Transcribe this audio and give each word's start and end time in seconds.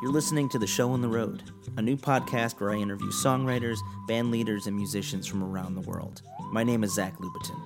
You're 0.00 0.12
listening 0.12 0.48
to 0.48 0.58
The 0.58 0.66
Show 0.66 0.92
on 0.92 1.02
the 1.02 1.08
Road, 1.08 1.42
a 1.76 1.82
new 1.82 1.94
podcast 1.94 2.58
where 2.58 2.70
I 2.70 2.76
interview 2.76 3.10
songwriters, 3.10 3.76
band 4.08 4.30
leaders, 4.30 4.66
and 4.66 4.74
musicians 4.74 5.26
from 5.26 5.44
around 5.44 5.74
the 5.74 5.82
world. 5.82 6.22
My 6.50 6.64
name 6.64 6.84
is 6.84 6.94
Zach 6.94 7.18
Lupetin. 7.18 7.60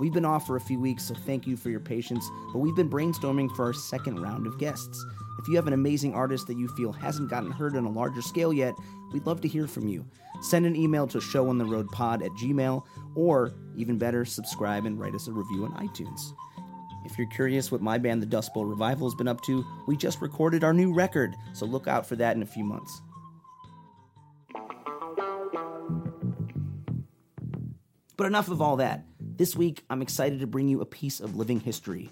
We've 0.00 0.14
been 0.14 0.24
off 0.24 0.46
for 0.46 0.56
a 0.56 0.60
few 0.62 0.80
weeks, 0.80 1.04
so 1.04 1.14
thank 1.14 1.46
you 1.46 1.58
for 1.58 1.68
your 1.68 1.80
patience, 1.80 2.26
but 2.54 2.60
we've 2.60 2.74
been 2.74 2.88
brainstorming 2.88 3.54
for 3.54 3.66
our 3.66 3.74
second 3.74 4.18
round 4.18 4.46
of 4.46 4.58
guests. 4.58 5.04
If 5.40 5.46
you 5.46 5.56
have 5.56 5.66
an 5.66 5.74
amazing 5.74 6.14
artist 6.14 6.46
that 6.46 6.56
you 6.56 6.68
feel 6.68 6.90
hasn't 6.90 7.28
gotten 7.28 7.50
heard 7.50 7.76
on 7.76 7.84
a 7.84 7.90
larger 7.90 8.22
scale 8.22 8.54
yet, 8.54 8.74
we'd 9.12 9.26
love 9.26 9.42
to 9.42 9.48
hear 9.48 9.66
from 9.66 9.88
you. 9.88 10.06
Send 10.40 10.64
an 10.64 10.74
email 10.74 11.06
to 11.08 11.18
showontheroadpod 11.18 12.24
at 12.24 12.32
gmail, 12.32 12.82
or 13.14 13.52
even 13.76 13.98
better, 13.98 14.24
subscribe 14.24 14.86
and 14.86 14.98
write 14.98 15.14
us 15.14 15.28
a 15.28 15.32
review 15.32 15.66
on 15.66 15.74
iTunes. 15.86 16.32
If 17.08 17.16
you're 17.16 17.26
curious 17.28 17.72
what 17.72 17.80
my 17.80 17.96
band, 17.96 18.20
the 18.20 18.26
Dust 18.26 18.52
Bowl 18.52 18.66
Revival, 18.66 19.08
has 19.08 19.14
been 19.14 19.28
up 19.28 19.40
to, 19.42 19.64
we 19.86 19.96
just 19.96 20.20
recorded 20.20 20.62
our 20.62 20.74
new 20.74 20.92
record, 20.92 21.34
so 21.54 21.64
look 21.64 21.88
out 21.88 22.06
for 22.06 22.16
that 22.16 22.36
in 22.36 22.42
a 22.42 22.46
few 22.46 22.64
months. 22.64 23.00
But 28.16 28.26
enough 28.26 28.50
of 28.50 28.60
all 28.60 28.76
that. 28.76 29.06
This 29.20 29.56
week, 29.56 29.84
I'm 29.88 30.02
excited 30.02 30.40
to 30.40 30.46
bring 30.46 30.68
you 30.68 30.82
a 30.82 30.86
piece 30.86 31.20
of 31.20 31.34
living 31.34 31.60
history 31.60 32.10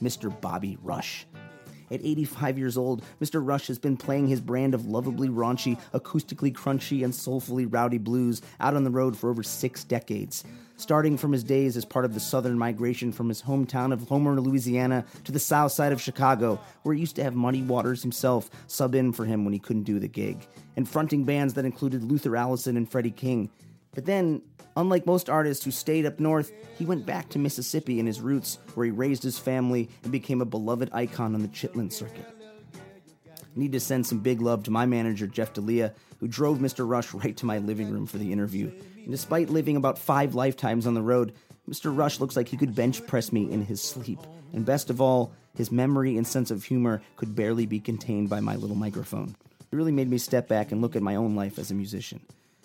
Mr. 0.00 0.40
Bobby 0.40 0.78
Rush. 0.80 1.26
At 1.90 2.04
85 2.04 2.58
years 2.58 2.76
old, 2.76 3.02
Mr. 3.20 3.40
Rush 3.44 3.66
has 3.66 3.78
been 3.78 3.96
playing 3.96 4.28
his 4.28 4.40
brand 4.40 4.74
of 4.74 4.86
lovably 4.86 5.28
raunchy, 5.28 5.80
acoustically 5.92 6.52
crunchy, 6.52 7.02
and 7.04 7.14
soulfully 7.14 7.66
rowdy 7.66 7.98
blues 7.98 8.42
out 8.60 8.74
on 8.74 8.84
the 8.84 8.90
road 8.90 9.16
for 9.16 9.30
over 9.30 9.42
six 9.42 9.82
decades. 9.82 10.44
Starting 10.78 11.16
from 11.16 11.32
his 11.32 11.42
days 11.42 11.76
as 11.76 11.86
part 11.86 12.04
of 12.04 12.12
the 12.12 12.20
southern 12.20 12.58
migration 12.58 13.10
from 13.10 13.28
his 13.28 13.40
hometown 13.40 13.92
of 13.92 14.06
Homer, 14.08 14.38
Louisiana, 14.38 15.06
to 15.24 15.32
the 15.32 15.38
south 15.38 15.72
side 15.72 15.92
of 15.92 16.02
Chicago, 16.02 16.60
where 16.82 16.94
he 16.94 17.00
used 17.00 17.16
to 17.16 17.24
have 17.24 17.34
Muddy 17.34 17.62
Waters 17.62 18.02
himself 18.02 18.50
sub 18.66 18.94
in 18.94 19.12
for 19.12 19.24
him 19.24 19.44
when 19.44 19.54
he 19.54 19.58
couldn't 19.58 19.84
do 19.84 19.98
the 19.98 20.08
gig, 20.08 20.46
and 20.76 20.86
fronting 20.86 21.24
bands 21.24 21.54
that 21.54 21.64
included 21.64 22.04
Luther 22.04 22.36
Allison 22.36 22.76
and 22.76 22.90
Freddie 22.90 23.10
King. 23.10 23.48
But 23.94 24.04
then, 24.04 24.42
unlike 24.76 25.06
most 25.06 25.30
artists 25.30 25.64
who 25.64 25.70
stayed 25.70 26.04
up 26.04 26.20
north, 26.20 26.52
he 26.78 26.84
went 26.84 27.06
back 27.06 27.30
to 27.30 27.38
Mississippi 27.38 27.98
and 27.98 28.06
his 28.06 28.20
roots, 28.20 28.58
where 28.74 28.84
he 28.84 28.92
raised 28.92 29.22
his 29.22 29.38
family 29.38 29.88
and 30.02 30.12
became 30.12 30.42
a 30.42 30.46
beloved 30.46 30.90
icon 30.92 31.34
on 31.34 31.40
the 31.40 31.48
Chitlin 31.48 31.90
circuit. 31.90 32.26
Need 33.54 33.72
to 33.72 33.80
send 33.80 34.06
some 34.06 34.18
big 34.18 34.42
love 34.42 34.64
to 34.64 34.70
my 34.70 34.84
manager, 34.84 35.26
Jeff 35.26 35.54
D'Elia, 35.54 35.94
who 36.20 36.28
drove 36.28 36.58
Mr. 36.58 36.86
Rush 36.86 37.14
right 37.14 37.34
to 37.38 37.46
my 37.46 37.56
living 37.56 37.90
room 37.90 38.06
for 38.06 38.18
the 38.18 38.30
interview. 38.30 38.70
And 39.06 39.12
despite 39.12 39.50
living 39.50 39.76
about 39.76 39.98
five 40.00 40.34
lifetimes 40.34 40.84
on 40.84 40.94
the 40.94 41.00
road, 41.00 41.32
Mr. 41.70 41.96
Rush 41.96 42.18
looks 42.18 42.34
like 42.34 42.48
he 42.48 42.56
could 42.56 42.74
bench 42.74 43.06
press 43.06 43.32
me 43.32 43.48
in 43.48 43.64
his 43.64 43.80
sleep. 43.80 44.18
And 44.52 44.66
best 44.66 44.90
of 44.90 45.00
all, 45.00 45.32
his 45.54 45.70
memory 45.70 46.16
and 46.16 46.26
sense 46.26 46.50
of 46.50 46.64
humor 46.64 47.00
could 47.14 47.36
barely 47.36 47.66
be 47.66 47.78
contained 47.78 48.28
by 48.28 48.40
my 48.40 48.56
little 48.56 48.74
microphone. 48.74 49.36
It 49.60 49.76
really 49.76 49.92
made 49.92 50.10
me 50.10 50.18
step 50.18 50.48
back 50.48 50.72
and 50.72 50.82
look 50.82 50.96
at 50.96 51.02
my 51.02 51.14
own 51.14 51.36
life 51.36 51.56
as 51.56 51.70
a 51.70 51.74
musician. 51.74 52.20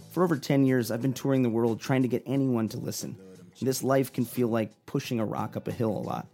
For 0.10 0.24
over 0.24 0.36
10 0.36 0.66
years, 0.66 0.90
I've 0.90 1.04
been 1.04 1.14
touring 1.14 1.44
the 1.44 1.50
world 1.50 1.80
trying 1.80 2.02
to 2.02 2.08
get 2.08 2.24
anyone 2.26 2.68
to 2.70 2.78
listen. 2.78 3.16
And 3.60 3.68
this 3.68 3.84
life 3.84 4.12
can 4.12 4.26
feel 4.26 4.48
like 4.48 4.72
pushing 4.88 5.20
a 5.20 5.26
rock 5.26 5.56
up 5.56 5.68
a 5.68 5.72
hill 5.72 5.96
a 5.96 6.02
lot. 6.02 6.26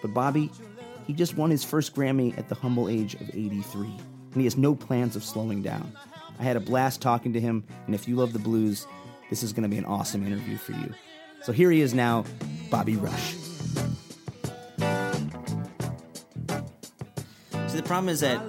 But 0.00 0.12
Bobby, 0.12 0.50
he 1.06 1.12
just 1.12 1.36
won 1.36 1.50
his 1.52 1.62
first 1.62 1.94
Grammy 1.94 2.36
at 2.36 2.48
the 2.48 2.56
humble 2.56 2.88
age 2.88 3.14
of 3.14 3.30
83, 3.32 3.86
and 3.86 4.34
he 4.34 4.42
has 4.42 4.56
no 4.56 4.74
plans 4.74 5.14
of 5.14 5.22
slowing 5.22 5.62
down. 5.62 5.96
I 6.40 6.42
had 6.42 6.56
a 6.56 6.60
blast 6.60 7.00
talking 7.00 7.32
to 7.34 7.40
him, 7.40 7.62
and 7.86 7.94
if 7.94 8.08
you 8.08 8.16
love 8.16 8.32
the 8.32 8.40
blues, 8.40 8.88
this 9.32 9.42
is 9.42 9.54
going 9.54 9.62
to 9.62 9.68
be 9.70 9.78
an 9.78 9.86
awesome 9.86 10.26
interview 10.26 10.58
for 10.58 10.72
you. 10.72 10.92
So 11.40 11.52
here 11.52 11.70
he 11.70 11.80
is 11.80 11.94
now, 11.94 12.26
Bobby 12.70 12.96
Rush. 12.96 13.32
See, 17.66 17.78
the 17.78 17.82
problem 17.82 18.10
is 18.10 18.20
that 18.20 18.42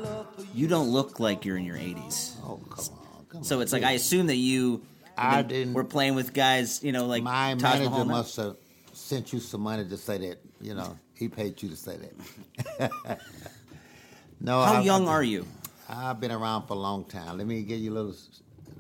you 0.54 0.68
don't 0.68 0.90
look 0.90 1.22
like 1.22 1.46
you're 1.46 1.56
in 1.56 1.64
your 1.64 1.78
80s. 1.78 2.34
Oh, 2.44 2.60
come 2.70 2.86
on. 2.98 3.26
Come 3.30 3.44
So 3.46 3.56
on. 3.56 3.62
it's 3.62 3.72
like 3.72 3.84
I 3.84 3.92
assume 3.92 4.28
that 4.28 4.36
you 4.36 4.84
I 5.18 5.36
have 5.38 5.48
been- 5.48 5.58
didn't- 5.60 5.74
were 5.74 5.86
playing 5.86 6.16
with 6.16 6.34
guys, 6.34 6.84
you 6.84 6.92
know, 6.92 7.06
like 7.06 7.24
My 7.24 7.52
Taj 7.54 7.62
manager 7.62 7.90
Mahal. 7.90 8.06
must 8.06 8.36
have 8.36 8.58
sent 8.92 9.32
you 9.32 9.40
some 9.40 9.62
money 9.62 9.86
to 9.88 9.96
say 9.96 10.18
that. 10.18 10.40
You 10.60 10.74
know, 10.74 11.00
he 11.16 11.30
paid 11.30 11.64
you 11.64 11.70
to 11.70 11.78
say 11.78 11.98
that. 11.98 12.92
no. 14.42 14.62
How 14.62 14.74
I- 14.74 14.82
young 14.82 15.08
I- 15.08 15.12
are 15.12 15.24
you? 15.24 15.48
I've 15.88 16.20
been 16.20 16.32
around 16.34 16.68
for 16.68 16.74
a 16.74 16.78
long 16.80 17.06
time. 17.06 17.38
Let 17.38 17.48
me 17.48 17.62
give 17.64 17.80
you 17.80 17.94
a 17.94 17.96
little, 17.96 18.16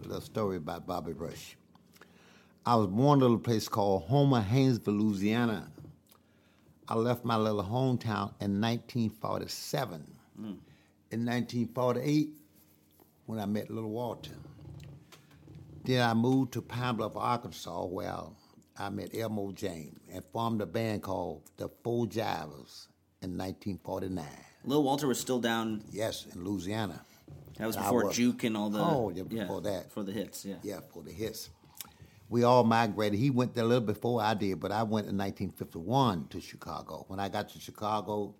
little 0.03 0.20
story 0.20 0.58
about 0.58 0.85
Bobby 0.85 1.14
Rush. 1.14 1.56
I 2.66 2.75
was 2.75 2.88
born 2.88 3.19
in 3.19 3.24
a 3.24 3.25
little 3.25 3.40
place 3.40 3.68
called 3.68 4.03
Homer, 4.03 4.41
Haynesville, 4.41 4.97
Louisiana. 4.97 5.69
I 6.88 6.96
left 6.96 7.25
my 7.25 7.35
little 7.35 7.63
hometown 7.63 8.34
in 8.40 8.62
1947. 8.62 10.06
In 11.12 11.25
1948, 11.25 12.29
when 13.25 13.40
I 13.40 13.46
met 13.46 13.69
Little 13.69 13.90
Walter. 13.91 14.31
Then 15.84 16.09
I 16.09 16.13
moved 16.13 16.53
to 16.53 16.62
Pine 16.62 16.96
Bluff, 16.96 17.16
Arkansas, 17.16 17.85
where 17.85 18.16
I 18.78 18.90
met 18.90 19.13
Elmo 19.13 19.52
James 19.52 20.00
and 20.12 20.23
formed 20.31 20.62
a 20.62 20.66
band 20.66 21.03
called 21.03 21.44
the 21.57 21.69
Four 21.84 22.06
Jivers 22.07 22.88
in 23.22 23.38
1949. 23.38 24.25
Little 24.66 24.84
Walter 24.84 25.07
was 25.07 25.19
still 25.19 25.40
down. 25.40 25.84
Yes, 25.91 26.25
in 26.34 26.44
Louisiana. 26.44 27.02
That 27.57 27.68
was 27.68 27.75
before 27.75 28.06
was- 28.06 28.16
Juke 28.16 28.46
and 28.46 28.56
all 28.56 28.69
the. 28.69 28.79
Oh, 28.79 29.12
yeah, 29.13 29.23
before 29.23 29.62
that. 29.62 29.91
For 29.91 30.03
the 30.03 30.13
hits, 30.13 30.46
yeah. 30.46 30.56
Yeah, 30.63 30.79
for 30.94 31.03
the 31.03 31.12
hits. 31.12 31.50
We 32.33 32.41
all 32.41 32.63
migrated. 32.63 33.19
He 33.19 33.29
went 33.29 33.53
there 33.53 33.63
a 33.63 33.67
little 33.67 33.85
before 33.85 34.19
I 34.19 34.33
did, 34.33 34.59
but 34.59 34.71
I 34.71 34.81
went 34.81 35.05
in 35.07 35.16
1951 35.16 36.29
to 36.29 36.41
Chicago. 36.41 37.05
When 37.07 37.19
I 37.19 37.29
got 37.29 37.49
to 37.49 37.59
Chicago, 37.59 38.33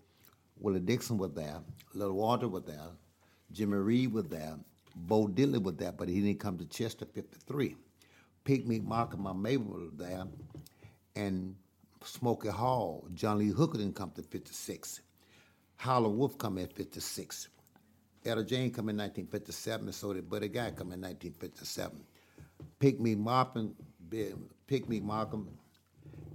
Willie 0.58 0.80
Dixon 0.80 1.20
was 1.20 1.34
there, 1.34 1.60
Little 1.94 2.16
Walter 2.16 2.48
was 2.48 2.64
there, 2.64 2.90
Jimmy 3.52 3.78
Reed 3.78 4.12
was 4.12 4.26
there, 4.30 4.56
Bo 4.96 5.28
Diddley 5.28 5.62
was 5.62 5.76
there, 5.76 5.92
but 5.92 6.10
he 6.10 6.22
didn't 6.22 6.40
come 6.40 6.58
to 6.58 6.66
Chester 6.66 7.06
53. 7.06 7.76
Picnic 8.44 8.84
Mark 8.84 9.14
and 9.14 9.22
my 9.22 9.32
Mabel 9.32 9.74
was 9.74 9.92
there, 9.96 10.24
and 11.16 11.56
Smokey 12.04 12.50
Hall, 12.50 13.08
John 13.14 13.38
Lee 13.38 13.50
Hooker 13.50 13.78
didn't 13.78 13.96
come 13.96 14.10
to 14.16 14.24
56. 14.24 15.02
Howlin' 15.76 16.18
Wolf 16.18 16.36
come 16.40 16.58
in 16.58 16.66
56. 16.66 17.48
Etta 18.26 18.44
James 18.44 18.76
come 18.76 18.90
in 18.90 18.98
1957, 18.98 19.86
and 19.86 19.94
so 19.94 20.14
did 20.14 20.28
Buddy 20.28 20.48
Guy 20.48 20.72
come 20.72 20.94
in 20.94 21.02
1957. 21.02 22.04
Pigmeat 22.80 23.18
Markham, 23.18 23.76
Pigmeat 24.68 25.04
Markham, 25.04 25.50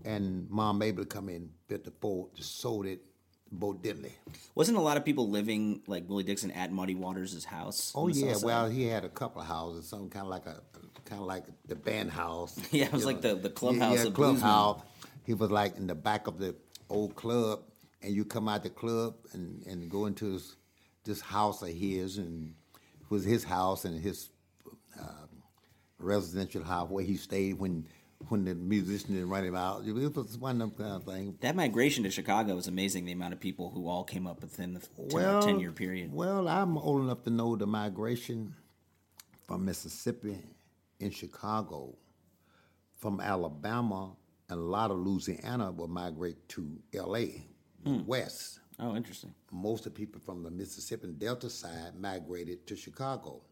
and 0.04 0.48
Moms 0.50 0.78
Mabley 0.78 1.04
come 1.06 1.28
in 1.28 1.50
54, 1.68 2.28
sold 2.40 2.86
it, 2.86 3.00
Bo 3.50 3.72
Diddley. 3.74 4.12
Wasn't 4.54 4.76
a 4.76 4.80
lot 4.80 4.96
of 4.96 5.04
people 5.04 5.28
living 5.30 5.82
like 5.86 6.08
Willie 6.08 6.24
Dixon 6.24 6.50
at 6.50 6.70
Muddy 6.72 6.94
Waters' 6.94 7.44
house? 7.44 7.92
Oh 7.94 8.08
yeah, 8.08 8.34
well 8.42 8.68
he 8.68 8.84
had 8.84 9.04
a 9.04 9.08
couple 9.08 9.40
of 9.40 9.48
houses, 9.48 9.88
something 9.88 10.10
kind 10.10 10.24
of 10.24 10.30
like 10.30 10.46
a 10.46 10.60
kind 11.04 11.20
of 11.22 11.26
like 11.26 11.44
the 11.66 11.74
band 11.74 12.10
house. 12.10 12.58
Yeah, 12.70 12.86
it 12.86 12.92
was 12.92 13.06
like 13.06 13.22
the- 13.22 13.34
the 13.36 13.50
clubhouse 13.50 13.96
Yeah, 13.96 14.02
yeah 14.02 14.08
of 14.08 14.14
clubhouse. 14.14 14.82
He 15.24 15.34
was 15.34 15.50
like 15.50 15.76
in 15.76 15.86
the 15.86 15.94
back 15.94 16.26
of 16.26 16.38
the 16.38 16.54
old 16.90 17.14
club, 17.16 17.60
and 18.02 18.14
you 18.14 18.24
come 18.24 18.48
out 18.48 18.62
the 18.62 18.70
club 18.70 19.14
and, 19.32 19.62
and 19.66 19.90
go 19.90 20.06
into 20.06 20.32
this, 20.32 20.56
this 21.04 21.20
house 21.20 21.62
of 21.62 21.68
his, 21.70 22.18
and 22.18 22.54
it 23.00 23.10
was 23.10 23.24
his 23.24 23.44
house 23.44 23.84
and 23.84 23.98
his 24.00 24.30
uh, 24.98 25.26
residential 25.98 26.64
house 26.64 26.90
where 26.90 27.04
he 27.04 27.16
stayed 27.16 27.58
when 27.58 27.86
when 28.28 28.44
the 28.44 28.54
musician 28.54 29.14
didn't 29.14 29.28
run 29.28 29.44
him 29.44 29.54
out. 29.54 29.84
It 29.86 29.92
was 29.92 30.36
one 30.38 30.60
of 30.60 30.76
them 30.76 30.86
kind 30.86 30.96
of 30.96 31.04
things. 31.04 31.36
That 31.40 31.54
migration 31.54 32.02
to 32.02 32.10
Chicago 32.10 32.56
was 32.56 32.66
amazing. 32.66 33.04
The 33.04 33.12
amount 33.12 33.32
of 33.32 33.40
people 33.40 33.70
who 33.70 33.86
all 33.88 34.02
came 34.02 34.26
up 34.26 34.40
within 34.40 34.74
the 34.74 34.80
10, 34.80 35.08
Well, 35.12 35.42
10 35.42 35.60
year 35.60 35.70
period. 35.70 36.12
Well, 36.12 36.48
I'm 36.48 36.76
old 36.76 37.02
enough 37.02 37.22
to 37.24 37.30
know 37.30 37.54
the 37.54 37.66
migration 37.66 38.54
from 39.46 39.64
Mississippi 39.64 40.38
in 40.98 41.10
Chicago, 41.10 41.94
from 42.96 43.20
Alabama, 43.20 44.16
and 44.48 44.58
a 44.58 44.62
lot 44.62 44.90
of 44.90 44.98
Louisiana 44.98 45.70
will 45.70 45.88
migrate 45.88 46.48
to 46.50 46.78
L.A. 46.94 47.46
Hmm. 47.84 48.04
west. 48.04 48.58
Oh, 48.80 48.96
interesting. 48.96 49.34
Most 49.52 49.86
of 49.86 49.94
the 49.94 49.98
people 49.98 50.20
from 50.20 50.42
the 50.42 50.50
Mississippi 50.50 51.08
Delta 51.08 51.48
side 51.50 51.94
migrated 51.98 52.66
to 52.66 52.76
Chicago, 52.76 53.42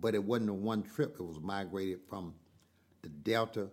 but 0.00 0.14
it 0.14 0.22
wasn't 0.22 0.50
a 0.50 0.54
one 0.54 0.82
trip. 0.82 1.16
It 1.18 1.22
was 1.22 1.40
migrated 1.40 2.00
from 2.08 2.34
the 3.02 3.08
Delta 3.08 3.68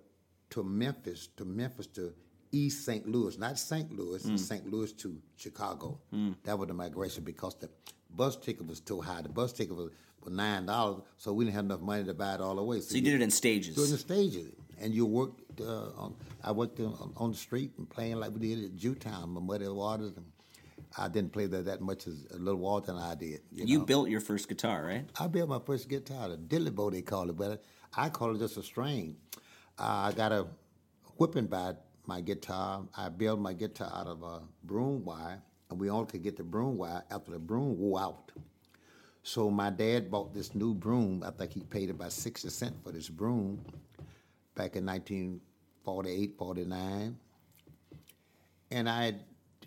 to 0.52 0.64
Memphis, 0.64 1.28
to 1.38 1.46
Memphis 1.46 1.88
to 1.88 2.14
East 2.52 2.86
St. 2.86 3.08
Louis, 3.08 3.38
not 3.40 3.58
St. 3.58 3.92
Louis, 3.92 4.22
St. 4.40 4.72
Louis 4.72 4.92
to 4.94 5.18
Chicago. 5.36 6.00
That 6.44 6.58
was 6.60 6.68
the 6.68 6.74
migration 6.74 7.24
because 7.24 7.56
the 7.56 7.70
bus 8.12 8.36
ticket 8.36 8.68
was 8.68 8.80
too 8.80 9.02
high. 9.02 9.22
The 9.24 9.30
bus 9.30 9.54
ticket 9.54 9.76
was, 9.76 9.90
was 10.24 10.34
nine 10.34 10.68
dollars, 10.68 11.02
so 11.18 11.34
we 11.34 11.46
didn't 11.46 11.56
have 11.56 11.66
enough 11.66 11.82
money 11.82 12.04
to 12.04 12.14
buy 12.14 12.36
it 12.36 12.42
all 12.42 12.56
the 12.56 12.64
way. 12.64 12.80
So 12.82 12.96
you 12.96 13.02
did 13.02 13.16
it 13.16 13.22
in 13.22 13.32
stages. 13.32 13.76
Doing 13.76 13.90
the 13.92 13.98
stages, 13.98 14.52
and 14.80 14.94
you 14.94 15.06
worked. 15.06 15.40
Uh, 15.60 15.90
on, 15.98 16.16
I 16.44 16.52
worked 16.52 16.80
on, 16.80 17.14
on 17.18 17.32
the 17.32 17.38
street 17.38 17.72
and 17.78 17.90
playing 17.90 18.16
like 18.18 18.32
we 18.32 18.40
did 18.40 18.64
at 18.66 18.76
Jewtown, 18.76 19.30
Muddy 19.46 19.68
Waters. 19.68 20.14
And 20.16 20.26
I 20.98 21.08
didn't 21.08 21.32
play 21.34 21.48
that 21.48 21.66
that 21.66 21.82
much 21.82 22.08
as 22.08 22.26
a 22.32 22.38
little 22.38 22.60
Walter 22.60 22.94
than 22.94 23.02
I 23.02 23.16
did. 23.16 23.42
You, 23.52 23.66
You 23.66 23.80
know? 23.80 23.86
built 23.86 24.10
your 24.10 24.20
first 24.20 24.48
guitar, 24.48 24.84
right? 24.86 25.06
I 25.20 25.28
built 25.28 25.50
my 25.50 25.60
first 25.66 25.90
guitar, 25.90 26.30
the 26.30 26.38
diddley 26.38 26.74
bow 26.74 26.90
they 26.92 27.02
call 27.02 27.30
it, 27.30 27.38
but 27.38 27.64
I 27.96 28.10
call 28.10 28.36
it 28.36 28.40
just 28.40 28.58
a 28.58 28.64
string. 28.64 29.16
Uh, 29.80 30.10
I 30.10 30.14
got 30.16 30.32
a 30.32 30.48
whipping 31.18 31.48
by 31.48 31.74
my 32.06 32.22
guitar. 32.22 32.84
I 32.96 33.10
built 33.10 33.40
my 33.40 33.54
guitar 33.54 33.92
out 33.94 34.08
of 34.08 34.22
a 34.24 34.42
broom 34.64 35.04
wire, 35.04 35.42
and 35.70 35.80
we 35.80 35.90
only 35.90 36.06
could 36.06 36.24
get 36.24 36.38
the 36.38 36.44
broom 36.44 36.78
wire 36.78 37.04
after 37.10 37.32
the 37.32 37.40
broom 37.40 37.78
wore 37.80 38.00
out. 38.02 38.32
So 39.24 39.50
my 39.50 39.70
dad 39.70 40.12
bought 40.12 40.34
this 40.34 40.54
new 40.54 40.74
broom. 40.74 41.24
I 41.26 41.32
think 41.32 41.54
he 41.54 41.62
paid 41.62 41.90
about 41.90 42.12
60 42.12 42.50
cents 42.50 42.76
for 42.84 42.92
this 42.92 43.10
broom 43.10 43.64
back 44.54 44.76
in 44.76 44.86
1948, 44.86 46.36
49. 46.38 47.18
And 48.72 48.90
I 48.90 49.16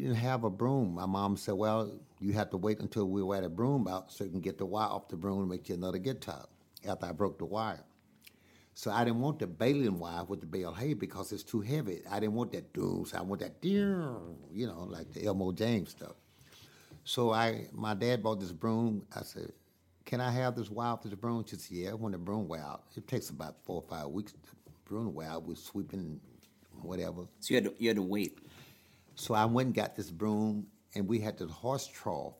didn't 0.05 0.17
have 0.17 0.45
a 0.45 0.51
broom. 0.51 0.95
My 0.95 1.07
mom 1.07 1.37
said, 1.37 1.55
Well, 1.55 1.93
you 2.21 2.33
have 2.35 2.51
to 2.51 2.57
wait 2.57 2.81
until 2.81 3.07
we 3.09 3.23
wear 3.23 3.43
the 3.43 3.49
broom 3.49 3.89
out 3.89 4.13
so 4.13 4.25
you 4.25 4.31
can 4.31 4.41
get 4.41 4.59
the 4.59 4.67
wire 4.67 4.89
off 4.89 5.09
the 5.09 5.17
broom 5.17 5.41
and 5.41 5.49
make 5.51 5.69
you 5.69 5.75
another 5.77 5.99
guitar 5.99 6.47
after 6.89 7.07
I 7.07 7.13
broke 7.13 7.39
the 7.39 7.47
wire. 7.47 7.85
So 8.75 8.91
I 8.91 9.05
didn't 9.05 9.21
want 9.21 9.39
the 9.39 9.47
baling 9.47 9.99
wire 9.99 10.25
with 10.25 10.41
the 10.41 10.47
bale 10.47 10.75
hay 10.75 10.95
because 10.95 11.33
it's 11.33 11.43
too 11.45 11.61
heavy. 11.63 12.03
I 12.11 12.21
didn't 12.21 12.35
want 12.35 12.53
that 12.53 12.73
doom. 12.75 13.07
So 13.07 13.19
I 13.19 13.23
want 13.23 13.41
that, 13.43 13.55
you 14.53 14.67
know, 14.67 14.87
like 14.91 15.13
the 15.13 15.25
Elmo 15.27 15.53
James 15.53 15.91
stuff. 15.91 16.15
So 17.05 17.33
I, 17.33 17.69
my 17.73 17.95
dad 17.95 18.23
bought 18.23 18.41
this 18.41 18.53
broom. 18.53 19.07
I 19.17 19.23
said, 19.23 19.53
"Can 20.05 20.21
I 20.21 20.31
have 20.31 20.57
this 20.57 20.71
wire 20.71 20.93
after 20.95 21.09
the 21.09 21.17
broom?" 21.17 21.45
She 21.49 21.57
said, 21.57 21.77
"Yeah." 21.77 21.93
When 21.93 22.13
the 22.13 22.19
broom 22.19 22.49
wear 22.49 22.63
out, 22.63 22.85
it 22.97 23.09
takes 23.09 23.31
about 23.31 23.57
four 23.65 23.83
or 23.83 23.89
five 23.89 24.09
weeks. 24.09 24.33
to 24.33 24.39
broom 24.87 25.15
wear 25.15 25.29
out 25.31 25.45
with 25.45 25.59
sweeping, 25.59 26.21
whatever. 26.83 27.23
So 27.41 27.55
you 27.55 27.57
had 27.57 27.65
to, 27.65 27.75
you 27.79 27.89
had 27.89 27.97
to 27.97 28.03
wait. 28.03 28.39
So 29.17 29.35
I 29.35 29.47
went 29.47 29.67
and 29.67 29.75
got 29.75 29.97
this 29.97 30.11
broom, 30.11 30.67
and 30.95 31.09
we 31.09 31.19
had 31.19 31.39
the 31.39 31.47
horse 31.47 31.87
trough. 31.87 32.35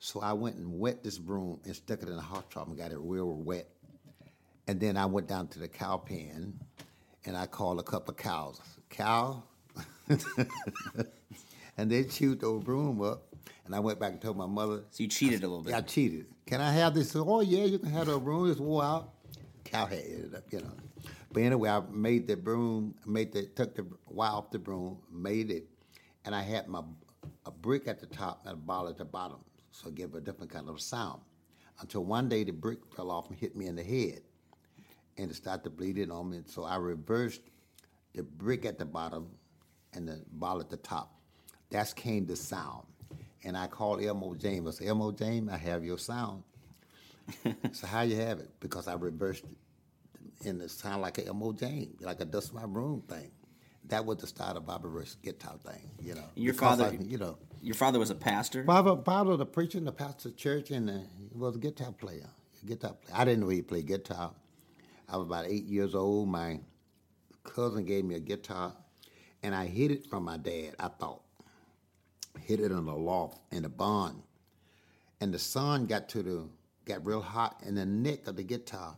So 0.00 0.20
I 0.20 0.32
went 0.32 0.56
and 0.56 0.78
wet 0.78 1.02
this 1.04 1.18
broom 1.18 1.60
and 1.64 1.74
stuck 1.74 2.02
it 2.02 2.08
in 2.08 2.16
the 2.16 2.22
horse 2.22 2.44
trough 2.50 2.68
and 2.68 2.76
got 2.76 2.90
it 2.90 2.98
real 3.00 3.32
wet. 3.32 3.68
And 4.66 4.78
then 4.80 4.96
I 4.96 5.06
went 5.06 5.28
down 5.28 5.48
to 5.48 5.58
the 5.58 5.68
cow 5.68 5.96
pen, 5.96 6.58
and 7.24 7.36
I 7.36 7.46
called 7.46 7.78
a 7.78 7.82
couple 7.82 8.10
of 8.12 8.16
cows. 8.18 8.60
Cow, 8.90 9.44
and 11.78 11.90
they 11.90 12.04
chewed 12.04 12.40
the 12.40 12.46
old 12.46 12.64
broom 12.64 13.00
up. 13.02 13.22
And 13.64 13.74
I 13.74 13.78
went 13.78 14.00
back 14.00 14.10
and 14.10 14.20
told 14.20 14.36
my 14.36 14.46
mother, 14.46 14.82
So 14.90 15.04
you 15.04 15.08
cheated 15.08 15.44
a 15.44 15.48
little 15.48 15.62
bit. 15.62 15.74
I 15.74 15.80
cheated. 15.82 16.26
Can 16.44 16.60
I 16.60 16.72
have 16.72 16.92
this? 16.92 17.14
Oh 17.14 17.40
yeah, 17.40 17.64
you 17.64 17.78
can 17.78 17.90
have 17.90 18.08
the 18.08 18.18
broom. 18.18 18.50
It's 18.50 18.58
wore 18.58 18.82
out. 18.82 19.10
Cow 19.64 19.86
had 19.86 19.98
it 19.98 20.34
up, 20.34 20.42
you 20.50 20.58
know. 20.58 20.72
But 21.32 21.44
anyway, 21.44 21.70
I 21.70 21.80
made 21.92 22.26
the 22.26 22.36
broom, 22.36 22.96
made 23.06 23.32
the 23.32 23.44
took 23.46 23.76
the 23.76 23.86
wire 24.08 24.32
off 24.32 24.50
the 24.50 24.58
broom, 24.58 24.98
made 25.12 25.52
it, 25.52 25.69
and 26.24 26.34
I 26.34 26.42
had 26.42 26.68
my 26.68 26.82
a 27.46 27.50
brick 27.50 27.86
at 27.88 28.00
the 28.00 28.06
top 28.06 28.42
and 28.44 28.54
a 28.54 28.56
ball 28.56 28.88
at 28.88 28.98
the 28.98 29.04
bottom, 29.04 29.38
so 29.70 29.88
it 29.88 29.94
gave 29.94 30.14
a 30.14 30.20
different 30.20 30.50
kind 30.50 30.68
of 30.68 30.80
sound. 30.80 31.20
Until 31.80 32.04
one 32.04 32.28
day 32.28 32.44
the 32.44 32.52
brick 32.52 32.78
fell 32.94 33.10
off 33.10 33.28
and 33.28 33.38
hit 33.38 33.56
me 33.56 33.66
in 33.66 33.76
the 33.76 33.82
head, 33.82 34.20
and 35.16 35.30
it 35.30 35.34
started 35.34 35.76
bleeding 35.76 36.10
on 36.10 36.30
me. 36.30 36.40
So 36.46 36.64
I 36.64 36.76
reversed 36.76 37.42
the 38.14 38.22
brick 38.22 38.64
at 38.64 38.78
the 38.78 38.84
bottom 38.84 39.28
and 39.92 40.08
the 40.08 40.22
ball 40.32 40.60
at 40.60 40.70
the 40.70 40.76
top. 40.76 41.14
That's 41.70 41.92
came 41.92 42.26
the 42.26 42.36
sound. 42.36 42.86
And 43.44 43.56
I 43.56 43.66
called 43.66 44.02
Elmo 44.02 44.34
James. 44.34 44.68
I 44.68 44.70
said, 44.70 44.88
Elmo 44.88 45.12
James, 45.12 45.50
I 45.50 45.56
have 45.56 45.84
your 45.84 45.98
sound. 45.98 46.42
so 47.72 47.86
how 47.86 48.02
you 48.02 48.16
have 48.16 48.38
it? 48.38 48.50
Because 48.60 48.88
I 48.88 48.94
reversed 48.94 49.44
it 49.44 49.56
and 50.46 50.60
it 50.62 50.70
sounded 50.70 51.02
like 51.02 51.18
an 51.18 51.28
Elmo 51.28 51.52
James, 51.52 52.00
like 52.00 52.20
a 52.20 52.24
dust 52.24 52.54
my 52.54 52.66
broom 52.66 53.02
thing. 53.02 53.30
That 53.88 54.04
was 54.06 54.18
the 54.18 54.26
start 54.26 54.56
of 54.56 54.66
Bobby 54.66 54.88
Rush's 54.88 55.16
guitar 55.16 55.56
thing, 55.64 55.90
you 56.00 56.14
know. 56.14 56.24
Your 56.36 56.54
father- 56.54 56.84
I- 56.86 57.02
you 57.02 57.18
know, 57.18 57.38
Your 57.62 57.74
father 57.74 57.98
was 57.98 58.08
a 58.10 58.14
pastor. 58.14 58.64
Father, 58.64 58.96
father, 59.04 59.36
the 59.36 59.44
preacher 59.46 59.76
in 59.78 59.84
the 59.84 59.92
pastor 59.92 60.30
church, 60.30 60.70
and 60.70 60.88
uh, 60.88 60.98
was 61.34 61.56
a 61.56 61.58
guitar 61.58 61.92
player. 61.92 62.28
A 62.62 62.66
guitar 62.66 62.94
player. 62.94 63.16
I 63.20 63.24
didn't 63.24 63.40
know 63.40 63.48
he 63.50 63.60
played 63.62 63.86
guitar. 63.86 64.32
I 65.08 65.16
was 65.18 65.26
about 65.26 65.46
eight 65.46 65.64
years 65.64 65.94
old. 65.94 66.28
My 66.28 66.60
cousin 67.44 67.84
gave 67.84 68.04
me 68.04 68.14
a 68.14 68.20
guitar, 68.20 68.72
and 69.42 69.54
I 69.54 69.66
hid 69.66 69.90
it 69.90 70.06
from 70.08 70.24
my 70.24 70.36
dad. 70.38 70.74
I 70.78 70.88
thought 70.88 71.22
hid 72.40 72.60
it 72.60 72.70
in 72.70 72.84
the 72.86 72.94
loft 72.94 73.38
in 73.50 73.62
the 73.64 73.68
barn, 73.68 74.22
and 75.20 75.34
the 75.34 75.38
sun 75.38 75.86
got 75.86 76.08
to 76.10 76.22
the 76.22 76.48
got 76.86 77.04
real 77.04 77.20
hot, 77.20 77.60
and 77.66 77.76
the 77.76 77.84
neck 77.86 78.26
of 78.26 78.36
the 78.36 78.42
guitar 78.44 78.94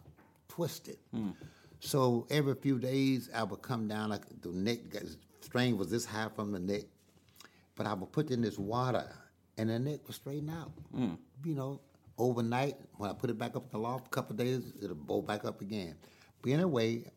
twisted. 0.49 0.99
So 1.85 2.29
every 2.31 2.55
few 2.55 2.79
days, 2.79 3.29
I 3.35 3.43
would 3.43 3.61
come 3.61 3.89
down 3.89 4.11
like 4.11 4.23
the 4.41 4.51
neck 4.51 4.89
got, 4.89 5.03
string 5.41 5.77
was 5.77 5.91
this 5.91 6.05
high 6.05 6.29
from 6.33 6.53
the 6.53 6.61
neck, 6.61 6.83
but 7.75 7.87
I 7.87 7.93
would 7.93 8.13
put 8.13 8.31
in 8.31 8.41
this 8.41 8.57
water, 8.57 9.11
and 9.59 9.69
the 9.69 9.81
neck 9.81 9.99
would 10.07 10.15
straighten 10.15 10.49
out. 10.49 10.71
Mm. 10.97 11.19
You 11.45 11.55
know, 11.57 11.81
overnight 12.17 12.77
when 12.99 13.11
I 13.11 13.15
put 13.15 13.31
it 13.31 13.37
back 13.37 13.57
up 13.57 13.65
in 13.65 13.71
the 13.73 13.79
loft, 13.79 14.07
a 14.07 14.11
couple 14.11 14.35
of 14.35 14.39
days 14.39 14.73
it'll 14.81 14.95
bow 14.95 15.23
back 15.23 15.45
up 15.45 15.61
again. 15.61 15.97
But 16.41 16.53
anyway, 16.53 17.11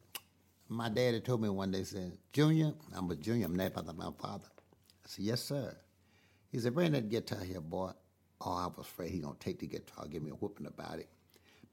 my 0.67 0.89
daddy 0.89 1.19
told 1.19 1.43
me 1.43 1.49
one 1.49 1.69
day, 1.69 1.83
said, 1.83 2.17
"Junior, 2.33 2.73
I'm 2.91 3.09
a 3.11 3.15
junior. 3.15 3.45
I'm 3.45 3.55
named 3.55 3.73
after 3.77 3.93
my 3.93 4.09
father." 4.19 4.47
I 4.57 5.07
said, 5.07 5.25
"Yes, 5.25 5.43
sir." 5.43 5.77
He 6.51 6.57
said, 6.57 6.73
"Bring 6.73 6.93
that 6.93 7.07
guitar 7.07 7.43
here, 7.43 7.61
boy." 7.61 7.91
Oh, 8.41 8.51
I 8.51 8.65
was 8.65 8.79
afraid 8.79 9.11
he 9.11 9.19
gonna 9.19 9.35
take 9.39 9.59
the 9.59 9.67
guitar, 9.67 10.07
give 10.07 10.23
me 10.23 10.31
a 10.31 10.33
whooping 10.33 10.65
about 10.65 10.97
it, 10.97 11.09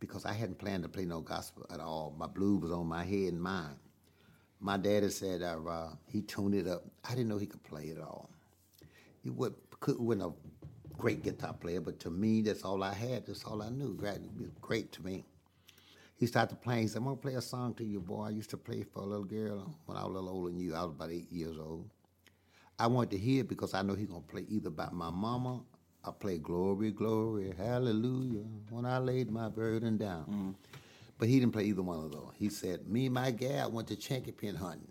because 0.02 0.26
I 0.26 0.32
hadn't 0.32 0.58
planned 0.58 0.82
to 0.82 0.88
play 0.88 1.04
no 1.04 1.20
gospel 1.20 1.64
at 1.72 1.78
all. 1.78 2.12
My 2.18 2.26
blues 2.26 2.60
was 2.60 2.72
on 2.72 2.88
my 2.88 3.04
head 3.04 3.34
and 3.34 3.40
mind. 3.40 3.76
My 4.58 4.76
daddy 4.76 5.08
said 5.10 5.42
uh, 5.42 5.58
uh, 5.64 5.90
he 6.08 6.22
tuned 6.22 6.56
it 6.56 6.66
up. 6.66 6.82
I 7.08 7.10
didn't 7.10 7.28
know 7.28 7.38
he 7.38 7.46
could 7.46 7.62
play 7.62 7.84
it 7.84 8.00
all. 8.00 8.28
He 9.22 9.30
would, 9.30 9.54
could, 9.78 10.00
wasn't 10.00 10.24
a 10.24 10.96
great 10.98 11.22
guitar 11.22 11.52
player, 11.52 11.80
but 11.80 12.00
to 12.00 12.10
me, 12.10 12.42
that's 12.42 12.64
all 12.64 12.82
I 12.82 12.92
had. 12.92 13.26
That's 13.26 13.44
all 13.44 13.62
I 13.62 13.68
knew. 13.68 13.94
Great, 13.94 14.18
great 14.60 14.90
to 14.90 15.04
me. 15.04 15.24
He 16.16 16.26
started 16.26 16.60
playing. 16.60 16.82
He 16.82 16.88
said, 16.88 16.98
I'm 16.98 17.04
going 17.04 17.16
to 17.16 17.22
play 17.22 17.34
a 17.34 17.40
song 17.40 17.72
to 17.74 17.84
you, 17.84 18.00
boy. 18.00 18.24
I 18.24 18.30
used 18.30 18.50
to 18.50 18.56
play 18.56 18.82
for 18.82 19.02
a 19.04 19.06
little 19.06 19.24
girl 19.24 19.72
when 19.86 19.96
I 19.96 20.02
was 20.02 20.10
a 20.10 20.18
little 20.18 20.30
older 20.30 20.50
than 20.50 20.58
you. 20.58 20.74
I 20.74 20.82
was 20.82 20.94
about 20.96 21.12
eight 21.12 21.30
years 21.30 21.56
old. 21.58 21.88
I 22.76 22.88
wanted 22.88 23.12
to 23.12 23.18
hear 23.18 23.42
it 23.42 23.48
because 23.48 23.72
I 23.72 23.82
know 23.82 23.94
he's 23.94 24.08
going 24.08 24.22
to 24.22 24.28
play 24.28 24.46
either 24.48 24.68
about 24.68 24.94
my 24.94 25.10
mama 25.10 25.60
or 26.04 26.12
play 26.12 26.38
Glory, 26.38 26.90
Glory, 26.90 27.54
Hallelujah 27.56 28.44
when 28.70 28.84
I 28.84 28.98
laid 28.98 29.30
my 29.30 29.48
burden 29.48 29.96
down. 29.96 30.56
But 31.18 31.28
he 31.28 31.38
didn't 31.38 31.52
play 31.52 31.64
either 31.64 31.82
one 31.82 32.04
of 32.04 32.10
those. 32.10 32.32
He 32.36 32.48
said, 32.48 32.88
Me 32.88 33.06
and 33.06 33.14
my 33.14 33.30
gal 33.30 33.70
went 33.70 33.88
to 33.88 33.96
Chinky 33.96 34.36
Pin 34.36 34.56
hunting. 34.56 34.88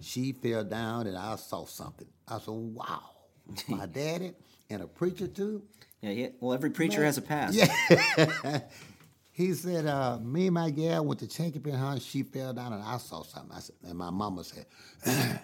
She 0.00 0.32
fell 0.32 0.64
down 0.64 1.06
and 1.06 1.16
I 1.16 1.36
saw 1.36 1.66
something. 1.66 2.06
I 2.26 2.38
said, 2.38 2.54
Wow. 2.54 3.02
My 3.68 3.86
daddy 3.86 4.32
and 4.70 4.82
a 4.82 4.86
preacher 4.86 5.26
too? 5.26 5.62
Yeah, 6.00 6.10
yeah. 6.10 6.28
Well, 6.40 6.54
every 6.54 6.70
preacher 6.70 7.04
has 7.04 7.18
a 7.18 7.22
past. 7.22 7.54
Yeah. 7.54 8.60
he 9.32 9.52
said, 9.54 9.86
uh, 9.86 10.18
me 10.18 10.46
and 10.46 10.54
my 10.54 10.70
gal 10.70 11.04
went 11.04 11.20
to 11.20 11.26
Chinky 11.26 11.62
Pin 11.62 11.74
hunting. 11.74 12.02
She 12.02 12.22
fell 12.22 12.52
down 12.52 12.72
and 12.72 12.82
I 12.82 12.98
saw 12.98 13.22
something. 13.22 13.56
I 13.56 13.60
said, 13.60 13.76
and 13.86 13.98
my 13.98 14.10
mama 14.10 14.44
said, 14.44 14.66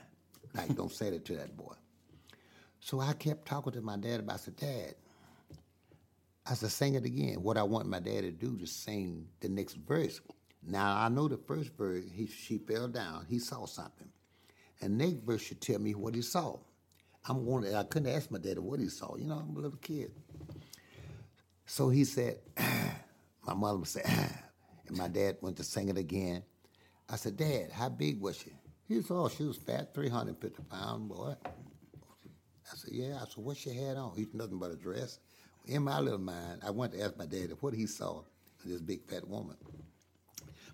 like, 0.55 0.75
don't 0.77 0.93
say 0.93 1.11
that 1.11 1.25
to 1.27 1.37
that 1.37 1.57
boy. 1.57 1.75
So 2.85 3.01
I 3.01 3.15
kept 3.15 3.47
talking 3.47 3.73
to 3.73 3.81
my 3.81 3.97
dad 3.97 4.21
about, 4.21 4.35
I 4.35 4.37
said, 4.37 4.57
Dad, 4.57 4.95
I 6.45 6.53
said, 6.53 6.71
sing 6.71 6.97
it 6.97 7.07
again. 7.07 7.43
What 7.43 7.57
I 7.57 7.63
want 7.63 7.89
my 7.89 7.99
dad 7.99 8.25
to 8.25 8.31
do 8.31 8.59
to 8.59 8.67
sing 8.67 9.27
the 9.41 9.49
next 9.49 9.77
verse. 9.77 10.21
Now 10.63 10.99
I 10.99 11.09
know 11.09 11.27
the 11.27 11.39
first 11.39 11.71
verse, 11.79 12.05
he, 12.13 12.27
she 12.27 12.59
fell 12.59 12.89
down. 12.89 13.25
He 13.27 13.39
saw 13.39 13.65
something. 13.65 14.11
And 14.83 14.99
next 14.99 15.25
verse 15.25 15.41
should 15.41 15.63
tell 15.63 15.79
me 15.79 15.95
what 15.95 16.15
he 16.15 16.21
saw. 16.21 16.59
I'm 17.27 17.47
going. 17.47 17.65
to, 17.65 17.75
I 17.75 17.85
couldn't 17.85 18.13
ask 18.13 18.31
my 18.31 18.37
daddy 18.37 18.61
what 18.61 18.81
he 18.81 18.91
saw. 18.91 19.17
You 19.17 19.29
know, 19.29 19.37
I'm 19.39 19.57
a 19.57 19.61
little 19.61 19.79
kid. 19.79 20.11
So 21.65 21.89
he 21.89 22.05
said, 22.05 22.37
my 23.47 23.55
mother 23.55 23.79
would 23.79 23.89
say, 23.89 24.03
and 24.89 24.99
my 24.99 25.09
dad 25.09 25.39
went 25.41 25.57
to 25.57 25.65
sing 25.65 25.89
it 25.89 25.97
again. 25.97 26.43
I 27.09 27.17
said, 27.17 27.39
Dad, 27.39 27.73
how 27.73 27.89
big 27.89 28.21
was 28.21 28.37
she? 28.37 28.53
He 28.87 29.01
said, 29.01 29.15
oh, 29.15 29.31
she 29.31 29.45
was 29.45 29.57
fat, 29.57 29.95
350 29.95 30.63
pound 30.65 31.09
boy. 31.09 31.35
I 32.73 32.77
said, 32.77 32.93
yeah. 32.93 33.17
I 33.17 33.27
said, 33.27 33.45
what 33.45 33.57
she 33.57 33.71
had 33.75 33.97
on? 33.97 34.13
He's 34.17 34.35
nothing 34.35 34.59
but 34.59 34.73
a 34.73 34.77
dress. 34.77 35.19
In 35.67 35.83
my 35.85 36.01
little 36.01 36.21
mind, 36.21 36.63
I 36.67 36.71
went 36.71 36.93
to 36.93 37.03
ask 37.03 37.17
my 37.19 37.27
daddy 37.27 37.53
what 37.61 37.75
he 37.75 37.87
saw 37.87 38.23
in 38.65 38.73
this 38.73 38.81
big 38.83 39.05
fat 39.09 39.27
woman. 39.29 39.57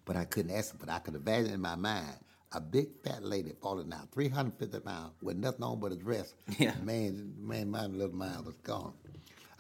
But 0.05 0.17
I 0.17 0.25
couldn't 0.25 0.53
ask 0.57 0.73
him, 0.73 0.79
but 0.81 0.91
I 0.91 0.99
could 1.01 1.15
imagine 1.15 1.53
in 1.53 1.61
my 1.61 1.77
mind 1.77 2.17
a 2.53 2.61
big 2.61 2.89
fat 3.05 3.25
lady 3.25 3.53
falling 3.63 3.91
down, 3.91 4.09
350 4.13 4.81
pounds, 4.81 5.13
with 5.23 5.37
nothing 5.37 5.63
on 5.65 5.81
but 5.81 5.93
a 5.93 5.97
dress. 5.97 6.35
Yeah. 6.59 6.75
Man, 6.83 7.35
man, 7.39 7.71
my 7.71 7.87
little 7.87 8.15
mind 8.17 8.47
was 8.47 8.57
gone. 8.57 8.95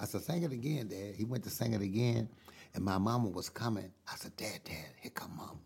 I 0.00 0.06
said, 0.06 0.22
sing 0.22 0.42
it 0.42 0.52
again, 0.52 0.88
Dad. 0.88 1.14
He 1.16 1.25
went 1.25 1.44
to 1.44 1.50
sing 1.50 1.75
it 1.75 1.82
again, 1.82 2.28
and 2.75 2.84
my 2.84 2.99
mama 2.99 3.28
was 3.30 3.49
coming. 3.50 3.92
I 4.10 4.16
said, 4.16 4.37
Dad, 4.37 4.60
Dad, 4.64 4.94
here 5.02 5.12
come 5.14 5.37
mama. 5.37 5.58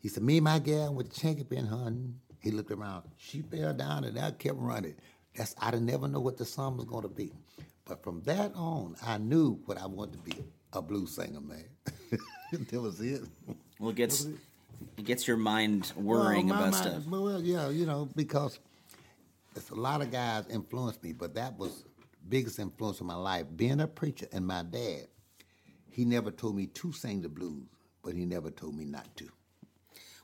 He 0.00 0.08
said, 0.08 0.22
me 0.22 0.38
and 0.38 0.44
my 0.44 0.58
gal 0.60 0.94
went 0.94 1.12
to 1.12 1.20
Chinky 1.20 1.48
Pin 1.48 1.66
hunting. 1.66 2.20
He 2.40 2.52
looked 2.52 2.70
around. 2.72 3.04
She 3.18 3.42
fell 3.42 3.74
down, 3.74 4.04
and 4.04 4.18
I 4.18 4.30
kept 4.32 4.58
running. 4.58 4.94
That's 5.38 5.54
I 5.60 5.70
didn't 5.70 5.86
never 5.86 6.08
know 6.08 6.20
what 6.20 6.36
the 6.36 6.44
song 6.44 6.76
was 6.76 6.84
going 6.84 7.02
to 7.02 7.08
be, 7.08 7.32
but 7.86 8.02
from 8.02 8.20
that 8.22 8.52
on, 8.54 8.96
I 9.06 9.18
knew 9.18 9.60
what 9.66 9.78
I 9.80 9.86
wanted 9.86 10.14
to 10.24 10.30
be 10.30 10.44
a 10.72 10.82
blues 10.82 11.14
singer, 11.14 11.40
man. 11.40 11.64
that 12.52 12.80
was 12.80 13.00
it. 13.00 13.22
Well, 13.78 13.90
it 13.90 13.96
gets 13.96 14.26
it 14.96 15.04
gets 15.04 15.26
your 15.28 15.36
mind 15.36 15.92
worrying 15.96 16.48
Well, 16.48 16.58
about 16.58 16.72
mind- 16.72 16.84
stuff. 17.02 17.06
Well, 17.06 17.40
yeah, 17.40 17.68
you 17.70 17.86
know, 17.86 18.08
because 18.16 18.58
it's 19.54 19.70
a 19.70 19.74
lot 19.76 20.02
of 20.02 20.10
guys 20.10 20.44
influenced 20.50 21.02
me, 21.04 21.12
but 21.12 21.34
that 21.36 21.56
was 21.56 21.84
biggest 22.28 22.58
influence 22.58 23.00
in 23.00 23.06
my 23.06 23.14
life. 23.14 23.46
Being 23.56 23.80
a 23.80 23.86
preacher 23.86 24.26
and 24.32 24.46
my 24.46 24.62
dad, 24.64 25.06
he 25.90 26.04
never 26.04 26.30
told 26.32 26.56
me 26.56 26.66
to 26.66 26.92
sing 26.92 27.22
the 27.22 27.28
blues, 27.28 27.64
but 28.02 28.14
he 28.14 28.24
never 28.26 28.50
told 28.50 28.76
me 28.76 28.84
not 28.84 29.06
to. 29.16 29.28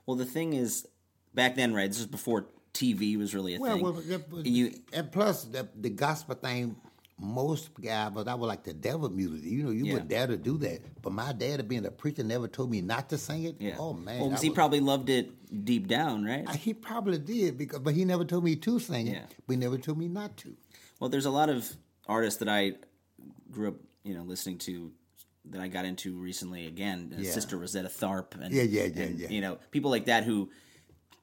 Well, 0.06 0.16
the 0.16 0.24
thing 0.26 0.52
is, 0.52 0.86
back 1.34 1.54
then, 1.56 1.72
right? 1.72 1.88
This 1.88 2.00
is 2.00 2.06
before 2.06 2.46
TV 2.74 3.16
was 3.16 3.34
really 3.34 3.54
a 3.54 3.58
thing. 3.58 3.82
that 3.82 4.30
was- 4.30 4.44
and 4.44 4.46
you, 4.56 4.74
and 4.92 5.10
plus 5.10 5.44
the, 5.44 5.68
the 5.80 5.90
gospel 5.90 6.34
thing, 6.34 6.76
most 7.18 7.70
guys, 7.80 8.10
but 8.12 8.26
I 8.26 8.34
was 8.34 8.48
like 8.48 8.64
the 8.64 8.74
devil 8.74 9.08
music. 9.08 9.44
You 9.44 9.62
know, 9.64 9.70
you 9.70 9.84
Yeah. 9.86 9.94
would 9.94 10.08
dare 10.08 10.26
to 10.26 10.36
do 10.36 10.58
that. 10.58 10.80
But 11.00 11.12
my 11.12 11.32
dad, 11.32 11.66
being 11.68 11.86
a 11.86 11.90
preacher, 11.92 12.24
never 12.24 12.48
told 12.48 12.70
me 12.70 12.80
not 12.80 13.08
to 13.10 13.18
sing 13.18 13.44
it. 13.44 13.56
yeah. 13.60 13.76
Oh 13.78 13.92
man, 13.92 14.20
Well, 14.20 14.30
'cause 14.30 14.42
he 14.42 14.50
probably 14.50 14.80
loved 14.80 15.08
it 15.08 15.64
deep 15.64 15.86
down, 15.86 16.24
right? 16.24 16.44
I- 16.46 16.56
he 16.56 16.74
probably 16.74 17.18
did 17.18 17.56
because, 17.56 17.78
but 17.78 17.94
he 17.94 18.04
never 18.04 18.24
told 18.24 18.42
me 18.44 18.56
to 18.56 18.80
sing 18.80 19.06
it. 19.06 19.12
Yeah. 19.12 19.26
But 19.46 19.52
he 19.54 19.58
never 19.58 19.78
told 19.78 19.96
me 19.98 20.08
not 20.08 20.36
to. 20.38 20.56
Well, 20.98 21.08
there's 21.08 21.26
a 21.26 21.30
lot 21.30 21.48
of 21.48 21.76
artists 22.08 22.40
that 22.40 22.48
I 22.48 22.72
grew 23.50 23.68
up, 23.68 23.76
you 24.02 24.14
know, 24.14 24.24
listening 24.24 24.58
to 24.58 24.90
that 25.50 25.60
I 25.60 25.68
got 25.68 25.84
into 25.84 26.14
recently. 26.18 26.66
Again, 26.66 27.14
uh, 27.16 27.20
Yeah. 27.20 27.30
Sister 27.30 27.56
Rosetta 27.56 27.88
Tharpe, 27.88 28.34
and 28.42 28.52
Yeah, 28.52 28.62
yeah, 28.64 28.84
yeah, 28.86 29.02
and, 29.04 29.18
yeah. 29.20 29.28
You 29.28 29.40
know, 29.40 29.58
people 29.70 29.90
like 29.92 30.06
that 30.06 30.24
who 30.24 30.50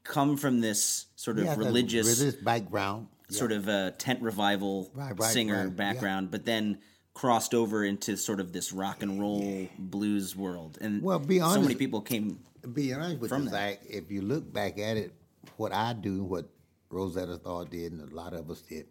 come 0.04 0.38
from 0.38 0.62
this 0.62 1.06
sort 1.16 1.38
of 1.40 1.46
Yeah, 1.46 1.56
religious, 1.56 2.08
religious 2.20 2.42
background. 2.42 3.08
sort 3.30 3.52
of 3.52 3.68
a 3.68 3.92
tent 3.98 4.22
revival 4.22 4.92
Right, 4.94 5.18
right, 5.18 5.32
singer 5.32 5.56
right, 5.58 5.64
yeah. 5.66 5.70
background, 5.70 6.32
but 6.32 6.46
then 6.46 6.80
crossed 7.14 7.54
over 7.54 7.84
into 7.84 8.18
sort 8.18 8.40
of 8.40 8.52
this 8.54 8.72
rock 8.74 9.04
and 9.04 9.20
roll 9.20 9.68
blues 9.78 10.36
world. 10.36 10.78
And 10.82 11.02
Well, 11.02 11.20
be 11.20 11.40
honest, 11.40 11.56
so 11.56 11.62
many 11.62 11.76
people 11.76 12.02
came. 12.02 12.40
Be 12.74 12.94
honest 12.94 13.20
with 13.20 13.30
From 13.30 13.44
you, 13.44 13.50
that. 13.50 13.80
Zach, 13.82 13.86
if 13.90 14.12
you 14.12 14.22
look 14.22 14.52
back 14.52 14.80
at 14.80 14.98
it, 14.98 15.14
what 15.58 15.74
I 15.74 15.94
do, 15.94 16.24
what 16.24 16.46
Rosetta 16.90 17.38
Tharpe 17.38 17.70
did, 17.70 17.92
and 17.92 18.12
a 18.12 18.16
lot 18.16 18.34
of 18.34 18.50
us 18.50 18.62
did, 18.62 18.86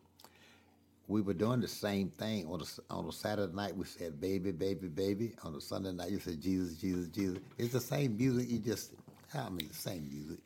we 1.08 1.20
were 1.22 1.34
doing 1.34 1.60
the 1.60 1.68
same 1.68 2.10
thing. 2.10 2.46
On 2.46 2.60
a, 2.60 2.92
on 2.92 3.06
a 3.06 3.12
Saturday 3.12 3.52
night, 3.54 3.76
we 3.76 3.84
said, 3.84 4.20
baby, 4.20 4.52
baby, 4.52 4.88
baby. 4.88 5.34
On 5.42 5.54
a 5.54 5.60
Sunday 5.60 5.92
night, 5.92 6.10
you 6.10 6.20
said, 6.20 6.40
Jesus, 6.40 6.76
Jesus, 6.76 7.08
Jesus. 7.08 7.38
It's 7.58 7.72
the 7.72 7.80
same 7.80 8.16
music, 8.16 8.48
you 8.50 8.58
just, 8.58 8.92
I 9.34 9.48
mean, 9.50 9.68
the 9.68 9.74
same 9.74 10.08
music. 10.08 10.38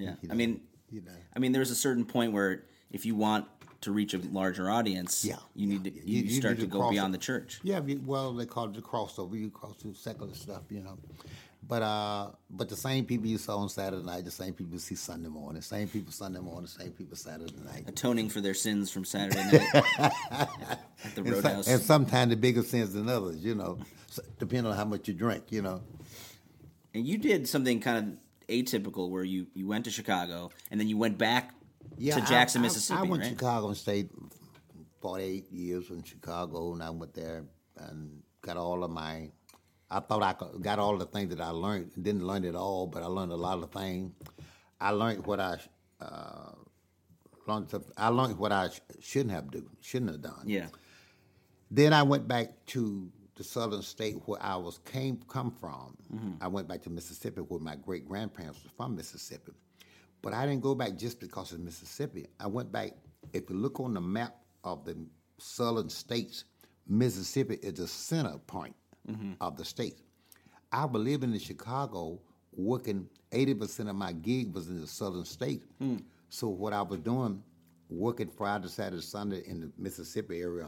Yeah, 0.00 0.14
You 0.22 0.28
I 0.30 0.34
mean, 0.34 0.60
you 0.90 1.02
know. 1.02 1.12
I 1.34 1.38
mean, 1.38 1.52
there's 1.52 1.70
a 1.70 1.76
certain 1.76 2.04
point 2.04 2.32
where 2.32 2.64
if 2.90 3.04
you 3.06 3.14
want 3.14 3.46
to 3.82 3.92
reach 3.92 4.12
a 4.14 4.18
larger 4.18 4.68
audience, 4.70 5.24
Yeah, 5.24 5.36
you 5.54 5.66
need 5.66 5.84
to 5.84 5.90
you, 5.90 6.22
You- 6.24 6.30
start 6.40 6.56
to 6.56 6.62
to 6.62 6.66
go 6.66 6.90
beyond 6.90 7.14
the 7.14 7.18
church. 7.18 7.60
Yeah, 7.62 7.80
well, 8.04 8.32
they 8.34 8.46
call 8.46 8.66
it 8.66 8.74
the 8.74 8.82
crossover. 8.82 9.38
You 9.38 9.50
cross 9.50 9.76
through 9.76 9.94
secular 9.94 10.34
stuff, 10.34 10.62
you 10.70 10.82
know. 10.82 10.98
But 11.66 11.82
uh, 11.82 12.30
but 12.50 12.68
the 12.68 12.76
same 12.76 13.04
people 13.04 13.28
you 13.28 13.38
saw 13.38 13.58
on 13.58 13.68
Saturday 13.68 14.04
night, 14.04 14.24
the 14.24 14.30
same 14.30 14.54
people 14.54 14.72
you 14.72 14.78
see 14.80 14.96
Sunday 14.96 15.28
morning, 15.28 15.60
the 15.60 15.62
same 15.66 15.86
people 15.88 16.10
Sunday 16.12 16.40
morning, 16.40 16.62
the 16.62 16.82
same 16.84 16.90
people 16.92 17.16
Saturday 17.16 17.54
night. 17.64 17.84
atoning 17.86 18.28
for 18.28 18.40
their 18.40 18.54
sins 18.54 18.90
from 18.90 19.04
Saturday 19.04 19.44
night 19.44 19.74
at 20.00 20.50
the 21.14 21.20
And, 21.22 21.26
so- 21.28 21.32
Roadhouse. 21.32 21.68
and 21.68 21.80
sometimes 21.80 22.30
the 22.30 22.36
bigger 22.36 22.62
sins 22.62 22.92
than 22.92 23.08
others, 23.08 23.44
you 23.44 23.54
know, 23.54 23.78
so, 24.08 24.20
depending 24.38 24.66
on 24.72 24.76
how 24.76 24.84
much 24.84 25.06
you 25.06 25.14
drink, 25.14 25.44
you 25.50 25.62
know. 25.62 25.80
And 26.92 27.06
you 27.06 27.18
did 27.18 27.48
something 27.48 27.78
kind 27.80 27.98
of 27.98 28.14
atypical 28.50 29.10
where 29.10 29.24
you, 29.24 29.46
you 29.54 29.66
went 29.66 29.84
to 29.86 29.90
Chicago 29.90 30.50
and 30.70 30.78
then 30.80 30.88
you 30.88 30.98
went 30.98 31.16
back 31.18 31.54
Yeah, 31.96 32.16
to 32.16 32.20
Jackson, 32.26 32.60
I, 32.60 32.64
Mississippi, 32.64 32.98
I 32.98 33.02
went 33.02 33.22
right? 33.22 33.28
to 33.30 33.34
Chicago 33.36 33.68
and 33.68 33.76
stayed 33.76 34.10
48 35.00 35.50
years 35.50 35.88
in 35.90 36.02
Chicago, 36.02 36.72
and 36.74 36.82
I 36.82 36.90
went 36.90 37.14
there 37.14 37.44
and 37.78 38.22
got 38.42 38.56
all 38.56 38.84
of 38.84 38.90
my. 38.90 39.30
I 39.90 40.00
thought 40.00 40.22
I 40.22 40.34
got 40.60 40.78
all 40.78 40.96
the 40.98 41.06
things 41.06 41.34
that 41.34 41.40
I 41.40 41.48
learned. 41.50 41.90
Didn't 42.00 42.26
learn 42.26 42.44
it 42.44 42.54
all, 42.54 42.86
but 42.86 43.02
I 43.02 43.06
learned 43.06 43.32
a 43.32 43.36
lot 43.36 43.62
of 43.62 43.70
things. 43.72 44.12
I 44.80 44.90
learned 44.90 45.26
what 45.26 45.40
I 45.40 45.56
uh, 46.00 46.52
learned. 47.46 47.72
I 47.96 48.08
learned 48.08 48.38
what 48.38 48.52
I 48.52 48.68
sh- 48.68 48.80
shouldn't 49.00 49.32
have 49.32 49.50
do, 49.50 49.68
shouldn't 49.80 50.10
have 50.12 50.20
done. 50.22 50.44
Yeah. 50.44 50.66
Then 51.70 51.92
I 51.92 52.02
went 52.02 52.28
back 52.28 52.66
to 52.66 53.10
the 53.40 53.44
southern 53.44 53.80
state 53.80 54.16
where 54.26 54.38
I 54.42 54.54
was 54.56 54.80
came 54.84 55.18
come 55.26 55.50
from. 55.50 55.96
Mm-hmm. 56.14 56.32
I 56.42 56.46
went 56.48 56.68
back 56.68 56.82
to 56.82 56.90
Mississippi 56.90 57.40
where 57.40 57.58
my 57.58 57.74
great 57.74 58.06
grandparents 58.06 58.62
were 58.62 58.68
from 58.76 58.94
Mississippi. 58.94 59.52
But 60.20 60.34
I 60.34 60.44
didn't 60.44 60.60
go 60.60 60.74
back 60.74 60.94
just 60.98 61.18
because 61.20 61.50
of 61.52 61.60
Mississippi. 61.60 62.26
I 62.38 62.46
went 62.46 62.70
back. 62.70 62.90
If 63.32 63.48
you 63.48 63.56
look 63.56 63.80
on 63.80 63.94
the 63.94 64.00
map 64.02 64.36
of 64.62 64.84
the 64.84 64.94
southern 65.38 65.88
states, 65.88 66.44
Mississippi 66.86 67.54
is 67.62 67.74
the 67.74 67.88
center 67.88 68.36
point 68.46 68.74
Mm-hmm. 69.10 69.32
of 69.40 69.56
the 69.56 69.64
state. 69.64 69.96
I 70.70 70.84
was 70.84 71.02
living 71.02 71.32
in 71.32 71.38
Chicago, 71.40 72.20
working. 72.52 73.08
Eighty 73.32 73.54
percent 73.54 73.88
of 73.88 73.96
my 73.96 74.12
gig 74.12 74.52
was 74.54 74.68
in 74.68 74.78
the 74.78 74.86
southern 74.86 75.24
state. 75.24 75.62
Hmm. 75.78 75.96
So 76.28 76.48
what 76.48 76.74
I 76.74 76.82
was 76.82 77.00
doing, 77.00 77.42
working 77.88 78.28
Friday, 78.28 78.68
Saturday, 78.68 79.00
Sunday 79.00 79.42
in 79.46 79.60
the 79.62 79.70
Mississippi 79.78 80.42
area, 80.42 80.66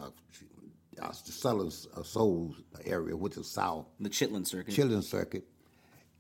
uh, 1.01 1.09
the 1.09 1.33
southern 1.33 1.71
uh, 1.97 2.03
soul 2.03 2.55
area, 2.85 3.17
which 3.17 3.37
is 3.37 3.47
south. 3.47 3.87
The 4.01 4.11
Chitlin 4.11 4.47
Circuit. 4.47 4.75
Chitlin 4.75 5.03
Circuit, 5.03 5.45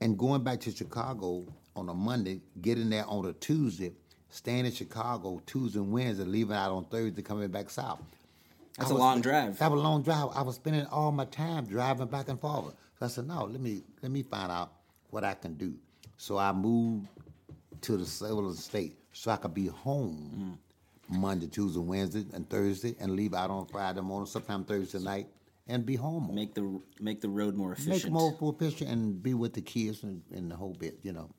and 0.01 0.19
going 0.19 0.43
back 0.43 0.61
to 0.61 0.71
Chicago 0.71 1.45
on 1.77 1.89
a 1.89 1.95
Monday, 1.95 2.41
getting 2.61 2.91
there 2.91 3.07
on 3.07 3.27
a 3.27 3.33
Tuesday, 3.35 3.93
staying 4.29 4.67
in 4.67 4.73
Chicago 4.73 5.41
Tuesday 5.47 5.79
and 5.79 5.93
Wednesday, 5.93 6.25
leaving 6.25 6.57
out 6.57 6.71
on 6.73 6.85
Thursday, 6.87 7.23
coming 7.23 7.49
back 7.51 7.71
south. 7.71 8.01
That's 8.79 8.91
I 8.91 8.93
a 8.93 8.95
was- 8.95 9.01
long 9.01 9.21
drive. 9.21 9.59
That 9.59 9.71
was 9.71 9.81
a 9.81 9.83
long 9.83 10.03
drive. 10.03 10.29
I 10.35 10.43
was 10.43 10.55
spending 10.57 10.87
all 10.87 11.13
my 11.13 11.27
time 11.27 11.67
driving 11.67 12.07
back 12.07 12.29
and 12.29 12.41
forth. 12.41 12.75
So 12.99 13.07
I 13.07 13.09
said, 13.09 13.27
no, 13.27 13.45
let 13.45 13.61
me 13.61 13.83
let 14.03 14.11
me 14.13 14.23
find 14.23 14.51
out 14.51 14.73
what 15.11 15.25
I 15.25 15.35
can 15.35 15.55
do. 15.55 15.75
So 16.17 16.39
I 16.39 16.53
moved 16.53 17.09
to 17.83 17.97
the 17.97 18.07
southern 18.07 18.55
state 18.55 18.97
so 19.13 19.31
I 19.31 19.37
could 19.37 19.53
be 19.55 19.67
home 19.67 20.59
Monday, 21.13 21.47
Tuesday, 21.47 21.81
Wednesday, 21.81 22.25
and 22.33 22.49
Thursday, 22.49 22.95
and 23.01 23.13
leave 23.15 23.35
out 23.35 23.51
on 23.51 23.67
Friday 23.67 24.01
morning, 24.01 24.27
sometime 24.27 24.65
Thursday 24.65 24.99
night, 24.99 25.27
and 25.69 25.85
be 25.87 25.97
home. 25.97 26.31
Make 26.35 26.55
the 26.55 26.81
make 27.01 27.21
the 27.21 27.29
road 27.29 27.55
more 27.55 27.71
Make 27.71 27.79
efficient. 27.81 28.13
more 28.13 28.37
more 28.41 28.55
efficient 28.59 28.91
and 28.91 29.23
be 29.23 29.35
with 29.35 29.53
the 29.55 29.63
kids 29.63 30.03
and, 30.03 30.23
and 30.33 30.51
the 30.51 30.57
whole 30.57 30.75
bit, 30.79 30.99
you 31.03 31.13
know. 31.13 31.31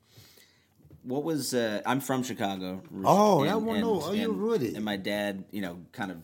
What 1.02 1.22
was 1.24 1.52
uh, 1.52 1.82
I'm 1.84 2.00
from 2.00 2.22
Chicago. 2.22 2.82
Oh, 3.04 3.40
and- 3.42 3.50
that 3.50 3.60
one, 3.60 3.80
no. 3.80 3.94
and- 3.96 4.02
Oh, 4.04 4.12
you 4.12 4.54
and- 4.76 4.84
my 4.84 4.96
dad, 4.96 5.44
you 5.50 5.60
know, 5.60 5.80
kind 5.92 6.10
of 6.10 6.18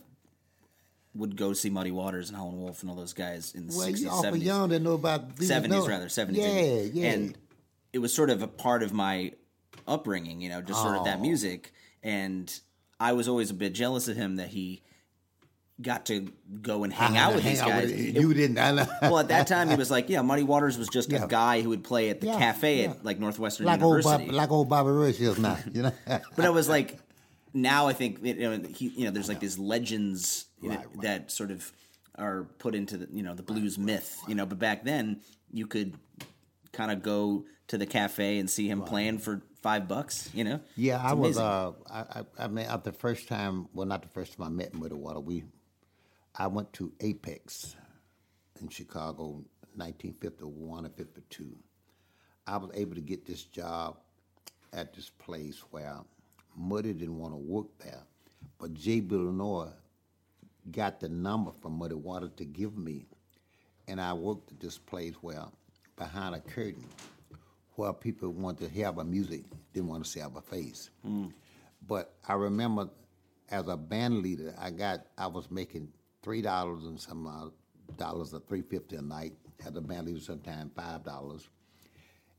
would 1.13 1.35
go 1.35 1.53
see 1.53 1.69
Muddy 1.69 1.91
Waters 1.91 2.29
and 2.29 2.37
Howlin' 2.37 2.57
Wolf 2.57 2.81
and 2.81 2.89
all 2.89 2.95
those 2.95 3.13
guys 3.13 3.53
in 3.53 3.67
the 3.67 3.75
Well, 3.77 3.87
60s, 3.87 3.99
you 3.99 4.09
awful 4.09 4.31
70s. 4.31 4.43
young 4.43 4.69
to 4.69 4.79
know 4.79 4.93
about 4.93 5.35
these, 5.35 5.51
70s 5.51 5.67
no. 5.67 5.85
rather 5.87 6.07
70s 6.07 6.37
Yeah, 6.37 7.01
yeah. 7.03 7.11
and 7.11 7.37
it 7.91 7.99
was 7.99 8.13
sort 8.13 8.29
of 8.29 8.41
a 8.41 8.47
part 8.47 8.81
of 8.81 8.93
my 8.93 9.33
upbringing 9.87 10.39
you 10.41 10.47
know 10.49 10.61
just 10.61 10.81
sort 10.81 10.95
of 10.95 11.03
that 11.05 11.17
Oh. 11.17 11.21
music 11.21 11.73
and 12.01 12.57
i 13.07 13.11
was 13.13 13.27
always 13.27 13.49
a 13.49 13.53
bit 13.53 13.73
jealous 13.73 14.07
of 14.07 14.15
him 14.15 14.35
that 14.37 14.49
he 14.49 14.81
got 15.81 16.05
to 16.05 16.31
go 16.61 16.83
and 16.83 16.93
hang 16.93 17.17
I 17.17 17.21
out 17.21 17.33
with 17.33 17.43
hang 17.43 17.53
these 17.53 17.61
out 17.61 17.69
guys 17.69 17.89
with- 17.89 17.99
It- 17.99 18.15
you 18.21 18.33
didn't. 18.35 18.59
I 18.59 18.71
know. 18.71 18.85
well 19.01 19.17
at 19.17 19.29
that 19.29 19.47
time 19.47 19.67
he 19.69 19.75
was 19.75 19.89
like 19.95 20.09
yeah 20.09 20.21
muddy 20.21 20.43
waters 20.43 20.77
was 20.77 20.87
just 20.89 21.09
Yeah. 21.11 21.23
a 21.23 21.27
guy 21.27 21.61
who 21.61 21.69
would 21.69 21.83
play 21.83 22.09
at 22.11 22.21
the 22.21 22.27
Yeah, 22.27 22.37
cafe 22.37 22.83
yeah. 22.83 22.91
at 22.91 23.03
like 23.03 23.19
northwestern 23.19 23.65
like 23.65 23.81
old 23.81 23.97
university 23.97 24.27
Bob, 24.27 24.35
like 24.35 24.51
old 24.51 24.69
Bobby 24.69 24.91
Rush 24.91 25.19
is 25.19 25.39
now, 25.39 25.57
you 25.73 25.81
know. 25.83 25.91
but 26.35 26.45
I 26.45 26.51
was 26.51 26.69
like, 26.69 26.99
now 27.53 27.87
I 27.87 27.93
think 27.93 28.19
you 28.23 28.35
know, 28.35 28.59
he, 28.69 28.89
you 28.89 29.05
know, 29.05 29.11
there's 29.11 29.27
like 29.27 29.39
these 29.39 29.57
legends 29.57 30.45
know, 30.61 30.69
Right, 30.69 30.77
right. 30.79 31.01
that 31.01 31.31
sort 31.31 31.49
of 31.49 31.71
are 32.15 32.43
put 32.59 32.75
into 32.75 32.97
the 32.97 33.07
you 33.11 33.23
know 33.23 33.33
the 33.33 33.41
blues 33.43 33.79
myth, 33.79 34.19
you 34.27 34.35
know. 34.35 34.45
But 34.45 34.59
back 34.59 34.83
then, 34.83 35.21
you 35.51 35.65
could 35.65 35.95
kind 36.73 36.91
of 36.91 37.01
go 37.01 37.45
to 37.69 37.77
the 37.79 37.87
cafe 37.87 38.37
and 38.37 38.47
see 38.49 38.67
him 38.69 38.83
playing 38.83 39.17
for 39.17 39.41
five 39.61 39.87
bucks, 39.87 40.29
you 40.33 40.43
know. 40.43 40.59
Yeah, 40.75 40.95
It's 40.95 41.11
I 41.11 41.13
was. 41.13 41.37
Uh, 41.37 41.71
I, 41.89 41.99
I, 41.99 42.23
I 42.39 42.47
mean, 42.47 42.65
at 42.65 42.83
the 42.83 42.91
first 42.91 43.27
time, 43.27 43.67
well, 43.73 43.87
not 43.87 44.01
the 44.01 44.09
first 44.09 44.37
time 44.37 44.45
I 44.47 44.49
met 44.49 44.73
Muddy 44.73 44.95
Water, 44.95 45.19
we, 45.19 45.43
I 46.35 46.47
went 46.47 46.73
to 46.73 46.91
Apex 46.99 47.75
in 48.59 48.69
Chicago, 48.69 49.43
1951 49.75 50.85
or 50.85 50.89
52. 50.89 51.55
I 52.47 52.57
was 52.57 52.71
able 52.73 52.95
to 52.95 53.01
get 53.01 53.25
this 53.25 53.43
job 53.43 53.97
at 54.73 54.93
this 54.93 55.09
place 55.09 55.59
where 55.71 55.95
Muddy 56.57 56.93
didn't 56.93 57.17
want 57.17 57.33
to 57.33 57.37
work 57.37 57.67
there, 57.79 58.01
but 58.59 58.73
Jay 58.73 58.99
Villanova 58.99 59.73
got 60.71 60.99
the 60.99 61.09
number 61.09 61.51
from 61.61 61.73
Muddy 61.77 61.95
Water 61.95 62.29
to 62.37 62.45
give 62.45 62.77
me, 62.77 63.05
and 63.87 63.99
I 64.01 64.13
worked 64.13 64.51
at 64.51 64.59
this 64.59 64.77
place 64.77 65.13
where, 65.21 65.43
behind 65.97 66.35
a 66.35 66.39
curtain, 66.39 66.85
where 67.75 67.93
people 67.93 68.29
wanted 68.29 68.67
to 68.67 68.73
hear 68.73 68.87
our 68.87 69.03
music, 69.03 69.43
didn't 69.73 69.89
want 69.89 70.03
to 70.03 70.09
see 70.09 70.21
our 70.21 70.41
face. 70.41 70.89
But 71.87 72.13
I 72.27 72.33
remember, 72.33 72.89
as 73.49 73.67
a 73.67 73.77
band 73.77 74.19
leader, 74.21 74.53
I 74.59 74.69
got 74.71 75.05
I 75.17 75.27
was 75.27 75.49
making 75.49 75.89
three 76.21 76.41
dollars 76.41 76.85
and 76.85 76.99
some 76.99 77.51
dollars 77.97 78.33
or 78.33 78.41
three 78.47 78.61
fifty 78.61 78.95
a 78.97 79.01
night. 79.01 79.33
As 79.65 79.75
a 79.75 79.81
band 79.81 80.07
leader, 80.07 80.19
sometimes 80.19 80.71
five 80.75 81.03
dollars. 81.03 81.47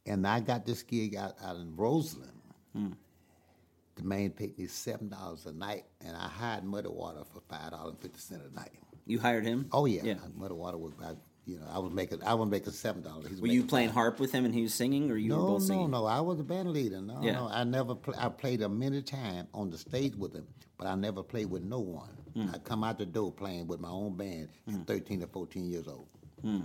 And 0.06 0.26
I 0.26 0.40
got 0.40 0.66
this 0.66 0.82
gig 0.82 1.14
out, 1.14 1.34
out 1.42 1.56
in 1.56 1.76
Roseland. 1.76 2.32
the 2.74 4.02
man 4.02 4.30
paid 4.30 4.58
me 4.58 4.66
seven 4.66 5.08
dollars 5.08 5.46
a 5.46 5.52
night, 5.52 5.84
and 6.00 6.16
I 6.16 6.28
hired 6.28 6.64
Muddy 6.64 6.88
Water 6.88 7.22
for 7.32 7.40
five 7.48 7.70
dollars 7.70 7.92
and 7.92 8.00
fifty 8.00 8.18
cents 8.20 8.42
a 8.50 8.54
night. 8.54 8.72
You 9.06 9.18
hired 9.18 9.44
him? 9.44 9.66
Oh 9.72 9.86
yeah, 9.86 10.02
Yeah. 10.04 10.14
Muddy 10.36 10.54
Water 10.54 10.78
was 10.78 10.92
about 10.92 11.18
you 11.44 11.58
know 11.58 11.66
I 11.72 11.78
was 11.78 11.92
making 11.92 12.22
I 12.22 12.34
was 12.34 12.48
making 12.48 12.72
seven 12.72 13.02
dollars. 13.02 13.40
Were 13.40 13.46
you 13.48 13.64
playing 13.64 13.90
harp 13.90 14.20
with 14.20 14.32
him 14.32 14.44
and 14.44 14.54
he 14.54 14.62
was 14.62 14.74
singing, 14.74 15.10
or 15.10 15.16
you 15.16 15.32
were 15.32 15.38
No, 15.38 15.46
both 15.46 15.62
no, 15.62 15.66
singing? 15.66 15.90
no. 15.90 16.06
I 16.06 16.20
was 16.20 16.38
a 16.40 16.44
band 16.44 16.70
leader. 16.72 17.00
No, 17.00 17.20
Yeah. 17.22 17.32
no. 17.32 17.48
I 17.48 17.64
never. 17.64 17.94
Play, 17.94 18.14
I 18.18 18.28
played 18.28 18.62
a 18.62 18.68
many 18.68 19.02
time 19.02 19.48
on 19.52 19.70
the 19.70 19.78
stage 19.78 20.14
with 20.14 20.34
him, 20.34 20.46
but 20.78 20.86
I 20.86 20.94
never 20.94 21.22
played 21.22 21.50
with 21.50 21.62
no 21.64 21.80
one. 21.80 22.10
Hmm. 22.34 22.48
I 22.54 22.58
come 22.58 22.82
out 22.84 22.98
the 22.98 23.06
door 23.06 23.30
playing 23.32 23.66
with 23.66 23.80
my 23.80 23.90
own 23.90 24.16
band 24.16 24.48
at 24.68 24.86
thirteen 24.86 25.22
or 25.22 25.26
fourteen 25.26 25.66
years 25.68 25.88
old. 25.88 26.08
Hmm. 26.40 26.62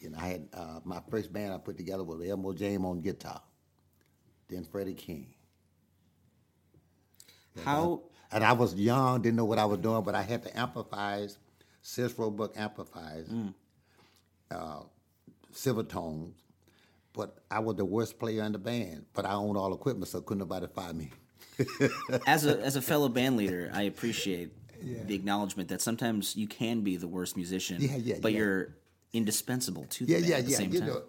You 0.00 0.10
know, 0.10 0.18
I 0.18 0.26
had 0.26 0.48
uh, 0.52 0.80
my 0.84 1.00
first 1.10 1.32
band 1.32 1.52
I 1.52 1.58
put 1.58 1.76
together 1.76 2.02
was 2.02 2.20
Elmo 2.28 2.52
James 2.54 2.84
on 2.84 3.00
guitar, 3.00 3.40
then 4.48 4.64
Freddie 4.64 4.94
King. 4.94 5.26
How? 7.64 8.02
And 8.32 8.42
I 8.42 8.52
was 8.54 8.74
young, 8.74 9.20
didn't 9.20 9.36
know 9.36 9.44
what 9.44 9.58
I 9.58 9.64
was 9.66 9.78
doing, 9.78 10.02
but 10.02 10.14
I 10.14 10.22
had 10.22 10.42
the 10.42 10.58
amplifiers, 10.58 11.36
Sears 11.82 12.18
Roebuck 12.18 12.56
amplifiers, 12.56 13.28
uh, 14.52 14.82
Silvertones. 15.52 16.32
But 17.14 17.38
I 17.50 17.58
was 17.58 17.76
the 17.76 17.84
worst 17.84 18.18
player 18.18 18.42
in 18.44 18.52
the 18.52 18.58
band. 18.58 19.04
But 19.12 19.26
I 19.26 19.32
owned 19.34 19.58
all 19.58 19.74
equipment, 19.74 20.08
so 20.08 20.20
couldn't 20.22 20.38
nobody 20.40 20.66
fire 20.66 20.94
me. 20.94 21.10
as 22.26 22.46
a 22.46 22.58
as 22.60 22.76
a 22.76 22.82
fellow 22.82 23.08
band 23.10 23.36
leader, 23.36 23.70
I 23.74 23.82
appreciate 23.82 24.50
the 24.80 25.14
acknowledgement 25.14 25.68
that 25.68 25.80
sometimes 25.82 26.34
you 26.36 26.46
can 26.48 26.80
be 26.80 26.96
the 26.96 27.06
worst 27.06 27.36
musician, 27.36 27.76
Yeah, 27.80 27.96
yeah, 27.96 28.16
but 28.20 28.32
yeah. 28.32 28.38
you're 28.38 28.74
indispensable 29.12 29.84
to 29.90 30.06
the 30.06 30.12
Yeah, 30.12 30.18
band 30.20 30.28
yeah, 30.30 30.36
at 30.38 30.44
the 30.46 30.50
yeah. 30.52 30.56
same 30.56 30.72
You 30.72 30.80
time. 30.80 30.88
know, 30.88 31.02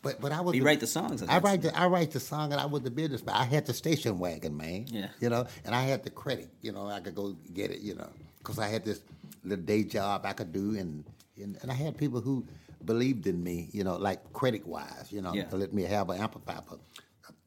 but 0.00 0.20
but 0.20 0.30
I 0.32 0.40
was. 0.40 0.54
You 0.54 0.62
write 0.64 0.78
the 0.80 0.86
songs, 0.86 1.20
I 1.22 1.26
that's- 1.26 1.42
write 1.42 1.62
the 1.62 1.76
I 1.76 1.86
write 1.88 2.12
the 2.12 2.20
song, 2.20 2.52
and 2.52 2.60
I 2.60 2.66
was 2.66 2.82
the 2.82 2.90
business. 2.92 3.20
But 3.20 3.34
I 3.34 3.42
had 3.44 3.66
the 3.66 3.74
station 3.74 4.18
wagon, 4.20 4.56
man. 4.56 4.86
Yeah. 4.88 5.08
You 5.20 5.28
know, 5.28 5.46
and 5.64 5.74
I 5.74 5.82
had 5.82 6.04
the 6.04 6.10
credit. 6.10 6.48
You 6.62 6.70
know, 6.72 6.86
I 6.86 7.00
could 7.00 7.16
go 7.16 7.32
get 7.52 7.72
it. 7.72 7.80
You 7.80 7.96
know, 7.96 8.08
because 8.38 8.58
I 8.60 8.68
had 8.68 8.84
this 8.84 9.00
little 9.42 9.64
day 9.64 9.82
job 9.82 10.24
I 10.24 10.32
could 10.34 10.52
do, 10.52 10.76
and 10.78 11.04
and, 11.42 11.58
and 11.62 11.70
I 11.72 11.74
had 11.74 11.98
people 11.98 12.20
who 12.20 12.46
believed 12.84 13.26
in 13.26 13.42
me. 13.42 13.68
You 13.72 13.84
know, 13.84 13.96
like 13.96 14.32
credit 14.32 14.66
wise. 14.66 15.08
You 15.10 15.22
know, 15.22 15.34
Yeah. 15.34 15.44
to 15.44 15.56
let 15.56 15.72
me 15.72 15.82
have 15.82 16.10
an 16.10 16.20
amplifier 16.20 16.62
for 16.66 16.78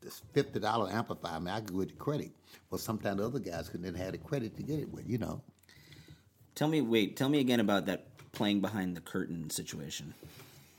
this 0.01 0.21
fifty 0.33 0.59
dollar 0.59 0.91
amplifier. 0.91 1.35
I 1.35 1.39
mean, 1.39 1.47
I 1.49 1.61
could 1.61 1.77
get 1.77 1.89
the 1.89 1.95
credit. 1.95 2.31
Well, 2.69 2.79
sometimes 2.79 3.17
the 3.17 3.25
other 3.25 3.39
guys 3.39 3.69
couldn't 3.69 3.93
have 3.95 4.11
the 4.13 4.17
credit 4.17 4.55
to 4.57 4.63
get 4.63 4.79
it 4.79 4.89
with. 4.91 5.07
You 5.09 5.17
know. 5.17 5.41
Tell 6.55 6.67
me, 6.67 6.81
wait, 6.81 7.15
tell 7.15 7.29
me 7.29 7.39
again 7.39 7.59
about 7.61 7.85
that 7.85 8.07
playing 8.33 8.61
behind 8.61 8.95
the 8.97 9.01
curtain 9.01 9.49
situation. 9.49 10.13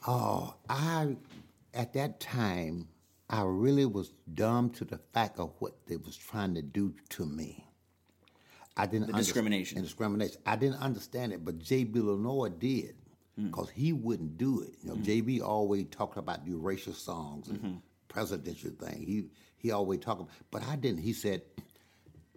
Oh, 0.06 0.54
I 0.68 1.16
at 1.74 1.92
that 1.94 2.20
time 2.20 2.88
I 3.30 3.42
really 3.44 3.86
was 3.86 4.12
dumb 4.34 4.70
to 4.70 4.84
the 4.84 4.98
fact 5.14 5.38
of 5.38 5.52
what 5.60 5.86
they 5.86 5.96
was 5.96 6.16
trying 6.16 6.54
to 6.56 6.62
do 6.62 6.94
to 7.10 7.24
me. 7.24 7.64
I 8.76 8.86
didn't 8.86 9.06
The 9.08 9.12
discrimination. 9.14 9.80
discrimination. 9.82 10.40
I 10.44 10.56
didn't 10.56 10.80
understand 10.80 11.32
it, 11.32 11.44
but 11.44 11.58
J.B. 11.58 12.00
Lenoir 12.00 12.48
did 12.50 12.94
Because 13.36 13.70
he 13.70 13.92
wouldn't 13.92 14.36
do 14.36 14.60
it. 14.60 14.74
You 14.82 14.90
know, 14.90 14.96
J.B. 14.96 15.40
always 15.40 15.86
talked 15.90 16.18
about 16.18 16.44
the 16.44 16.52
racial 16.54 16.92
songs 16.92 17.48
and 17.48 17.58
Mm-hmm. 17.62 17.76
presidential 18.08 18.70
thing. 18.72 19.02
He 19.06 19.24
he 19.56 19.70
always 19.70 20.00
talked, 20.00 20.20
about 20.20 20.32
but 20.50 20.62
I 20.66 20.76
didn't. 20.76 21.00
He 21.00 21.12
said 21.12 21.42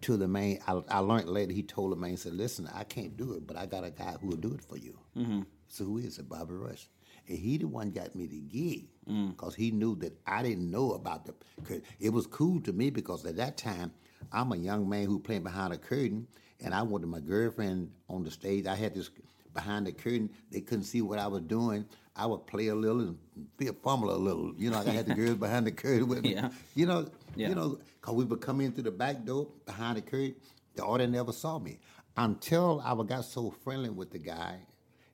to 0.02 0.16
the 0.16 0.28
man, 0.28 0.58
I, 0.66 0.80
I 0.88 0.98
learned 1.00 1.28
later. 1.28 1.52
He 1.52 1.62
told 1.62 1.92
the 1.92 1.96
man, 1.96 2.10
he 2.10 2.16
said, 2.16 2.34
"Listen, 2.34 2.68
I 2.74 2.84
can't 2.84 3.16
do 3.16 3.32
it, 3.34 3.46
but 3.46 3.56
I 3.56 3.66
got 3.66 3.84
a 3.84 3.90
guy 3.90 4.14
who 4.20 4.28
will 4.28 4.36
do 4.36 4.52
it 4.54 4.62
for 4.62 4.76
you." 4.78 4.98
Mm-hmm. 5.16 5.42
So 5.68 5.84
who 5.84 5.98
is 5.98 6.18
it? 6.18 6.28
Bobby 6.28 6.54
Rush. 6.54 6.88
And 7.28 7.36
he 7.38 7.58
the 7.58 7.66
one 7.66 7.90
got 7.90 8.14
me 8.14 8.26
the 8.26 8.40
gig 8.40 8.86
because 9.30 9.54
he 9.54 9.70
knew 9.72 9.96
that 9.96 10.16
I 10.26 10.42
didn't 10.42 10.70
know 10.70 10.92
about 10.92 11.26
the. 11.26 11.34
'cause 11.64 11.80
It 11.98 12.10
was 12.10 12.26
cool 12.26 12.60
to 12.62 12.72
me 12.72 12.90
because 12.90 13.24
at 13.26 13.36
that 13.36 13.56
time 13.58 13.92
I'm 14.32 14.52
a 14.52 14.56
young 14.56 14.88
man 14.88 15.06
who 15.06 15.18
playing 15.18 15.42
behind 15.42 15.72
a 15.72 15.78
curtain, 15.78 16.26
and 16.60 16.72
I 16.72 16.82
wanted 16.82 17.08
my 17.08 17.20
girlfriend 17.20 17.90
on 18.08 18.22
the 18.24 18.30
stage. 18.30 18.66
I 18.66 18.74
had 18.76 18.94
this 18.94 19.10
behind 19.56 19.86
the 19.86 19.92
curtain. 19.92 20.30
They 20.52 20.60
couldn't 20.60 20.84
see 20.84 21.02
what 21.02 21.18
I 21.18 21.26
was 21.26 21.40
doing. 21.42 21.84
I 22.14 22.26
would 22.26 22.46
play 22.46 22.68
a 22.68 22.74
little 22.74 23.00
and 23.00 23.18
feel 23.58 23.74
fumble 23.82 24.14
a 24.14 24.16
little. 24.16 24.52
You 24.56 24.70
know, 24.70 24.78
I 24.78 24.84
had 24.90 25.06
the 25.06 25.14
girls 25.20 25.36
behind 25.36 25.66
the 25.66 25.72
curtain 25.72 26.06
with 26.08 26.22
me. 26.22 26.34
Yeah. 26.34 26.50
You 26.74 26.86
know, 26.86 27.08
Yeah. 27.34 27.48
you 27.48 27.54
know, 27.56 27.78
because 28.00 28.14
we 28.14 28.24
would 28.24 28.40
come 28.40 28.60
in 28.60 28.72
through 28.72 28.84
the 28.84 28.90
back 28.92 29.24
door 29.24 29.48
behind 29.66 29.96
the 29.96 30.02
curtain. 30.02 30.36
The 30.76 30.84
audience 30.84 31.12
never 31.12 31.32
saw 31.32 31.58
me 31.58 31.78
until 32.16 32.80
I 32.84 32.94
got 33.04 33.24
so 33.24 33.50
friendly 33.50 33.90
with 33.90 34.10
the 34.12 34.18
guy. 34.18 34.58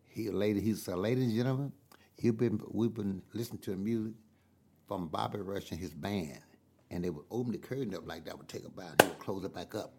He, 0.05 0.29
lady, 0.31 0.61
he 0.61 0.75
said, 0.75 0.99
"Ladies 0.99 1.25
and 1.25 1.35
gentlemen, 1.35 1.73
you've 2.19 2.37
been 2.37 2.61
we've 2.71 2.93
been 2.93 3.23
listening 3.33 3.61
to 3.63 3.71
the 3.71 3.77
music 3.77 4.13
from 4.87 5.09
Bobby 5.09 5.39
Rush 5.39 5.71
and 5.71 5.81
his 5.81 5.95
band, 5.95 6.41
and 6.91 7.03
they 7.03 7.11
would 7.11 7.25
open 7.31 7.53
the 7.53 7.59
curtain 7.59 7.95
up 7.95 8.07
like 8.07 8.25
that, 8.27 8.37
would 8.37 8.49
take 8.49 8.65
a 8.67 8.69
bow, 8.71 8.83
and 8.91 9.01
he 9.01 9.09
would 9.09 9.19
close 9.19 9.45
it 9.45 9.55
back 9.55 9.75
up. 9.75 9.95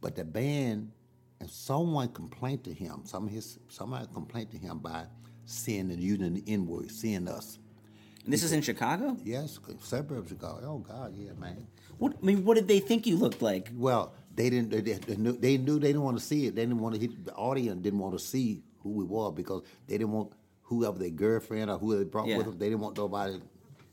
But 0.00 0.14
the 0.16 0.24
band, 0.24 0.92
and 1.40 1.50
someone 1.50 2.08
complained 2.08 2.64
to 2.64 2.72
him. 2.72 3.00
Some 3.04 3.26
of 3.26 3.32
his 3.32 3.58
somebody 3.68 4.06
complained 4.12 4.50
to 4.52 4.58
him 4.58 4.78
by 4.78 5.04
seeing 5.46 5.90
and 5.90 6.00
using 6.00 6.34
the 6.34 6.44
N 6.46 6.66
word, 6.66 6.90
seeing 6.90 7.26
us. 7.28 7.58
And 8.24 8.32
this 8.32 8.42
is 8.42 8.52
in 8.52 8.60
Chicago. 8.62 9.16
Yes, 9.24 9.58
suburbs 9.82 10.30
of 10.30 10.38
Chicago. 10.38 10.60
Oh 10.66 10.78
God, 10.78 11.14
yeah, 11.16 11.32
man. 11.38 11.66
What 11.98 12.14
I 12.22 12.24
mean, 12.24 12.44
what 12.44 12.54
did 12.54 12.68
they 12.68 12.78
think 12.80 13.06
you 13.06 13.16
looked 13.16 13.42
like? 13.42 13.70
Well, 13.74 14.12
they 14.34 14.50
didn't. 14.50 14.70
They, 14.70 14.80
they, 14.80 15.16
knew, 15.16 15.32
they 15.32 15.56
knew 15.56 15.78
they 15.78 15.88
didn't 15.88 16.02
want 16.02 16.18
to 16.18 16.24
see 16.24 16.46
it. 16.46 16.54
They 16.54 16.62
didn't 16.62 16.78
want 16.78 16.94
to. 16.94 17.00
Hit, 17.00 17.24
the 17.24 17.34
audience 17.34 17.82
didn't 17.82 17.98
want 17.98 18.12
to 18.18 18.24
see 18.24 18.62
who 18.82 18.90
we 18.90 19.04
were 19.04 19.30
because 19.32 19.62
they 19.86 19.96
didn't 19.98 20.12
want 20.12 20.32
whoever 20.62 20.98
their 20.98 21.10
girlfriend 21.10 21.70
or 21.70 21.78
who 21.78 21.96
they 21.98 22.04
brought 22.04 22.26
Yeah. 22.28 22.36
with 22.38 22.46
them. 22.46 22.58
They 22.58 22.66
didn't 22.66 22.80
want 22.80 22.96
nobody 22.96 23.34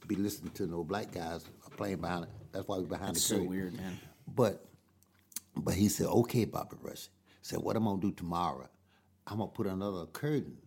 to 0.01 0.07
be 0.07 0.15
listening 0.15 0.51
to 0.53 0.67
no 0.67 0.83
black 0.83 1.11
guys 1.11 1.43
playing 1.75 1.97
behind. 1.97 2.25
it. 2.25 2.29
That's 2.51 2.67
why 2.67 2.77
we 2.77 2.85
behind 2.85 3.15
That's 3.15 3.21
the 3.23 3.27
so 3.27 3.35
curtain. 3.35 3.49
weird, 3.49 3.73
man. 3.75 3.97
But 4.27 4.63
but 5.55 5.73
he 5.73 5.89
said, 5.89 6.07
okay, 6.07 6.45
Bobby 6.45 6.77
Rush. 6.81 7.07
Said, 7.47 7.59
what 7.59 7.77
am 7.77 7.87
I'm 7.87 7.93
gonna 7.93 8.01
do 8.01 8.11
tomorrow? 8.11 8.67
I'm 9.25 9.37
gonna 9.37 9.49
put 9.49 9.67
another 9.67 10.05
curtain 10.07 10.57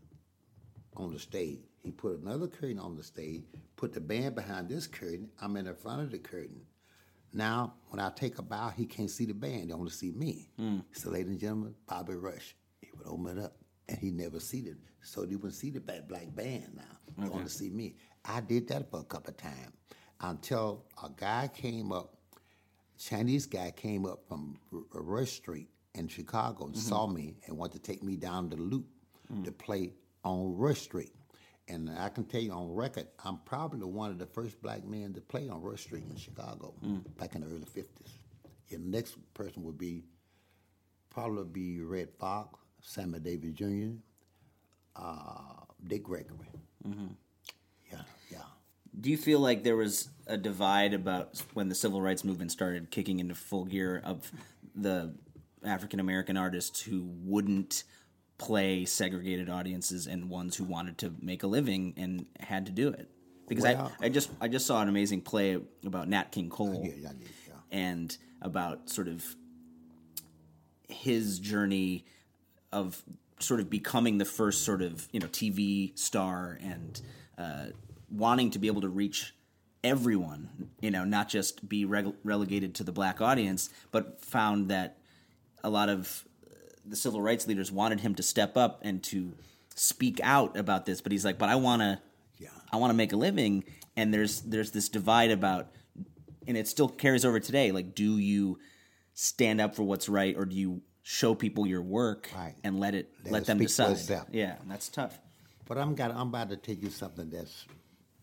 on 0.97 1.13
the 1.13 1.19
stage. 1.19 1.59
He 1.83 1.91
put 1.91 2.19
another 2.19 2.47
curtain 2.47 2.79
on 2.79 2.97
the 2.97 3.03
stage, 3.03 3.43
put 3.77 3.93
the 3.93 4.01
band 4.01 4.35
behind 4.35 4.71
this 4.71 4.87
curtain. 4.87 5.29
I'm 5.43 5.59
in 5.59 5.67
the 5.67 5.75
front 5.75 6.01
of 6.01 6.11
the 6.11 6.17
curtain. 6.17 6.63
Now, 7.35 7.75
when 7.89 8.01
I 8.01 8.09
take 8.09 8.39
a 8.39 8.43
bow, 8.43 8.73
he 8.75 8.87
can't 8.87 9.11
see 9.11 9.27
the 9.27 9.35
band. 9.35 9.69
They 9.69 9.75
only 9.75 9.91
see 9.91 10.11
me. 10.13 10.49
Hmm. 10.57 10.79
He 10.91 10.99
said, 10.99 11.13
ladies 11.13 11.33
and 11.33 11.39
gentlemen, 11.39 11.75
Bobby 11.87 12.15
Rush. 12.15 12.57
He 12.81 12.89
would 12.97 13.07
open 13.07 13.37
it 13.37 13.45
up, 13.45 13.59
and 13.87 13.99
he 13.99 14.11
never 14.11 14.41
see 14.41 14.61
it. 14.61 14.79
So 15.03 15.25
you 15.25 15.37
wouldn't 15.37 15.57
see 15.57 15.69
the 15.69 15.81
black, 15.81 16.09
black 16.09 16.35
band 16.35 16.77
now. 16.77 17.23
You 17.23 17.31
only 17.31 17.51
see 17.51 17.69
me. 17.69 17.97
I 18.25 18.41
did 18.41 18.69
that 18.69 18.91
for 18.91 19.01
a 19.01 19.05
couple 19.05 19.33
of 19.33 19.37
times 19.37 19.75
until 20.23 20.87
a 21.05 21.11
guy 21.15 21.51
came 21.53 21.93
up 21.93 22.17
Chinese 22.99 23.47
guy 23.47 23.71
came 23.71 24.05
up 24.05 24.21
from 24.29 24.59
Rush 24.93 25.33
Street 25.33 25.69
in 25.95 26.09
Chicago 26.09 26.67
and 26.67 26.75
mm-hmm. 26.75 26.89
saw 26.89 27.07
me 27.07 27.37
and 27.47 27.57
wanted 27.57 27.83
to 27.83 27.91
take 27.91 28.03
me 28.03 28.17
down 28.17 28.49
the 28.49 28.57
loop 28.57 28.87
mm. 29.33 29.45
to 29.45 29.53
play 29.53 29.93
on 30.25 30.57
Rush 30.57 30.81
Street. 30.81 31.13
And 31.69 31.91
I 31.99 32.09
can 32.09 32.25
tell 32.25 32.41
you 32.41 32.53
on 32.53 32.75
record, 32.75 33.07
I'm 33.25 33.39
probably 33.45 33.85
one 33.85 34.11
of 34.11 34.19
the 34.19 34.27
first 34.27 34.61
black 34.61 34.85
men 34.85 35.13
to 35.15 35.21
play 35.21 35.49
on 35.49 35.63
Rush 35.63 35.83
Street 35.83 36.05
in 36.11 36.17
Chicago 36.17 36.75
mm. 36.85 37.03
back 37.17 37.35
in 37.35 37.43
the 37.43 37.47
early 37.47 37.61
50s. 37.61 38.11
And 38.71 38.85
the 38.85 38.97
next 38.97 39.17
person 39.35 39.63
would 39.65 39.79
be 39.79 40.05
probably 41.11 41.45
be 41.45 41.81
Redd 41.81 42.09
Foxx, 42.19 42.59
Sammy 42.81 43.19
Davis 43.19 43.53
Jr., 43.55 43.97
uh, 44.97 45.65
Dick 45.87 46.05
Gregory. 46.05 46.51
Mm-hmm. 46.87 47.07
Yeah, 47.93 48.03
yeah. 48.31 48.39
Do 48.99 49.11
you 49.11 49.17
feel 49.17 49.41
like 49.41 49.65
there 49.65 49.77
was 49.77 50.09
a 50.27 50.37
divide 50.37 50.95
about 50.95 51.43
when 51.55 51.69
the 51.69 51.75
civil 51.75 52.01
rights 52.01 52.25
movement 52.25 52.53
started 52.53 52.91
kicking 52.91 53.19
into 53.19 53.35
full 53.35 53.65
gear 53.65 54.01
of 54.05 54.31
the 54.75 55.15
African 55.65 56.01
American 56.01 56.37
artists 56.37 56.81
who 56.81 57.09
wouldn't 57.23 57.85
play 58.39 58.85
segregated 58.85 59.51
audiences 59.51 60.07
and 60.07 60.31
ones 60.31 60.57
who 60.57 60.65
wanted 60.65 60.99
to 60.99 61.13
make 61.21 61.43
a 61.43 61.47
living 61.47 61.95
and 61.97 62.27
had 62.41 62.67
to 62.67 62.73
do 62.73 62.89
it? 62.89 63.09
Because 63.49 63.65
I, 63.65 63.91
I 64.01 64.09
just 64.09 64.31
I 64.41 64.49
just 64.49 64.67
saw 64.67 64.81
an 64.81 64.89
amazing 64.89 65.23
play 65.23 65.59
about 65.85 66.09
Nat 66.09 66.31
King 66.31 66.51
Cole 66.51 66.83
Yeah, 67.49 67.55
and 67.73 68.17
about 68.41 68.89
sort 68.89 69.09
of 69.09 69.25
his 70.89 71.39
journey 71.39 72.05
of 72.73 73.03
sort 73.41 73.61
of 73.61 73.69
becoming 73.69 74.19
the 74.19 74.25
first 74.25 74.65
sort 74.65 74.83
of 74.83 75.09
you 75.13 75.19
know 75.19 75.27
TV 75.27 75.99
star 75.99 76.59
and 76.63 77.01
uh, 77.39 77.67
wanting 78.11 78.51
to 78.51 78.59
be 78.59 78.69
able 78.69 78.83
to 78.83 78.89
reach 78.89 79.35
everyone, 79.83 80.71
you 80.81 80.91
know, 80.91 81.05
not 81.05 81.29
just 81.29 81.69
be 81.69 81.85
reg- 81.85 82.15
relegated 82.23 82.75
to 82.77 82.85
the 82.85 82.93
black 82.93 83.21
audience, 83.21 83.71
but 83.91 84.23
found 84.25 84.69
that 84.69 84.99
a 85.63 85.71
lot 85.71 85.89
of 85.89 86.25
uh, 86.47 86.55
the 86.87 86.97
civil 86.97 87.21
rights 87.23 87.47
leaders 87.47 87.71
wanted 87.73 88.01
him 88.01 88.15
to 88.17 88.23
step 88.23 88.57
up 88.57 88.81
and 88.83 89.03
to 89.05 89.33
speak 89.75 90.21
out 90.23 90.57
about 90.57 90.87
this, 90.87 91.01
but 91.01 91.13
he's 91.13 91.25
like, 91.25 91.39
but 91.39 91.49
I 91.49 91.57
want 91.57 91.83
to 91.83 92.01
Yeah. 92.39 92.49
I 92.73 92.77
want 92.77 92.91
to 92.91 92.95
make 92.97 93.13
a 93.13 93.17
living, 93.17 93.65
and 93.97 94.13
there's 94.13 94.41
there's 94.43 94.71
this 94.73 94.89
divide 94.89 95.31
about, 95.31 95.69
and 96.47 96.57
it 96.57 96.69
still 96.69 96.89
carries 96.89 97.25
over 97.25 97.41
today. 97.41 97.73
Like, 97.73 97.95
do 97.95 98.19
you 98.19 98.59
stand 99.15 99.61
up 99.61 99.75
for 99.75 99.83
what's 99.83 100.09
right, 100.09 100.37
or 100.37 100.45
do 100.45 100.57
you 100.57 100.83
show 101.03 101.35
people 101.35 101.67
your 101.67 101.83
work 101.83 102.29
Right. 102.37 102.55
and 102.63 102.79
let 102.79 102.95
it 102.95 103.13
Let 103.25 103.33
let, 103.33 103.43
it 103.43 103.47
them 103.47 103.59
decide? 103.59 103.99
Yeah, 104.33 104.57
that's 104.69 104.89
tough. 104.89 105.19
But 105.67 105.79
I'm 105.79 105.95
got 105.95 106.11
I'm 106.11 106.29
about 106.29 106.51
to 106.51 106.57
tell 106.57 106.75
you 106.75 106.91
something 106.91 107.31
that's 107.31 107.67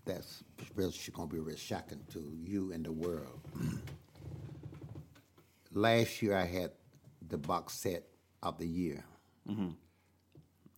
that's 0.06 0.43
real 0.76 0.93
gonna 1.13 1.28
be 1.28 1.39
real 1.39 1.56
shocking 1.58 2.00
to 2.13 2.19
you 2.43 2.71
and 2.71 2.86
the 2.86 2.91
world. 2.91 3.39
last 5.73 6.21
year 6.21 6.36
I 6.36 6.45
had 6.45 6.71
the 7.30 7.38
box 7.38 7.74
set 7.74 8.04
of 8.44 8.58
the 8.58 8.68
year. 8.68 9.04
Mm-hmm. 9.50 9.70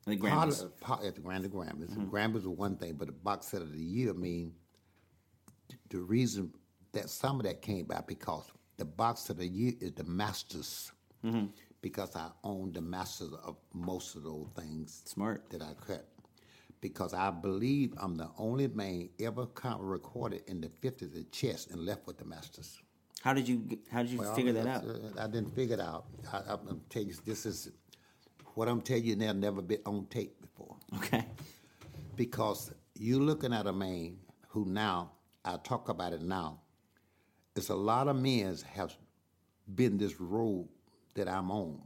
The 0.05 0.17
Part 0.17 0.49
Grammys. 0.49 0.63
of, 0.63 0.79
part, 0.79 1.03
at 1.03 1.15
the 1.15 1.21
Grand 1.21 1.43
the 1.43 1.49
Grammys. 1.49 1.89
The 1.89 2.01
mm-hmm. 2.01 2.09
Grammys 2.09 2.45
are 2.45 2.49
one 2.49 2.77
thing, 2.77 2.93
but 2.93 3.07
the 3.07 3.13
box 3.13 3.47
set 3.47 3.61
of 3.61 3.71
the 3.71 3.83
year 3.83 4.11
I 4.11 4.13
mean 4.13 4.53
the 5.89 5.99
reason 5.99 6.51
that 6.93 7.09
some 7.09 7.39
of 7.39 7.45
that 7.45 7.61
came 7.61 7.85
about 7.85 8.07
because 8.07 8.51
the 8.77 8.85
box 8.85 9.21
set 9.21 9.31
of 9.31 9.37
the 9.37 9.47
year 9.47 9.73
is 9.79 9.91
the 9.93 10.03
masters. 10.05 10.91
Mm-hmm. 11.23 11.47
Because 11.81 12.15
I 12.15 12.29
own 12.43 12.73
the 12.73 12.81
masters 12.81 13.31
of 13.45 13.55
most 13.73 14.15
of 14.15 14.23
those 14.23 14.47
things 14.57 15.01
Smart. 15.05 15.49
that 15.49 15.61
I 15.61 15.73
cut. 15.85 16.07
Because 16.81 17.13
I 17.13 17.29
believe 17.29 17.93
I'm 17.97 18.15
the 18.15 18.29
only 18.37 18.67
man 18.67 19.09
ever 19.19 19.47
recorded 19.79 20.41
in 20.47 20.61
the 20.61 20.67
50s 20.67 21.17
at 21.17 21.31
Chess 21.31 21.67
and 21.67 21.85
left 21.85 22.07
with 22.07 22.17
the 22.17 22.25
masters. 22.25 22.81
How 23.21 23.33
did 23.33 23.47
you 23.47 23.79
how 23.91 24.01
did 24.01 24.11
you 24.11 24.19
Well, 24.19 24.33
figure 24.33 24.53
that 24.53 24.67
out? 24.67 24.85
I, 25.19 25.27
didn't 25.27 25.53
figure 25.53 25.75
it 25.75 25.81
out. 25.81 26.05
I, 26.31 26.41
I'm 26.53 26.81
telling 26.89 27.09
you, 27.09 27.15
this 27.25 27.45
is 27.45 27.69
what 28.55 28.67
I'm 28.69 28.81
telling 28.81 29.05
you 29.05 29.15
now. 29.15 29.33
Never 29.33 29.61
been 29.61 29.81
on 29.85 30.05
tape 30.09 30.39
before 30.41 30.77
Okay. 30.97 31.25
because 32.15 32.71
you're 32.95 33.21
looking 33.21 33.53
at 33.53 33.67
a 33.67 33.73
man 33.73 34.17
who 34.47 34.65
now 34.65 35.11
I 35.43 35.57
talk 35.57 35.89
about 35.89 36.13
it 36.13 36.21
now. 36.21 36.61
It's 37.55 37.69
a 37.69 37.75
lot 37.75 38.07
of 38.07 38.15
men 38.15 38.57
have 38.73 38.95
been 39.75 39.97
this 39.97 40.19
road 40.21 40.69
that 41.15 41.27
I'm 41.27 41.51
on, 41.51 41.81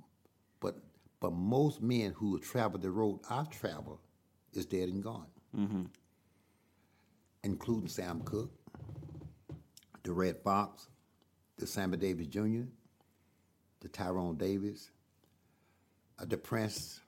but 0.60 0.76
but 1.20 1.34
most 1.34 1.82
men 1.82 2.12
who 2.16 2.36
have 2.36 2.44
traveled 2.44 2.84
the 2.84 2.92
road 2.92 3.20
I've 3.30 3.50
traveled 3.50 4.00
is 4.54 4.66
dead 4.68 4.90
and 4.90 5.02
gone, 5.02 5.28
mm-hmm. 5.58 5.84
including 7.44 7.88
Sam 7.90 8.22
Cooke, 8.22 8.52
the 10.04 10.14
Redd 10.14 10.38
Foxx, 10.44 10.90
the 11.64 11.68
Sammy 11.68 11.96
Davis 11.96 12.28
Jr., 12.28 12.64
the 13.80 13.88
Tyrone 13.88 14.36
Davis, 14.36 14.92
uh, 16.20 16.26
the 16.26 16.36
Prince, 16.36 17.00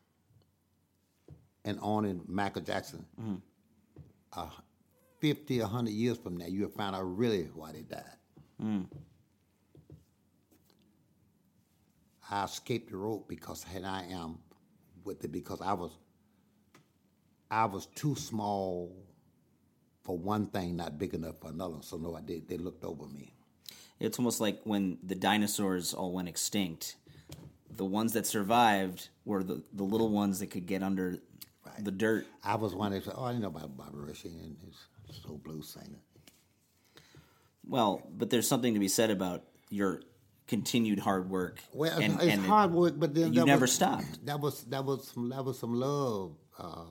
and 1.66 1.78
on 1.82 2.06
in 2.06 2.22
Michael 2.26 2.62
Jackson. 2.62 3.06
Uh, 4.32 4.48
50, 5.20 5.60
100 5.60 5.90
years 5.92 6.18
from 6.18 6.38
now, 6.38 6.46
you'll 6.46 6.70
find 6.70 6.96
out 6.96 7.02
really 7.04 7.50
why 7.54 7.74
they 7.74 7.82
died. 7.82 8.04
I 12.32 12.46
escaped 12.46 12.92
the 12.92 12.98
rope 12.98 13.28
because 13.28 13.66
here 13.66 13.82
I 13.86 14.04
am 14.12 14.38
with 15.04 15.24
it 15.26 15.32
because 15.34 15.60
I 15.62 15.74
was 15.74 15.92
I 17.52 17.66
was 17.66 17.88
too 17.88 18.16
small 18.16 18.96
for 20.04 20.18
one 20.18 20.48
thing, 20.48 20.78
not 20.78 20.98
big 20.98 21.14
enough 21.14 21.40
for 21.42 21.50
another. 21.50 21.78
So 21.82 21.98
no, 21.98 22.16
I 22.16 22.22
did. 22.22 22.48
They 22.48 22.58
looked 22.58 22.84
over 22.86 23.06
me. 23.08 23.35
It's 24.00 24.20
almost 24.20 24.42
like 24.42 24.62
when 24.64 24.98
the 25.04 25.16
dinosaurs 25.16 25.94
all 25.94 26.12
went 26.12 26.28
extinct. 26.28 26.98
The 27.76 27.86
ones 27.86 28.14
that 28.14 28.26
survived 28.26 29.10
were 29.26 29.44
the, 29.44 29.64
the 29.74 29.84
little 29.84 30.10
ones 30.10 30.40
that 30.40 30.48
could 30.48 30.66
get 30.66 30.84
under 30.84 31.18
the 31.80 31.92
dirt. 31.92 32.26
I 32.44 32.56
was 32.56 32.74
one 32.74 32.92
that 32.92 33.04
said, 33.04 33.14
"Oh, 33.18 33.26
I 33.26 33.32
didn't 33.32 33.44
know 33.44 33.50
about 33.50 33.76
Bobby 33.76 33.98
Rush 33.98 34.24
and 34.26 34.58
his 34.66 35.22
soul 35.24 35.40
blues 35.44 35.70
singer." 35.70 36.00
Well, 37.68 38.04
but 38.16 38.30
there's 38.30 38.48
something 38.48 38.74
to 38.74 38.80
be 38.80 38.88
said 38.88 39.10
about 39.10 39.44
your 39.70 40.02
continued 40.48 41.00
hard 41.00 41.30
work. 41.30 41.60
Well, 41.74 42.00
and, 42.00 42.14
it's 42.16 42.24
and 42.24 42.46
hard 42.46 42.72
work, 42.72 42.94
but 42.98 43.14
then 43.16 43.34
you 43.34 43.46
never 43.46 43.62
was- 43.62 43.74
stopped. 43.74 44.06
That 44.26 44.40
was 44.40 44.64
that 44.66 44.86
was 44.86 45.08
some 45.08 45.30
that 45.30 45.44
was 45.44 45.60
some 45.60 45.74
love 45.74 46.36
uh, 46.58 46.86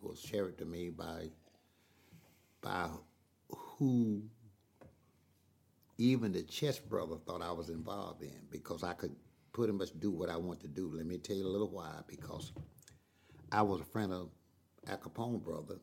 was 0.00 0.20
shared 0.20 0.58
to 0.58 0.64
me 0.64 0.90
by 0.90 1.30
by 2.62 2.88
who 3.78 4.22
even 5.98 6.32
the 6.32 6.42
Chess 6.42 6.78
brother 6.78 7.16
thought 7.26 7.42
I 7.42 7.52
was 7.52 7.68
involved 7.70 8.22
in 8.22 8.36
because 8.50 8.82
I 8.82 8.92
could 8.92 9.14
pretty 9.52 9.72
much 9.72 9.90
do 9.98 10.10
what 10.10 10.28
I 10.28 10.36
want 10.36 10.60
to 10.60 10.68
do. 10.68 10.90
Let 10.94 11.06
me 11.06 11.18
tell 11.18 11.36
you 11.36 11.46
a 11.46 11.48
little 11.48 11.70
why 11.70 11.90
because 12.06 12.52
I 13.50 13.62
was 13.62 13.80
a 13.80 13.84
friend 13.84 14.12
of 14.12 14.28
Al 14.88 14.98
Capone 14.98 15.42
brother. 15.42 15.76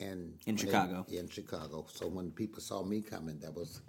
And 0.00 0.34
In 0.46 0.54
when 0.54 0.56
they- 0.56 0.62
Chicago. 0.62 1.06
in 1.08 1.28
Chicago. 1.28 1.86
So 1.92 2.06
when 2.08 2.30
people 2.32 2.60
saw 2.60 2.82
me 2.82 3.00
coming, 3.00 3.38
that 3.40 3.54
was 3.54 3.80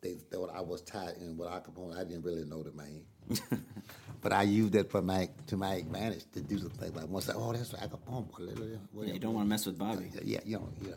they 0.00 0.14
thought 0.14 0.50
I 0.54 0.60
was 0.60 0.82
tied 0.82 1.16
in 1.20 1.36
with 1.36 1.48
Al 1.48 1.60
Capone. 1.60 1.96
I 1.98 2.04
didn't 2.04 2.22
really 2.22 2.44
know 2.44 2.62
the 2.62 2.70
man, 2.72 3.02
but 4.20 4.32
I 4.32 4.42
used 4.42 4.72
that 4.74 4.90
for 4.90 5.02
my 5.02 5.28
to 5.48 5.56
my 5.56 5.74
advantage 5.74 6.24
to 6.34 6.40
do 6.40 6.58
some 6.58 6.70
things. 6.70 6.94
Like 6.94 7.08
once 7.08 7.28
I 7.28 7.34
oh 7.34 7.52
that's 7.52 7.74
Al 7.74 7.88
Capone. 7.88 8.30
boy, 8.30 9.02
Yeah, 9.04 9.14
you 9.14 9.18
don't 9.18 9.34
want 9.34 9.46
to 9.46 9.48
mess 9.48 9.66
with 9.66 9.78
Bobby. 9.78 10.10
yeah, 10.22 10.40
you 10.44 10.56
know, 10.58 10.68
yeah. 10.82 10.92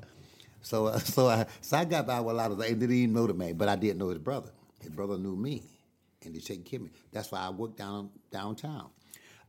So, 0.61 0.87
uh, 0.87 0.99
so 0.99 1.27
I, 1.27 1.45
so 1.61 1.77
I 1.77 1.85
got 1.85 2.07
by 2.07 2.19
with 2.19 2.35
a 2.35 2.37
lot 2.37 2.51
of 2.51 2.59
things. 2.59 2.79
Didn't 2.79 2.95
even 2.95 3.13
know 3.15 3.27
the 3.27 3.33
man, 3.33 3.55
but 3.55 3.69
I 3.69 3.75
did 3.75 3.97
know 3.97 4.09
his 4.09 4.19
brother. 4.19 4.51
His 4.81 4.91
brother 4.91 5.17
knew 5.17 5.35
me, 5.35 5.63
and 6.23 6.35
he 6.35 6.41
taking 6.41 6.63
care 6.63 6.79
of 6.79 6.85
me. 6.85 6.91
That's 7.11 7.31
why 7.31 7.39
I 7.41 7.49
worked 7.49 7.77
down 7.77 8.09
downtown. 8.31 8.89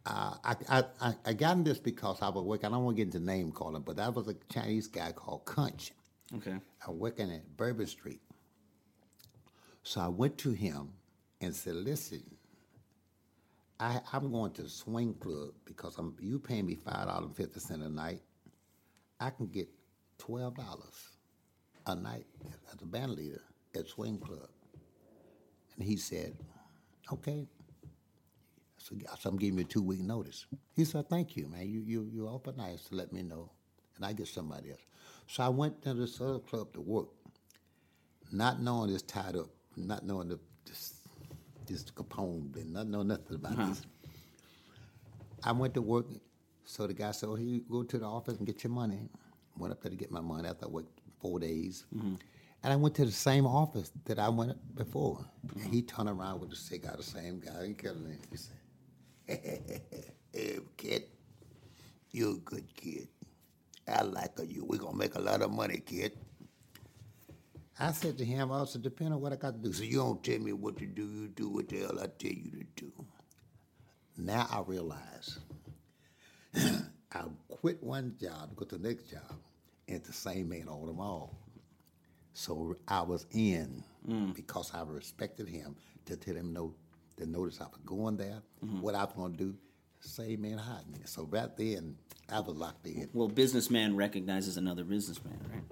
Uh, 0.06 0.34
I, 0.44 0.56
I, 0.68 0.84
I, 1.00 1.14
I 1.26 1.32
got 1.34 1.56
in 1.58 1.64
this 1.64 1.78
because 1.78 2.22
I 2.22 2.28
was 2.30 2.44
working. 2.44 2.66
I 2.66 2.70
don't 2.70 2.84
want 2.84 2.96
to 2.96 3.04
get 3.04 3.14
into 3.14 3.24
name 3.26 3.52
calling, 3.52 3.82
but 3.82 3.96
that 3.96 4.14
was 4.14 4.28
a 4.28 4.34
Chinese 4.52 4.88
guy 4.88 5.12
called 5.12 5.44
Kunch. 5.46 5.92
Okay. 6.36 6.56
I 6.86 6.90
was 6.90 6.98
working 6.98 7.30
at 7.32 7.56
Bourbon 7.56 7.86
Street. 7.86 8.20
So 9.84 10.00
I 10.00 10.08
went 10.08 10.38
to 10.38 10.52
him 10.52 10.90
and 11.40 11.54
said, 11.54 11.76
"Listen, 11.76 12.22
I, 13.80 14.00
I'm 14.12 14.32
going 14.32 14.52
to 14.54 14.68
swing 14.68 15.14
club 15.14 15.50
because 15.64 15.98
I'm 15.98 16.16
you 16.20 16.38
paying 16.38 16.66
me 16.66 16.76
five 16.76 17.06
dollars 17.08 17.26
and 17.26 17.36
fifty 17.36 17.60
cent 17.60 17.82
a 17.82 17.88
night. 17.90 18.22
I 19.20 19.30
can 19.30 19.46
get 19.48 19.68
twelve 20.22 20.54
dollars 20.54 20.98
a 21.86 21.96
night 21.96 22.26
as 22.72 22.80
a 22.80 22.86
band 22.86 23.10
leader 23.12 23.42
at 23.74 23.88
swing 23.88 24.18
club." 24.18 24.48
And 25.74 25.84
he 25.84 25.96
said, 25.96 26.36
"Okay." 27.12 27.48
So, 28.78 28.94
so 29.18 29.30
I'm 29.30 29.36
giving 29.36 29.58
you 29.58 29.64
a 29.64 29.68
two 29.68 29.82
week 29.82 30.00
notice. 30.00 30.46
He 30.74 30.84
said, 30.84 31.08
"Thank 31.08 31.36
you, 31.36 31.48
man. 31.48 31.68
You 31.68 31.80
you 31.80 32.08
you 32.12 32.28
awful 32.28 32.54
nice 32.56 32.84
to 32.88 32.94
let 32.94 33.12
me 33.12 33.22
know, 33.22 33.50
and 33.96 34.06
I 34.06 34.12
get 34.12 34.28
somebody 34.28 34.70
else." 34.70 34.86
So 35.26 35.42
I 35.42 35.48
went 35.48 35.82
to 35.82 35.94
this 35.94 36.20
other 36.20 36.38
club 36.38 36.72
to 36.74 36.80
work, 36.80 37.08
not 38.30 38.62
knowing 38.62 38.92
this 38.92 39.02
tied 39.02 39.36
up, 39.36 39.50
not 39.76 40.04
knowing 40.04 40.28
the, 40.28 40.38
this 40.66 40.94
this 41.66 41.84
Capone, 41.84 42.52
been, 42.52 42.72
not 42.72 42.86
know 42.86 43.02
nothing 43.02 43.36
about 43.36 43.52
uh-huh. 43.52 43.68
this. 43.70 43.82
I 45.42 45.52
went 45.52 45.74
to 45.74 45.82
work, 45.82 46.06
so 46.64 46.86
the 46.86 46.94
guy 46.94 47.10
said, 47.10 47.28
"Oh, 47.28 47.36
you 47.36 47.64
go 47.68 47.82
to 47.82 47.98
the 47.98 48.06
office 48.06 48.38
and 48.38 48.46
get 48.46 48.62
your 48.62 48.72
money." 48.72 49.08
Went 49.56 49.72
up 49.72 49.82
there 49.82 49.90
to 49.90 49.96
get 49.96 50.10
my 50.10 50.20
money 50.20 50.48
after 50.48 50.66
I 50.66 50.68
worked 50.68 51.00
four 51.20 51.38
days, 51.38 51.84
mm-hmm. 51.94 52.14
and 52.62 52.72
I 52.72 52.76
went 52.76 52.94
to 52.96 53.04
the 53.04 53.12
same 53.12 53.46
office 53.46 53.92
that 54.04 54.18
I 54.18 54.28
went 54.28 54.74
before. 54.74 55.24
And 55.62 55.72
he 55.72 55.82
turned 55.82 56.08
around 56.08 56.40
with 56.40 56.50
the 56.50 56.56
cigar, 56.56 56.94
the 56.96 57.02
same 57.02 57.40
guy. 57.40 57.66
He 57.66 57.88
me. 57.88 58.16
He 58.30 58.36
said, 58.36 58.56
"Hey, 60.32 60.58
kid, 60.76 61.04
you're 62.10 62.32
a 62.32 62.38
good 62.38 62.74
kid. 62.74 63.08
I 63.86 64.02
like 64.02 64.32
you. 64.48 64.64
We're 64.64 64.78
gonna 64.78 64.96
make 64.96 65.14
a 65.14 65.20
lot 65.20 65.42
of 65.42 65.50
money, 65.50 65.82
kid." 65.84 66.12
I 67.78 67.90
said 67.92 68.16
to 68.18 68.24
him, 68.24 68.52
I 68.52 68.64
said, 68.64 68.82
depending 68.82 69.14
on 69.14 69.20
what 69.20 69.32
I 69.32 69.36
got 69.36 69.54
to 69.54 69.58
do. 69.58 69.72
So 69.72 69.82
you 69.82 69.96
don't 69.96 70.22
tell 70.22 70.38
me 70.38 70.52
what 70.52 70.76
to 70.78 70.86
do, 70.86 71.02
you 71.02 71.28
do 71.28 71.48
what 71.48 71.68
the 71.68 71.80
hell 71.80 71.98
I 71.98 72.06
tell 72.18 72.30
you 72.30 72.50
to 72.50 72.84
do. 72.84 72.92
Now 74.16 74.46
I 74.50 74.60
realize 74.64 75.38
I 77.14 77.24
quit 77.48 77.82
one 77.82 78.16
job 78.20 78.50
to 78.50 78.54
go 78.56 78.64
to 78.64 78.78
the 78.78 78.88
next 78.88 79.10
job, 79.10 79.34
and 79.88 79.96
it's 79.96 80.06
the 80.06 80.12
same 80.12 80.48
man 80.48 80.68
all 80.68 80.86
them 80.86 81.00
all. 81.00 81.36
So 82.32 82.76
I 82.88 83.02
was 83.02 83.26
in 83.32 83.82
mm. 84.08 84.34
because 84.34 84.72
I 84.74 84.82
respected 84.82 85.48
him 85.48 85.76
to 86.06 86.16
tell 86.16 86.34
him 86.34 86.52
no, 86.52 86.74
to 87.18 87.26
notice 87.26 87.60
I 87.60 87.64
was 87.64 87.80
going 87.84 88.16
there, 88.16 88.42
mm-hmm. 88.64 88.80
what 88.80 88.94
I 88.94 89.04
was 89.04 89.12
going 89.14 89.32
to 89.32 89.38
do. 89.38 89.54
Same 90.00 90.42
man 90.42 90.58
hired 90.58 90.88
me. 90.90 90.98
So 91.04 91.28
right 91.30 91.54
then, 91.56 91.96
I 92.28 92.40
was 92.40 92.56
locked 92.56 92.86
in. 92.86 93.08
Well, 93.12 93.28
businessman 93.28 93.94
recognizes 93.94 94.56
another 94.56 94.82
businessman, 94.82 95.38
right? 95.52 95.62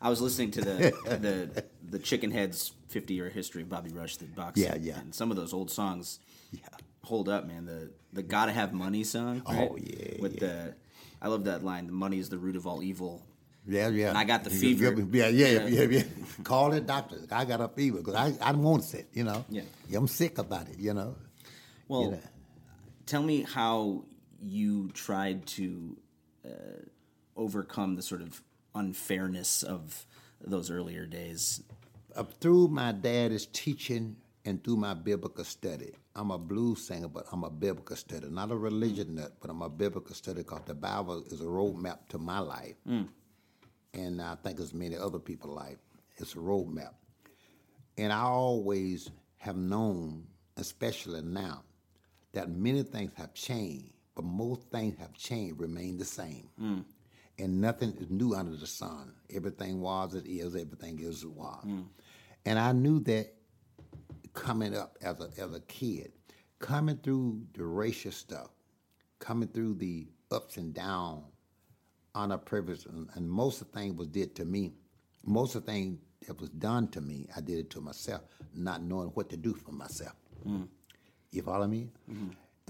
I 0.00 0.08
was 0.08 0.20
listening 0.20 0.50
to 0.52 0.60
the 0.60 0.74
the 1.20 1.64
the 1.90 1.98
Chicken 1.98 2.30
Heads 2.30 2.72
50 2.88 3.14
year 3.14 3.28
history 3.28 3.62
of 3.62 3.68
Bobby 3.68 3.90
Rush, 3.90 4.16
the 4.16 4.26
box. 4.26 4.58
Yeah, 4.58 4.76
yeah. 4.80 4.98
And 4.98 5.14
some 5.14 5.30
of 5.30 5.36
those 5.36 5.52
old 5.52 5.70
songs 5.70 6.18
Yeah. 6.50 6.60
hold 7.04 7.28
up, 7.28 7.46
man. 7.46 7.66
The 7.66 7.90
the 8.12 8.22
Gotta 8.22 8.52
Have 8.52 8.72
Money 8.72 9.04
song. 9.04 9.42
Oh, 9.46 9.52
right? 9.52 9.68
Oh, 9.70 9.76
yeah, 9.76 10.20
With 10.20 10.40
the, 10.40 10.74
I 11.20 11.28
love 11.28 11.44
that 11.44 11.64
line. 11.64 11.86
The 11.86 11.92
money 11.92 12.18
is 12.18 12.28
the 12.28 12.38
root 12.38 12.56
of 12.56 12.66
all 12.66 12.82
evil. 12.82 13.24
Yeah, 13.68 13.88
yeah. 13.88 14.10
And 14.10 14.18
I 14.18 14.24
got 14.24 14.44
the 14.44 14.50
Yeah, 14.50 14.58
fever. 14.60 15.06
Yeah, 15.12 15.28
yeah, 15.28 15.46
yeah, 15.48 15.66
Yeah. 15.66 15.82
yeah. 15.98 16.02
Call 16.44 16.72
it 16.72 16.86
doctor. 16.86 17.18
I 17.32 17.44
got 17.44 17.60
a 17.60 17.68
fever 17.68 17.98
because 17.98 18.14
I, 18.14 18.32
I 18.40 18.52
don't 18.52 18.62
want 18.62 18.94
it, 18.94 19.08
you 19.12 19.24
know. 19.24 19.44
Yeah. 19.48 19.62
I'm 19.94 20.06
sick 20.06 20.38
about 20.38 20.68
it, 20.68 20.78
you 20.78 20.94
know. 20.94 21.16
Well, 21.88 22.02
You 22.04 22.10
know. 22.12 22.20
tell 23.06 23.22
me 23.22 23.42
how 23.42 24.04
you 24.40 24.90
tried 24.90 25.46
to 25.46 25.96
uh, 26.44 26.48
overcome 27.36 27.96
the 27.96 28.02
sort 28.02 28.22
of 28.22 28.40
unfairness 28.74 29.62
of 29.62 30.06
those 30.40 30.70
earlier 30.70 31.06
days. 31.06 31.62
Uh, 32.14 32.22
through 32.40 32.68
my 32.68 32.92
dad's 32.92 33.46
teaching 33.46 34.16
and 34.46 34.62
through 34.62 34.76
my 34.76 34.94
biblical 34.94 35.44
study. 35.44 35.92
I'm 36.14 36.30
a 36.30 36.38
blues 36.38 36.86
singer, 36.86 37.08
but 37.08 37.26
I'm 37.32 37.42
a 37.42 37.50
biblical 37.50 37.96
study. 37.96 38.28
Not 38.30 38.52
a 38.52 38.56
religion 38.56 39.16
nut, 39.16 39.32
but 39.40 39.50
I'm 39.50 39.60
a 39.60 39.68
biblical 39.68 40.14
study 40.14 40.38
because 40.38 40.62
the 40.66 40.74
Bible 40.74 41.24
is 41.24 41.40
a 41.40 41.44
roadmap 41.44 42.08
to 42.10 42.18
my 42.18 42.38
life. 42.38 42.76
Hmm. 42.86 43.02
And 43.92 44.22
I 44.22 44.36
think 44.36 44.60
as 44.60 44.72
many 44.72 44.96
other 44.96 45.18
people's 45.18 45.56
life, 45.56 45.78
it's 46.16 46.34
a 46.34 46.38
roadmap. 46.38 46.94
And 47.98 48.12
I 48.12 48.20
always 48.20 49.10
have 49.38 49.56
known, 49.56 50.24
especially 50.56 51.22
now, 51.22 51.64
that 52.32 52.48
many 52.48 52.84
things 52.84 53.12
have 53.16 53.34
changed, 53.34 53.90
but 54.14 54.24
most 54.24 54.70
things 54.70 54.96
have 55.00 55.12
changed, 55.14 55.58
remain 55.58 55.98
the 55.98 56.04
same. 56.04 56.48
Hmm. 56.56 56.80
And 57.38 57.60
nothing 57.60 57.94
is 58.00 58.10
new 58.10 58.34
under 58.34 58.56
the 58.56 58.66
sun. 58.66 59.12
Everything 59.34 59.80
was, 59.80 60.14
it 60.14 60.26
is, 60.26 60.54
everything 60.54 61.00
is, 61.00 61.24
it 61.24 61.30
was. 61.30 61.64
Hmm. 61.64 61.80
And 62.44 62.60
I 62.60 62.70
knew 62.70 63.00
that 63.00 63.35
coming 64.36 64.76
up 64.76 64.96
as 65.02 65.18
a, 65.20 65.30
as 65.42 65.52
a 65.54 65.60
kid, 65.60 66.12
coming 66.60 66.98
through 66.98 67.42
the 67.54 67.64
racial 67.64 68.12
stuff, 68.12 68.50
coming 69.18 69.48
through 69.48 69.74
the 69.74 70.06
ups 70.30 70.58
and 70.58 70.72
downs, 70.72 71.24
honor, 72.14 72.38
privilege, 72.38 72.86
and, 72.86 73.08
and 73.14 73.28
most 73.28 73.60
of 73.60 73.72
the 73.72 73.78
things 73.78 73.96
was 73.96 74.06
did 74.08 74.36
to 74.36 74.44
me. 74.44 74.72
Most 75.24 75.54
of 75.56 75.66
the 75.66 75.72
things 75.72 75.98
that 76.26 76.40
was 76.40 76.50
done 76.50 76.86
to 76.88 77.00
me, 77.00 77.26
I 77.36 77.40
did 77.40 77.58
it 77.58 77.70
to 77.70 77.80
myself, 77.80 78.22
not 78.54 78.82
knowing 78.82 79.08
what 79.08 79.28
to 79.30 79.36
do 79.36 79.54
for 79.54 79.72
myself. 79.72 80.14
You 81.32 81.42
follow 81.42 81.66
me? 81.66 81.90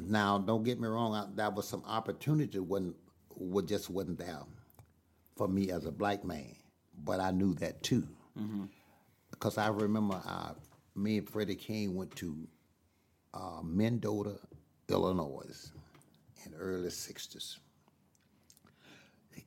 Now, 0.02 0.38
don't 0.38 0.62
get 0.64 0.80
me 0.80 0.88
wrong. 0.88 1.14
I, 1.14 1.26
that 1.36 1.54
was 1.54 1.68
some 1.68 1.82
opportunity 1.86 2.58
wasn't, 2.58 2.96
was 3.34 3.64
just 3.64 3.90
wasn't 3.90 4.18
there 4.18 4.40
for 5.36 5.48
me 5.48 5.70
as 5.70 5.84
a 5.84 5.92
black 5.92 6.24
man, 6.24 6.54
but 7.04 7.20
I 7.20 7.30
knew 7.30 7.54
that 7.56 7.82
too, 7.82 8.06
because 9.30 9.58
I 9.58 9.68
remember 9.68 10.20
uh, 10.26 10.52
me 10.96 11.18
and 11.18 11.28
Freddie 11.28 11.54
King 11.56 11.94
went 11.94 12.14
to 12.16 12.36
uh, 13.34 13.60
Mendota, 13.62 14.36
Illinois, 14.88 15.70
in 16.44 16.52
the 16.52 16.58
early 16.58 16.88
'60s. 16.88 17.58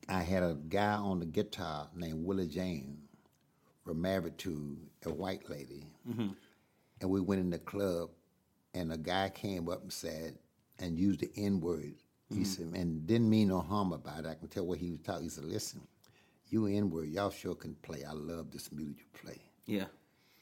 I 0.08 0.22
had 0.22 0.42
a 0.42 0.56
guy 0.68 0.94
on 0.94 1.18
the 1.20 1.26
guitar 1.26 1.88
named 1.94 2.24
Willie 2.24 2.46
James, 2.46 2.98
were 3.84 3.94
married 3.94 4.38
to 4.38 4.76
a 5.06 5.10
white 5.10 5.48
lady, 5.50 5.84
and 7.00 7.10
we 7.10 7.20
went 7.20 7.40
in 7.40 7.50
the 7.50 7.58
club, 7.58 8.10
and 8.74 8.92
a 8.92 8.96
guy 8.98 9.30
came 9.30 9.68
up 9.68 9.82
and 9.82 9.92
said, 9.92 10.36
and 10.78 10.98
used 10.98 11.20
the 11.20 11.30
N 11.36 11.60
word. 11.60 11.94
He 12.32 12.44
said, 12.44 12.66
and 12.74 13.06
didn't 13.06 13.28
mean 13.28 13.48
no 13.48 13.60
harm 13.60 13.92
about 13.92 14.20
it. 14.20 14.26
I 14.26 14.34
can 14.34 14.48
tell 14.48 14.64
what 14.64 14.78
he 14.78 14.90
was 14.92 15.00
talking. 15.00 15.24
He 15.24 15.28
said, 15.30 15.44
listen, 15.44 15.80
you 16.48 16.66
N 16.66 16.88
word, 16.90 17.08
y'all 17.08 17.30
sure 17.30 17.56
can 17.56 17.74
play. 17.82 18.04
I 18.04 18.12
love 18.12 18.52
this 18.52 18.70
music 18.70 18.98
you 19.00 19.20
play. 19.20 19.38
Yeah. 19.66 19.86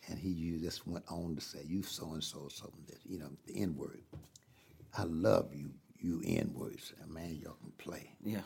And 0.09 0.19
he 0.19 0.59
just 0.63 0.87
went 0.87 1.05
on 1.09 1.35
to 1.37 1.41
say, 1.41 1.61
you 1.67 1.83
so 1.83 2.13
and 2.13 2.25
so 2.25 2.49
something 2.49 2.83
that, 2.87 2.99
you 3.05 3.19
know, 3.19 3.31
the 3.47 3.61
N 3.61 3.77
word. 3.77 4.03
I 4.97 5.05
love 5.05 5.55
you, 5.55 5.71
you 5.99 6.23
N 6.25 6.51
words. 6.55 6.95
Man, 7.07 7.39
y'all 7.43 7.57
can 7.61 7.73
play. 7.79 8.15
Yeah. 8.25 8.41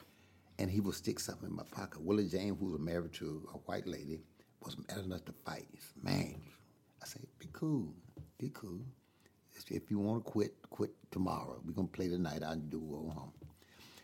And 0.58 0.70
he 0.70 0.80
would 0.80 0.94
stick 0.94 1.20
something 1.20 1.48
in 1.48 1.54
my 1.54 1.62
pocket. 1.70 2.02
Willie 2.02 2.28
James, 2.28 2.58
who 2.58 2.72
was 2.72 2.80
married 2.80 3.12
to 3.14 3.48
a 3.54 3.58
white 3.58 3.86
lady, 3.86 4.20
was 4.64 4.76
mad 4.88 5.04
enough 5.04 5.24
to 5.26 5.32
fight. 5.46 5.66
Said, 5.72 6.04
man, 6.04 6.42
I 7.00 7.06
said, 7.06 7.22
be 7.38 7.48
cool, 7.52 7.94
be 8.38 8.50
cool. 8.52 8.80
If 9.68 9.90
you 9.90 9.98
want 10.00 10.24
to 10.24 10.30
quit, 10.30 10.54
quit 10.70 10.90
tomorrow. 11.10 11.60
We're 11.64 11.72
going 11.72 11.88
to 11.88 11.92
play 11.92 12.08
tonight. 12.08 12.42
I'll 12.44 12.56
do 12.56 12.80
go 12.80 13.12
home. 13.14 13.32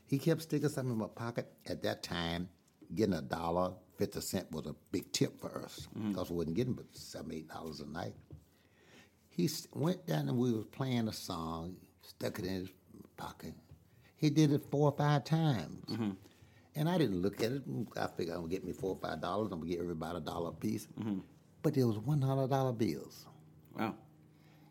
He 0.07 0.18
kept 0.18 0.42
sticking 0.42 0.68
something 0.68 0.92
in 0.92 0.99
my 0.99 1.09
pocket. 1.09 1.49
At 1.66 1.83
that 1.83 2.03
time, 2.03 2.49
getting 2.94 3.14
a 3.14 3.23
dollar, 3.23 3.73
50 3.99 4.21
cent 4.21 4.53
was 4.53 4.67
a 4.67 4.75
big 4.93 5.11
tip 5.13 5.39
for 5.41 5.59
us 5.59 5.89
mm. 5.99 6.11
because 6.11 6.31
we 6.31 6.37
wasn't 6.37 6.57
getting 6.57 6.73
but 6.73 6.87
seven, 6.93 7.33
eight 7.33 7.49
dollars 7.49 7.81
a 7.81 7.87
night. 7.87 8.15
He 9.29 9.49
went 9.75 10.07
down 10.07 10.29
and 10.29 10.39
we 10.39 10.53
was 10.53 10.67
playing 10.67 11.09
a 11.09 11.13
song, 11.13 11.77
stuck 12.03 12.39
it 12.39 12.45
in 12.45 12.55
his 12.55 12.69
pocket. 13.17 13.55
He 14.17 14.31
did 14.31 14.53
it 14.53 14.63
four 14.71 14.91
or 14.91 14.97
five 14.97 15.25
times. 15.25 15.85
Mm-hmm. 15.87 16.11
And 16.75 16.89
I 16.89 16.97
didn't 16.97 17.23
look 17.23 17.43
at 17.43 17.53
it. 17.53 17.63
I 17.97 18.07
figured 18.07 18.37
I'm 18.37 18.43
gonna 18.43 18.53
get 18.53 18.65
me 18.65 18.73
four 18.73 18.95
or 18.95 18.99
five 19.01 19.21
dollars. 19.21 19.51
I'm 19.53 19.59
gonna 19.59 19.71
get 19.71 19.81
everybody 19.81 20.19
a 20.19 20.21
dollar 20.21 20.51
a 20.51 20.53
piece. 20.53 20.87
Mm-hmm. 20.99 21.19
But 21.63 21.75
there 21.75 21.87
was 21.87 21.99
one 21.99 22.23
hundred 22.23 22.51
dollar 22.51 22.73
bills. 22.73 23.27
Wow. 23.77 23.95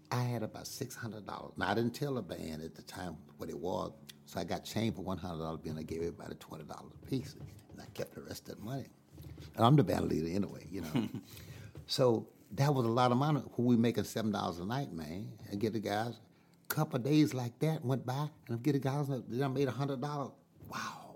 I 0.10 0.22
had 0.24 0.42
about 0.42 0.68
six 0.68 0.96
hundred 0.96 1.26
dollars. 1.26 1.52
Now 1.58 1.70
I 1.70 1.74
didn't 1.74 1.94
tell 1.94 2.14
the 2.14 2.22
band 2.22 2.62
at 2.64 2.76
the 2.76 2.82
time 2.84 3.18
what 3.38 3.50
it 3.50 3.58
was, 3.58 3.92
so 4.26 4.40
I 4.40 4.46
got 4.46 4.64
change 4.64 4.96
for 4.96 5.02
one 5.02 5.18
hundred 5.18 5.40
dollar 5.40 5.58
bill 5.58 5.72
and 5.72 5.80
I 5.80 5.84
gave 5.84 6.00
everybody 6.00 6.36
twenty 6.36 6.64
dollars 6.64 6.94
a 7.04 7.06
piece, 7.06 7.36
and 7.72 7.82
I 7.82 7.86
kept 7.94 8.16
the 8.16 8.22
rest 8.22 8.48
of 8.48 8.58
the 8.58 8.64
money. 8.64 8.88
And 9.56 9.66
I'm 9.66 9.76
the 9.76 9.84
band 9.84 10.10
leader 10.10 10.28
anyway, 10.28 10.68
you 10.72 10.82
know. 10.82 11.08
so 11.88 12.28
that 12.54 12.74
was 12.74 12.86
a 12.86 12.90
lot 12.90 13.12
of 13.12 13.18
money. 13.18 13.42
When 13.56 13.68
we 13.68 13.76
making 13.78 14.04
seven 14.06 14.32
dollars 14.32 14.60
a 14.60 14.66
night, 14.66 14.92
man, 14.94 15.30
and 15.52 15.60
get 15.60 15.74
the 15.74 15.80
guys. 15.80 16.16
Couple 16.70 16.98
of 16.98 17.04
days 17.04 17.34
like 17.34 17.58
that 17.60 17.84
went 17.86 18.06
by, 18.06 18.28
and 18.48 18.58
I 18.58 18.62
get 18.62 18.74
the 18.74 18.80
guys. 18.80 19.08
Then 19.08 19.42
I 19.44 19.48
made 19.48 19.68
a 19.70 19.72
hundred 19.72 20.02
dollars. 20.02 20.32
Wow, 20.70 21.16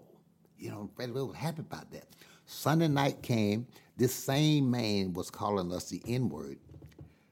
you 0.57 0.69
know, 0.71 0.89
Freddie 0.95 1.11
was 1.11 1.35
happy 1.35 1.59
about 1.59 1.91
that. 1.91 2.05
Sunday 2.45 2.87
night 2.87 3.21
came. 3.21 3.67
This 3.97 4.15
same 4.15 4.71
man 4.71 5.11
was 5.13 5.29
calling 5.29 5.71
us 5.73 5.89
the 5.89 6.01
N 6.07 6.29
word 6.29 6.57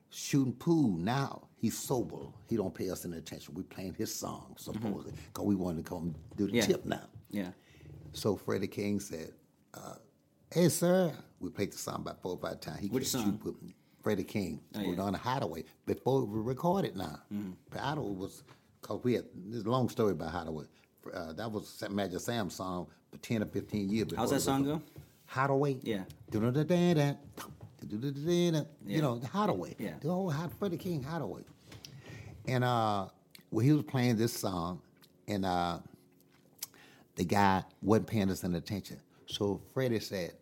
shooting 0.10 0.54
pool. 0.54 0.90
Now 0.98 1.48
he's 1.58 1.78
sober. 1.78 2.26
He 2.48 2.58
don't 2.58 2.74
pay 2.74 2.90
us 2.90 3.06
any 3.06 3.18
attention. 3.18 3.54
We 3.54 3.64
playing 3.64 3.94
his 3.94 4.14
song 4.14 4.56
supposedly 4.58 5.14
because 5.28 5.46
we 5.46 5.56
wanted 5.56 5.86
to 5.86 5.90
come 5.90 6.14
do 6.36 6.48
the 6.48 6.58
Yeah. 6.58 6.66
tip 6.66 6.86
now. 6.86 7.08
Yeah. 7.30 7.52
So 8.14 8.36
Freddie 8.36 8.68
King 8.68 9.00
said, 9.00 9.32
uh, 9.74 9.96
"Hey 10.52 10.70
sir," 10.70 11.14
we 11.40 11.50
played 11.50 11.72
the 11.74 11.78
song 11.78 11.98
about 11.98 12.22
four 12.22 12.34
or 12.34 12.38
five 12.40 12.60
times. 12.60 12.80
He 12.80 12.88
Which 12.88 13.08
song? 13.08 13.40
with 13.44 13.56
Freddie 14.02 14.24
King. 14.24 14.62
Oh, 14.76 14.80
We're 14.80 14.86
yeah. 14.86 14.92
Mm-hmm. 14.92 15.02
on 15.02 15.12
the 15.14 15.20
Hideaway 15.20 15.64
before 15.86 16.24
we 16.26 16.40
recorded 16.42 16.96
now. 16.96 17.20
But 17.70 17.80
Hideaway 17.82 18.14
was 18.16 18.44
because 18.82 19.04
we 19.04 19.14
had 19.14 19.26
this 19.36 19.66
long 19.66 19.90
story 19.90 20.14
about 20.14 20.32
Hideaway. 20.32 20.66
Uh, 21.14 21.34
that 21.34 21.52
was 21.52 21.84
Magic 21.90 22.20
Sam's 22.20 22.56
song 22.56 22.88
for 23.12 23.18
ten 23.18 23.42
or 23.44 23.48
fifteen 23.48 23.90
years. 23.90 24.08
How's 24.16 24.32
that 24.32 24.42
song 24.42 24.64
go? 24.64 24.82
Hideaway. 25.26 25.80
Yeah. 25.84 26.04
Yeah. 28.86 28.96
You 28.96 29.02
know, 29.02 29.20
Hideaway. 29.32 29.76
Yeah. 29.78 29.94
The 30.02 30.10
whole 30.10 30.34
Freddie 30.58 30.78
King 30.78 31.04
Hideaway. 31.04 31.44
And 32.48 32.64
uh, 32.64 33.08
well, 33.52 33.66
he 33.66 33.72
was 33.72 33.84
playing 33.84 34.18
this 34.18 34.34
song, 34.34 34.82
and 35.28 35.46
uh, 35.46 35.80
the 37.16 37.26
guy 37.26 37.64
wasn't 37.82 38.08
paying 38.08 38.30
us 38.30 38.44
any 38.44 38.58
attention. 38.58 39.00
So 39.30 39.62
Freddie 39.74 40.00
said, 40.00 40.34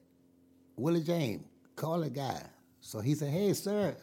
Willie 0.78 1.02
James, 1.04 1.44
call 1.76 2.00
the 2.00 2.10
guy. 2.10 2.42
So 2.82 3.00
he 3.00 3.16
said, 3.16 3.30
Hey, 3.30 3.54
sir, 3.54 3.96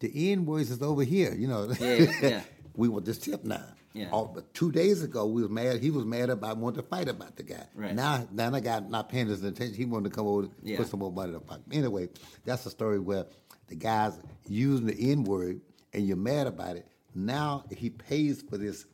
the 0.00 0.32
N 0.32 0.44
words 0.44 0.70
is 0.70 0.82
over 0.82 1.02
here, 1.02 1.34
you 1.34 1.48
know. 1.48 1.72
Yeah, 1.80 2.06
yeah. 2.22 2.40
we 2.76 2.88
want 2.88 3.06
this 3.06 3.18
tip 3.18 3.44
now. 3.44 3.64
Yeah. 3.94 4.10
Oh, 4.12 4.26
but 4.26 4.52
two 4.52 4.70
days 4.70 5.02
ago, 5.02 5.24
we 5.24 5.40
was 5.40 5.50
mad. 5.50 5.80
He 5.80 5.90
was 5.90 6.04
mad 6.04 6.28
about 6.28 6.58
wanting 6.58 6.82
to 6.82 6.86
fight 6.86 7.08
about 7.08 7.36
the 7.36 7.42
guy. 7.42 7.64
Right. 7.74 7.94
Now, 7.94 8.28
now 8.30 8.50
the 8.50 8.60
guy 8.60 8.80
not 8.80 9.08
paying 9.08 9.28
his 9.28 9.42
attention. 9.42 9.74
He 9.74 9.86
wanted 9.86 10.10
to 10.10 10.14
come 10.14 10.26
over, 10.26 10.42
and 10.42 10.52
Yeah. 10.62 10.76
put 10.76 10.88
some 10.88 11.00
more 11.00 11.10
money 11.10 11.28
in 11.28 11.34
the 11.34 11.40
pocket. 11.40 11.64
Anyway, 11.72 12.10
that's 12.44 12.66
a 12.66 12.70
story 12.70 12.98
where 12.98 13.24
the 13.68 13.74
guy's 13.74 14.18
using 14.46 14.86
the 14.86 15.12
N 15.12 15.24
word, 15.24 15.62
and 15.94 16.06
you're 16.06 16.18
mad 16.18 16.46
about 16.46 16.76
it. 16.76 16.86
Now 17.14 17.64
he 17.74 17.88
pays 17.88 18.42
for 18.42 18.58
this 18.58 18.84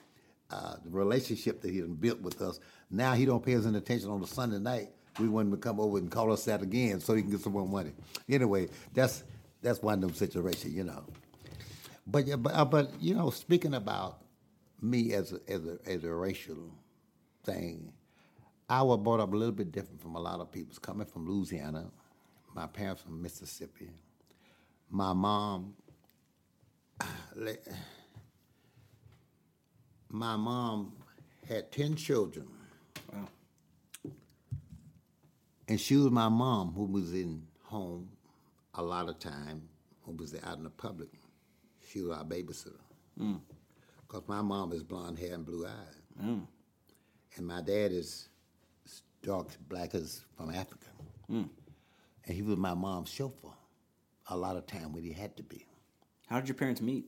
uh, 0.51 0.77
relationship 0.85 1.63
that 1.63 1.73
he 1.73 1.81
built 1.81 2.21
with 2.21 2.41
us. 2.41 2.61
Now 2.93 3.15
he 3.15 3.25
don't 3.25 3.45
pay 3.45 3.57
us 3.57 3.67
any 3.67 3.79
attention 3.79 4.11
on 4.11 4.21
the 4.21 4.27
Sunday 4.27 4.59
night. 4.59 4.91
We 5.19 5.29
want 5.29 5.47
him 5.49 5.53
to 5.53 5.59
come 5.59 5.81
over 5.81 5.99
and 5.99 6.11
call 6.11 6.33
us 6.33 6.45
that 6.45 6.63
again 6.63 7.01
so 7.01 7.15
he 7.15 7.23
can 7.23 7.31
get 7.31 7.41
some 7.41 7.55
more 7.55 7.67
money. 7.67 7.93
Anyway, 8.29 8.69
that's 8.95 9.25
that's 9.63 9.83
one 9.83 9.95
of 9.95 10.01
them 10.03 10.15
situations, 10.15 10.75
you 10.75 10.85
know. 10.85 11.05
But 12.07 12.27
but, 12.43 12.55
uh, 12.55 12.67
but 12.67 12.93
you 13.01 13.15
know, 13.15 13.31
speaking 13.31 13.75
about 13.75 14.19
me 14.81 15.15
as 15.15 15.33
a, 15.33 15.41
as 15.51 15.67
a 15.67 15.79
as 15.87 16.05
a 16.05 16.13
racial 16.15 16.71
thing, 17.45 17.93
I 18.69 18.83
was 18.83 18.99
brought 19.01 19.21
up 19.21 19.33
a 19.33 19.37
little 19.37 19.55
bit 19.55 19.73
different 19.73 20.03
from 20.03 20.17
a 20.17 20.21
lot 20.21 20.41
of 20.41 20.53
people. 20.53 20.77
Coming 20.81 21.07
from 21.07 21.29
Louisiana, 21.29 21.91
my 22.55 22.67
parents 22.67 23.03
from 23.03 23.23
Mississippi. 23.23 23.91
My 24.91 25.15
mom, 25.15 25.75
my 30.11 30.37
mom 30.37 30.93
had 31.49 31.73
ten 31.73 31.97
children, 31.97 32.49
Wow. 33.13 33.29
and 35.69 35.81
she 35.81 35.97
was 35.97 36.11
my 36.11 36.29
mom 36.29 36.73
who 36.73 36.85
was 36.85 37.13
in 37.13 37.43
home 37.65 38.09
a 38.75 38.83
lot 38.83 39.09
of 39.09 39.19
time, 39.19 39.63
who 40.03 40.13
was 40.13 40.35
out 40.45 40.59
in 40.59 40.65
the 40.65 40.71
public. 40.71 41.09
She 41.89 42.01
was 42.01 42.17
our 42.17 42.25
babysitter. 42.25 42.81
Mm. 43.21 43.41
Because 44.07 44.23
my 44.27 44.43
mom 44.43 44.73
is 44.73 44.83
blonde 44.83 45.19
hair 45.19 45.35
and 45.35 45.45
blue 45.45 45.67
eyes. 45.67 45.97
Mm. 46.23 46.47
And 47.37 47.47
my 47.47 47.61
dad 47.61 47.93
is 47.93 48.29
dark 49.23 49.49
black 49.69 49.95
as 49.95 50.25
from 50.37 50.51
Africa. 50.51 50.87
Mm. 51.31 51.49
And 52.27 52.35
he 52.35 52.43
was 52.43 52.57
my 52.57 52.75
mom's 52.75 53.11
chauffeur 53.11 53.55
a 54.29 54.37
lot 54.37 54.57
of 54.57 54.67
time 54.67 54.93
when 54.93 55.03
he 55.05 55.13
had 55.13 55.37
to 55.37 55.43
be. 55.43 55.67
How 56.29 56.41
did 56.41 56.49
your 56.49 56.55
parents 56.55 56.81
meet? 56.81 57.07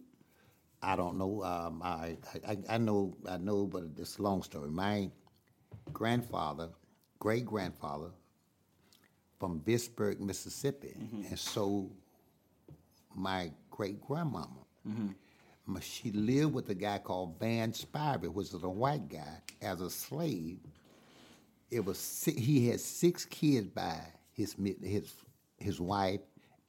I 0.82 0.96
don't 0.96 1.16
know. 1.16 1.42
Um, 1.42 1.80
I, 1.82 2.16
I 2.46 2.58
I 2.68 2.78
know 2.78 3.16
I 3.26 3.38
know, 3.38 3.66
but 3.66 3.84
it's 3.96 4.18
a 4.18 4.22
long 4.22 4.42
story. 4.42 4.68
My 4.70 5.10
grandfather, 5.92 6.68
great 7.18 7.44
grandfather, 7.44 8.10
from 9.38 9.60
Vicksburg, 9.60 10.20
Mississippi, 10.20 10.96
mm-hmm. 10.98 11.26
and 11.28 11.38
so 11.38 11.90
my 13.14 13.50
great 13.70 14.00
grandmama. 14.00 14.64
Mm-hmm. 14.88 15.08
Ma- 15.66 15.80
She 15.80 16.10
lived 16.12 16.54
with 16.54 16.68
a 16.70 16.74
guy 16.74 16.98
called 16.98 17.38
Van 17.38 17.72
Spivey, 17.72 18.28
which 18.28 18.52
was 18.52 18.62
a 18.62 18.68
white 18.68 19.08
guy, 19.08 19.40
as 19.62 19.80
a 19.80 19.90
slave. 19.90 20.58
It 21.70 21.84
was 21.84 22.24
he 22.24 22.68
had 22.68 22.80
six 22.80 23.24
kids 23.24 23.68
by 23.68 23.98
his 24.32 24.54
his 24.82 25.12
his 25.58 25.80
wife 25.80 26.20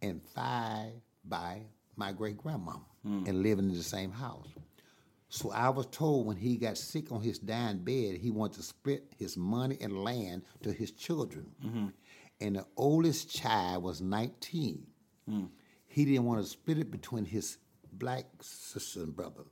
and 0.01 0.21
five 0.33 0.93
by 1.23 1.61
my 1.95 2.11
great 2.11 2.37
grandmama 2.37 2.81
mm. 3.05 3.27
and 3.27 3.43
living 3.43 3.69
in 3.69 3.77
the 3.77 3.83
same 3.83 4.11
house. 4.11 4.47
So 5.29 5.51
I 5.51 5.69
was 5.69 5.87
told 5.87 6.25
when 6.25 6.37
he 6.37 6.57
got 6.57 6.77
sick 6.77 7.11
on 7.11 7.21
his 7.21 7.39
dying 7.39 7.79
bed, 7.79 8.17
he 8.17 8.31
wanted 8.31 8.57
to 8.57 8.63
split 8.63 9.11
his 9.17 9.35
money 9.35 9.77
and 9.81 10.03
land 10.03 10.43
to 10.63 10.71
his 10.71 10.91
children. 10.91 11.47
Mm-hmm. 11.63 11.87
And 12.41 12.55
the 12.55 12.65
oldest 12.77 13.33
child 13.33 13.83
was 13.83 14.01
19. 14.01 14.85
Mm. 15.29 15.49
He 15.87 16.05
didn't 16.05 16.25
want 16.25 16.43
to 16.43 16.49
split 16.49 16.77
it 16.77 16.91
between 16.91 17.25
his 17.25 17.57
black 17.93 18.25
sister 18.41 19.01
and 19.01 19.15
brother. 19.15 19.43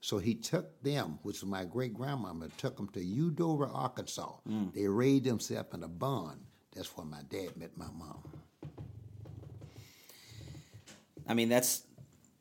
So 0.00 0.18
he 0.18 0.34
took 0.34 0.82
them, 0.82 1.18
which 1.22 1.38
is 1.38 1.44
my 1.44 1.64
great 1.64 1.92
grandmama, 1.92 2.48
took 2.56 2.76
them 2.76 2.88
to 2.90 3.04
Eudora, 3.04 3.70
Arkansas. 3.70 4.32
Mm. 4.48 4.72
They 4.72 4.86
raised 4.86 5.24
themselves 5.24 5.68
in 5.74 5.82
a 5.82 5.88
barn. 5.88 6.38
That's 6.74 6.96
where 6.96 7.06
my 7.06 7.22
dad 7.28 7.56
met 7.56 7.76
my 7.76 7.88
mom. 7.96 8.22
I 11.28 11.34
mean, 11.34 11.48
that's 11.48 11.82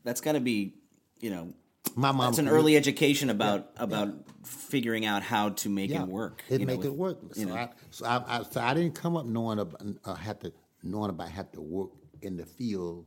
that's 0.04 0.22
got 0.22 0.32
to 0.34 0.40
be, 0.40 0.76
you 1.20 1.30
know, 1.30 1.54
My 1.96 2.12
mom. 2.12 2.28
that's 2.28 2.38
an 2.38 2.48
early 2.48 2.78
education 2.78 3.30
about 3.30 3.72
about 3.78 4.14
figuring 4.46 5.06
out 5.06 5.22
how 5.24 5.50
to 5.50 5.70
make 5.70 5.90
Yeah, 5.90 6.04
it 6.04 6.08
work. 6.08 6.44
It 6.50 6.60
know, 6.62 6.68
make 6.68 6.78
with- 6.80 6.88
it 6.88 6.94
work. 6.96 7.18
So, 7.34 7.40
you 7.42 7.46
know. 7.48 7.56
I, 7.56 7.70
so 7.90 8.06
I, 8.06 8.40
I, 8.40 8.44
so 8.44 8.62
I 8.62 8.74
didn't 8.74 8.96
come 8.96 9.18
up 9.18 9.26
knowing 9.26 9.60
about, 9.60 9.82
uh, 10.06 10.14
had 10.16 10.40
to 10.42 10.54
knowing 10.84 11.10
about 11.10 11.30
had 11.30 11.52
to 11.54 11.62
work 11.62 11.90
in 12.22 12.38
the 12.38 12.46
field 12.46 13.06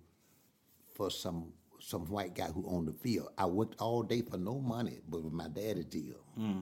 for 0.95 1.11
some 1.11 1.53
some 1.81 2.07
white 2.07 2.35
guy 2.35 2.47
who 2.47 2.65
owned 2.69 2.87
the 2.89 2.93
field. 2.93 3.29
I 3.39 3.47
worked 3.47 3.81
all 3.81 4.03
day 4.03 4.23
for 4.23 4.37
no 4.37 4.61
money, 4.61 5.01
but 5.09 5.23
with 5.23 5.33
my 5.33 5.49
daddy 5.49 5.85
deal. 5.85 6.17
Hmm. 6.37 6.61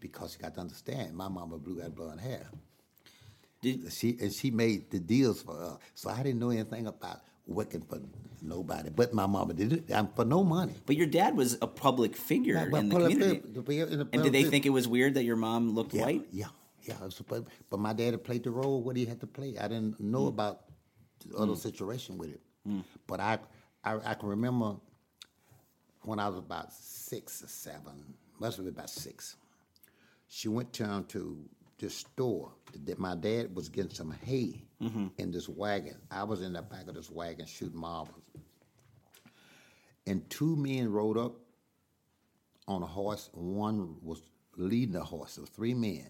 Because 0.00 0.34
you 0.36 0.42
got 0.42 0.54
to 0.54 0.60
understand, 0.60 1.14
my 1.16 1.28
mama 1.28 1.58
blue 1.58 1.80
got 1.80 1.94
blonde 1.94 2.20
hair. 2.20 2.50
Did- 3.62 3.90
She 3.92 4.16
and 4.20 4.32
she 4.32 4.50
made 4.50 4.90
the 4.90 5.00
deals 5.00 5.42
for 5.42 5.60
us, 5.62 5.78
so 5.94 6.10
I 6.10 6.22
didn't 6.22 6.38
know 6.40 6.50
anything 6.50 6.86
about 6.86 7.20
working 7.46 7.82
for 7.82 8.00
nobody. 8.42 8.90
But 8.90 9.12
my 9.14 9.26
mama 9.26 9.54
did 9.54 9.72
it 9.72 9.84
for 10.16 10.24
no 10.24 10.42
money. 10.44 10.74
But 10.86 10.96
your 10.96 11.06
dad 11.06 11.36
was 11.36 11.56
a 11.60 11.66
public 11.66 12.16
figure 12.16 12.54
Yeah, 12.54 12.64
in 12.64 12.88
the 12.88 12.94
public 12.94 13.12
community. 13.12 13.62
figure- 13.62 13.86
in 13.86 13.98
the 13.98 14.08
and 14.12 14.22
did 14.22 14.32
they 14.32 14.44
think 14.44 14.66
it 14.66 14.70
was 14.70 14.86
weird 14.88 15.14
that 15.14 15.24
your 15.24 15.36
mom 15.36 15.74
looked 15.74 15.94
Yeah, 15.94 16.02
white? 16.04 16.26
Yeah, 16.32 16.46
yeah. 16.82 16.96
But, 17.28 17.44
but 17.70 17.78
my 17.80 17.92
dad 17.92 18.12
had 18.12 18.24
played 18.24 18.44
the 18.44 18.50
role 18.50 18.82
what 18.82 18.96
he 18.96 19.04
had 19.06 19.20
to 19.20 19.26
play. 19.26 19.56
I 19.58 19.68
didn't 19.68 20.00
know 20.00 20.24
Mm. 20.24 20.28
about 20.28 20.62
the 21.26 21.36
other 21.36 21.56
situation 21.56 22.18
with 22.18 22.30
it. 22.30 22.40
But 23.06 23.20
I, 23.20 23.38
I 23.82 24.12
I 24.12 24.14
can 24.14 24.28
remember 24.30 24.76
when 26.04 26.18
I 26.18 26.28
was 26.28 26.38
about 26.38 26.72
six 26.72 27.42
or 27.42 27.46
seven, 27.48 28.14
must 28.38 28.56
have 28.56 28.64
been 28.66 28.74
about 28.74 28.90
six. 28.90 29.36
She 30.26 30.48
went 30.48 30.72
down 30.72 31.04
to 31.06 31.44
this 31.78 31.96
store. 31.96 32.52
That 32.86 32.98
my 32.98 33.14
dad 33.14 33.54
was 33.54 33.68
getting 33.68 33.92
some 33.94 34.10
hay 34.24 34.62
Mm-hmm. 34.82 35.06
in 35.16 35.30
this 35.30 35.48
wagon. 35.48 35.96
I 36.10 36.24
was 36.24 36.42
in 36.42 36.52
the 36.52 36.60
back 36.60 36.88
of 36.88 36.94
this 36.94 37.08
wagon 37.10 37.46
shooting 37.46 37.78
marbles. 37.78 38.20
And 40.06 40.28
two 40.28 40.56
men 40.56 40.90
rode 40.92 41.16
up 41.16 41.36
on 42.68 42.82
a 42.82 42.86
horse. 42.86 43.30
One 43.32 43.96
was 44.02 44.20
leading 44.56 44.92
the 44.92 45.02
horse. 45.02 45.36
There 45.36 45.46
three 45.46 45.72
men. 45.72 46.04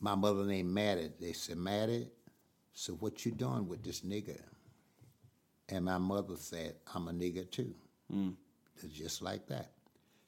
My 0.00 0.14
mother 0.14 0.44
named 0.44 0.70
Maddie. 0.70 1.10
They 1.20 1.32
said, 1.34 1.58
Maddie, 1.58 2.08
so 2.72 2.94
what 2.94 3.26
you 3.26 3.32
doing 3.32 3.68
with 3.68 3.82
this 3.82 4.00
nigger? 4.00 4.40
And 5.68 5.84
my 5.84 5.98
mother 5.98 6.36
said, 6.38 6.76
I'm 6.94 7.08
a 7.08 7.12
nigger 7.12 7.50
too. 7.50 7.74
It's 8.82 8.94
just 8.94 9.20
like 9.20 9.46
that. 9.48 9.72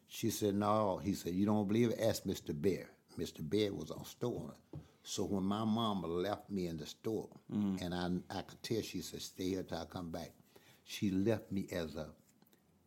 She 0.09 0.29
said, 0.31 0.55
no. 0.55 1.01
He 1.03 1.15
said, 1.15 1.33
you 1.33 1.47
don't 1.47 1.67
believe 1.67 1.91
it? 1.91 2.01
Ask 2.03 2.25
Mr. 2.25 2.51
Bear. 2.61 2.91
Mr. 3.19 3.49
Bear 3.49 3.73
was 3.73 3.91
on 3.91 4.05
store 4.05 4.41
owner. 4.43 4.81
So 5.03 5.25
when 5.25 5.45
my 5.45 5.65
mama 5.65 6.07
left 6.07 6.51
me 6.51 6.67
in 6.67 6.77
the 6.79 6.87
store, 6.87 7.29
and 7.51 7.95
I, 7.95 8.09
I 8.39 8.43
could 8.43 8.63
tell 8.63 8.81
she 8.83 9.01
said, 9.03 9.21
stay 9.23 9.51
here 9.51 9.63
till 9.63 9.79
I 9.79 9.85
come 9.85 10.11
back, 10.11 10.31
she 10.85 11.11
left 11.11 11.53
me 11.53 11.67
as 11.73 11.95
a 11.97 12.07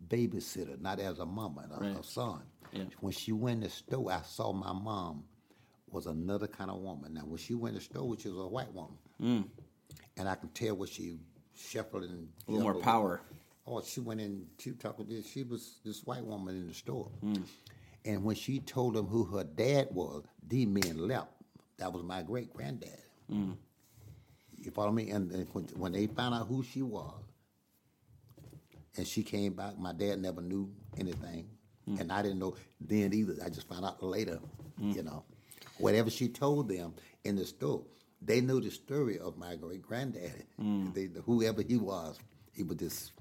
babysitter, 0.07 0.79
not 0.81 0.99
as 0.99 1.19
a 1.19 1.25
mama, 1.25 1.67
a, 1.71 1.75
a 1.75 1.93
Right. 1.93 2.05
son. 2.05 2.41
Yeah. 2.73 2.83
When 2.99 3.13
she 3.13 3.31
went 3.31 3.55
in 3.57 3.61
the 3.61 3.69
store, 3.69 4.11
I 4.11 4.21
saw 4.23 4.51
my 4.51 4.73
mom 4.73 5.23
was 5.89 6.05
another 6.07 6.47
kind 6.47 6.69
of 6.69 6.77
woman. 6.81 7.13
Now, 7.13 7.21
when 7.21 7.37
she 7.37 7.53
went 7.53 7.75
in 7.75 7.79
the 7.79 7.85
store, 7.85 8.07
which 8.07 8.25
was 8.25 8.35
a 8.35 8.47
white 8.47 8.73
woman, 8.73 8.97
and 10.17 10.27
I 10.29 10.35
can 10.35 10.49
tell 10.49 10.75
what 10.75 10.89
she 10.89 11.17
shuffled 11.55 12.03
and 12.03 12.27
A 12.47 12.51
little 12.51 12.63
more 12.73 12.81
power. 12.81 13.21
Oh, 13.65 13.81
she 13.81 13.99
went 13.99 14.21
in. 14.21 14.45
She 14.59 14.71
talked 14.71 14.99
with 14.99 15.09
this. 15.09 15.27
She 15.29 15.43
was 15.43 15.79
this 15.83 16.03
white 16.05 16.23
woman 16.25 16.55
in 16.55 16.67
the 16.67 16.73
store, 16.73 17.09
Hmm. 17.21 17.35
And 18.05 18.23
when 18.23 18.35
she 18.35 18.59
told 18.59 18.93
them 18.95 19.07
who 19.07 19.25
her 19.25 19.43
dad 19.43 19.89
was, 19.91 20.23
these 20.47 20.67
men 20.67 20.97
left. 21.07 21.27
That 21.77 21.93
was 21.93 22.03
my 22.03 22.21
great 22.23 22.53
granddad. 22.53 23.01
Hmm. 23.29 23.51
You 24.55 24.71
follow 24.71 24.91
me? 24.91 25.11
And, 25.11 25.31
and 25.31 25.47
when, 25.53 25.65
when 25.75 25.91
they 25.91 26.07
found 26.07 26.33
out 26.33 26.47
who 26.47 26.63
she 26.63 26.81
was, 26.81 27.13
and 28.97 29.05
she 29.07 29.21
came 29.21 29.53
back, 29.53 29.77
my 29.77 29.93
dad 29.93 30.19
never 30.19 30.41
knew 30.41 30.71
anything, 30.97 31.47
Hmm. 31.85 31.99
and 32.01 32.11
I 32.11 32.21
didn't 32.21 32.39
know 32.39 32.55
then 32.81 33.13
either. 33.13 33.35
I 33.45 33.49
just 33.49 33.67
found 33.69 33.85
out 33.85 34.01
later. 34.03 34.39
You 34.79 35.01
know, 35.03 35.23
whatever 35.79 36.09
she 36.11 36.27
told 36.27 36.67
them 36.69 36.93
in 37.23 37.35
the 37.35 37.45
store, 37.45 37.83
they 38.21 38.41
knew 38.41 38.61
the 38.61 38.69
story 38.69 39.17
of 39.17 39.37
my 39.37 39.55
great 39.55 39.81
granddaddy. 39.81 40.43
Hmm. 40.59 40.91
They, 40.93 41.09
whoever 41.25 41.61
he 41.63 41.77
was, 41.77 42.19
he 42.53 42.61
was 42.63 42.77
this 42.77 43.11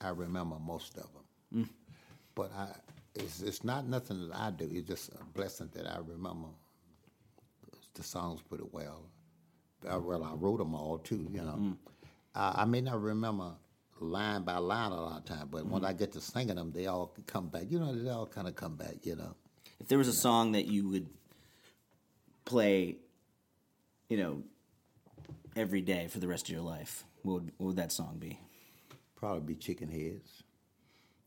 I 0.00 0.10
remember 0.10 0.56
most 0.64 0.96
of 0.96 1.08
them. 1.50 1.68
But 2.36 2.52
I, 2.56 2.68
it's, 3.16 3.42
it's 3.42 3.64
not 3.64 3.84
nothing 3.88 4.28
that 4.28 4.36
I 4.36 4.52
do. 4.52 4.68
It's 4.70 4.86
just 4.86 5.08
a 5.10 5.24
blessing 5.34 5.68
that 5.74 5.86
I 5.86 5.98
remember 5.98 6.48
the 8.00 8.06
songs 8.06 8.40
pretty 8.42 8.64
well. 8.72 9.02
Uh, 9.90 9.98
Well, 10.00 10.24
I 10.24 10.34
wrote 10.34 10.58
them 10.58 10.74
all 10.74 10.98
too, 10.98 11.26
you 11.32 11.40
know. 11.42 11.76
Uh, 12.34 12.52
I 12.56 12.64
may 12.64 12.80
not 12.80 13.00
remember 13.00 13.52
line 14.00 14.42
by 14.42 14.56
line 14.58 14.92
a 14.92 15.00
lot 15.02 15.18
of 15.18 15.24
time, 15.26 15.48
but 15.50 15.66
when 15.66 15.84
I 15.84 15.92
get 15.92 16.12
to 16.12 16.20
singing 16.20 16.56
them, 16.56 16.72
they 16.72 16.86
all 16.86 17.14
come 17.26 17.48
back. 17.48 17.64
You 17.68 17.78
know, 17.80 17.94
they 17.94 18.08
all 18.10 18.26
kind 18.26 18.48
of 18.48 18.54
come 18.56 18.76
back, 18.76 19.04
you 19.04 19.16
know. 19.16 19.34
if 19.78 19.88
there 19.88 19.98
was 19.98 20.08
a 20.08 20.12
song 20.12 20.52
that 20.52 20.66
you 20.66 20.88
would 20.88 21.08
play, 22.44 22.96
you 24.08 24.16
know, 24.16 24.42
every 25.56 25.80
day 25.82 26.06
for 26.08 26.18
the 26.18 26.28
rest 26.28 26.48
of 26.48 26.52
your 26.54 26.62
life, 26.62 27.04
what 27.22 27.34
would, 27.34 27.52
what 27.58 27.66
would 27.68 27.76
that 27.76 27.92
song 27.92 28.16
be? 28.18 28.38
Probably 29.16 29.40
be 29.40 29.54
Chicken 29.54 29.88
Heads. 29.88 30.42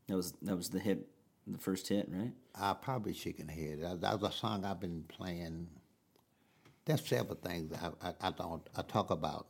That 0.07 0.15
was 0.17 0.33
that 0.41 0.55
was 0.55 0.69
the 0.69 0.79
hit, 0.79 1.07
the 1.47 1.57
first 1.59 1.87
hit, 1.87 2.09
right? 2.11 2.31
Uh, 2.59 2.73
probably 2.73 3.13
Chicken 3.13 3.47
Head. 3.47 3.81
That, 3.81 4.01
that 4.01 4.19
was 4.19 4.29
a 4.33 4.35
song 4.35 4.65
I've 4.65 4.79
been 4.79 5.03
playing. 5.07 5.67
There's 6.85 7.05
several 7.05 7.35
things 7.35 7.71
I, 7.73 8.09
I, 8.09 8.13
I 8.21 8.31
don't 8.31 8.67
I 8.75 8.81
talk 8.81 9.09
about. 9.11 9.47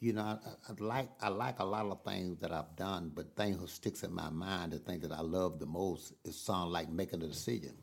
You 0.00 0.14
know, 0.14 0.22
I, 0.22 0.38
I 0.68 0.72
like 0.78 1.08
I 1.20 1.28
like 1.28 1.58
a 1.58 1.64
lot 1.64 1.86
of 1.86 2.02
things 2.04 2.38
that 2.40 2.52
I've 2.52 2.74
done, 2.76 3.12
but 3.14 3.36
things 3.36 3.58
that 3.60 3.68
sticks 3.68 4.02
in 4.02 4.12
my 4.14 4.30
mind, 4.30 4.72
the 4.72 4.78
thing 4.78 5.00
that 5.00 5.12
I 5.12 5.20
love 5.20 5.58
the 5.58 5.66
most 5.66 6.14
is 6.24 6.36
song 6.40 6.70
like 6.70 6.88
making 6.90 7.22
a 7.22 7.26
decision. 7.26 7.74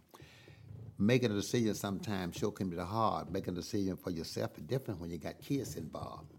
making 1.00 1.32
a 1.32 1.36
decision 1.36 1.76
sometimes 1.76 2.36
sure 2.36 2.52
can 2.52 2.70
be 2.70 2.76
the 2.76 2.86
hard. 2.86 3.32
Making 3.32 3.54
a 3.54 3.58
decision 3.58 3.98
for 3.98 4.10
yourself 4.12 4.58
is 4.58 4.64
different 4.64 5.00
when 5.00 5.12
you 5.12 5.18
got 5.20 5.40
kids 5.42 5.76
involved. 5.76 6.34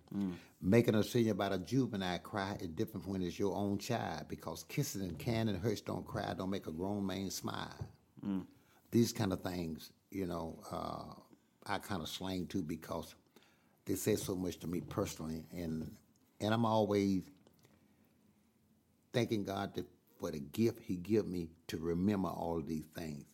Making 0.60 0.96
a 0.96 1.02
decision 1.02 1.30
about 1.30 1.52
a 1.52 1.58
juvenile 1.58 2.18
cry 2.18 2.56
is 2.60 2.68
different 2.68 3.06
when 3.06 3.22
it's 3.22 3.38
your 3.38 3.54
own 3.54 3.78
child 3.78 4.26
because 4.28 4.64
kissing 4.64 5.02
and 5.02 5.16
canning 5.18 5.54
hurts 5.60 5.80
don't 5.80 6.04
cry, 6.04 6.34
don't 6.36 6.50
make 6.50 6.66
a 6.66 6.72
grown 6.72 7.06
man 7.06 7.30
smile. 7.30 7.76
These 8.90 9.12
kind 9.12 9.32
of 9.32 9.42
things, 9.42 9.92
you 10.10 10.26
know, 10.26 10.58
uh, 10.72 11.14
I 11.68 11.78
kind 11.78 12.02
of 12.02 12.08
slang 12.08 12.46
too 12.46 12.62
because 12.62 13.14
they 13.84 13.94
say 13.94 14.16
so 14.16 14.34
much 14.34 14.58
to 14.60 14.66
me 14.66 14.80
personally, 14.80 15.44
and 15.52 15.90
and 16.40 16.54
I'm 16.54 16.64
always 16.64 17.22
thanking 19.12 19.44
God 19.44 19.74
to, 19.74 19.84
for 20.18 20.30
the 20.30 20.40
gift 20.40 20.80
He 20.82 20.96
give 20.96 21.26
me 21.26 21.48
to 21.68 21.78
remember 21.78 22.28
all 22.28 22.60
these 22.60 22.86
things. 22.94 23.24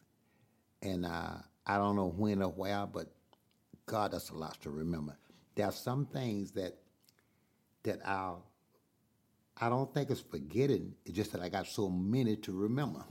And 0.83 1.05
uh, 1.07 1.35
I 1.67 1.77
don't 1.79 1.97
know 1.97 2.09
when 2.09 2.43
or 2.43 2.51
where, 2.51 2.87
but 2.87 3.13
God, 3.87 4.13
that's 4.13 4.31
a 4.31 4.35
lot 4.35 4.61
to 4.63 4.71
remember. 4.71 5.17
There 5.55 5.67
are 5.67 5.73
some 5.73 6.07
things 6.07 6.53
that 6.53 6.79
that 7.83 8.01
I 8.07 8.35
I 9.57 9.69
don't 9.69 9.93
think 9.95 10.11
it's 10.11 10.21
forgetting. 10.21 10.95
It's 11.05 11.15
just 11.15 11.33
that 11.33 11.41
I 11.41 11.49
got 11.49 11.67
so 11.67 11.89
many 11.89 12.37
to 12.37 12.53
remember. 12.53 13.05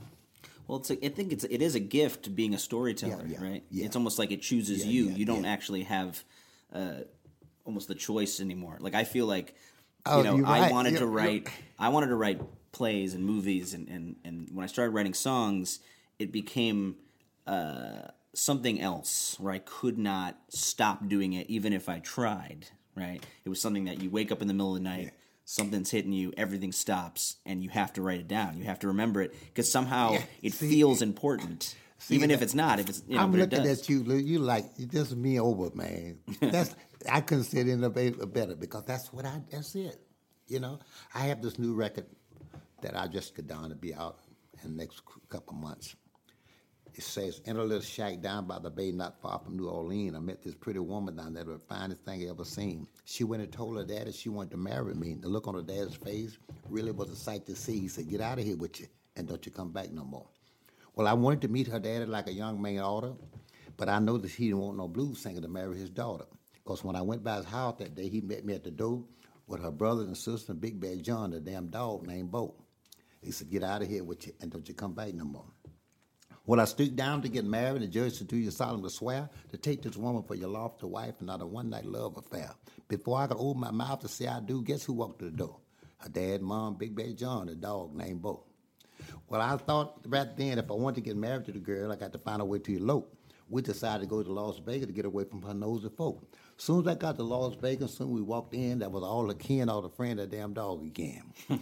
Well, 0.66 0.78
it's 0.78 0.90
a, 0.90 1.04
I 1.04 1.08
think 1.10 1.32
it's 1.32 1.44
it 1.44 1.60
is 1.62 1.74
a 1.74 1.80
gift 1.80 2.34
being 2.34 2.54
a 2.54 2.58
storyteller, 2.58 3.24
Yeah, 3.26 3.38
yeah, 3.40 3.46
right? 3.50 3.62
yeah. 3.70 3.84
It's 3.86 3.96
almost 3.96 4.18
like 4.18 4.30
it 4.32 4.40
chooses 4.42 4.84
you. 4.86 5.04
you 5.10 5.24
don't 5.26 5.44
actually 5.44 5.82
have 5.84 6.22
uh, 6.72 7.00
almost 7.64 7.88
the 7.88 7.94
choice 7.94 8.40
anymore. 8.40 8.78
Like 8.80 8.94
I 8.94 9.04
feel 9.04 9.26
like 9.26 9.54
Oh, 10.06 10.18
you 10.18 10.24
know 10.42 10.46
I 10.46 10.60
right. 10.62 10.72
wanted 10.72 10.90
to 10.94 11.00
You're- 11.00 11.06
write 11.12 11.48
I 11.78 11.88
wanted 11.88 12.08
to 12.08 12.16
write 12.16 12.40
plays 12.72 13.14
and 13.14 13.24
movies 13.24 13.72
and 13.74 13.88
and, 13.88 14.16
and 14.24 14.48
when 14.52 14.64
I 14.64 14.66
started 14.66 14.90
writing 14.92 15.14
songs, 15.14 15.80
it 16.18 16.32
became 16.32 16.96
uh, 17.46 18.08
something 18.34 18.80
else 18.80 19.36
where 19.38 19.52
I 19.52 19.58
could 19.58 19.98
not 19.98 20.36
stop 20.48 21.08
doing 21.08 21.32
it 21.34 21.48
even 21.50 21.72
if 21.72 21.88
I 21.88 21.98
tried. 22.00 22.66
Right? 22.96 23.24
It 23.44 23.48
was 23.48 23.60
something 23.60 23.84
that 23.86 24.00
you 24.02 24.08
wake 24.10 24.30
up 24.30 24.40
in 24.40 24.48
the 24.48 24.54
middle 24.54 24.76
of 24.76 24.82
the 24.82 24.88
night. 24.88 25.12
Something's 25.46 25.90
hitting 25.90 26.12
you, 26.12 26.32
everything 26.36 26.72
stops, 26.72 27.36
and 27.44 27.62
you 27.62 27.68
have 27.70 27.92
to 27.94 28.02
write 28.02 28.20
it 28.20 28.28
down. 28.28 28.56
You 28.56 28.64
have 28.64 28.78
to 28.80 28.88
remember 28.88 29.20
it 29.22 29.34
because 29.46 29.70
somehow 29.70 30.12
Yeah, 30.12 30.22
it 30.42 30.54
see- 30.54 30.70
feels 30.70 31.02
important, 31.02 31.74
See, 31.98 32.14
even 32.14 32.30
if 32.30 32.40
it's 32.40 32.54
not. 32.54 32.80
If 32.80 32.88
it's 32.88 33.02
you 33.06 33.16
know, 33.16 33.22
I'm 33.22 33.32
looking 33.32 33.66
at 33.66 33.88
you. 33.88 34.02
You 34.14 34.38
like 34.38 34.64
you 34.76 34.86
just 34.86 35.14
me 35.14 35.38
over, 35.38 35.70
man. 35.74 36.18
That's 36.40 36.74
I 37.10 37.20
couldn't 37.20 37.44
say 37.44 37.60
it 37.60 37.68
any 37.68 37.88
be- 37.90 38.24
better 38.26 38.54
because 38.56 38.84
that's 38.86 39.12
what 39.12 39.26
I. 39.26 39.42
That's 39.50 39.74
it. 39.74 40.00
You 40.48 40.60
know, 40.60 40.78
I 41.14 41.20
have 41.26 41.42
this 41.42 41.58
new 41.58 41.74
record 41.74 42.06
that 42.82 42.96
I 42.96 43.06
just 43.06 43.34
got 43.34 43.46
down 43.46 43.68
to 43.70 43.74
be 43.74 43.94
out 43.94 44.18
in 44.62 44.76
the 44.76 44.82
next 44.82 45.02
couple 45.28 45.54
months. 45.56 45.94
It 46.94 47.02
says, 47.02 47.40
"In 47.44 47.56
a 47.56 47.64
little 47.64 47.80
shack 47.82 48.20
down 48.20 48.46
by 48.46 48.60
the 48.60 48.70
bay, 48.70 48.92
not 48.92 49.20
far 49.20 49.40
from 49.40 49.56
New 49.56 49.68
Orleans, 49.68 50.14
I 50.14 50.20
met 50.20 50.42
this 50.42 50.54
pretty 50.54 50.78
woman 50.78 51.16
down 51.16 51.34
there, 51.34 51.42
the 51.42 51.58
finest 51.58 52.02
thing 52.04 52.22
I 52.22 52.30
ever 52.30 52.44
seen. 52.44 52.86
She 53.04 53.24
went 53.24 53.42
and 53.42 53.52
told 53.52 53.76
her 53.76 53.84
daddy 53.84 54.12
she 54.12 54.28
wanted 54.28 54.52
to 54.52 54.56
marry 54.58 54.94
me. 54.94 55.14
The 55.14 55.28
look 55.28 55.48
on 55.48 55.54
her 55.54 55.62
dad's 55.62 55.96
face 55.96 56.38
really 56.68 56.92
was 56.92 57.10
a 57.10 57.16
sight 57.16 57.46
to 57.46 57.56
see. 57.56 57.80
He 57.80 57.88
said, 57.88 58.08
"Get 58.08 58.20
out 58.20 58.38
of 58.38 58.44
here 58.44 58.56
with 58.56 58.80
you, 58.80 58.86
and 59.16 59.26
don't 59.26 59.44
you 59.44 59.50
come 59.50 59.72
back 59.72 59.90
no 59.92 60.04
more." 60.04 60.28
Well, 60.94 61.08
I 61.08 61.14
wanted 61.14 61.42
to 61.42 61.48
meet 61.48 61.66
her 61.66 61.80
daddy 61.80 62.06
like 62.06 62.28
a 62.28 62.32
young 62.32 62.62
man 62.62 62.78
oughta, 62.78 63.16
but 63.76 63.88
I 63.88 63.98
know 63.98 64.16
that 64.18 64.30
he 64.30 64.46
didn't 64.46 64.60
want 64.60 64.76
no 64.76 64.86
blues 64.86 65.18
singer 65.18 65.40
to 65.40 65.48
marry 65.48 65.76
his 65.76 65.90
daughter. 65.90 66.26
Because 66.52 66.84
when 66.84 66.94
I 66.94 67.02
went 67.02 67.24
by 67.24 67.36
his 67.38 67.46
house 67.46 67.78
that 67.78 67.96
day, 67.96 68.08
he 68.08 68.20
met 68.20 68.44
me 68.44 68.54
at 68.54 68.62
the 68.62 68.70
door 68.70 69.04
with 69.48 69.60
her 69.60 69.72
brother 69.72 70.02
and 70.04 70.16
sister 70.16 70.52
and 70.52 70.60
Big 70.60 70.80
Bad 70.80 71.02
John, 71.02 71.32
the 71.32 71.40
damn 71.40 71.66
dog 71.66 72.06
named 72.06 72.30
Bo. 72.30 72.54
He 73.20 73.32
said, 73.32 73.50
Get 73.50 73.64
out 73.64 73.82
of 73.82 73.88
here 73.88 74.04
with 74.04 74.26
you 74.26 74.32
and 74.40 74.50
don't 74.50 74.68
you 74.68 74.74
come 74.74 74.94
back 74.94 75.12
no 75.12 75.24
more. 75.24 75.44
Well, 76.46 76.60
I 76.60 76.66
stooped 76.66 76.96
down 76.96 77.22
to 77.22 77.28
get 77.30 77.46
married, 77.46 77.76
and 77.76 77.84
the 77.84 77.86
judge 77.86 78.14
said, 78.18 78.28
Do 78.28 78.36
you 78.36 78.50
solemnly 78.50 78.90
swear 78.90 79.30
to 79.50 79.56
take 79.56 79.82
this 79.82 79.96
woman 79.96 80.22
for 80.24 80.34
your 80.34 80.50
lawful 80.50 80.90
wife 80.90 81.14
and 81.18 81.26
not 81.28 81.40
a 81.40 81.46
one 81.46 81.70
night 81.70 81.86
love 81.86 82.18
affair? 82.18 82.50
Before 82.86 83.18
I 83.18 83.26
could 83.26 83.38
open 83.38 83.62
my 83.62 83.70
mouth 83.70 84.00
to 84.00 84.08
say 84.08 84.26
I 84.26 84.40
do, 84.40 84.62
guess 84.62 84.84
who 84.84 84.92
walked 84.92 85.20
to 85.20 85.24
the 85.26 85.30
door? 85.30 85.56
Her 85.98 86.10
dad, 86.10 86.42
mom, 86.42 86.74
Big 86.74 86.94
Bad 86.94 87.16
John, 87.16 87.46
the 87.46 87.54
dog 87.54 87.94
named 87.94 88.20
Bo. 88.20 88.44
Well, 89.28 89.40
I 89.40 89.56
thought 89.56 90.00
right 90.06 90.36
then 90.36 90.58
if 90.58 90.70
I 90.70 90.74
wanted 90.74 90.96
to 90.96 91.00
get 91.00 91.16
married 91.16 91.46
to 91.46 91.52
the 91.52 91.60
girl, 91.60 91.90
I 91.90 91.96
got 91.96 92.12
to 92.12 92.18
find 92.18 92.42
a 92.42 92.44
way 92.44 92.58
to 92.58 92.76
elope. 92.76 93.16
We 93.48 93.62
decided 93.62 94.02
to 94.02 94.06
go 94.06 94.22
to 94.22 94.32
Las 94.32 94.58
Vegas 94.58 94.86
to 94.86 94.92
get 94.92 95.04
away 95.06 95.24
from 95.24 95.42
her 95.42 95.54
nosy 95.54 95.88
folk. 95.96 96.26
Soon 96.56 96.80
as 96.80 96.88
I 96.88 96.94
got 96.94 97.16
to 97.16 97.22
Las 97.22 97.54
Vegas, 97.54 97.94
soon 97.94 98.10
we 98.10 98.22
walked 98.22 98.54
in, 98.54 98.78
that 98.80 98.90
was 98.90 99.02
all 99.02 99.26
the 99.26 99.34
kin, 99.34 99.68
all 99.68 99.82
the 99.82 99.88
friend, 99.88 100.18
that 100.18 100.30
damn 100.30 100.52
dog 100.52 100.82
again. 100.84 101.22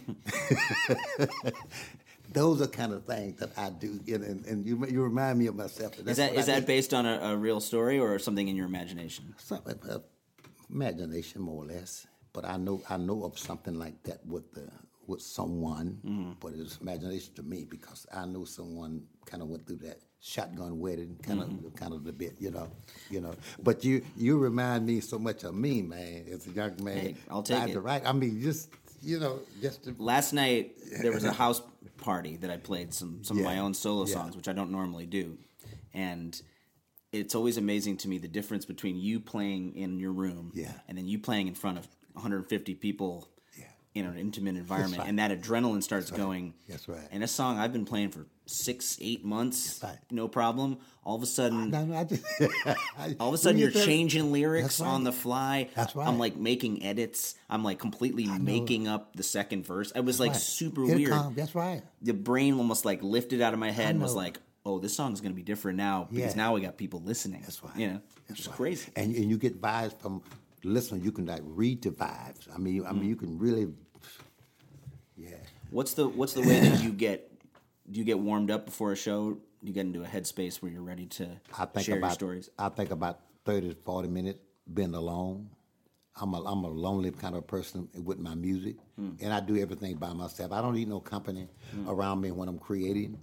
Those 2.33 2.61
are 2.61 2.67
kind 2.67 2.93
of 2.93 3.05
things 3.05 3.39
that 3.39 3.51
I 3.57 3.69
do, 3.69 3.99
and, 4.07 4.23
and, 4.23 4.45
and 4.45 4.65
you 4.67 4.85
you 4.87 5.01
remind 5.03 5.39
me 5.39 5.47
of 5.47 5.55
myself. 5.55 5.97
Is 5.99 6.17
that 6.17 6.31
I 6.37 6.41
that 6.41 6.59
do. 6.61 6.65
based 6.65 6.93
on 6.93 7.05
a, 7.05 7.19
a 7.33 7.37
real 7.37 7.59
story 7.59 7.99
or 7.99 8.17
something 8.19 8.47
in 8.47 8.55
your 8.55 8.65
imagination? 8.65 9.33
Something, 9.37 9.79
uh, 9.89 9.99
imagination, 10.69 11.41
more 11.41 11.63
or 11.63 11.67
less. 11.67 12.07
But 12.33 12.45
I 12.45 12.57
know 12.57 12.81
I 12.89 12.97
know 12.97 13.23
of 13.23 13.37
something 13.37 13.77
like 13.77 14.01
that 14.03 14.25
with 14.25 14.51
the 14.53 14.69
with 15.05 15.21
someone, 15.21 15.99
Mm-hmm. 16.05 16.31
but 16.39 16.53
it's 16.55 16.77
imagination 16.77 17.33
to 17.35 17.43
me 17.43 17.65
because 17.69 18.07
I 18.13 18.25
know 18.25 18.45
someone 18.45 19.03
kind 19.25 19.43
of 19.43 19.49
went 19.49 19.67
through 19.67 19.79
that 19.79 19.99
shotgun 20.21 20.79
wedding, 20.79 21.17
kind 21.21 21.41
of 21.41 21.49
Mm-hmm. 21.49 21.69
kind 21.75 21.93
of 21.93 22.03
the 22.05 22.13
bit, 22.13 22.35
you 22.39 22.49
know, 22.51 22.71
you 23.11 23.19
know. 23.21 23.35
But 23.61 23.83
you 23.83 24.01
you 24.17 24.39
remind 24.39 24.85
me 24.85 25.01
so 25.01 25.19
much 25.19 25.43
of 25.43 25.53
me, 25.53 25.81
man. 25.83 26.25
As 26.31 26.47
a 26.47 26.51
young 26.51 26.81
man, 26.83 26.97
Hey, 26.97 27.15
I'll 27.29 27.43
take 27.43 27.69
it. 27.69 27.73
To 27.73 27.81
write. 27.81 28.07
I 28.07 28.13
mean, 28.13 28.41
just 28.41 28.69
you 29.03 29.19
know, 29.19 29.39
just 29.61 29.83
to, 29.83 29.95
Last 29.99 30.33
night 30.33 30.73
there 31.01 31.11
was 31.11 31.23
a 31.23 31.31
house 31.43 31.61
party 31.97 32.37
that 32.37 32.49
I 32.49 32.57
played 32.57 32.93
some 32.93 33.23
some 33.23 33.37
of 33.37 33.43
my 33.43 33.59
own 33.59 33.73
solo 33.73 34.05
yeah. 34.05 34.13
songs, 34.13 34.35
which 34.35 34.47
I 34.47 34.53
don't 34.53 34.71
normally 34.71 35.05
do, 35.05 35.37
and 35.93 36.39
it's 37.11 37.35
always 37.35 37.57
amazing 37.57 37.97
to 37.97 38.07
me 38.07 38.17
the 38.17 38.27
difference 38.27 38.65
between 38.65 38.97
you 38.97 39.19
playing 39.19 39.75
in 39.75 39.99
your 39.99 40.11
room 40.11 40.51
Yeah. 40.55 40.71
and 40.87 40.97
then 40.97 41.07
you 41.07 41.19
playing 41.19 41.47
in 41.47 41.53
front 41.53 41.77
of 41.77 41.87
150 42.13 42.73
people 42.75 43.27
Yeah. 43.27 43.32
In 43.95 44.05
an 44.05 44.17
intimate 44.17 44.55
environment, 44.55 44.99
right. 44.99 45.07
and 45.07 45.19
that 45.19 45.31
adrenaline 45.31 45.83
starts 45.83 46.09
going. 46.09 46.53
That's 46.67 46.87
right. 46.87 47.07
And 47.11 47.23
a 47.23 47.27
song 47.27 47.59
I've 47.59 47.71
been 47.73 47.85
playing 47.85 48.09
for 48.09 48.25
six, 48.45 48.97
eight 48.99 49.23
months, 49.23 49.79
right. 49.83 49.97
no 50.09 50.27
problem. 50.27 50.77
All 51.05 51.15
of 51.15 51.21
a 51.21 51.27
sudden, 51.27 51.69
no, 51.69 51.95
I 51.95 52.03
just, 52.05 52.23
all 53.19 53.27
of 53.29 53.33
a 53.33 53.37
sudden 53.37 53.59
you 53.59 53.67
you're 53.69 53.85
changing 53.85 54.31
lyrics 54.31 54.63
That's 54.77 54.79
right. 54.81 54.87
on 54.87 55.03
the 55.03 55.11
fly. 55.11 55.69
That's 55.75 55.95
right. 55.95 56.07
I'm 56.07 56.17
like 56.17 56.35
making 56.35 56.83
edits. 56.83 57.35
I'm 57.49 57.63
like 57.63 57.77
completely 57.77 58.25
making 58.25 58.87
up 58.87 59.15
the 59.15 59.23
second 59.23 59.65
verse. 59.65 59.91
It 59.91 60.03
was 60.03 60.19
like 60.19 60.31
Right. 60.31 60.41
super 60.41 60.83
Here 60.85 60.95
it 60.95 60.97
weird. 60.97 61.35
That's 61.35 61.53
right. 61.55 61.83
The 62.01 62.13
brain 62.13 62.57
almost 62.57 62.85
like 62.85 63.03
lifted 63.03 63.41
out 63.41 63.53
of 63.53 63.59
my 63.59 63.71
head 63.71 63.91
and 63.91 64.01
was 64.01 64.15
like, 64.15 64.39
"Oh, 64.65 64.79
this 64.79 64.95
song's 64.95 65.21
gonna 65.21 65.35
be 65.35 65.43
different 65.43 65.77
now 65.77 66.07
because 66.09 66.35
Yeah. 66.35 66.41
now 66.43 66.53
we 66.55 66.61
got 66.61 66.77
people 66.77 67.01
listening." 67.01 67.41
That's 67.41 67.61
right. 67.63 67.75
You 67.75 67.87
know, 67.89 68.01
That's 68.27 68.39
it's 68.39 68.47
right. 68.47 68.57
crazy. 68.57 68.91
And, 68.95 69.13
and 69.15 69.29
you 69.29 69.37
get 69.37 69.61
vibes 69.61 69.93
from 69.99 70.21
listening. 70.63 71.03
You 71.03 71.11
can 71.11 71.25
like 71.25 71.41
read 71.45 71.81
the 71.81 71.89
vibes. 71.91 72.47
I 72.53 72.57
mean, 72.57 72.75
you, 72.75 72.85
I 72.85 72.91
Mm. 72.91 72.99
mean, 73.01 73.09
you 73.09 73.15
can 73.15 73.37
really, 73.37 73.67
yeah. 75.17 75.29
What's 75.69 75.93
the 75.93 76.07
What's 76.07 76.33
the 76.33 76.41
way 76.41 76.59
that 76.59 76.83
you 76.83 76.91
get? 76.91 77.29
Do 77.89 77.99
you 77.99 78.05
get 78.05 78.19
warmed 78.19 78.51
up 78.51 78.65
before 78.65 78.91
a 78.91 78.95
show? 78.95 79.31
Do 79.33 79.39
you 79.67 79.73
get 79.73 79.85
into 79.85 80.03
a 80.03 80.07
headspace 80.07 80.61
where 80.61 80.71
you're 80.71 80.81
ready 80.83 81.05
to 81.07 81.27
I 81.57 81.65
think 81.65 81.85
share 81.85 81.97
about 81.97 82.07
your 82.09 82.13
stories? 82.15 82.49
I 82.57 82.69
think 82.69 82.91
about 82.91 83.19
thirty 83.45 83.69
to 83.69 83.75
forty 83.75 84.07
minutes 84.09 84.39
being 84.73 84.93
alone. 84.93 85.49
I'm 86.15 86.33
a 86.35 86.43
I'm 86.43 86.63
a 86.63 86.69
lonely 86.69 87.09
kind 87.09 87.35
of 87.35 87.47
person 87.47 87.89
with 88.03 88.19
my 88.19 88.35
music, 88.35 88.75
Hmm. 88.97 89.11
and 89.19 89.33
I 89.33 89.39
do 89.39 89.57
everything 89.57 89.95
by 89.95 90.13
myself. 90.13 90.51
I 90.51 90.61
don't 90.61 90.75
need 90.75 90.87
no 90.87 90.99
company 90.99 91.47
around 91.87 92.21
me 92.21 92.29
when 92.31 92.47
I'm 92.47 92.59
creating, 92.59 93.17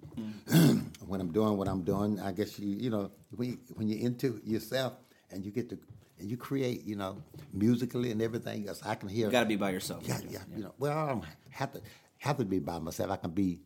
Hmm. 0.49 0.79
when 1.07 1.21
I'm 1.21 1.31
doing 1.31 1.57
what 1.57 1.69
I'm 1.69 1.83
doing. 1.85 2.19
I 2.19 2.33
guess 2.33 2.59
you 2.59 2.69
you 2.69 2.91
know 2.91 3.13
when 3.31 3.51
you, 3.51 3.59
when 3.77 3.89
you're 3.89 4.01
into 4.05 4.41
yourself 4.45 4.95
and 5.31 5.45
you 5.45 5.53
get 5.53 5.69
to 5.71 5.79
and 6.21 6.31
you 6.31 6.37
create 6.37 6.85
you 6.85 6.97
know 6.97 7.23
musically 7.53 8.11
and 8.11 8.21
everything 8.23 8.69
else. 8.69 8.81
I 8.85 8.95
can 8.95 9.09
hear. 9.09 9.27
You 9.27 9.33
got 9.33 9.41
to 9.41 9.47
be 9.47 9.57
by 9.57 9.71
yourself. 9.71 10.05
Yeah, 10.07 10.19
yeah, 10.29 10.39
you 10.57 10.63
know. 10.65 10.75
Well, 10.79 10.97
I 10.97 11.09
don't 11.09 11.25
have 11.51 11.73
to 11.73 11.81
have 12.19 12.37
to 12.39 12.45
be 12.45 12.59
by 12.59 12.79
myself. 12.79 13.11
I 13.11 13.17
can 13.17 13.31
be, 13.31 13.61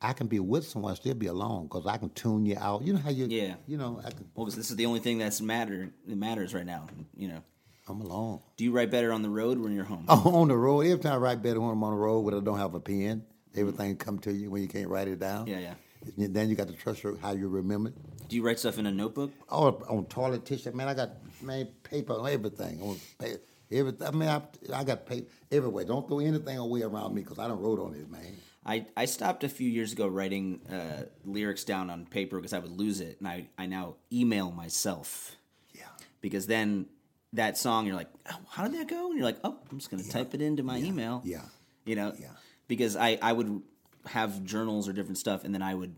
I 0.00 0.12
can 0.12 0.26
be 0.26 0.40
with 0.40 0.66
someone, 0.66 0.94
still 0.96 1.14
be 1.14 1.26
alone, 1.28 1.64
because 1.64 1.86
I 1.86 1.96
can 1.96 2.10
tune 2.10 2.44
you 2.46 2.56
out. 2.58 2.82
You 2.82 2.94
know 2.94 2.98
how 2.98 3.10
you, 3.10 3.26
Yeah. 3.26 3.54
You 3.66 3.76
know, 3.78 4.00
I 4.04 4.10
can. 4.10 4.28
Well, 4.34 4.46
'cause 4.46 4.56
this 4.56 4.70
is 4.70 4.76
the 4.76 4.86
only 4.86 5.00
thing 5.00 5.18
that's 5.18 5.40
matter. 5.40 5.92
It 6.08 6.16
matters 6.16 6.52
right 6.54 6.66
now. 6.66 6.88
You 7.16 7.28
know. 7.28 7.42
I'm 7.88 8.00
alone. 8.00 8.40
Do 8.56 8.62
you 8.64 8.70
write 8.70 8.90
better 8.92 9.12
on 9.12 9.22
the 9.22 9.28
road 9.28 9.58
or 9.58 9.62
when 9.62 9.72
you're 9.74 9.84
home? 9.84 10.04
Oh, 10.08 10.36
on 10.40 10.48
the 10.48 10.56
road. 10.56 10.82
Every 10.86 10.98
time 11.02 11.14
I 11.14 11.16
write 11.16 11.42
better 11.42 11.60
when 11.60 11.70
I'm 11.70 11.82
on 11.82 11.92
the 11.94 11.98
road, 12.00 12.20
when 12.20 12.34
I 12.34 12.40
don't 12.40 12.58
have 12.58 12.74
a 12.74 12.80
pen, 12.80 13.24
everything 13.56 13.96
come 13.96 14.18
to 14.20 14.32
you 14.32 14.50
when 14.52 14.62
you 14.62 14.68
can't 14.68 14.88
write 14.88 15.08
it 15.08 15.18
down. 15.18 15.48
Yeah, 15.48 15.58
yeah. 15.58 15.74
Then 16.16 16.48
you 16.48 16.54
got 16.56 16.68
to 16.68 16.74
trust 16.74 17.02
your, 17.02 17.16
how 17.18 17.32
you 17.32 17.48
remember 17.48 17.90
it. 17.90 18.28
Do 18.28 18.36
you 18.36 18.42
write 18.42 18.58
stuff 18.58 18.78
in 18.78 18.86
a 18.86 18.90
notebook? 18.92 19.30
Oh, 19.50 19.68
on 19.88 20.06
toilet 20.06 20.44
tissue, 20.44 20.72
man. 20.72 20.88
I 20.88 20.94
got 20.94 21.10
man 21.42 21.68
paper 21.82 22.14
on 22.14 22.28
everything. 22.28 22.80
On 22.82 22.98
paper, 23.18 23.40
everything. 23.70 24.06
I 24.06 24.10
mean, 24.10 24.28
I, 24.28 24.42
I 24.74 24.84
got 24.84 25.06
paper 25.06 25.28
everywhere. 25.50 25.84
Don't 25.84 26.06
throw 26.08 26.18
anything 26.20 26.58
away 26.58 26.82
around 26.82 27.14
me 27.14 27.22
because 27.22 27.38
I 27.38 27.46
don't 27.48 27.60
wrote 27.60 27.78
on 27.80 27.94
it, 27.94 28.10
man. 28.10 28.36
I, 28.64 28.86
I 28.96 29.06
stopped 29.06 29.42
a 29.44 29.48
few 29.48 29.68
years 29.68 29.92
ago 29.92 30.06
writing 30.06 30.60
uh, 30.70 31.02
lyrics 31.24 31.64
down 31.64 31.90
on 31.90 32.06
paper 32.06 32.36
because 32.36 32.52
I 32.52 32.58
would 32.60 32.70
lose 32.70 33.00
it, 33.00 33.16
and 33.18 33.26
I, 33.28 33.48
I 33.58 33.66
now 33.66 33.96
email 34.12 34.52
myself 34.52 35.34
Yeah. 35.74 35.82
because 36.20 36.46
then 36.46 36.86
that 37.32 37.58
song 37.58 37.86
you're 37.86 37.96
like, 37.96 38.10
oh, 38.30 38.38
how 38.50 38.68
did 38.68 38.78
that 38.78 38.88
go? 38.88 39.06
And 39.08 39.16
you're 39.16 39.24
like, 39.26 39.38
oh, 39.42 39.58
I'm 39.70 39.78
just 39.78 39.90
gonna 39.90 40.04
type 40.04 40.32
it 40.34 40.40
into 40.40 40.62
my 40.62 40.78
email. 40.78 41.22
Yeah. 41.24 41.42
you 41.84 41.96
know, 41.96 42.12
Yeah. 42.18 42.28
because 42.68 42.94
I 42.96 43.18
I 43.20 43.32
would 43.32 43.62
have 44.06 44.44
journals 44.44 44.88
or 44.88 44.92
different 44.92 45.18
stuff, 45.18 45.44
and 45.44 45.54
then 45.54 45.62
I 45.62 45.74
would 45.74 45.94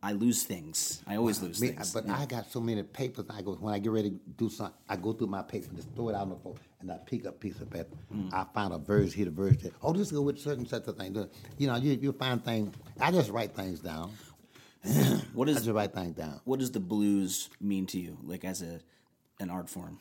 I 0.00 0.12
lose 0.12 0.44
things. 0.44 1.02
I 1.08 1.16
always 1.16 1.42
lose 1.42 1.60
Me- 1.60 1.68
things. 1.70 1.92
but 1.92 2.06
Yeah. 2.06 2.16
I 2.16 2.24
got 2.26 2.48
so 2.52 2.60
many 2.60 2.84
papers. 2.84 3.24
I 3.30 3.42
go 3.42 3.54
when 3.54 3.74
I 3.74 3.80
get 3.80 3.90
ready 3.90 4.10
to 4.10 4.16
do 4.36 4.48
something. 4.48 4.76
I 4.88 4.94
go 4.96 5.12
through 5.12 5.26
my 5.26 5.42
paper, 5.42 5.66
just 5.74 5.88
throw 5.96 6.08
it 6.10 6.14
out 6.14 6.22
on 6.22 6.28
the 6.30 6.36
floor, 6.36 6.54
and 6.80 6.92
I 6.92 6.98
pick 6.98 7.26
up 7.26 7.34
a 7.34 7.38
piece 7.38 7.60
of 7.60 7.68
paper. 7.68 7.96
Mm. 8.14 8.32
I 8.32 8.46
find 8.54 8.72
a 8.72 8.78
verse 8.78 9.12
here, 9.12 9.26
a 9.26 9.30
verse 9.32 9.56
there. 9.60 9.72
Oh, 9.82 9.92
this 9.92 10.12
go 10.12 10.22
with 10.22 10.38
certain 10.38 10.66
such 10.66 10.86
a 10.86 10.92
thing. 10.92 11.16
You 11.58 11.66
know, 11.66 11.74
you 11.76 11.98
you 12.00 12.12
find 12.12 12.44
things. 12.44 12.74
I 13.00 13.10
just 13.10 13.30
write 13.30 13.56
things 13.56 13.80
down. 13.80 14.12
what 15.34 15.48
I 15.48 15.52
is 15.52 15.56
just 15.64 15.70
write 15.70 15.92
things 15.92 16.14
down. 16.14 16.40
what 16.44 16.60
does 16.60 16.70
the 16.70 16.80
blues 16.80 17.50
mean 17.60 17.84
to 17.86 17.98
you, 17.98 18.16
like 18.22 18.44
as 18.44 18.62
a 18.62 18.80
an 19.40 19.50
art 19.50 19.68
form? 19.68 19.98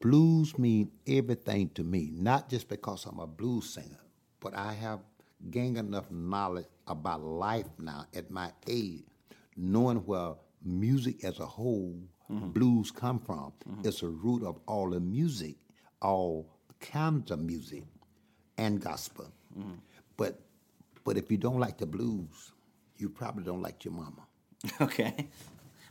blues 0.00 0.58
mean 0.58 0.90
everything 1.06 1.70
to 1.70 1.82
me, 1.82 2.10
not 2.12 2.48
just 2.50 2.68
because 2.68 3.06
I'm 3.06 3.18
a 3.18 3.26
blues 3.26 3.70
singer, 3.70 4.00
but 4.38 4.54
I 4.54 4.74
have 4.74 5.00
gained 5.50 5.78
enough 5.78 6.10
knowledge 6.10 6.66
about 6.86 7.22
life 7.22 7.66
now 7.78 8.06
at 8.14 8.30
my 8.30 8.50
age, 8.68 9.04
knowing 9.56 9.98
where 9.98 10.34
music 10.64 11.24
as 11.24 11.38
a 11.40 11.46
whole, 11.46 11.96
blues 12.28 12.90
come 12.90 13.18
from. 13.18 13.52
It's 13.84 14.02
a 14.02 14.08
root 14.08 14.42
of 14.42 14.58
all 14.66 14.90
the 14.90 15.00
music, 15.00 15.56
all 16.02 16.48
kinds 16.80 17.30
of 17.30 17.40
music, 17.40 17.84
and 18.58 18.80
gospel. 18.80 19.30
But 20.16 20.40
but 21.04 21.16
if 21.18 21.30
you 21.30 21.36
don't 21.36 21.60
like 21.60 21.76
the 21.78 21.86
blues, 21.86 22.52
you 22.96 23.08
probably 23.10 23.44
don't 23.44 23.62
like 23.62 23.84
your 23.84 23.94
mama. 23.94 24.26
Okay, 24.80 25.28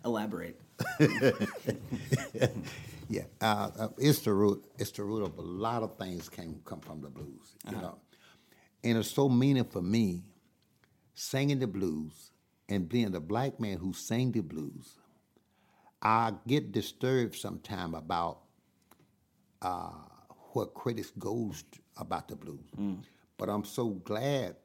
elaborate. 0.04 0.60
Yeah, 3.10 3.24
uh, 3.42 3.70
uh, 3.78 3.88
it's 3.98 4.20
the 4.20 4.34
root. 4.34 4.64
It's 4.80 4.92
the 4.92 5.04
root 5.04 5.24
of 5.24 5.38
a 5.38 5.42
lot 5.42 5.84
of 5.84 5.98
things 5.98 6.30
came 6.30 6.62
come 6.66 6.80
from 6.80 7.02
the 7.02 7.10
blues. 7.10 7.54
You 7.70 7.74
know, 7.82 8.00
and 8.84 8.98
it's 8.98 9.12
so 9.12 9.30
meaningful 9.30 9.82
for 9.82 9.88
me, 9.88 10.24
singing 11.16 11.60
the 11.60 11.68
blues 11.68 12.32
and 12.70 12.90
being 12.90 13.12
the 13.12 13.20
black 13.20 13.60
man 13.60 13.78
who 13.78 13.94
sang 13.94 14.32
the 14.32 14.42
blues. 14.42 14.98
I 16.02 16.34
get 16.48 16.72
disturbed 16.72 17.36
sometime 17.36 17.94
about 17.96 18.40
uh, 19.62 19.92
what 20.54 20.74
critics 20.74 21.12
goes 21.18 21.64
about 21.98 22.28
the 22.28 22.36
blues, 22.36 22.66
but 23.38 23.50
I'm 23.50 23.64
so 23.64 23.90
glad 23.90 24.56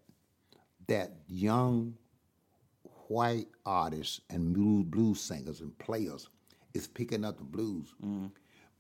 that 0.89 1.13
young 1.29 1.95
white 3.09 3.49
artists 3.65 4.21
and 4.31 4.53
blues, 4.53 4.85
blues 4.87 5.21
singers 5.21 5.61
and 5.61 5.77
players 5.79 6.29
is 6.75 6.87
picking 6.87 7.25
up 7.25 7.39
the 7.39 7.45
blues. 7.45 7.95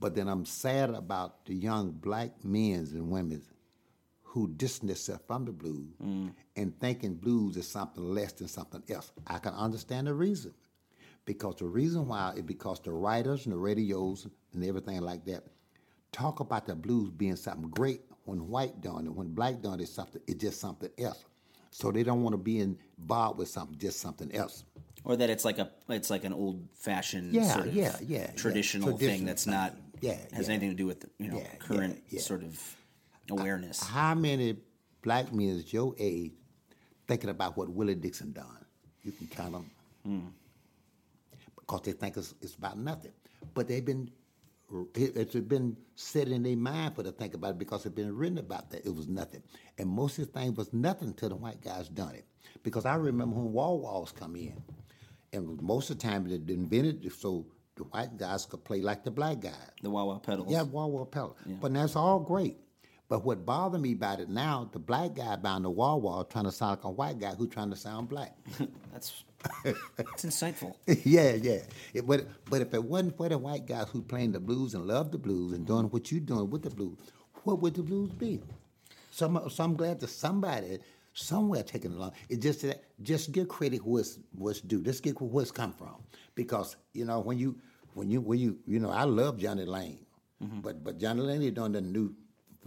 But 0.00 0.14
then 0.14 0.28
I'm 0.28 0.44
sad 0.44 0.90
about 0.90 1.44
the 1.46 1.54
young 1.54 1.90
black 1.92 2.44
men 2.44 2.88
and 2.92 3.10
women 3.10 3.42
who 4.30 4.48
distance 4.48 4.88
themselves 5.06 5.22
from 5.26 5.44
the 5.46 5.52
blues 5.52 5.88
and 6.56 6.78
thinking 6.80 7.14
blues 7.14 7.56
is 7.56 7.66
something 7.66 8.02
less 8.14 8.32
than 8.32 8.46
something 8.48 8.82
else. 8.90 9.10
I 9.26 9.38
can 9.38 9.54
understand 9.54 10.06
the 10.06 10.14
reason. 10.14 10.52
Because 11.24 11.56
the 11.56 11.66
reason 11.66 12.06
why 12.08 12.32
is 12.36 12.42
because 12.42 12.80
the 12.80 12.92
writers 12.92 13.44
and 13.46 13.52
the 13.54 13.58
radios 13.58 14.26
and 14.52 14.64
everything 14.64 15.00
like 15.00 15.24
that 15.26 15.44
talk 16.12 16.40
about 16.40 16.66
the 16.66 16.74
blues 16.74 17.10
being 17.10 17.36
something 17.36 17.68
great 17.70 18.02
when 18.24 18.48
white 18.48 18.80
done 18.80 19.06
it, 19.06 19.12
when 19.14 19.28
black 19.28 19.60
done 19.60 19.80
it, 19.80 19.88
something 19.88 20.20
it's 20.26 20.40
just 20.42 20.60
something 20.60 20.90
else. 20.98 21.24
So 21.70 21.90
they 21.90 22.02
don't 22.02 22.22
want 22.22 22.32
to 22.34 22.38
be 22.38 22.60
involved 22.60 23.38
with 23.38 23.48
something, 23.48 23.78
just 23.78 24.00
something 24.00 24.34
else. 24.34 24.64
Or 25.04 25.16
that 25.16 25.30
it's 25.30 25.44
like 25.44 25.58
a 25.58 25.70
it's 25.88 26.10
like 26.10 26.24
an 26.24 26.32
old 26.32 26.66
fashioned 26.74 27.32
Yeah, 27.34 27.54
sort 27.54 27.66
of 27.68 27.74
yeah, 27.74 27.96
yeah, 28.06 28.18
yeah. 28.20 28.30
traditional 28.32 28.96
thing 28.96 29.24
that's 29.24 29.46
not 29.46 29.74
Yeah, 30.00 30.16
has 30.32 30.48
yeah. 30.48 30.54
anything 30.54 30.70
to 30.70 30.76
do 30.76 30.86
with 30.86 31.04
you 31.18 31.28
know 31.28 31.42
current 31.58 32.02
sort 32.20 32.42
of 32.42 32.76
awareness. 33.30 33.82
How 33.82 34.14
many 34.14 34.56
black 35.02 35.32
men 35.32 35.48
is 35.48 35.72
your 35.72 35.94
age 35.98 36.32
thinking 37.06 37.30
about 37.30 37.56
what 37.56 37.68
Willie 37.68 37.94
Dixon 37.94 38.32
done? 38.32 38.64
You 39.02 39.12
can 39.12 39.26
count 39.28 39.52
them. 39.52 39.70
Hmm. 40.04 40.26
Because 41.58 41.82
they 41.82 41.92
think 41.92 42.16
it's, 42.16 42.34
it's 42.40 42.54
about 42.54 42.78
nothing. 42.78 43.12
But 43.54 43.68
they've 43.68 43.84
been, 43.84 44.10
it, 44.94 45.16
it's 45.16 45.34
been 45.34 45.76
set 45.94 46.28
in 46.28 46.42
their 46.42 46.56
mind 46.56 46.94
for 46.94 47.02
to 47.02 47.12
think 47.12 47.34
about 47.34 47.50
it 47.50 47.58
because 47.58 47.84
it's 47.86 47.94
been 47.94 48.14
written 48.16 48.38
about 48.38 48.70
that. 48.70 48.84
It 48.86 48.94
was 48.94 49.08
nothing. 49.08 49.42
And 49.78 49.88
most 49.88 50.18
of 50.18 50.32
the 50.32 50.38
thing 50.38 50.54
was 50.54 50.72
nothing 50.72 51.14
till 51.14 51.28
the 51.28 51.36
white 51.36 51.60
guys 51.60 51.88
done 51.88 52.14
it. 52.14 52.26
Because 52.62 52.86
I 52.86 52.94
remember 52.96 53.36
when 53.36 53.52
wah-wahs 53.52 54.12
come 54.12 54.36
in. 54.36 54.60
And 55.32 55.60
most 55.60 55.90
of 55.90 55.98
the 55.98 56.08
time 56.08 56.26
they 56.28 56.52
invented 56.52 57.04
it 57.04 57.12
so 57.12 57.46
the 57.76 57.84
white 57.84 58.16
guys 58.16 58.46
could 58.46 58.64
play 58.64 58.80
like 58.80 59.04
the 59.04 59.10
black 59.10 59.40
guys. 59.40 59.54
the 59.82 59.90
wah-wah 59.90 60.18
pedals. 60.18 60.50
Yeah, 60.50 60.62
wah-wah 60.62 61.04
pedal. 61.04 61.36
But 61.60 61.74
that's 61.74 61.96
all 61.96 62.18
great. 62.18 62.56
But 63.08 63.24
what 63.24 63.46
bothered 63.46 63.80
me 63.80 63.92
about 63.92 64.20
it 64.20 64.28
now, 64.28 64.68
the 64.70 64.78
black 64.78 65.14
guy 65.14 65.36
behind 65.36 65.64
the 65.64 65.70
wah-wah 65.70 66.24
trying 66.24 66.44
to 66.44 66.52
sound 66.52 66.72
like 66.78 66.84
a 66.84 66.90
white 66.90 67.18
guy 67.18 67.34
who 67.34 67.46
trying 67.46 67.70
to 67.70 67.76
sound 67.76 68.08
black. 68.08 68.36
That's 68.92 69.24
that's 69.94 70.24
insightful. 70.24 70.74
yeah, 71.04 71.34
yeah. 71.34 71.60
It- 71.94 72.06
but 72.06 72.26
but 72.50 72.60
if 72.60 72.74
it 72.74 72.82
wasn't 72.82 73.16
for 73.16 73.28
the 73.28 73.38
white 73.38 73.66
guys 73.66 73.86
who 73.90 74.02
playing 74.02 74.32
the 74.32 74.40
blues 74.40 74.74
and 74.74 74.84
love 74.84 75.12
the 75.12 75.18
blues 75.18 75.52
and 75.52 75.64
doing 75.64 75.86
what 75.86 76.10
you're 76.10 76.20
doing 76.20 76.50
with 76.50 76.62
the 76.62 76.70
blues, 76.70 76.98
what 77.44 77.60
would 77.62 77.74
the 77.74 77.82
blues 77.82 78.10
be? 78.10 78.40
So 79.12 79.26
I'm, 79.26 79.48
so 79.48 79.64
I'm 79.64 79.76
glad 79.76 80.00
that 80.00 80.08
somebody 80.08 80.80
somewhere 81.12 81.62
taking 81.62 81.92
it 81.92 81.96
along. 81.96 82.12
It's 82.28 82.42
just 82.42 82.62
that 82.62 82.82
just 83.02 83.32
give 83.32 83.48
credit 83.48 83.84
what's 83.84 84.18
what's 84.36 84.60
due. 84.60 84.82
Just 84.82 85.02
give 85.02 85.20
what's 85.20 85.50
come 85.50 85.72
from. 85.72 85.96
Because 86.34 86.76
you 86.92 87.04
know 87.04 87.20
when 87.20 87.38
you 87.38 87.56
when 87.94 88.10
you 88.10 88.20
when 88.20 88.38
you 88.38 88.58
you 88.66 88.80
know 88.80 88.90
I 88.90 89.04
love 89.04 89.38
Jonny 89.38 89.64
Lang, 89.64 89.98
mm-hmm. 90.42 90.60
but 90.60 90.82
but 90.82 90.98
Jonny 90.98 91.20
Lang 91.22 91.40
he 91.40 91.50
done 91.50 91.72
the 91.72 91.80
new. 91.80 92.14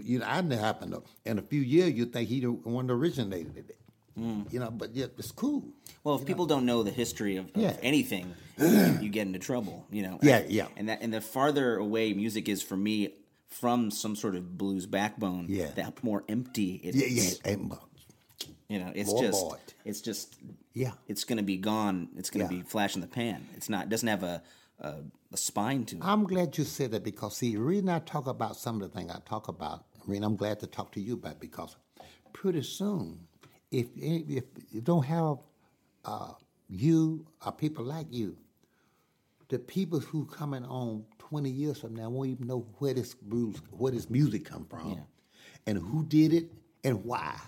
You 0.03 0.19
know, 0.19 0.25
I 0.27 0.41
didn't 0.41 0.59
happen 0.59 0.91
to. 0.91 1.03
In 1.25 1.39
a 1.39 1.41
few 1.41 1.61
years, 1.61 1.93
you 1.93 2.05
think 2.05 2.29
he 2.29 2.39
the 2.41 2.51
one 2.51 2.87
that 2.87 2.93
originated 2.93 3.57
it. 3.69 3.77
You 4.17 4.59
know, 4.59 4.69
but 4.69 4.93
yeah, 4.93 5.05
it's 5.17 5.31
cool. 5.31 5.63
Well, 6.03 6.15
if 6.15 6.25
people 6.25 6.45
don't 6.45 6.65
know 6.65 6.83
the 6.83 6.91
history 6.91 7.37
of, 7.37 7.45
of 7.55 7.61
Yeah. 7.61 7.75
anything, 7.81 8.33
you, 8.59 9.09
get 9.09 9.25
into 9.25 9.39
trouble. 9.39 9.87
You 9.89 10.03
know. 10.03 10.19
Yeah, 10.21 10.43
yeah. 10.47 10.67
And 10.77 10.89
that 10.89 11.01
and 11.01 11.13
the 11.13 11.21
farther 11.21 11.77
away 11.77 12.13
music 12.13 12.47
is 12.49 12.61
for 12.61 12.77
me 12.77 13.15
from 13.47 13.89
some 13.89 14.15
sort 14.15 14.35
of 14.35 14.57
blues 14.57 14.85
backbone, 14.85 15.45
Yeah. 15.49 15.71
that 15.75 16.03
more 16.03 16.23
empty 16.29 16.79
it 16.83 16.93
Yeah, 16.95 17.05
is. 17.05 17.39
yeah. 17.43 17.51
And, 17.53 17.71
uh, 17.71 17.75
You 18.69 18.79
know, 18.79 18.91
it's 18.95 19.09
More 19.11 19.23
just 19.23 19.45
it's 19.85 20.01
just 20.01 20.35
Yeah. 20.73 20.91
it's 21.07 21.23
going 21.23 21.37
to 21.37 21.43
be 21.43 21.57
gone. 21.57 22.09
It's 22.17 22.29
going 22.29 22.47
to 22.47 22.53
Yeah. 22.53 22.61
be 22.61 22.67
flash 22.67 22.95
in 22.95 23.01
the 23.01 23.07
pan. 23.07 23.47
It's 23.55 23.69
not. 23.69 23.85
It 23.85 23.89
doesn't 23.89 24.07
have 24.07 24.23
a 24.23 24.43
a, 24.79 24.95
a 25.31 25.37
spine 25.37 25.85
to 25.85 25.95
it. 25.97 26.01
I'm 26.03 26.23
glad 26.23 26.57
you 26.57 26.63
said 26.63 26.89
that 26.91 27.03
because 27.03 27.37
see, 27.37 27.51
the 27.53 27.61
reason 27.61 27.87
I 27.89 27.99
talk 27.99 28.25
about 28.27 28.55
some 28.57 28.81
of 28.81 28.91
the 28.91 28.97
things 28.97 29.11
I 29.11 29.19
talk 29.29 29.47
about, 29.47 29.85
I'm 30.07 30.35
glad 30.35 30.59
to 30.61 30.67
talk 30.67 30.91
to 30.93 31.01
you 31.01 31.13
about 31.13 31.39
because 31.39 31.75
pretty 32.33 32.61
soon, 32.63 33.19
if 33.71 33.87
if 33.95 34.43
you 34.71 34.81
don't 34.81 35.05
have 35.05 35.37
uh, 36.05 36.33
you 36.69 37.25
or 37.45 37.51
people 37.51 37.83
like 37.85 38.07
you, 38.11 38.35
the 39.49 39.59
people 39.59 39.99
who 39.99 40.25
coming 40.25 40.65
on 40.65 41.05
20 41.19 41.49
years 41.49 41.79
from 41.79 41.95
now 41.95 42.09
won't 42.09 42.29
even 42.29 42.47
know 42.47 42.65
where 42.79 42.93
this 42.93 43.13
blues, 43.13 43.57
where 43.71 43.91
this 43.91 44.09
music 44.09 44.45
come 44.45 44.65
from, 44.65 44.91
Yeah. 44.91 44.99
and 45.67 45.77
who 45.77 46.03
did 46.05 46.33
it 46.33 46.51
and 46.83 47.03
why. 47.05 47.39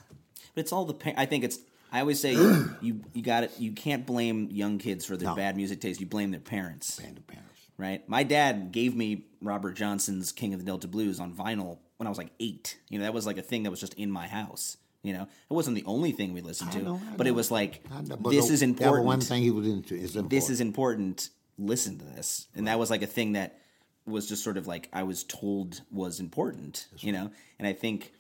But 0.56 0.62
it's 0.62 0.72
all 0.74 0.86
the. 0.86 0.94
Pa- 0.94 1.14
I 1.18 1.26
think 1.26 1.44
it's. 1.44 1.60
I 1.92 2.00
always 2.00 2.20
say 2.20 2.34
you 2.82 3.02
you 3.14 3.22
got 3.22 3.44
it. 3.44 3.52
You 3.60 3.72
can't 3.72 4.06
blame 4.06 4.50
young 4.52 4.78
kids 4.78 5.06
for 5.06 5.18
their 5.18 5.30
No. 5.30 5.36
bad 5.36 5.56
music 5.58 5.82
taste. 5.82 6.00
You 6.00 6.06
blame 6.06 6.32
their 6.32 6.40
parents. 6.40 7.00
And 7.00 7.16
the 7.18 7.22
parents. 7.22 7.50
right? 7.78 8.08
My 8.08 8.24
dad 8.24 8.72
gave 8.72 8.96
me 8.96 9.26
Robert 9.42 9.74
Johnson's 9.74 10.32
King 10.32 10.54
of 10.54 10.60
the 10.60 10.66
Delta 10.66 10.88
Blues 10.88 11.20
on 11.20 11.34
vinyl 11.34 11.80
when 11.98 12.08
I 12.08 12.10
was 12.10 12.18
like 12.18 12.32
eight. 12.40 12.78
You 12.90 13.00
know, 13.00 13.06
that 13.06 13.14
was 13.14 13.26
like 13.26 13.38
a 13.38 13.42
thing 13.42 13.64
that 13.64 13.70
was 13.72 13.80
just 13.80 13.94
in 13.96 14.12
my 14.12 14.28
house. 14.28 14.78
You 15.04 15.14
know, 15.14 15.24
it 15.24 15.54
wasn't 15.54 15.76
the 15.76 15.84
only 15.86 16.14
thing 16.14 16.34
we 16.34 16.42
listened 16.42 16.72
to, 16.74 16.82
know, 16.82 17.02
but 17.18 17.28
it 17.28 17.32
was 17.32 17.52
like 17.52 17.84
know, 17.90 18.16
this 18.32 18.48
the- 18.48 18.54
is 18.54 18.60
That 18.62 18.92
was 18.92 19.06
one 19.06 19.20
thing 19.20 19.44
he 19.44 19.52
was 19.52 19.68
into. 19.68 19.96
Is 19.96 20.16
important. 20.16 20.30
This 20.30 20.50
is 20.50 20.62
important. 20.62 21.30
Listen 21.58 22.00
to 22.00 22.06
this, 22.06 22.48
and 22.56 22.68
that 22.68 22.80
was 22.80 22.90
like 22.90 23.02
a 23.02 23.08
thing 23.08 23.34
that 23.34 23.60
was 24.06 24.28
just 24.28 24.44
sort 24.44 24.58
of 24.58 24.66
like 24.66 24.90
I 24.94 25.04
was 25.04 25.24
told 25.24 25.82
was 25.92 26.20
important. 26.20 26.88
You 27.00 27.12
know, 27.12 27.32
and 27.60 27.68
I 27.68 27.74
think, 27.74 28.14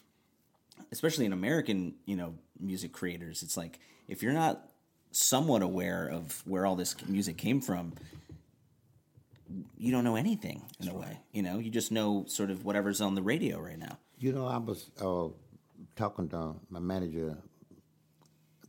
especially 0.92 1.26
in 1.26 1.34
American, 1.34 1.96
you 2.06 2.18
know, 2.18 2.36
music 2.60 2.92
creators, 2.92 3.44
it's 3.44 3.56
like 3.56 3.80
if 4.08 4.22
you're 4.22 4.34
not 4.34 4.70
somewhat 5.12 5.62
aware 5.62 6.08
of 6.08 6.42
where 6.46 6.66
all 6.66 6.76
this 6.76 6.96
music 7.08 7.38
came 7.38 7.62
from, 7.62 7.94
you 9.78 9.92
don't 9.92 10.04
know 10.04 10.16
anything 10.16 10.64
in 10.80 10.88
a 10.90 10.94
way. 10.96 11.20
You 11.32 11.42
know, 11.44 11.60
you 11.60 11.70
just 11.72 11.92
know 11.92 12.26
sort 12.28 12.50
of 12.52 12.66
whatever's 12.66 13.02
on 13.02 13.16
the 13.16 13.22
radio 13.22 13.60
right 13.60 13.78
now. 13.80 13.98
You 14.18 14.32
know, 14.34 14.46
I 14.48 14.58
was 14.58 14.90
uh, 15.02 15.28
talking 15.96 16.30
to 16.30 16.56
my 16.70 16.80
manager, 16.80 17.38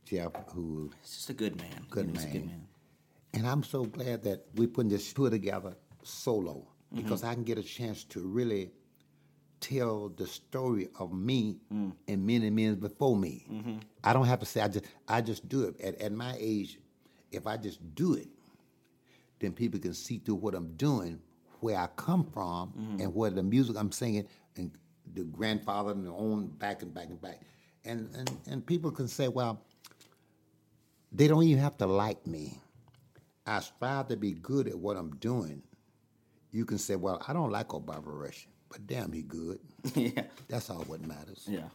Jeff, 0.04 0.32
who, 0.52 0.90
It's 1.02 1.14
just 1.16 1.30
a 1.30 1.34
good 1.34 1.56
man. 1.56 1.86
Good 1.90 2.06
You 2.06 2.12
know, 2.12 2.20
he's 2.20 2.28
a 2.28 2.32
good 2.32 2.46
man. 2.46 2.48
man. 2.48 2.66
and 3.34 3.46
I'm 3.46 3.62
so 3.62 3.84
glad 3.84 4.22
that 4.24 4.44
we're 4.54 4.68
putting 4.68 4.90
this 4.90 5.12
tour 5.12 5.30
together 5.30 5.74
solo 6.02 6.66
because 6.94 7.22
Mm-hmm. 7.22 7.30
I 7.30 7.34
can 7.34 7.44
get 7.44 7.58
a 7.58 7.62
chance 7.62 8.04
to 8.04 8.20
really 8.20 8.70
tell 9.60 10.10
the 10.10 10.26
story 10.26 10.88
of 10.98 11.12
me 11.12 11.56
Mm. 11.72 11.92
and 12.06 12.26
many 12.26 12.50
men 12.50 12.74
before 12.76 13.16
me. 13.16 13.46
Mm-hmm. 13.50 13.78
I 14.02 14.12
don't 14.12 14.26
have 14.26 14.40
to 14.40 14.46
say 14.46 14.60
I 14.60 14.68
just 14.68 14.84
I 15.08 15.20
just 15.22 15.48
do 15.48 15.62
it. 15.64 15.80
At, 15.80 16.00
at 16.02 16.12
my 16.12 16.36
age, 16.38 16.78
if 17.32 17.46
I 17.46 17.56
just 17.56 17.78
do 17.94 18.14
it, 18.14 18.28
then 19.40 19.52
people 19.52 19.78
can 19.80 19.94
see 19.94 20.18
through 20.18 20.36
what 20.36 20.54
I'm 20.54 20.72
doing, 20.76 21.20
where 21.60 21.76
I 21.78 21.88
come 21.96 22.24
from, 22.24 22.72
Mm-hmm. 22.78 23.00
and 23.02 23.14
where 23.14 23.30
the 23.30 23.42
music 23.42 23.76
I'm 23.78 23.92
singing, 23.92 24.26
and 24.56 24.70
the 25.14 25.24
grandfather 25.24 25.90
and 25.92 26.06
the 26.06 26.12
own 26.12 26.46
back 26.46 26.82
and 26.82 26.92
back 26.94 27.08
and 27.10 27.20
back, 27.20 27.40
and 27.84 28.08
and 28.16 28.30
and 28.46 28.66
people 28.66 28.90
can 28.90 29.08
say, 29.08 29.28
well, 29.28 29.60
they 31.12 31.28
don't 31.28 31.44
even 31.44 31.62
have 31.62 31.76
to 31.78 31.86
like 31.86 32.26
me. 32.26 32.58
I 33.46 33.60
strive 33.60 34.08
to 34.08 34.16
be 34.16 34.32
good 34.32 34.68
at 34.68 34.78
what 34.78 34.96
I'm 34.96 35.10
doing. 35.16 35.62
You 36.50 36.64
can 36.64 36.78
say, 36.78 36.96
well, 36.96 37.22
I 37.28 37.32
don't 37.32 37.50
like 37.50 37.68
Bobby 37.68 38.02
Rush, 38.06 38.48
but 38.70 38.86
damn, 38.86 39.12
he 39.12 39.22
good. 39.22 39.58
yeah. 39.94 40.22
That's 40.48 40.70
all 40.70 40.82
what 40.84 41.04
matters. 41.06 41.44
Yeah. 41.48 41.68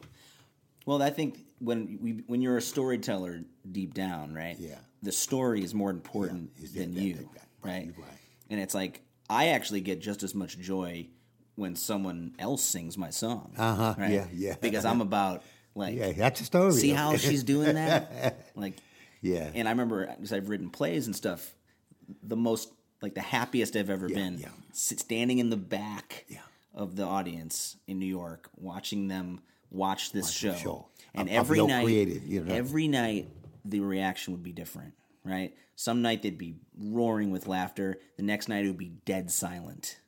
Well, 0.85 1.01
I 1.03 1.09
think 1.11 1.45
when 1.59 1.99
we 2.01 2.23
when 2.27 2.41
you're 2.41 2.57
a 2.57 2.61
storyteller 2.61 3.41
deep 3.71 3.93
down, 3.93 4.33
right? 4.33 4.55
Yeah. 4.57 4.79
The 5.03 5.11
story 5.11 5.63
is 5.63 5.73
more 5.73 5.91
important 5.91 6.51
Yeah, 6.57 6.81
than 6.81 6.93
that- 6.95 7.01
you, 7.01 7.13
that- 7.15 7.33
that- 7.33 7.45
right? 7.63 7.89
right. 7.97 8.07
And 8.49 8.59
it's 8.59 8.73
like 8.73 9.01
I 9.29 9.49
actually 9.49 9.81
get 9.81 9.99
just 9.99 10.23
as 10.23 10.33
much 10.33 10.57
joy 10.59 11.07
when 11.55 11.75
someone 11.75 12.33
else 12.39 12.63
sings 12.63 12.97
my 12.97 13.09
song. 13.09 13.53
Uh-huh, 13.57 13.95
Right? 13.97 14.11
yeah, 14.11 14.27
yeah. 14.33 14.55
Because 14.61 14.85
I'm 14.85 15.01
about 15.01 15.43
like 15.75 15.95
Yeah, 15.95 16.11
that's 16.13 16.39
the 16.39 16.45
story. 16.45 16.71
see 16.73 16.89
how 16.91 17.15
she's 17.17 17.43
doing 17.43 17.75
that, 17.75 18.39
like 18.55 18.75
Yeah. 19.21 19.49
And 19.53 19.67
I 19.67 19.71
remember 19.71 20.07
because 20.07 20.33
I've 20.33 20.49
written 20.49 20.69
plays 20.69 21.05
and 21.07 21.15
stuff. 21.15 21.53
The 22.23 22.35
most 22.37 22.71
like 23.01 23.13
the 23.13 23.21
happiest 23.21 23.75
I've 23.75 23.89
ever 23.89 24.09
been, 24.09 24.39
yeah. 24.39 24.47
standing 24.73 25.39
in 25.39 25.49
the 25.49 25.57
back 25.57 26.25
Yeah. 26.27 26.39
of 26.73 26.95
the 26.95 27.03
audience 27.03 27.77
in 27.87 27.99
New 27.99 28.05
York, 28.07 28.49
watching 28.57 29.07
them 29.07 29.41
watch 29.71 30.11
this 30.11 30.29
show. 30.31 30.53
show. 30.55 30.87
And 31.13 31.27
of 31.29 31.35
every 31.35 31.57
your 31.57 31.67
night, 31.67 31.83
creative, 31.85 32.25
you 32.25 32.43
know. 32.43 32.53
every 32.53 32.87
night 32.87 33.29
the 33.65 33.79
reaction 33.81 34.33
would 34.33 34.43
be 34.43 34.51
different, 34.51 34.93
right? 35.23 35.53
Some 35.75 36.01
night 36.01 36.21
they'd 36.21 36.37
be 36.37 36.55
roaring 36.77 37.31
with 37.31 37.47
laughter. 37.47 37.99
The 38.17 38.23
next 38.23 38.49
night 38.49 38.65
it 38.65 38.67
would 38.67 38.77
be 38.77 38.93
dead 39.05 39.31
silent, 39.31 39.99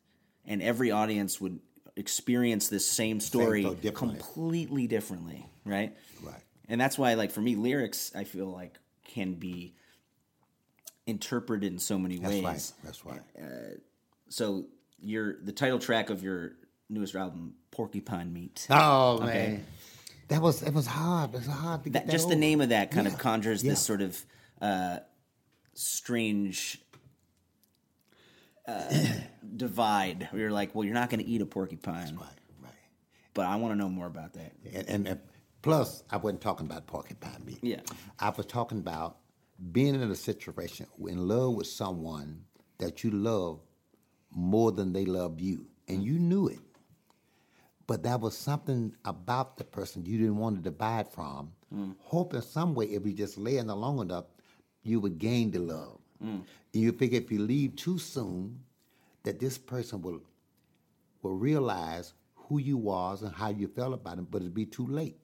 and 0.46 0.62
every 0.62 0.92
audience 0.92 1.40
would 1.40 1.60
experience 1.96 2.68
this 2.70 2.86
same 2.88 3.20
story 3.20 3.62
story 3.64 3.76
differently. 3.76 4.18
completely 4.20 4.88
differently, 4.88 5.46
right? 5.66 5.96
Right. 6.24 6.42
And 6.68 6.80
that's 6.80 6.98
why, 6.98 7.16
like 7.16 7.32
for 7.32 7.42
me, 7.42 7.56
lyrics 7.56 8.12
I 8.16 8.24
feel 8.24 8.48
like 8.48 8.78
can 9.06 9.34
be 9.34 9.76
interpreted 11.06 11.72
in 11.72 11.80
so 11.80 11.98
many 11.98 12.18
That's 12.18 12.34
ways. 12.34 12.44
right. 12.44 12.72
That's 12.84 13.06
right. 13.06 13.22
Uh, 13.38 13.76
so 14.30 14.66
your 15.00 15.38
the 15.44 15.52
title 15.52 15.80
track 15.80 16.10
of 16.10 16.24
your 16.24 16.54
newest 16.90 17.16
album, 17.16 17.56
Porcupine 17.72 18.32
Meat. 18.34 18.68
Oh 18.70 19.16
Okay. 19.16 19.26
man, 19.26 19.66
that 20.30 20.42
was 20.42 20.62
it 20.64 20.74
was 20.74 20.86
hard. 20.88 21.34
It 21.34 21.38
was 21.38 21.48
hard 21.48 21.84
to 21.84 21.90
get 21.90 21.94
that, 21.94 22.08
that 22.08 22.12
just 22.12 22.30
the 22.30 22.36
name 22.36 22.62
of 22.62 22.70
that 22.70 22.92
kind 22.92 23.08
of 23.08 23.18
conjures 23.18 23.64
yeah. 23.64 23.72
this 23.72 23.82
sort 23.82 24.02
of 24.02 24.24
uh, 24.62 25.00
strange 25.74 26.82
uh, 28.68 28.94
divide. 29.58 30.28
Where 30.32 30.44
you're 30.44 30.52
like, 30.52 30.76
well, 30.76 30.86
you're 30.86 30.94
not 30.94 31.10
going 31.10 31.24
to 31.24 31.26
eat 31.30 31.42
a 31.42 31.46
porcupine, 31.46 32.16
Right, 32.16 32.30
right. 32.64 32.74
but 33.34 33.46
I 33.46 33.56
want 33.58 33.74
to 33.74 33.78
know 33.78 33.90
more 33.90 34.08
about 34.08 34.34
that. 34.34 34.54
And, 34.74 34.88
and, 34.90 35.08
and 35.08 35.20
plus, 35.62 36.04
I 36.12 36.18
wasn't 36.18 36.42
talking 36.42 36.66
about 36.66 36.88
porcupine 36.88 37.44
meat. 37.46 37.60
Yeah. 37.62 37.82
I 38.20 38.30
was 38.30 38.46
talking 38.46 38.80
about 38.80 39.18
being 39.72 39.96
in 39.96 40.10
a 40.10 40.16
situation 40.16 40.88
in 41.08 41.28
love 41.28 41.54
with 41.56 41.68
someone 41.68 42.44
that 42.80 43.04
you 43.04 43.12
love 43.12 43.60
more 44.32 44.72
than 44.72 44.94
they 44.94 45.06
love 45.06 45.40
you, 45.40 45.68
and 45.88 46.04
you 46.04 46.18
knew 46.18 46.48
it. 46.48 46.60
But 47.86 48.04
that 48.04 48.22
was 48.22 48.38
something 48.38 48.96
about 49.04 49.58
the 49.58 49.66
person 49.66 50.06
you 50.06 50.18
didn't 50.18 50.38
want 50.38 50.56
to 50.56 50.62
divide 50.62 51.12
from, 51.12 51.52
hoping 52.00 52.42
some 52.42 52.74
way 52.74 52.86
if 52.86 53.06
you 53.06 53.12
just 53.14 53.38
lay 53.38 53.58
in 53.58 53.68
there 53.68 53.76
long 53.76 54.00
enough, 54.00 54.26
you 54.84 55.00
would 55.00 55.18
gain 55.18 55.52
the 55.52 55.60
love. 55.60 56.00
Mm. 56.24 56.44
And 56.74 56.84
you 56.84 56.92
figure 56.92 57.20
if 57.20 57.32
you 57.32 57.40
leave 57.40 57.76
too 57.76 57.98
soon, 57.98 58.60
that 59.24 59.40
this 59.40 59.58
person 59.58 60.02
will 60.02 60.22
will 61.22 61.36
realize 61.36 62.14
who 62.36 62.60
you 62.60 62.78
was 62.78 63.22
and 63.22 63.34
how 63.34 63.50
you 63.50 63.68
felt 63.68 63.94
about 63.94 64.18
him, 64.18 64.28
but 64.30 64.42
it'd 64.42 64.54
be 64.54 64.66
too 64.66 64.88
late. 64.88 65.18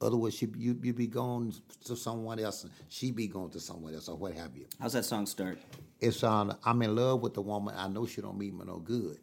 Otherwise, 0.00 0.34
she, 0.34 0.48
you 0.56 0.78
you 0.82 0.92
be 0.92 1.06
going 1.06 1.54
to 1.84 1.96
someone 1.96 2.38
else, 2.38 2.64
and 2.64 2.72
she'd 2.88 3.14
be 3.14 3.26
going 3.26 3.50
to 3.50 3.60
someone 3.60 3.94
else, 3.94 4.08
or 4.08 4.16
what 4.16 4.34
have 4.34 4.56
you. 4.56 4.66
How's 4.80 4.92
that 4.92 5.04
song 5.04 5.26
start? 5.26 5.58
It's 6.00 6.22
on. 6.22 6.56
I'm 6.64 6.82
in 6.82 6.94
love 6.94 7.22
with 7.22 7.34
the 7.34 7.42
woman. 7.42 7.74
I 7.76 7.88
know 7.88 8.04
she 8.04 8.20
don't 8.20 8.36
mean 8.36 8.58
me 8.58 8.64
no 8.66 8.78
good. 8.78 9.18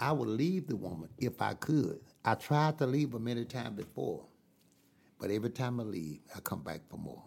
I 0.00 0.12
would 0.12 0.28
leave 0.28 0.68
the 0.68 0.76
woman 0.76 1.10
if 1.18 1.42
I 1.42 1.54
could. 1.54 2.00
I 2.24 2.34
tried 2.34 2.78
to 2.78 2.86
leave 2.86 3.12
her 3.12 3.18
many 3.18 3.44
times 3.44 3.76
before, 3.76 4.24
but 5.18 5.30
every 5.30 5.50
time 5.50 5.80
I 5.80 5.82
leave, 5.82 6.20
I 6.34 6.40
come 6.40 6.62
back 6.62 6.80
for 6.88 6.96
more. 6.96 7.22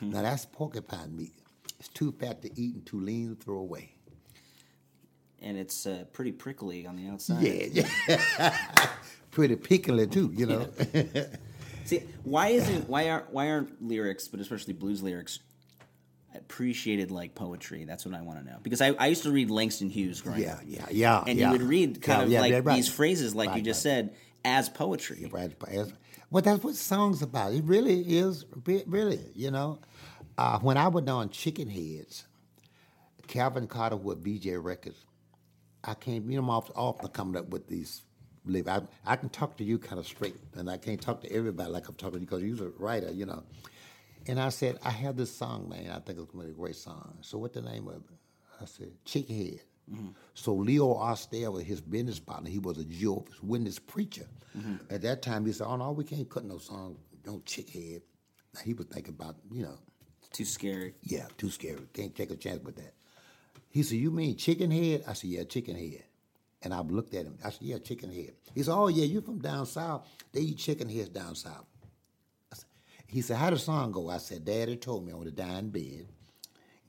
Now 0.00 0.22
that's 0.22 0.46
porcupine 0.46 1.16
meat. 1.16 1.32
It's 1.78 1.88
too 1.88 2.12
fat 2.12 2.42
to 2.42 2.50
eat 2.60 2.74
and 2.74 2.86
too 2.86 3.00
lean 3.00 3.36
to 3.36 3.42
throw 3.42 3.58
away. 3.58 3.94
And 5.42 5.56
it's 5.56 5.86
uh, 5.86 6.04
pretty 6.12 6.32
prickly 6.32 6.86
on 6.86 6.96
the 6.96 7.08
outside. 7.08 7.42
Yeah, 7.42 7.86
yeah. 8.08 8.56
Pretty 9.30 9.56
prickly 9.56 10.06
too, 10.06 10.30
you 10.34 10.44
know. 10.44 10.68
See, 11.84 12.02
why 12.24 12.48
isn't 12.48 12.88
why 12.88 13.08
aren't 13.08 13.32
why 13.32 13.48
aren't 13.48 13.80
lyrics, 13.82 14.28
but 14.28 14.40
especially 14.40 14.74
blues 14.74 15.02
lyrics, 15.02 15.38
appreciated 16.34 17.10
like 17.10 17.34
poetry? 17.34 17.84
That's 17.84 18.04
what 18.04 18.14
I 18.14 18.22
want 18.22 18.38
to 18.40 18.44
know. 18.44 18.58
Because 18.62 18.80
I, 18.82 18.88
I 18.88 19.06
used 19.06 19.22
to 19.22 19.30
read 19.30 19.50
Langston 19.50 19.88
Hughes 19.88 20.20
growing 20.20 20.42
Yeah, 20.42 20.54
up. 20.54 20.60
yeah, 20.66 20.86
yeah. 20.90 21.24
and 21.26 21.38
yeah. 21.38 21.46
you 21.46 21.52
would 21.52 21.62
read 21.62 22.02
kind 22.02 22.30
Yeah, 22.30 22.38
of 22.38 22.50
like 22.50 22.64
right. 22.66 22.74
these 22.76 22.88
phrases, 22.88 23.34
like 23.34 23.54
you 23.56 23.62
just 23.62 23.78
right. 23.86 23.90
said, 23.90 24.14
as 24.44 24.68
poetry. 24.68 25.28
Right, 25.32 25.52
right. 25.66 25.92
Well, 26.30 26.42
that's 26.42 26.62
what 26.62 26.76
song's 26.76 27.22
about. 27.22 27.52
It 27.52 27.64
really 27.64 28.00
is, 28.02 28.44
really, 28.86 29.20
you 29.34 29.50
know. 29.50 29.80
Uh, 30.38 30.58
when 30.60 30.76
I 30.76 30.88
was 30.88 31.06
on 31.08 31.30
Chicken 31.30 31.68
Heads, 31.68 32.24
Calvin 33.26 33.66
Carter 33.66 33.96
with 33.96 34.22
Vee-Jay 34.22 34.56
Records, 34.56 35.04
I 35.82 35.94
came, 35.94 36.30
you 36.30 36.36
know, 36.36 36.44
I'm 36.44 36.50
off- 36.50 36.70
often 36.76 37.08
coming 37.08 37.36
up 37.36 37.48
with 37.50 37.66
these. 37.66 38.02
I, 38.66 38.82
I 39.04 39.16
can 39.16 39.28
talk 39.28 39.56
to 39.58 39.64
you 39.64 39.78
kind 39.78 39.98
of 39.98 40.06
straight, 40.06 40.36
and 40.54 40.70
I 40.70 40.76
can't 40.76 41.00
talk 41.00 41.20
to 41.22 41.32
everybody 41.32 41.70
like 41.70 41.88
I'm 41.88 41.94
talking 41.94 42.14
to 42.14 42.20
you 42.20 42.26
because 42.26 42.42
you're 42.42 42.68
a 42.68 42.72
writer, 42.78 43.10
you 43.12 43.26
know. 43.26 43.42
And 44.26 44.40
I 44.40 44.50
said, 44.50 44.78
I 44.84 44.90
have 44.90 45.16
this 45.16 45.34
song, 45.34 45.68
man. 45.68 45.90
I 45.90 45.98
think 45.98 46.18
it's 46.18 46.30
going 46.30 46.46
to 46.46 46.46
be 46.46 46.52
a 46.52 46.54
great 46.54 46.76
song. 46.76 47.18
So 47.22 47.38
what's 47.38 47.54
the 47.54 47.62
name 47.62 47.88
of 47.88 47.96
it? 47.96 48.02
I 48.60 48.64
said, 48.66 48.92
Chicken 49.04 49.36
Head. 49.36 49.60
Mm-hmm. 49.92 50.08
So 50.34 50.54
Leo 50.54 50.86
was 50.94 51.28
his 51.64 51.80
business 51.80 52.20
partner. 52.20 52.48
He 52.50 52.58
was 52.58 52.78
a 52.78 52.84
Jehovah's 52.84 53.42
Witness 53.42 53.78
preacher. 53.78 54.26
Mm-hmm. 54.56 54.94
At 54.94 55.02
that 55.02 55.22
time, 55.22 55.44
he 55.46 55.52
said, 55.52 55.66
"Oh 55.66 55.76
no, 55.76 55.90
we 55.92 56.04
can't 56.04 56.28
cut 56.28 56.44
no 56.44 56.58
song, 56.58 56.96
no 57.26 57.42
chick 57.44 57.70
head." 57.70 58.02
Now, 58.54 58.60
he 58.62 58.72
was 58.74 58.86
thinking 58.86 59.14
about, 59.14 59.36
you 59.52 59.62
know, 59.62 59.78
Too 60.32 60.44
scary. 60.44 60.94
yeah, 61.02 61.26
too 61.38 61.50
scary. 61.50 61.80
Can't 61.92 62.14
take 62.14 62.30
a 62.30 62.36
chance 62.36 62.62
with 62.64 62.76
that. 62.76 62.94
He 63.68 63.82
said, 63.82 63.98
"You 63.98 64.10
mean 64.10 64.36
chicken 64.36 64.70
head?" 64.70 65.04
I 65.06 65.12
said, 65.14 65.30
"Yeah, 65.30 65.44
chicken 65.44 65.76
head." 65.76 66.04
And 66.62 66.74
I 66.74 66.80
looked 66.80 67.14
at 67.14 67.24
him. 67.26 67.38
I 67.44 67.50
said, 67.50 67.62
"Yeah, 67.62 67.78
chicken 67.78 68.12
head." 68.12 68.34
He 68.54 68.62
said, 68.62 68.74
"Oh 68.74 68.88
yeah, 68.88 69.04
you 69.04 69.20
from 69.20 69.38
down 69.40 69.66
south? 69.66 70.06
They 70.32 70.40
eat 70.40 70.58
chicken 70.58 70.88
heads 70.88 71.08
down 71.08 71.34
south." 71.34 71.66
I 72.52 72.56
said- 72.56 72.66
He 73.06 73.22
said, 73.22 73.36
"How 73.38 73.50
the 73.50 73.58
song 73.58 73.92
go?" 73.92 74.08
I 74.08 74.18
said, 74.18 74.44
"Daddy 74.44 74.76
told 74.76 75.04
me 75.06 75.12
on 75.12 75.24
the 75.24 75.30
dying 75.32 75.70
bed." 75.70 76.06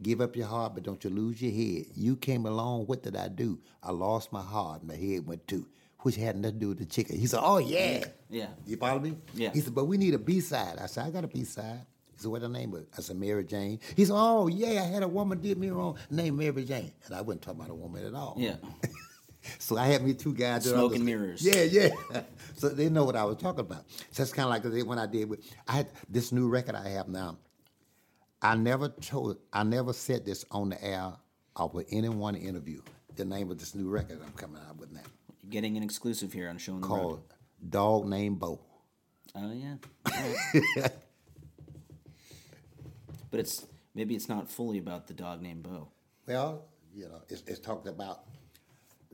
Give 0.01 0.21
up 0.21 0.35
your 0.35 0.47
heart, 0.47 0.73
but 0.73 0.83
don't 0.83 1.03
you 1.03 1.09
lose 1.09 1.41
your 1.41 1.51
head. 1.51 1.85
You 1.95 2.15
came 2.15 2.45
along, 2.45 2.85
what 2.87 3.03
did 3.03 3.15
I 3.15 3.27
do? 3.27 3.59
I 3.83 3.91
lost 3.91 4.31
my 4.33 4.41
heart, 4.41 4.83
my 4.83 4.95
head 4.95 5.27
went 5.27 5.47
too, 5.47 5.67
which 5.99 6.15
had 6.15 6.35
nothing 6.37 6.55
to 6.55 6.59
do 6.59 6.67
with 6.69 6.79
the 6.79 6.85
chicken. 6.85 7.17
He 7.17 7.27
said, 7.27 7.39
Oh, 7.43 7.57
yeah. 7.59 8.05
Yeah. 8.29 8.47
You 8.65 8.77
follow 8.77 8.99
me? 8.99 9.15
Yeah. 9.33 9.51
He 9.53 9.59
said, 9.61 9.75
But 9.75 9.85
we 9.85 9.97
need 9.97 10.13
a 10.13 10.19
B 10.19 10.39
side. 10.39 10.77
I 10.81 10.87
said, 10.87 11.05
I 11.05 11.09
got 11.11 11.23
a 11.23 11.27
B 11.27 11.43
side. 11.43 11.85
He 12.15 12.21
said, 12.21 12.31
What 12.31 12.41
the 12.41 12.49
name 12.49 12.73
it? 12.75 12.87
I 12.97 13.01
said, 13.01 13.15
Mary 13.17 13.43
Jane. 13.43 13.79
He 13.95 14.05
said, 14.05 14.15
Oh, 14.15 14.47
yeah, 14.47 14.81
I 14.81 14.85
had 14.87 15.03
a 15.03 15.07
woman 15.07 15.39
did 15.39 15.57
me 15.57 15.69
wrong 15.69 15.97
named 16.09 16.37
Mary 16.37 16.63
Jane. 16.65 16.91
And 17.05 17.15
I 17.15 17.21
wasn't 17.21 17.43
talking 17.43 17.59
about 17.61 17.71
a 17.71 17.75
woman 17.75 18.05
at 18.05 18.13
all. 18.13 18.35
Yeah. 18.37 18.55
So 19.57 19.75
I 19.77 19.87
had 19.87 20.03
me 20.03 20.13
two 20.13 20.33
guys. 20.35 20.67
and 20.67 21.03
mirrors. 21.03 21.43
Yeah, 21.43 21.63
yeah. 21.63 21.89
so 22.55 22.69
they 22.69 22.89
know 22.89 23.05
what 23.05 23.15
I 23.15 23.23
was 23.23 23.37
talking 23.37 23.61
about. 23.61 23.85
So 24.11 24.21
it's 24.23 24.31
kind 24.31 24.45
of 24.45 24.73
like 24.73 24.87
when 24.87 24.99
I 24.99 25.07
did 25.07 25.27
with 25.29 25.39
I 25.67 25.73
had 25.77 25.87
this 26.07 26.31
new 26.31 26.47
record 26.47 26.75
I 26.75 26.89
have 26.89 27.07
now. 27.07 27.37
I 28.41 28.55
never 28.55 28.89
told, 28.89 29.37
I 29.53 29.63
never 29.63 29.93
said 29.93 30.25
this 30.25 30.43
on 30.51 30.69
the 30.69 30.83
air 30.83 31.13
or 31.55 31.69
with 31.69 31.87
anyone 31.91 32.35
interview. 32.35 32.81
The 33.15 33.25
name 33.25 33.51
of 33.51 33.59
this 33.59 33.75
new 33.75 33.89
record 33.89 34.19
I'm 34.25 34.31
coming 34.33 34.61
out 34.67 34.77
with 34.77 34.91
now 34.91 35.01
You're 35.43 35.51
getting 35.51 35.77
an 35.77 35.83
exclusive 35.83 36.33
here 36.33 36.49
on 36.49 36.57
Show 36.57 36.73
on 36.73 36.81
the 36.81 36.87
Road. 36.87 36.97
called 36.97 37.23
"Dog 37.69 38.05
Named 38.07 38.39
Bo." 38.39 38.59
Oh 39.35 39.51
yeah. 39.51 40.87
But 43.29 43.39
it's 43.39 43.65
maybe 43.95 44.13
it's 44.15 44.27
not 44.27 44.49
fully 44.49 44.77
about 44.77 45.07
the 45.07 45.13
dog 45.13 45.41
named 45.41 45.63
Bo. 45.63 45.87
Well, 46.27 46.65
you 46.93 47.07
know, 47.07 47.21
it's, 47.29 47.43
it's 47.47 47.59
talked 47.59 47.87
about 47.87 48.23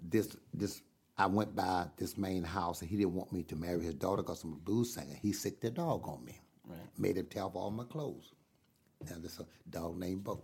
this. 0.01 0.35
This 0.53 0.81
I 1.17 1.27
went 1.27 1.55
by 1.55 1.85
this 1.97 2.17
main 2.17 2.43
house, 2.43 2.81
and 2.81 2.89
he 2.89 2.97
didn't 2.97 3.13
want 3.13 3.31
me 3.31 3.43
to 3.43 3.55
marry 3.55 3.83
his 3.83 3.93
daughter 3.93 4.23
because 4.23 4.43
I'm 4.43 4.53
a 4.53 4.55
blues 4.55 4.95
singer. 4.95 5.15
He 5.21 5.33
sicked 5.33 5.61
the 5.61 5.69
dog 5.69 6.07
on 6.07 6.25
me. 6.25 6.39
Right. 6.67 6.79
Made 6.97 7.17
him 7.17 7.27
tear 7.27 7.43
off 7.43 7.55
all 7.55 7.69
my 7.69 7.83
clothes. 7.83 8.33
Now 9.05 9.15
there's 9.19 9.39
a 9.39 9.45
dog 9.69 9.97
named 9.97 10.23
Bo. 10.23 10.41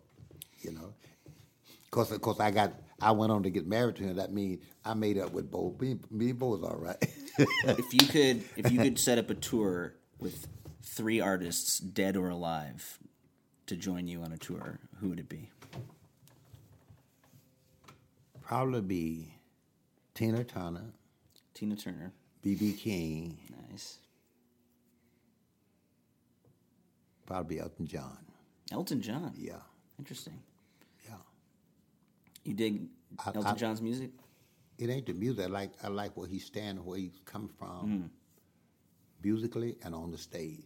You 0.61 0.71
know, 0.71 0.93
cause 1.91 2.11
of 2.11 2.21
course 2.21 2.39
I 2.39 2.51
got 2.51 2.73
I 3.01 3.11
went 3.11 3.31
on 3.31 3.43
to 3.43 3.49
get 3.49 3.67
married 3.67 3.97
to 3.97 4.03
him. 4.03 4.15
That 4.15 4.31
means 4.31 4.63
I 4.85 4.93
made 4.93 5.17
up 5.17 5.33
with 5.33 5.51
Bo. 5.51 5.75
Me, 5.79 5.97
me 6.09 6.29
and 6.29 6.39
Bo 6.39 6.49
was 6.49 6.63
all 6.63 6.77
right. 6.77 6.97
if 7.37 7.93
you 7.93 8.07
could 8.07 8.43
if 8.55 8.71
you 8.71 8.79
could 8.79 8.97
set 8.97 9.17
up 9.17 9.29
a 9.29 9.35
tour 9.35 9.95
with 10.19 10.47
three 10.81 11.19
artists, 11.19 11.79
dead 11.79 12.15
or 12.15 12.29
alive, 12.29 12.99
to 13.65 13.75
join 13.75 14.07
you 14.07 14.21
on 14.21 14.31
a 14.31 14.37
tour, 14.37 14.79
who 14.99 15.09
would 15.09 15.19
it 15.19 15.27
be? 15.27 15.49
Probably 18.41 18.81
be 18.81 19.33
Tina 20.13 20.43
Turner, 20.43 20.93
Tina 21.53 21.75
Turner. 21.75 22.13
B.B. 22.41 22.73
King, 22.73 23.37
Nice. 23.71 23.99
probably 27.25 27.57
Elton 27.59 27.87
John. 27.87 28.17
Elton 28.73 29.01
John. 29.01 29.31
Yeah, 29.37 29.53
Interesting. 29.99 30.39
yeah. 31.07 31.15
You 32.43 32.53
dig 32.53 32.87
I- 33.19 33.27
Elton 33.27 33.45
I- 33.45 33.53
John's 33.55 33.81
music? 33.81 34.11
It 34.79 34.89
ain't 34.89 35.05
the 35.05 35.13
music. 35.13 35.45
I 35.45 35.47
like 35.47 35.71
I 35.83 35.87
like 35.87 36.17
where 36.17 36.27
he's 36.27 36.43
standing, 36.45 36.83
where 36.83 36.97
he's 36.97 37.19
coming 37.25 37.49
from, 37.59 37.87
Mm. 37.87 38.09
musically 39.23 39.77
and 39.83 39.93
on 39.95 40.11
the 40.11 40.17
stage. 40.17 40.65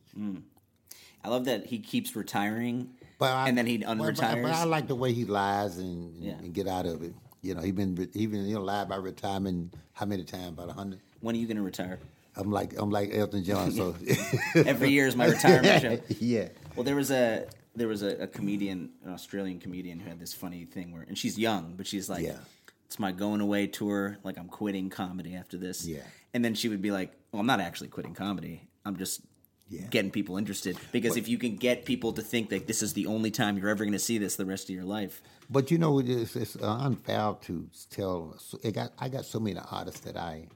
I 1.23 1.29
love 1.29 1.45
that 1.45 1.65
he 1.65 1.79
keeps 1.79 2.15
retiring, 2.15 2.93
But 3.19 3.31
I, 3.33 3.49
and 3.49 3.57
then 3.57 3.65
he 3.65 3.77
but- 3.79 3.97
but- 3.97 4.15
But, 4.17 4.45
I 4.45 4.63
like 4.63 4.87
the 4.87 4.95
way 4.95 5.11
he 5.13 5.25
lies 5.25 5.77
and, 5.77 6.15
and, 6.15 6.23
Yeah. 6.23 6.37
and 6.37 6.53
get 6.53 6.67
out 6.67 6.85
of 6.85 7.03
it. 7.03 7.13
You 7.41 7.53
know, 7.55 7.61
he 7.61 7.71
been 7.71 8.09
he 8.13 8.25
been 8.27 8.45
you 8.45 8.55
know 8.55 8.61
lied 8.61 8.87
about 8.87 9.03
retirement 9.03 9.73
how 9.93 10.05
many 10.05 10.23
times? 10.23 10.49
About 10.49 10.69
a 10.69 10.73
hundred. 10.73 11.01
when 11.21 11.35
are 11.35 11.39
you 11.39 11.47
going 11.47 11.57
to 11.57 11.63
retire? 11.63 11.99
I'm 12.35 12.51
like 12.51 12.77
I'm 12.77 12.89
like 12.91 13.13
Elton 13.13 13.43
John. 13.43 13.71
So 13.71 13.95
Every 14.55 14.89
year 14.91 15.07
is 15.07 15.15
my 15.15 15.25
retirement 15.27 15.81
show. 16.09 16.15
yeah. 16.19 16.49
Well, 16.75 16.83
there 16.83 16.95
was 16.95 17.11
a 17.11 17.47
there 17.77 17.87
was 17.87 18.01
a, 18.01 18.23
a 18.23 18.27
comedian, 18.27 18.89
an 19.05 19.13
Australian 19.13 19.59
comedian, 19.59 19.99
who 19.99 20.09
had 20.09 20.19
this 20.19 20.33
funny 20.33 20.65
thing 20.65 20.91
where, 20.91 21.03
and 21.07 21.17
she's 21.17 21.37
young, 21.37 21.75
but 21.77 21.85
she's 21.87 22.09
like, 22.09 22.23
Yeah. 22.25 22.39
"It's 22.87 22.99
my 22.99 23.11
going 23.11 23.41
away 23.41 23.67
tour. 23.67 24.17
Like 24.23 24.37
I'm 24.37 24.49
quitting 24.49 24.89
comedy 24.89 25.35
after 25.35 25.57
this." 25.57 25.85
Yeah. 25.85 26.01
And 26.33 26.43
then 26.43 26.53
she 26.55 26.67
would 26.69 26.81
be 26.81 26.91
like, 26.91 27.11
"Well, 27.31 27.39
I'm 27.39 27.45
not 27.47 27.59
actually 27.59 27.89
quitting 27.89 28.13
comedy. 28.13 28.67
I'm 28.85 28.97
just." 28.97 29.21
Yeah. 29.69 29.87
Getting 29.89 30.11
people 30.11 30.37
interested 30.37 30.77
because 30.93 31.17
if 31.17 31.27
you 31.27 31.37
can 31.37 31.57
get 31.57 31.83
people 31.83 32.13
to 32.13 32.21
think 32.21 32.51
that 32.51 32.67
this 32.67 32.81
is 32.81 32.93
the 32.93 33.05
only 33.07 33.31
time 33.31 33.57
you're 33.57 33.67
ever 33.67 33.83
going 33.83 33.91
to 33.91 33.99
see 33.99 34.17
this 34.17 34.37
the 34.37 34.45
rest 34.45 34.69
of 34.69 34.75
your 34.79 34.85
life, 34.85 35.21
But 35.49 35.71
you 35.71 35.77
know, 35.77 35.99
it's, 35.99 36.37
it's 36.37 36.55
unfair 36.55 37.35
to 37.47 37.69
tell. 37.89 38.37
It 38.63 38.75
got 38.75 38.93
I 38.97 39.09
got 39.09 39.25
so 39.25 39.41
many 39.41 39.59
artists 39.69 39.99
that 40.07 40.15
I 40.15 40.47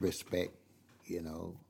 respect. 0.00 0.50
You 1.04 1.22
know, 1.22 1.60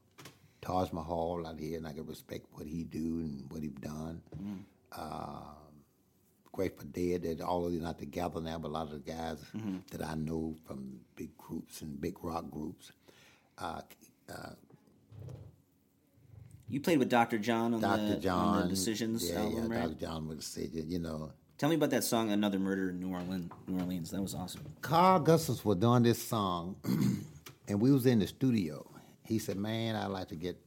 Taj 0.63 0.91
Mahal 0.91 1.47
out 1.47 1.61
here, 1.61 1.77
and 1.77 1.87
I 1.87 1.93
can 1.93 2.07
respect 2.07 2.47
what 2.53 2.67
he 2.67 2.83
do 2.85 3.21
and 3.21 3.45
what 3.53 3.61
he 3.63 3.69
done. 3.69 4.23
Mm. 4.35 4.61
Um, 4.93 5.43
Grateful 6.53 6.89
Dead, 6.91 7.23
that 7.23 7.43
all 7.43 7.67
of 7.67 7.73
them 7.73 7.83
not 7.83 7.99
together 7.99 8.41
now, 8.41 8.59
but 8.59 8.69
a 8.69 8.73
lot 8.73 8.91
of 8.91 9.05
the 9.05 9.13
guys 9.13 9.39
that 9.91 10.03
I 10.03 10.15
know 10.15 10.57
from 10.67 11.01
big 11.15 11.37
groups 11.37 11.83
and 11.83 12.01
big 12.01 12.17
rock 12.25 12.51
groups. 12.51 12.93
Uh, 13.59 13.83
you 16.69 16.81
played 16.81 16.99
with 16.99 17.09
Dr. 17.09 17.39
John 17.39 17.75
on, 17.75 17.81
Dr. 17.81 18.09
the, 18.09 18.17
John, 18.17 18.57
on 18.57 18.63
the 18.63 18.69
Decisions 18.69 19.29
yeah, 19.29 19.41
album, 19.41 19.71
yeah, 19.71 19.79
right? 19.79 19.89
Dr. 19.89 20.01
John 20.01 20.29
with 20.29 20.39
Decisions. 20.39 20.91
You 20.91 20.99
know, 20.99 21.31
Tell 21.59 21.69
me 21.69 21.77
about 21.77 21.91
that 21.91 22.05
song, 22.05 22.31
"Another 22.31 22.59
Murder 22.59 22.91
in 22.91 23.01
New 23.01 23.13
Orleans." 23.13 23.51
New 23.67 23.79
Orleans, 23.79 24.11
that 24.11 24.21
was 24.21 24.35
awesome. 24.35 24.63
Carl 24.83 25.21
Gustafson 25.21 25.69
was 25.69 25.79
doing 25.79 26.03
this 26.03 26.23
song, 26.23 26.77
and 27.69 27.81
we 27.81 27.93
was 27.93 28.05
in 28.05 28.19
the 28.19 28.27
studio. 28.27 28.85
He 29.25 29.39
said, 29.39 29.57
"Man, 29.57 29.97
I'd 29.97 30.07
like 30.07 30.29
to 30.29 30.37
get 30.37 30.59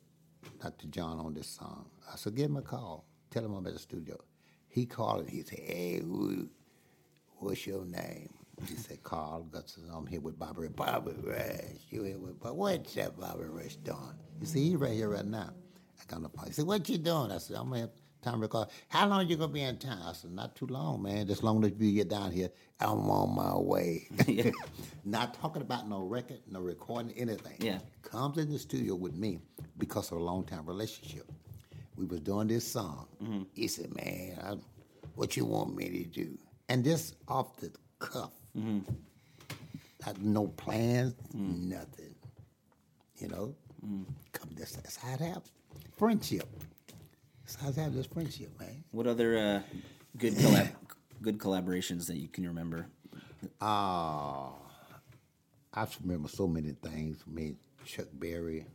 Dr. 0.62 0.88
John 0.88 1.20
on 1.20 1.34
this 1.34 1.48
song." 1.48 1.86
I 2.12 2.16
said, 2.16 2.36
"Give 2.36 2.50
him 2.50 2.58
a 2.58 2.62
call. 2.62 3.06
Tell 3.30 3.46
him 3.46 3.54
I'm 3.54 3.68
at 3.68 3.74
the 3.74 3.80
studio." 3.80 4.18
He 4.68 4.86
called 4.86 5.22
and 5.22 5.30
he 5.30 5.44
said, 5.44 5.60
"Hey, 5.60 6.00
who, 6.00 6.50
what's 7.38 7.66
your 7.66 7.86
name?" 7.86 8.34
He 8.68 8.76
said, 8.76 9.04
"Carl 9.04 9.44
Gustafson. 9.52 9.90
I'm 9.94 10.06
here 10.08 10.22
with 10.22 10.38
Bobby. 10.38 10.62
Rush." 10.64 10.72
Bobby 10.76 11.14
Rush. 11.24 11.82
You 11.90 12.04
here 12.04 12.20
with 12.20 12.40
Bobby? 12.40 12.56
What's 12.56 12.94
that 12.96 13.20
Bobby 13.20 13.46
Rush 13.46 13.76
doing?" 13.78 14.16
You 14.40 14.48
see, 14.48 14.70
he 14.70 14.76
right 14.76 14.94
here 14.94 15.10
right 15.10 15.26
now. 15.26 15.54
I 16.00 16.04
got 16.08 16.22
the 16.22 16.30
phone. 16.30 16.48
He 16.48 16.54
said, 16.54 16.66
"What 16.66 16.88
you 16.90 16.98
doing?" 16.98 17.32
I 17.32 17.38
said, 17.40 17.58
"I'm 17.58 17.74
here." 17.74 17.90
Time 18.22 18.34
to 18.34 18.40
record. 18.42 18.68
How 18.90 19.08
long 19.08 19.28
you 19.30 19.38
gonna 19.38 19.54
be 19.54 19.62
in 19.62 19.78
town? 19.78 20.02
I 20.06 20.12
said, 20.12 20.32
not 20.32 20.54
too 20.54 20.68
long, 20.68 21.02
man. 21.02 21.26
Just 21.26 21.42
long 21.42 21.64
as 21.64 21.72
you 21.80 21.94
get 21.94 22.10
down 22.10 22.34
here, 22.34 22.50
I'm 22.82 23.10
on 23.10 23.34
my 23.34 23.56
way. 23.56 24.10
Yeah. 24.28 24.52
Not 25.06 25.36
talking 25.36 25.62
about 25.62 25.88
no 25.88 26.02
record, 26.02 26.42
no 26.52 26.60
recording, 26.60 27.14
anything. 27.18 27.56
Yeah. 27.60 27.80
Comes 28.04 28.38
in 28.38 28.52
the 28.52 28.60
studio 28.60 28.96
with 28.96 29.16
me 29.16 29.40
because 29.78 30.12
of 30.12 30.18
a 30.18 30.22
long 30.22 30.44
time 30.44 30.66
relationship. 30.66 31.32
We 32.00 32.06
was 32.06 32.22
doing 32.22 32.48
this 32.48 32.66
song. 32.66 33.08
Mm-hmm. 33.22 33.44
He 33.54 33.68
said, 33.68 33.94
"Man, 33.94 34.40
I, 34.42 34.56
what 35.16 35.36
you 35.36 35.44
want 35.46 35.76
me 35.76 35.90
to 35.90 36.04
do?" 36.06 36.38
And 36.70 36.84
just 36.84 37.16
off 37.28 37.58
the 37.58 37.72
cuff, 38.00 38.32
Mm-hmm. 38.58 38.80
Had 40.02 40.24
no 40.24 40.48
plans, 40.48 41.14
Mm. 41.36 41.64
nothing. 41.70 42.16
You 43.18 43.28
know, 43.28 43.56
come 44.32 44.50
this 44.56 44.72
that's 44.72 44.96
how 44.96 45.14
it 45.14 45.20
happened. 45.20 45.52
Friendship. 45.98 46.48
That's 47.44 47.56
how 47.56 47.68
it 47.70 47.76
happened. 47.76 47.96
Just 47.96 48.14
friendship, 48.14 48.58
man. 48.60 48.84
What 48.92 49.08
other 49.08 49.38
uh, 49.38 49.62
good 50.18 50.34
collab- 50.36 50.72
good 51.22 51.38
collaborations 51.38 52.08
that 52.08 52.16
you 52.16 52.30
can 52.30 52.48
remember? 52.48 52.88
Ah, 53.62 54.52
I 55.74 55.84
just 55.86 56.00
remember 56.02 56.30
so 56.30 56.48
many 56.48 56.72
things. 56.82 57.22
Me, 57.28 57.56
Chuck 57.86 58.08
Berry 58.14 58.66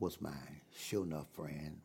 was 0.00 0.20
my 0.20 0.30
sure 0.76 1.04
enough 1.04 1.28
friend. 1.34 1.80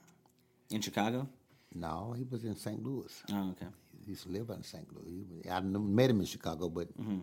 In 0.72 0.82
Chicago? 0.82 1.28
No, 1.74 2.14
he 2.18 2.24
was 2.24 2.44
in 2.44 2.56
St. 2.56 2.82
Louis. 2.84 3.24
Oh, 3.32 3.52
okay. 3.52 3.68
He 4.04 4.12
used 4.12 4.24
to 4.24 4.30
live 4.30 4.50
in 4.50 4.64
St. 4.64 4.88
Louis. 4.94 5.26
I 5.50 5.60
met 5.62 6.10
him 6.10 6.20
in 6.20 6.26
Chicago, 6.26 6.70
but 6.70 6.88
mm-hmm. 7.00 7.20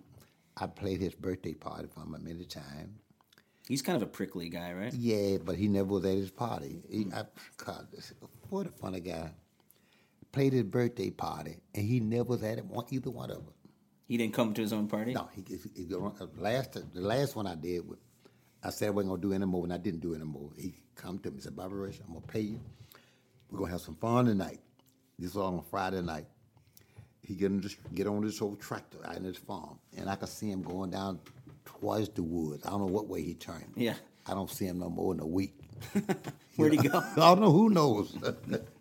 I 0.57 0.67
played 0.67 1.01
his 1.01 1.15
birthday 1.15 1.55
party 1.55 1.89
for 1.93 2.01
him 2.01 2.15
a 2.15 2.19
many 2.19 2.45
times. 2.45 2.99
He's 3.69 3.83
kind 3.83 3.97
of 3.97 4.03
a 4.03 4.11
prickly 4.11 4.49
guy, 4.49 4.73
right? 4.73 4.95
Yeah, 4.95 5.37
but 5.45 5.57
he 5.57 5.69
never 5.69 5.89
was 5.89 6.05
at 6.05 6.17
his 6.17 6.31
party. 6.31 6.81
He, 6.89 7.05
mm. 7.05 7.15
I, 7.15 7.25
God, 7.63 7.87
what 8.49 8.67
a 8.67 8.71
funny 8.71 9.01
guy. 9.01 9.31
Played 10.33 10.55
his 10.55 10.63
birthday 10.63 11.11
party, 11.11 11.59
and 11.75 11.85
he 11.85 12.01
never 12.01 12.25
was 12.25 12.43
at 12.43 12.59
it, 12.59 12.65
one, 12.65 12.87
either 12.91 13.11
one 13.11 13.31
of 13.31 13.37
them. 13.45 13.55
He 14.07 14.17
didn't 14.17 14.33
come 14.33 14.55
to 14.55 14.63
his 14.63 14.73
own 14.73 14.89
party? 14.89 15.13
No, 15.13 15.29
he, 15.35 15.45
he, 15.75 15.87
last 16.39 16.73
the 16.73 16.87
last 16.95 17.37
one 17.37 17.47
I 17.47 17.57
did, 17.57 17.83
I 18.63 18.71
said 18.71 18.89
I 18.89 18.91
wasn't 18.91 19.11
gonna 19.11 19.23
do 19.23 19.33
anymore, 19.35 19.65
and 19.65 19.73
I 19.73 19.77
didn't 19.79 20.01
do 20.01 20.15
anymore. 20.15 20.51
He 20.57 20.75
come 20.95 21.19
to 21.19 21.31
me 21.31 21.35
and 21.35 21.43
said, 21.43 21.55
"Bobby 21.55 21.75
Rush, 21.75 22.01
I'm 22.07 22.15
gonna 22.15 22.27
pay 22.27 22.41
you. 22.41 22.61
We're 23.51 23.59
gonna 23.61 23.73
have 23.73 23.81
some 23.81 23.97
fun 23.97 24.27
tonight. 24.27 24.61
This 25.19 25.35
was 25.35 25.43
on 25.45 25.59
a 25.59 25.63
Friday 25.63 26.03
night. 26.03 26.27
He 27.23 27.35
get 27.35 27.47
on 27.51 27.61
this 27.61 27.77
get 27.95 28.07
on 28.07 28.25
this 28.25 28.41
old 28.41 28.61
tractor 28.61 28.99
out 29.05 29.17
in 29.17 29.25
his 29.25 29.37
farm, 29.37 29.79
and 29.97 30.09
I 30.09 30.17
could 30.17 30.29
see 30.29 30.51
him 30.51 30.63
going 30.63 30.91
down 30.91 31.21
towards 31.65 32.09
the 32.11 32.23
woods. 32.23 32.65
I 32.67 32.71
don't 32.71 32.81
know 32.81 32.87
what 32.87 33.09
way 33.09 33.23
he 33.23 33.35
turned. 33.35 33.73
Yeah. 33.77 33.95
I 34.27 34.35
don't 34.35 34.51
see 34.51 34.67
him 34.67 34.79
no 34.79 34.91
more 34.91 35.15
in 35.15 35.21
a 35.21 35.27
week. 35.27 35.55
Where'd 36.57 36.73
he 36.73 36.79
go? 36.89 36.99
I 36.99 37.15
don't 37.17 37.41
know. 37.41 37.51
Who 37.53 37.71
knows? 37.71 38.17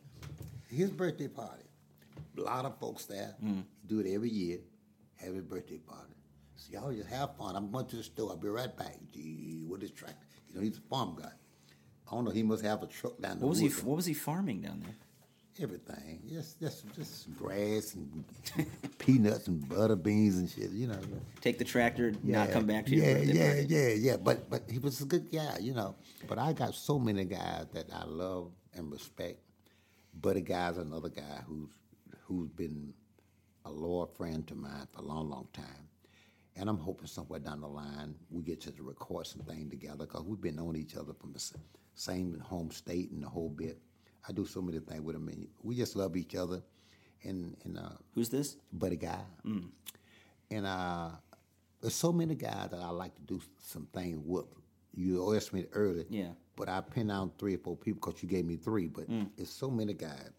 his 0.70 0.92
birthday 0.92 1.28
party. 1.28 1.64
A 2.38 2.42
lot 2.42 2.66
of 2.66 2.78
folks 2.80 3.06
there. 3.06 3.36
Mm. 3.44 3.64
Do 3.86 4.00
it 4.00 4.14
every 4.14 4.30
year. 4.30 4.60
Have 5.16 5.34
his 5.34 5.44
birthday 5.44 5.78
party. 5.78 6.14
So 6.56 6.74
y'all 6.74 6.92
just 6.92 7.10
have 7.10 7.36
fun. 7.38 7.56
I'm 7.56 7.72
going 7.72 7.86
to 7.88 7.96
the 7.96 8.04
store. 8.04 8.32
I'll 8.32 8.38
be 8.38 8.50
right 8.50 8.76
back. 8.76 8.98
Gee, 9.14 9.64
what 9.66 9.82
is 9.82 9.92
tractor? 9.92 10.26
You 10.50 10.56
know, 10.56 10.62
he's 10.62 10.78
a 10.78 10.82
farm 10.82 11.16
guy. 11.20 11.32
I 12.10 12.16
don't 12.16 12.26
know. 12.26 12.32
He 12.32 12.44
must 12.44 12.64
have 12.64 12.84
a 12.84 12.88
truck 12.88 13.20
down 13.20 13.40
the 13.40 13.46
What 13.46 13.50
was 13.50 13.60
he. 13.60 13.70
What 13.70 13.96
was 13.96 14.06
he 14.06 14.14
farming 14.14 14.62
down 14.62 14.82
there? 14.82 14.96
Everything. 15.60 16.22
Just, 16.30 16.60
just, 16.60 16.86
just 16.96 17.36
grass 17.36 17.96
and 17.96 18.24
peanuts 19.00 19.48
and 19.48 19.68
butter 19.68 19.96
beans 19.96 20.38
and 20.38 20.50
shit. 20.50 20.70
You 20.70 20.88
know. 20.88 21.00
Take 21.42 21.58
the 21.58 21.66
tractor, 21.66 22.14
not 22.22 22.52
come 22.52 22.68
back 22.68 22.86
to 22.86 22.96
yeah, 22.96 23.18
yeah, 23.18 23.54
party. 23.54 23.66
yeah, 23.68 23.88
yeah. 23.90 24.18
But 24.18 24.50
but 24.50 24.64
he 24.70 24.78
was 24.78 25.02
a 25.02 25.06
good 25.06 25.32
guy, 25.32 25.58
you 25.60 25.74
know. 25.74 25.96
But 26.28 26.38
I 26.38 26.54
got 26.54 26.76
so 26.76 27.00
many 27.00 27.26
guys 27.26 27.66
that 27.74 27.88
I 27.92 28.06
love 28.06 28.52
and 28.76 28.92
respect. 28.92 29.40
Buddy 30.14 30.42
guy's 30.42 30.78
another 30.78 31.10
guy 31.10 31.42
who's 31.48 31.72
who's 32.28 32.50
been 32.50 32.94
a 33.66 33.72
loyal 33.72 34.06
friend 34.06 34.48
to 34.48 34.56
mine 34.56 34.88
for 34.92 35.02
a 35.02 35.06
long, 35.06 35.30
long 35.30 35.48
time. 35.54 35.90
And 36.56 36.70
I'm 36.70 36.78
hoping 36.78 37.08
somewhere 37.08 37.40
down 37.40 37.62
the 37.62 37.68
line 37.68 38.16
we 38.32 38.44
get 38.44 38.62
to 38.62 38.74
record 38.80 39.28
some 39.28 39.42
thing 39.44 39.70
together 39.70 40.06
because 40.06 40.24
we've 40.24 40.42
been 40.42 40.56
knowing 40.56 40.76
each 40.76 40.96
other 40.96 41.14
from 41.14 41.34
the 41.34 41.40
same 41.98 42.40
home 42.40 42.72
state 42.72 43.12
and 43.12 43.22
the 43.24 43.28
whole 43.30 43.50
bit. 43.50 43.78
I 44.28 44.32
do 44.32 44.46
so 44.46 44.62
many 44.62 44.80
things 44.80 45.02
with 45.02 45.16
him, 45.16 45.28
and 45.30 45.48
we 45.64 45.76
just 45.76 45.96
love 45.96 46.16
each 46.16 46.36
other. 46.36 46.62
And 47.24 47.56
and 47.66 47.78
uh, 47.78 47.90
Who's 48.14 48.30
this? 48.30 48.58
buddy 48.72 48.96
guy. 48.98 49.20
And 50.50 50.66
uh, 50.66 51.10
there's 51.82 51.96
so 51.96 52.12
many 52.14 52.36
guys 52.36 52.70
that 52.72 52.80
I 52.80 52.90
like 52.90 53.16
to 53.16 53.22
do 53.22 53.42
some 53.62 53.88
things 53.94 54.20
with. 54.24 54.46
You 54.96 55.36
asked 55.36 55.54
me 55.54 55.66
earlier. 55.74 56.06
Yeah. 56.10 56.30
But 56.56 56.70
I 56.70 56.82
pinned 56.82 57.10
down 57.10 57.32
three 57.38 57.56
or 57.56 57.60
four 57.60 57.76
people 57.76 58.00
because 58.04 58.24
you 58.24 58.30
gave 58.30 58.46
me 58.46 58.56
three. 58.56 58.88
But 58.88 59.06
it's 59.38 59.52
so 59.52 59.70
many 59.70 59.94
guys. 59.94 60.32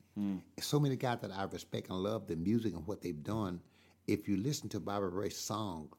It's 0.56 0.66
so 0.66 0.80
many 0.80 0.96
guys 0.96 1.18
that 1.22 1.30
I 1.30 1.44
respect 1.44 1.90
and 1.90 1.98
love 1.98 2.26
the 2.26 2.34
music 2.34 2.74
and 2.74 2.84
what 2.88 3.00
they've 3.00 3.22
done. 3.22 3.60
If 4.08 4.26
you 4.28 4.36
listen 4.36 4.68
to 4.70 4.80
Bobby 4.80 5.06
Ray's 5.06 5.36
song, 5.36 5.90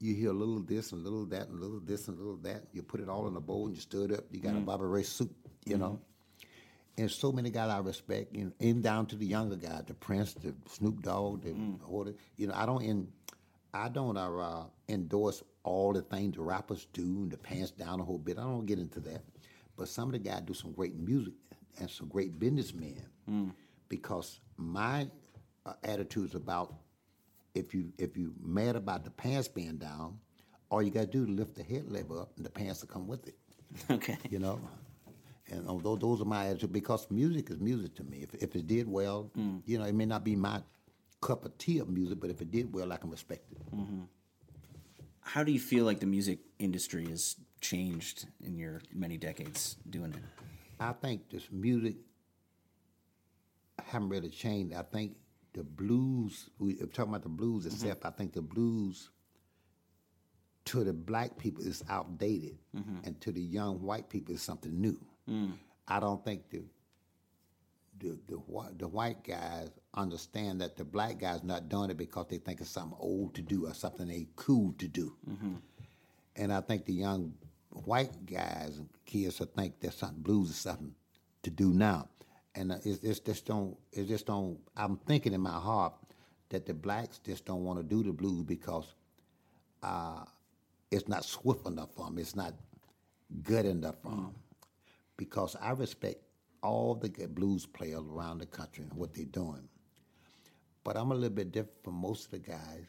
you 0.00 0.14
hear 0.14 0.30
a 0.30 0.34
little 0.34 0.60
this 0.60 0.92
and 0.92 1.00
a 1.00 1.08
little 1.08 1.26
that 1.26 1.48
and 1.48 1.58
a 1.58 1.62
little 1.62 1.80
this 1.80 2.08
and 2.08 2.16
a 2.18 2.20
little 2.20 2.38
that. 2.38 2.62
You 2.72 2.82
put 2.82 3.00
it 3.00 3.08
all 3.08 3.28
in 3.28 3.36
a 3.36 3.40
bowl 3.40 3.66
and 3.66 3.74
you 3.74 3.80
stir 3.80 4.06
it 4.06 4.12
up. 4.12 4.24
You 4.30 4.40
got 4.40 4.56
a 4.56 4.60
Bobby 4.60 4.84
Ray 4.84 5.02
soup, 5.02 5.30
you 5.66 5.76
know. 5.76 6.00
And 6.96 7.10
so 7.10 7.30
many 7.32 7.50
guys 7.50 7.70
I 7.70 7.78
respect, 7.78 8.34
you 8.34 8.46
know, 8.46 8.52
even 8.60 8.82
down 8.82 9.06
to 9.06 9.16
the 9.16 9.26
younger 9.26 9.56
guys, 9.56 9.84
the 9.86 9.94
Prince, 9.94 10.34
the 10.34 10.54
Snoop 10.68 11.02
Dogg, 11.02 11.42
the 11.42 11.54
Order. 11.86 12.14
You 12.36 12.48
know, 12.48 12.54
I 12.54 12.66
don't 12.66 12.82
in, 12.82 13.08
I 13.72 13.88
don't 13.88 14.16
uh, 14.16 14.64
endorse 14.88 15.42
all 15.62 15.92
the 15.92 16.02
things 16.02 16.36
the 16.36 16.42
rappers 16.42 16.86
do 16.92 17.02
and 17.02 17.30
the 17.30 17.36
pants 17.36 17.70
down 17.70 18.00
a 18.00 18.04
whole 18.04 18.18
bit. 18.18 18.38
I 18.38 18.42
don't 18.42 18.66
get 18.66 18.78
into 18.78 19.00
that. 19.00 19.22
But 19.76 19.88
some 19.88 20.08
of 20.08 20.12
the 20.12 20.18
guys 20.18 20.42
do 20.42 20.54
some 20.54 20.72
great 20.72 20.94
music 20.96 21.34
and 21.78 21.88
some 21.90 22.08
great 22.08 22.38
businessmen. 22.38 23.02
Because 23.88 24.40
my 24.56 25.08
uh, 25.66 25.74
attitude 25.84 26.30
is 26.30 26.34
about 26.34 26.74
if 27.54 27.74
you 27.74 27.92
if 27.98 28.16
you 28.16 28.32
mad 28.42 28.76
about 28.76 29.04
the 29.04 29.10
pants 29.10 29.48
being 29.48 29.76
down, 29.76 30.18
all 30.70 30.82
you 30.82 30.90
gotta 30.90 31.06
do 31.06 31.22
is 31.24 31.28
lift 31.28 31.54
the 31.56 31.62
head 31.62 31.90
level 31.90 32.20
up 32.20 32.32
and 32.36 32.44
the 32.46 32.50
pants 32.50 32.80
will 32.82 32.88
come 32.88 33.06
with 33.08 33.26
it 33.28 33.36
Okay. 33.90 34.16
you 34.30 34.38
know. 34.38 34.60
And 35.52 35.66
although 35.68 35.96
those, 35.96 36.20
are 36.20 36.24
my 36.26 36.46
attitude 36.46 36.72
because 36.72 37.10
music 37.10 37.50
is 37.50 37.58
music 37.58 37.96
to 37.96 38.04
me. 38.04 38.18
If, 38.22 38.34
if 38.40 38.54
it 38.54 38.66
did 38.68 38.86
well, 38.88 39.30
Mm. 39.36 39.62
you 39.66 39.78
know, 39.78 39.84
it 39.84 39.94
may 39.94 40.06
not 40.06 40.22
be 40.22 40.36
my 40.36 40.62
cup 41.20 41.44
of 41.44 41.58
tea 41.58 41.78
of 41.80 41.88
music, 41.88 42.20
but 42.20 42.30
if 42.30 42.40
it 42.40 42.50
did 42.52 42.72
well, 42.72 42.92
I 42.92 42.96
can 42.98 43.10
respect 43.10 43.50
it. 43.52 43.58
How 45.22 45.42
do 45.44 45.50
you 45.52 45.58
feel 45.60 45.84
like 45.84 45.98
the 46.00 46.06
music 46.06 46.38
industry 46.60 47.08
has 47.08 47.36
changed 47.60 48.26
in 48.44 48.56
your 48.58 48.80
many 48.94 49.16
decades 49.18 49.76
doing 49.88 50.12
it? 50.12 50.22
I 50.78 50.92
think 50.92 51.28
this 51.30 51.48
music 51.50 51.96
haven't 53.84 54.08
really 54.08 54.30
changed. 54.30 54.74
I 54.74 54.82
think 54.82 55.16
the 55.52 55.64
blues, 55.64 56.50
we 56.58 56.80
are 56.80 56.86
talking 56.86 57.10
about 57.10 57.22
the 57.22 57.28
blues 57.28 57.64
mm-hmm. 57.64 57.74
itself, 57.74 57.98
I 58.04 58.10
think 58.10 58.32
the 58.32 58.42
blues 58.42 59.10
to 60.66 60.84
the 60.84 60.92
black 60.92 61.38
people 61.38 61.64
is 61.64 61.82
outdated, 61.88 62.58
mm-hmm. 62.76 62.98
and 63.04 63.20
to 63.22 63.32
the 63.32 63.40
young 63.40 63.82
white 63.82 64.08
people 64.08 64.34
is 64.34 64.42
something 64.42 64.80
new. 64.80 64.98
Mm. 65.28 65.52
I 65.88 66.00
don't 66.00 66.24
think 66.24 66.50
the 66.50 66.62
the 67.98 68.18
the, 68.28 68.38
the 68.78 68.88
white 68.88 69.24
guys 69.24 69.70
understand 69.94 70.60
that 70.60 70.76
the 70.76 70.84
black 70.84 71.18
guys 71.18 71.42
not 71.42 71.68
doing 71.68 71.90
it 71.90 71.96
because 71.96 72.26
they 72.28 72.38
think 72.38 72.60
it's 72.60 72.70
something 72.70 72.96
old 73.00 73.34
to 73.34 73.42
do 73.42 73.66
or 73.66 73.74
something 73.74 74.08
they 74.08 74.28
cool 74.36 74.74
to 74.78 74.86
do. 74.86 75.16
Mm-hmm. 75.28 75.54
And 76.36 76.52
I 76.52 76.60
think 76.60 76.86
the 76.86 76.94
young 76.94 77.34
white 77.70 78.26
guys 78.26 78.78
and 78.78 78.88
kids 79.04 79.40
will 79.40 79.46
think 79.46 79.80
that 79.80 79.94
something 79.94 80.22
blues 80.22 80.50
is 80.50 80.56
something 80.56 80.94
to 81.42 81.50
do 81.50 81.72
now. 81.72 82.08
And 82.54 82.72
uh, 82.72 82.76
it's, 82.84 83.02
it's 83.04 83.20
just 83.20 83.46
don't 83.46 83.76
it 83.92 84.08
just 84.08 84.26
don't 84.26 84.58
I'm 84.76 84.96
thinking 85.06 85.32
in 85.34 85.40
my 85.40 85.58
heart 85.58 85.94
that 86.50 86.66
the 86.66 86.74
blacks 86.74 87.18
just 87.18 87.46
don't 87.46 87.64
want 87.64 87.78
to 87.78 87.84
do 87.84 88.02
the 88.02 88.12
blues 88.12 88.44
because 88.44 88.94
uh, 89.82 90.24
it's 90.90 91.08
not 91.08 91.24
swift 91.24 91.66
enough 91.66 91.90
for 91.94 92.06
them. 92.06 92.18
It's 92.18 92.36
not 92.36 92.54
good 93.42 93.66
enough 93.66 93.96
for 94.02 94.10
them. 94.10 94.34
Because 95.16 95.56
I 95.60 95.72
respect 95.72 96.18
all 96.62 96.94
the 96.94 97.10
blues 97.28 97.66
players 97.66 98.02
around 98.10 98.38
the 98.38 98.46
country 98.46 98.84
and 98.84 98.94
what 98.94 99.14
they're 99.14 99.24
doing. 99.26 99.68
But 100.84 100.96
I'm 100.96 101.12
a 101.12 101.14
little 101.14 101.30
bit 101.36 101.52
different 101.52 101.84
from 101.84 101.94
most 101.96 102.26
of 102.26 102.30
the 102.32 102.38
guys. 102.40 102.86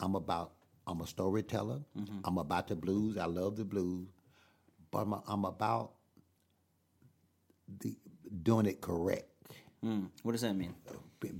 I'm 0.00 0.14
about 0.16 0.52
I'm 0.86 1.00
a 1.02 1.06
storyteller. 1.06 1.80
I'm 2.24 2.38
about 2.38 2.68
the 2.68 2.76
blues. 2.76 3.18
I 3.18 3.26
love 3.26 3.56
the 3.56 3.64
blues, 3.64 4.08
but 4.90 5.00
I'm, 5.00 5.14
I'm 5.28 5.44
about 5.44 5.92
the 7.80 7.96
doing 8.42 8.66
it 8.66 8.80
correct. 8.80 9.24
Mm. 9.84 10.08
What 10.22 10.32
does 10.32 10.42
that 10.42 10.54
mean? 10.54 10.74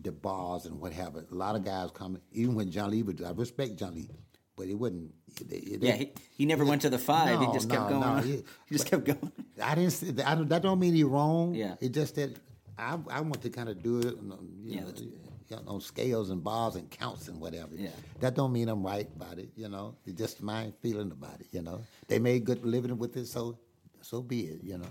The 0.03 0.12
bars 0.12 0.66
and 0.66 0.80
what 0.80 0.93
have 0.93 1.16
it. 1.16 1.26
A 1.30 1.34
lot 1.34 1.57
of 1.57 1.64
guys 1.64 1.90
come, 1.93 2.18
even 2.32 2.55
when 2.55 2.70
John 2.70 2.90
Lee 2.90 3.03
would. 3.03 3.22
I 3.22 3.30
respect 3.32 3.76
John 3.76 3.95
Lee, 3.95 4.09
but 4.57 4.66
it 4.68 4.74
wouldn't. 4.74 5.12
It, 5.40 5.53
it, 5.53 5.82
Yeah, 5.82 5.95
he, 5.97 6.12
he 6.36 6.47
never 6.47 6.64
went 6.64 6.82
to 6.82 6.90
the 6.90 6.99
five. 6.99 7.38
he 7.40 7.47
No, 7.47 7.53
just 7.53 7.68
kept 7.70 7.90
no, 7.90 8.01
going. 8.01 8.16
no, 8.16 8.22
he- 8.28 8.43
he 8.66 8.74
just 8.74 8.86
kept 8.86 9.05
going. 9.05 9.32
I 9.62 9.74
didn't. 9.74 10.20
I 10.26 10.34
don't, 10.34 10.49
that 10.49 10.62
don't 10.62 10.78
mean 10.78 10.95
he's 10.95 11.05
wrong. 11.05 11.55
Yeah. 11.55 11.74
It's 11.80 11.95
just 11.95 12.14
that 12.16 12.36
I 12.78 12.97
I 13.11 13.20
want 13.20 13.43
to 13.43 13.51
kind 13.51 13.68
of 13.68 13.82
do 13.82 13.99
it, 14.01 14.07
on, 14.18 14.49
you 14.62 14.74
Yeah, 14.76 14.80
know, 14.82 14.93
you 14.97 15.57
know, 15.57 15.62
on 15.66 15.80
scales 15.80 16.30
and 16.30 16.43
bars 16.43 16.76
and 16.76 16.88
counts 16.90 17.28
and 17.28 17.40
whatever. 17.40 17.74
Yeah. 17.76 17.90
That 18.20 18.34
don't 18.34 18.53
mean 18.53 18.68
I'm 18.68 18.84
right 18.84 19.09
about 19.16 19.38
it. 19.38 19.51
You 19.57 19.68
know, 19.68 19.97
it's 20.07 20.16
just 20.18 20.43
my 20.43 20.72
feeling 20.80 21.11
about 21.11 21.40
it. 21.40 21.47
You 21.53 21.62
know, 21.62 21.82
they 22.09 22.18
made 22.18 22.45
good 22.45 22.64
living 22.64 22.97
with 22.99 23.16
it, 23.16 23.26
so 23.26 23.59
so 24.01 24.22
be 24.22 24.43
it. 24.43 24.61
You 24.62 24.78
know. 24.78 24.88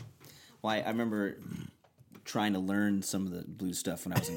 Well, 0.61 0.73
I, 0.75 0.79
I 0.81 0.89
remember 0.89 1.37
trying 2.25 2.53
to 2.53 2.59
learn 2.59 3.01
some 3.01 3.25
of 3.25 3.31
the 3.31 3.43
blues 3.47 3.79
stuff 3.79 4.05
when 4.05 4.13
I 4.15 4.19
was 4.19 4.29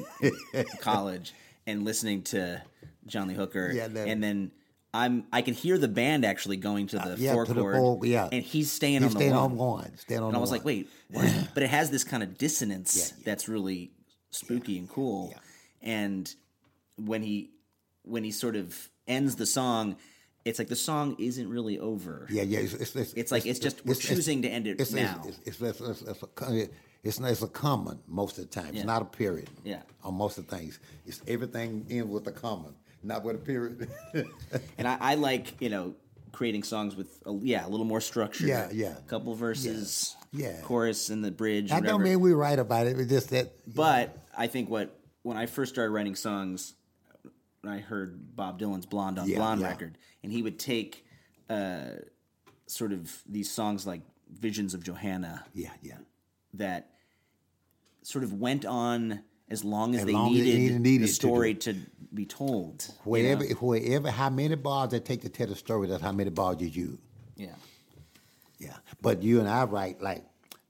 in, 0.53 0.65
college 0.81 1.33
and 1.67 1.83
listening 1.83 2.23
to 2.23 2.61
John 3.07 3.27
Lee 3.27 3.33
Hooker. 3.35 3.71
Yeah, 3.73 3.87
that- 3.87 4.07
and 4.07 4.23
then 4.23 4.51
I'm 4.93 5.25
I 5.33 5.41
can 5.41 5.53
hear 5.53 5.77
the 5.77 5.87
band 5.89 6.23
actually 6.25 6.57
going 6.57 6.87
to 6.87 6.97
the 6.97 7.13
Uh, 7.13 7.15
yeah, 7.17 7.33
four 7.33 7.45
to 7.45 7.53
the 7.53 7.61
chord. 7.61 8.05
yeah. 8.05 8.29
and 8.31 8.41
he's 8.43 8.71
staying 8.71 9.01
He's 9.01 9.11
on 9.13 9.17
staying 9.19 9.31
the 9.31 9.37
on 9.37 9.57
one. 9.57 9.81
one, 9.81 9.97
staying 9.97 10.21
on 10.21 10.27
and 10.29 10.37
I 10.37 10.39
was 10.39 10.51
like, 10.51 10.63
wait, 10.63 10.89
what? 11.11 11.49
but 11.53 11.63
it 11.63 11.69
has 11.69 11.89
this 11.91 12.03
kind 12.03 12.23
of 12.23 12.37
dissonance 12.37 12.95
Yeah, 12.97 13.03
yeah. 13.17 13.23
that's 13.25 13.49
really 13.49 13.91
spooky 14.31 14.77
and 14.77 14.89
cool. 14.89 15.33
And 15.81 16.33
when 16.97 17.23
he 17.23 17.51
when 18.03 18.23
he 18.23 18.31
sort 18.31 18.55
of 18.55 18.89
ends 19.07 19.35
the 19.35 19.45
song. 19.45 19.97
It's 20.45 20.59
like 20.59 20.67
the 20.67 20.75
song 20.75 21.15
isn't 21.17 21.49
really 21.49 21.79
over. 21.79 22.27
Yeah, 22.29 22.43
yeah. 22.43 22.59
It's, 22.59 22.73
it's, 22.75 22.95
it's, 22.95 23.13
It's 23.13 23.31
like 23.31 23.47
it's 23.47 23.57
just 23.57 23.83
we're 23.83 23.95
choosing 23.95 24.43
to 24.43 24.47
end 24.47 24.67
it 24.67 24.77
now. 24.93 25.23
It's, 25.43 25.59
it's, 25.59 26.23
it's, 27.05 27.19
it's, 27.19 27.19
a, 27.19 27.19
co- 27.19 27.19
it's, 27.19 27.19
not- 27.19 27.31
it's 27.31 27.41
a 27.43 27.47
common 27.47 27.99
most 28.07 28.37
of 28.37 28.49
the 28.49 28.49
time. 28.61 28.73
Yeah. 28.73 28.79
It's 28.79 28.85
not 28.85 29.01
a 29.01 29.05
period. 29.05 29.49
Yeah. 29.63 29.81
On 30.03 30.13
most 30.13 30.37
of 30.37 30.47
the 30.47 30.55
things, 30.55 30.79
it's 31.05 31.21
everything 31.27 31.85
in 31.89 32.09
with 32.09 32.27
a 32.27 32.31
common, 32.31 32.73
not 33.03 33.23
with 33.23 33.35
a 33.35 33.39
period. 33.39 33.89
And 34.77 34.87
I, 34.87 34.97
I 34.99 35.15
like, 35.15 35.59
you 35.61 35.69
know, 35.69 35.95
creating 36.31 36.63
songs 36.63 36.95
with, 36.95 37.21
a, 37.25 37.33
yeah, 37.41 37.65
a 37.65 37.69
little 37.69 37.85
more 37.85 38.01
structure. 38.01 38.45
Yeah, 38.45 38.69
yeah. 38.73 38.97
A 38.97 39.01
couple 39.09 39.33
verses, 39.35 40.15
Yeah. 40.33 40.59
chorus, 40.61 41.09
and 41.09 41.23
the 41.23 41.31
bridge. 41.31 41.71
I 41.71 41.75
whatever. 41.75 41.91
don't 41.93 42.03
mean 42.03 42.19
we're 42.19 42.35
right 42.35 42.59
about 42.59 42.87
it. 42.87 42.99
It's 42.99 43.09
just 43.09 43.29
that. 43.29 43.51
But 43.73 44.17
I 44.37 44.47
think 44.47 44.69
what 44.69 44.99
when 45.23 45.37
I 45.37 45.45
first 45.45 45.73
started 45.73 45.91
writing 45.91 46.15
songs, 46.15 46.73
I 47.67 47.77
heard 47.77 48.35
Bob 48.35 48.59
Dylan's 48.59 48.85
"Blonde 48.85 49.17
on 49.17 49.27
Yeah, 49.29 49.37
Blonde" 49.37 49.61
yeah. 49.61 49.69
record, 49.69 49.97
and 50.23 50.31
he 50.31 50.41
would 50.43 50.59
take 50.59 51.05
uh, 51.49 51.85
sort 52.67 52.91
of 52.91 53.11
these 53.27 53.49
songs 53.49 53.87
like 53.87 54.01
"Visions 54.29 54.73
of 54.73 54.83
Johanna" 54.83 55.45
Yeah, 55.53 55.71
yeah. 55.81 55.97
that 56.55 56.89
sort 58.05 58.23
of 58.23 58.33
went 58.33 58.65
on 58.65 59.21
as 59.49 59.63
long 59.63 59.93
as 59.95 60.01
As 60.01 60.05
they 60.07 60.13
long 60.13 60.27
as 60.33 60.39
needed, 60.41 60.59
needed- 60.59 60.81
needed 60.81 61.03
the 61.09 61.13
story 61.13 61.53
to, 61.55 61.75
be 62.13 62.25
told. 62.25 62.85
you 62.87 62.93
Wherever, 63.11 63.43
know? 63.43 63.55
wherever, 63.55 64.09
how 64.09 64.29
many 64.29 64.55
bars 64.55 64.91
they 64.91 64.99
take 65.01 65.21
to 65.23 65.29
tell 65.29 65.47
the 65.47 65.55
story, 65.55 65.87
that's 65.87 66.01
how 66.01 66.11
many 66.13 66.29
bars 66.29 66.57
you 66.61 66.67
use. 66.67 66.97
yeah. 67.35 67.47
Yeah. 68.57 68.77
But 69.01 69.21
you 69.21 69.39
and 69.41 69.49
I 69.49 69.65
write 69.65 70.01
like, 70.01 70.23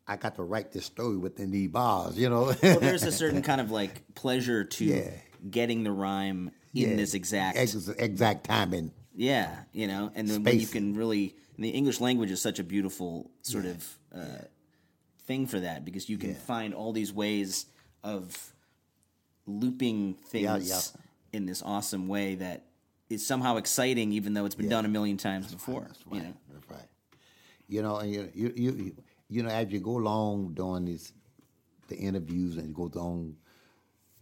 I 0.07 0.17
got 0.17 0.35
to 0.37 0.43
write 0.43 0.71
this 0.71 0.85
story 0.85 1.17
within 1.17 1.51
these 1.51 1.69
bars, 1.69 2.17
you 2.17 2.29
know. 2.29 2.53
Well, 2.63 2.79
there's 2.79 3.03
a 3.03 3.11
certain 3.11 3.41
kind 3.49 3.61
of 3.61 3.69
like 3.71 4.03
pleasure 4.15 4.63
to 4.63 4.85
Yeah. 4.85 5.11
getting 5.49 5.83
the 5.83 5.91
rhyme 5.91 6.49
in 6.73 6.89
Yeah. 6.91 6.95
this 6.95 7.13
exact 7.13 7.57
Ex- 7.57 7.87
exact 7.89 8.45
timing. 8.45 8.91
Yeah, 9.15 9.55
you 9.71 9.87
know, 9.87 10.11
and 10.15 10.27
then 10.27 10.43
when 10.43 10.59
you 10.59 10.67
can 10.67 10.93
really, 10.95 11.35
the 11.57 11.69
English 11.69 12.01
language 12.01 12.31
is 12.31 12.41
such 12.41 12.59
a 12.59 12.63
beautiful 12.63 13.29
sort 13.43 13.65
of 13.65 13.97
uh, 14.13 14.39
thing 15.25 15.47
for 15.47 15.59
that 15.59 15.85
because 15.85 16.09
you 16.09 16.17
can 16.17 16.31
Yeah. 16.31 16.35
find 16.37 16.73
all 16.73 16.91
these 16.91 17.11
ways 17.13 17.65
of 18.03 18.53
looping 19.45 20.15
things 20.15 20.43
Yeah, 20.43 20.57
yeah. 20.57 20.81
in 21.33 21.45
this 21.45 21.61
awesome 21.61 22.07
way 22.07 22.35
that 22.35 22.65
is 23.09 23.25
somehow 23.25 23.57
exciting, 23.57 24.11
even 24.13 24.33
though 24.33 24.45
it's 24.45 24.55
been 24.55 24.69
done 24.69 24.85
a 24.85 24.89
million 24.89 25.17
times 25.17 25.51
before. 25.51 25.81
That's 25.81 26.03
You 26.11 26.19
know, 26.21 26.33
That's 26.51 26.69
right. 26.69 26.89
You 27.67 27.81
know, 27.81 27.97
and 27.97 28.11
you, 28.13 28.31
you, 28.33 28.53
you, 28.55 28.95
you, 29.29 29.43
know, 29.43 29.49
as 29.49 29.71
you 29.71 29.79
go 29.79 29.97
along 29.97 30.53
doing 30.53 30.85
these, 30.85 31.13
the 31.87 31.95
interviews 31.97 32.57
and 32.57 32.67
you 32.69 32.73
go 32.73 32.89
on 32.99 33.35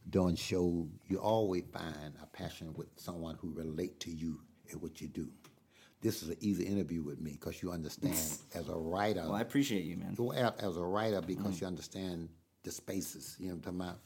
doing 0.10 0.36
show, 0.36 0.88
you 1.08 1.18
always 1.18 1.64
find 1.72 2.14
a 2.22 2.26
passion 2.28 2.74
with 2.74 2.88
someone 2.97 3.36
who 3.36 3.51
relate 3.54 3.99
to 4.01 4.12
you 4.12 4.41
and 4.72 4.82
what 4.82 4.99
you 5.01 5.08
do. 5.08 5.30
This 6.04 6.22
is 6.22 6.30
an 6.30 6.38
easy 6.41 6.66
interview 6.66 7.01
with 7.01 7.20
me 7.22 7.32
because 7.32 7.64
you 7.64 7.72
understand 7.72 8.14
as 8.54 8.68
a 8.68 8.76
writer. 8.76 9.22
well, 9.22 9.36
I 9.36 9.41
appreciate 9.41 9.86
you, 9.86 9.97
man. 9.97 10.14
go 10.14 10.34
out 10.34 10.60
as 10.60 10.76
a 10.76 10.84
writer 10.84 11.22
because 11.22 11.56
mm-hmm. 11.56 11.64
you 11.64 11.68
understand 11.68 12.30
the 12.64 12.72
spaces, 12.72 13.38
you 13.39 13.47
know 13.47 13.56
what 13.56 13.68
I'm 13.68 13.80
talking 13.80 13.82
about, 13.82 13.99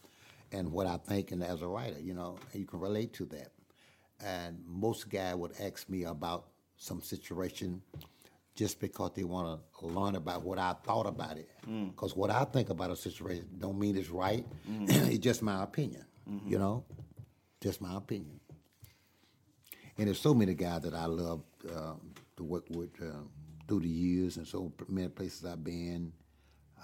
and 0.52 0.72
what 0.72 0.88
I 0.88 0.98
think, 0.98 1.32
and 1.32 1.44
as 1.44 1.62
a 1.64 1.68
writer, 1.68 2.00
you 2.00 2.14
know, 2.14 2.38
you 2.54 2.66
can 2.66 2.80
relate 2.80 3.14
to 3.14 3.26
that. 3.26 3.50
And 4.24 4.60
most 4.66 5.10
guy 5.10 5.34
would 5.34 5.54
ask 5.60 5.90
me 5.90 6.04
about 6.04 6.48
some 6.78 7.02
situation 7.02 7.82
just 8.56 8.80
because 8.80 9.12
they 9.16 9.24
want 9.24 9.62
to 9.80 9.86
learn 9.86 10.16
about 10.16 10.44
what 10.44 10.58
I 10.58 10.74
thought 10.84 11.06
about 11.06 11.38
it. 11.38 11.50
Mm. 11.68 11.92
Because 11.92 12.16
what 12.16 12.32
I 12.32 12.44
think 12.44 12.70
about 12.70 12.90
a 12.90 12.96
situation 12.96 13.48
don't 13.58 13.78
mean 13.78 13.96
it's 13.96 14.10
right. 14.10 14.46
Mm-hmm. 14.70 14.86
it's 15.12 15.20
just 15.20 15.42
my 15.42 15.64
opinion, 15.64 16.06
mm-hmm. 16.30 16.48
you 16.48 16.58
know, 16.58 16.84
just 17.62 17.82
my 17.82 17.96
opinion. 17.96 18.40
And 19.98 20.08
there's 20.08 20.20
so 20.20 20.34
many 20.34 20.54
guys 20.54 20.82
that 20.82 20.94
I 20.94 21.06
love 21.06 21.42
um, 21.76 22.02
to 22.38 22.44
work 22.44 22.66
with 22.70 22.90
uh, 23.02 23.24
through 23.68 23.82
the 23.82 23.88
years, 23.90 24.38
and 24.38 24.48
so 24.48 24.72
many 24.88 25.08
places 25.10 25.46
I've 25.46 25.64
been. 25.64 26.14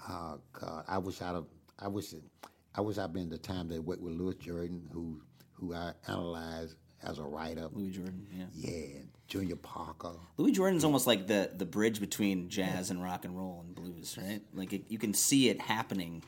Uh, 0.08 0.36
God, 0.52 0.84
I 0.88 0.98
wish 0.98 1.22
I'd 1.22 1.34
have, 1.34 1.46
I 1.78 1.88
wish 1.88 2.12
it, 2.12 2.22
I 2.74 2.80
wish 2.80 2.98
I'd 2.98 3.12
been 3.12 3.30
the 3.30 3.38
time 3.38 3.68
that 3.68 3.82
worked 3.82 4.02
with 4.02 4.14
Louis 4.14 4.34
Jordan, 4.34 4.88
who 4.92 5.22
who 5.52 5.74
I 5.74 5.92
analyzed 6.08 6.76
as 7.02 7.18
a 7.18 7.22
writer. 7.22 7.68
Louis 7.72 7.90
Jordan, 7.90 8.26
yeah. 8.32 8.46
Yeah, 8.52 9.00
Junior 9.28 9.56
Parker. 9.56 10.12
Louis 10.36 10.52
Jordan's 10.52 10.84
almost 10.84 11.06
like 11.06 11.26
the 11.26 11.50
the 11.56 11.66
bridge 11.66 12.00
between 12.00 12.48
jazz 12.48 12.90
and 12.90 13.02
rock 13.02 13.24
and 13.24 13.36
roll 13.36 13.64
and 13.64 13.74
blues, 13.74 14.18
right? 14.20 14.40
Like 14.52 14.72
it, 14.72 14.84
you 14.88 14.98
can 14.98 15.14
see 15.14 15.48
it 15.48 15.60
happening. 15.60 16.22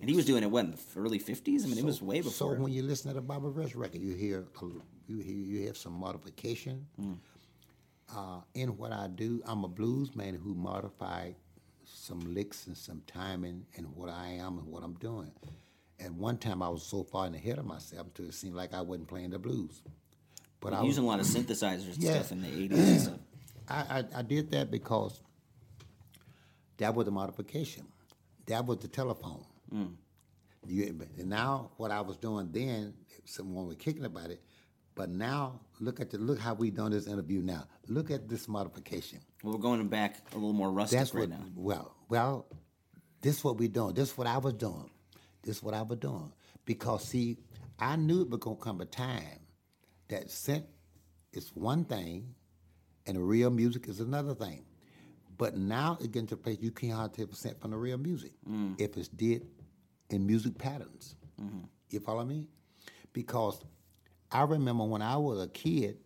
And 0.00 0.08
he 0.08 0.16
was 0.16 0.24
doing 0.24 0.42
it 0.42 0.50
when 0.50 0.70
the 0.70 0.78
early 0.96 1.18
'50s. 1.18 1.64
I 1.64 1.68
mean, 1.68 1.78
it 1.78 1.84
was 1.84 2.00
way 2.00 2.18
before. 2.18 2.54
So 2.54 2.60
when 2.60 2.72
you 2.72 2.82
listen 2.82 3.10
to 3.10 3.14
the 3.14 3.20
Bobby 3.20 3.48
Rush 3.48 3.74
record, 3.74 4.00
you 4.00 4.14
hear 4.14 4.46
a, 4.62 4.66
you 5.06 5.18
you 5.18 5.58
hear 5.60 5.74
some 5.74 5.92
modification. 5.92 6.86
Mm. 7.00 7.16
Uh, 8.14 8.40
in 8.54 8.76
what 8.76 8.92
I 8.92 9.08
do, 9.08 9.42
I'm 9.46 9.64
a 9.64 9.68
blues 9.68 10.14
man 10.14 10.34
who 10.34 10.54
modified 10.54 11.34
some 11.84 12.20
licks 12.34 12.66
and 12.66 12.76
some 12.76 13.02
timing 13.06 13.66
in 13.74 13.84
what 13.84 14.10
I 14.10 14.28
am 14.28 14.58
and 14.58 14.66
what 14.68 14.82
I'm 14.84 14.94
doing. 14.94 15.32
At 15.98 16.12
one 16.12 16.38
time, 16.38 16.62
I 16.62 16.68
was 16.68 16.84
so 16.84 17.02
far 17.02 17.26
in 17.26 17.34
ahead 17.34 17.58
of 17.58 17.64
myself 17.64 18.12
to 18.14 18.24
it 18.26 18.34
seemed 18.34 18.54
like 18.54 18.74
I 18.74 18.80
wasn't 18.82 19.08
playing 19.08 19.30
the 19.30 19.38
blues. 19.38 19.82
But 20.60 20.72
I 20.72 20.80
was, 20.80 20.88
using 20.88 21.04
a 21.04 21.06
lot 21.06 21.20
of 21.20 21.26
synthesizers 21.26 21.94
and 21.94 21.98
Yeah. 22.02 22.12
stuff 22.14 22.32
in 22.32 22.42
the 22.42 22.48
'80s 22.48 23.06
and. 23.08 23.18
I, 23.68 23.80
I, 23.98 24.04
I 24.18 24.22
did 24.22 24.52
that 24.52 24.70
because 24.70 25.20
that 26.76 26.94
was 26.94 27.08
a 27.08 27.10
modification. 27.10 27.84
That 28.46 28.64
was 28.64 28.78
the 28.78 28.88
telephone. 28.88 29.44
You, 30.68 30.96
and 31.18 31.28
now 31.28 31.70
what 31.76 31.90
I 31.90 32.00
was 32.00 32.16
doing 32.16 32.50
then, 32.52 32.94
someone 33.24 33.66
was 33.66 33.76
kicking 33.76 34.04
about 34.04 34.30
it, 34.30 34.40
but 34.96 35.10
now 35.10 35.60
look 35.78 36.00
at 36.00 36.10
the 36.10 36.18
look 36.18 36.40
how 36.40 36.54
we 36.54 36.70
done 36.70 36.90
this 36.90 37.06
interview 37.06 37.42
now. 37.42 37.68
Look 37.86 38.10
at 38.10 38.28
this 38.28 38.48
modification. 38.48 39.20
Well, 39.44 39.52
we're 39.52 39.60
going 39.60 39.86
back 39.86 40.16
a 40.32 40.34
little 40.34 40.54
more 40.54 40.72
rustic 40.72 40.98
That's 40.98 41.14
right 41.14 41.28
what. 41.28 41.38
now. 41.38 41.44
Well, 41.54 41.94
well, 42.08 42.46
this 43.20 43.44
what 43.44 43.58
we 43.58 43.68
doing. 43.68 43.94
This 43.94 44.16
what 44.16 44.26
I 44.26 44.38
was 44.38 44.54
doing. 44.54 44.90
This 45.42 45.62
what 45.62 45.74
I 45.74 45.82
was 45.82 45.98
doing. 45.98 46.32
Because 46.64 47.04
see, 47.04 47.36
I 47.78 47.96
knew 47.96 48.22
it 48.22 48.30
was 48.30 48.40
gonna 48.40 48.56
come 48.56 48.80
a 48.80 48.86
time 48.86 49.40
that 50.08 50.30
scent 50.30 50.64
is 51.34 51.50
one 51.54 51.84
thing, 51.84 52.34
and 53.04 53.18
the 53.18 53.20
real 53.20 53.50
music 53.50 53.88
is 53.88 54.00
another 54.00 54.34
thing. 54.34 54.64
But 55.36 55.58
now 55.58 55.98
it 56.00 56.10
getting 56.10 56.28
to 56.28 56.34
a 56.34 56.38
place 56.38 56.56
you 56.62 56.70
can't 56.70 56.94
hardly 56.94 57.16
tell 57.18 57.26
percent 57.26 57.60
from 57.60 57.72
the 57.72 57.76
real 57.76 57.98
music 57.98 58.32
mm. 58.50 58.80
if 58.80 58.96
it's 58.96 59.08
did 59.08 59.46
in 60.08 60.26
music 60.26 60.56
patterns. 60.56 61.16
Mm-hmm. 61.38 61.66
You 61.90 62.00
follow 62.00 62.24
me? 62.24 62.46
Because 63.12 63.62
I 64.30 64.42
remember 64.42 64.84
when 64.84 65.02
I 65.02 65.16
was 65.16 65.40
a 65.40 65.48
kid, 65.48 65.98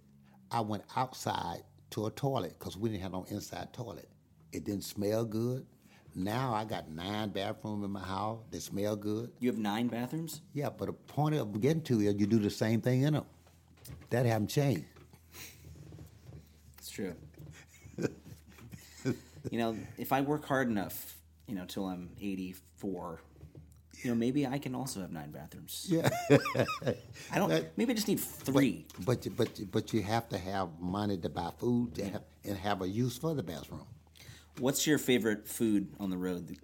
I 0.50 0.60
went 0.60 0.84
outside 0.96 1.62
to 1.90 2.06
a 2.06 2.10
toilet 2.10 2.56
because 2.58 2.76
we 2.76 2.90
didn't 2.90 3.02
have 3.02 3.12
no 3.12 3.24
inside 3.30 3.72
toilet. 3.72 4.08
It 4.52 4.64
didn't 4.64 4.84
smell 4.84 5.24
good. 5.24 5.66
Now 6.14 6.52
I 6.52 6.64
got 6.64 6.90
nine 6.90 7.30
bathrooms 7.30 7.84
in 7.84 7.90
my 7.90 8.00
house. 8.00 8.40
that 8.50 8.60
smell 8.60 8.96
good. 8.96 9.30
You 9.38 9.48
have 9.50 9.58
nine 9.58 9.86
bathrooms? 9.86 10.40
Yeah, 10.52 10.70
but 10.70 10.86
the 10.86 10.92
point 10.92 11.36
of 11.36 11.60
getting 11.60 11.82
to 11.82 12.00
is 12.00 12.14
you 12.18 12.26
do 12.26 12.38
the 12.38 12.50
same 12.50 12.80
thing 12.80 13.02
in 13.02 13.14
them. 13.14 13.24
That 14.10 14.26
haven't 14.26 14.48
changed. 14.48 14.84
It's 16.78 16.90
true. 16.90 17.14
you 19.50 19.58
know, 19.58 19.76
if 19.98 20.12
I 20.12 20.20
work 20.20 20.44
hard 20.44 20.68
enough, 20.68 21.16
you 21.46 21.54
know, 21.54 21.64
till 21.64 21.86
I'm 21.86 22.10
84, 22.20 23.20
you 24.02 24.10
know, 24.10 24.16
maybe 24.16 24.46
I 24.46 24.58
can 24.58 24.74
also 24.74 25.00
have 25.00 25.12
nine 25.12 25.30
bathrooms. 25.30 25.86
Yeah. 25.88 26.08
I 27.32 27.38
don't. 27.38 27.66
Maybe 27.76 27.92
I 27.92 27.94
just 27.94 28.08
need 28.08 28.20
three. 28.20 28.86
But 29.04 29.24
you, 29.24 29.30
but 29.30 29.60
but 29.70 29.92
you 29.92 30.02
have 30.02 30.28
to 30.30 30.38
have 30.38 30.68
money 30.80 31.16
to 31.18 31.28
buy 31.28 31.50
food 31.58 31.94
to 31.96 32.04
have, 32.04 32.22
and 32.44 32.56
have 32.56 32.82
a 32.82 32.88
use 32.88 33.18
for 33.18 33.34
the 33.34 33.42
bathroom. 33.42 33.84
What's 34.58 34.86
your 34.86 34.98
favorite 34.98 35.46
food 35.46 35.88
on 35.98 36.10
the 36.10 36.16
road 36.18 36.56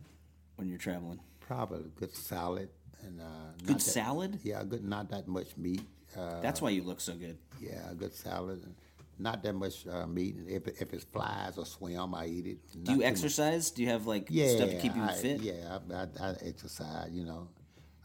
when 0.57 0.68
you're 0.68 0.78
traveling? 0.78 1.20
Probably 1.41 1.78
a 1.80 2.01
good 2.01 2.14
salad 2.14 2.68
and 3.03 3.20
uh, 3.20 3.24
Good 3.64 3.76
that- 3.76 3.80
salad? 3.82 4.39
Yeah, 4.43 4.62
good. 4.64 4.84
Not 4.84 5.11
that 5.11 5.28
much 5.28 5.57
meat. 5.57 5.82
Uh, 6.16 6.41
That's 6.41 6.61
why 6.62 6.70
you 6.70 6.82
look 6.82 7.01
so 7.01 7.14
good. 7.14 7.37
yeah, 7.61 7.91
a 7.91 7.95
good 7.95 8.14
salad. 8.14 8.62
and 8.64 8.74
Not 9.19 9.43
that 9.45 9.55
much 9.55 9.87
uh, 9.87 10.07
meat. 10.07 10.37
If 10.47 10.69
if 10.69 10.93
it's 10.93 11.05
flies 11.05 11.57
or 11.59 11.64
swim, 11.67 12.14
I 12.14 12.27
eat 12.27 12.47
it. 12.47 12.59
Do 12.85 12.93
you 12.93 12.99
too 12.99 13.03
much. 13.03 13.07
exercise? 13.12 13.71
Do 13.71 13.83
you 13.83 13.89
have 13.89 14.07
like 14.07 14.27
Yeah, 14.31 14.49
stuff 14.49 14.71
to 14.71 14.77
keep 14.77 14.95
you 14.95 15.03
I, 15.03 15.12
fit? 15.12 15.41
Yeah, 15.41 15.79
I, 15.91 15.95
I, 15.95 16.29
I 16.29 16.35
exercise. 16.45 17.09
You 17.12 17.25
know, 17.25 17.49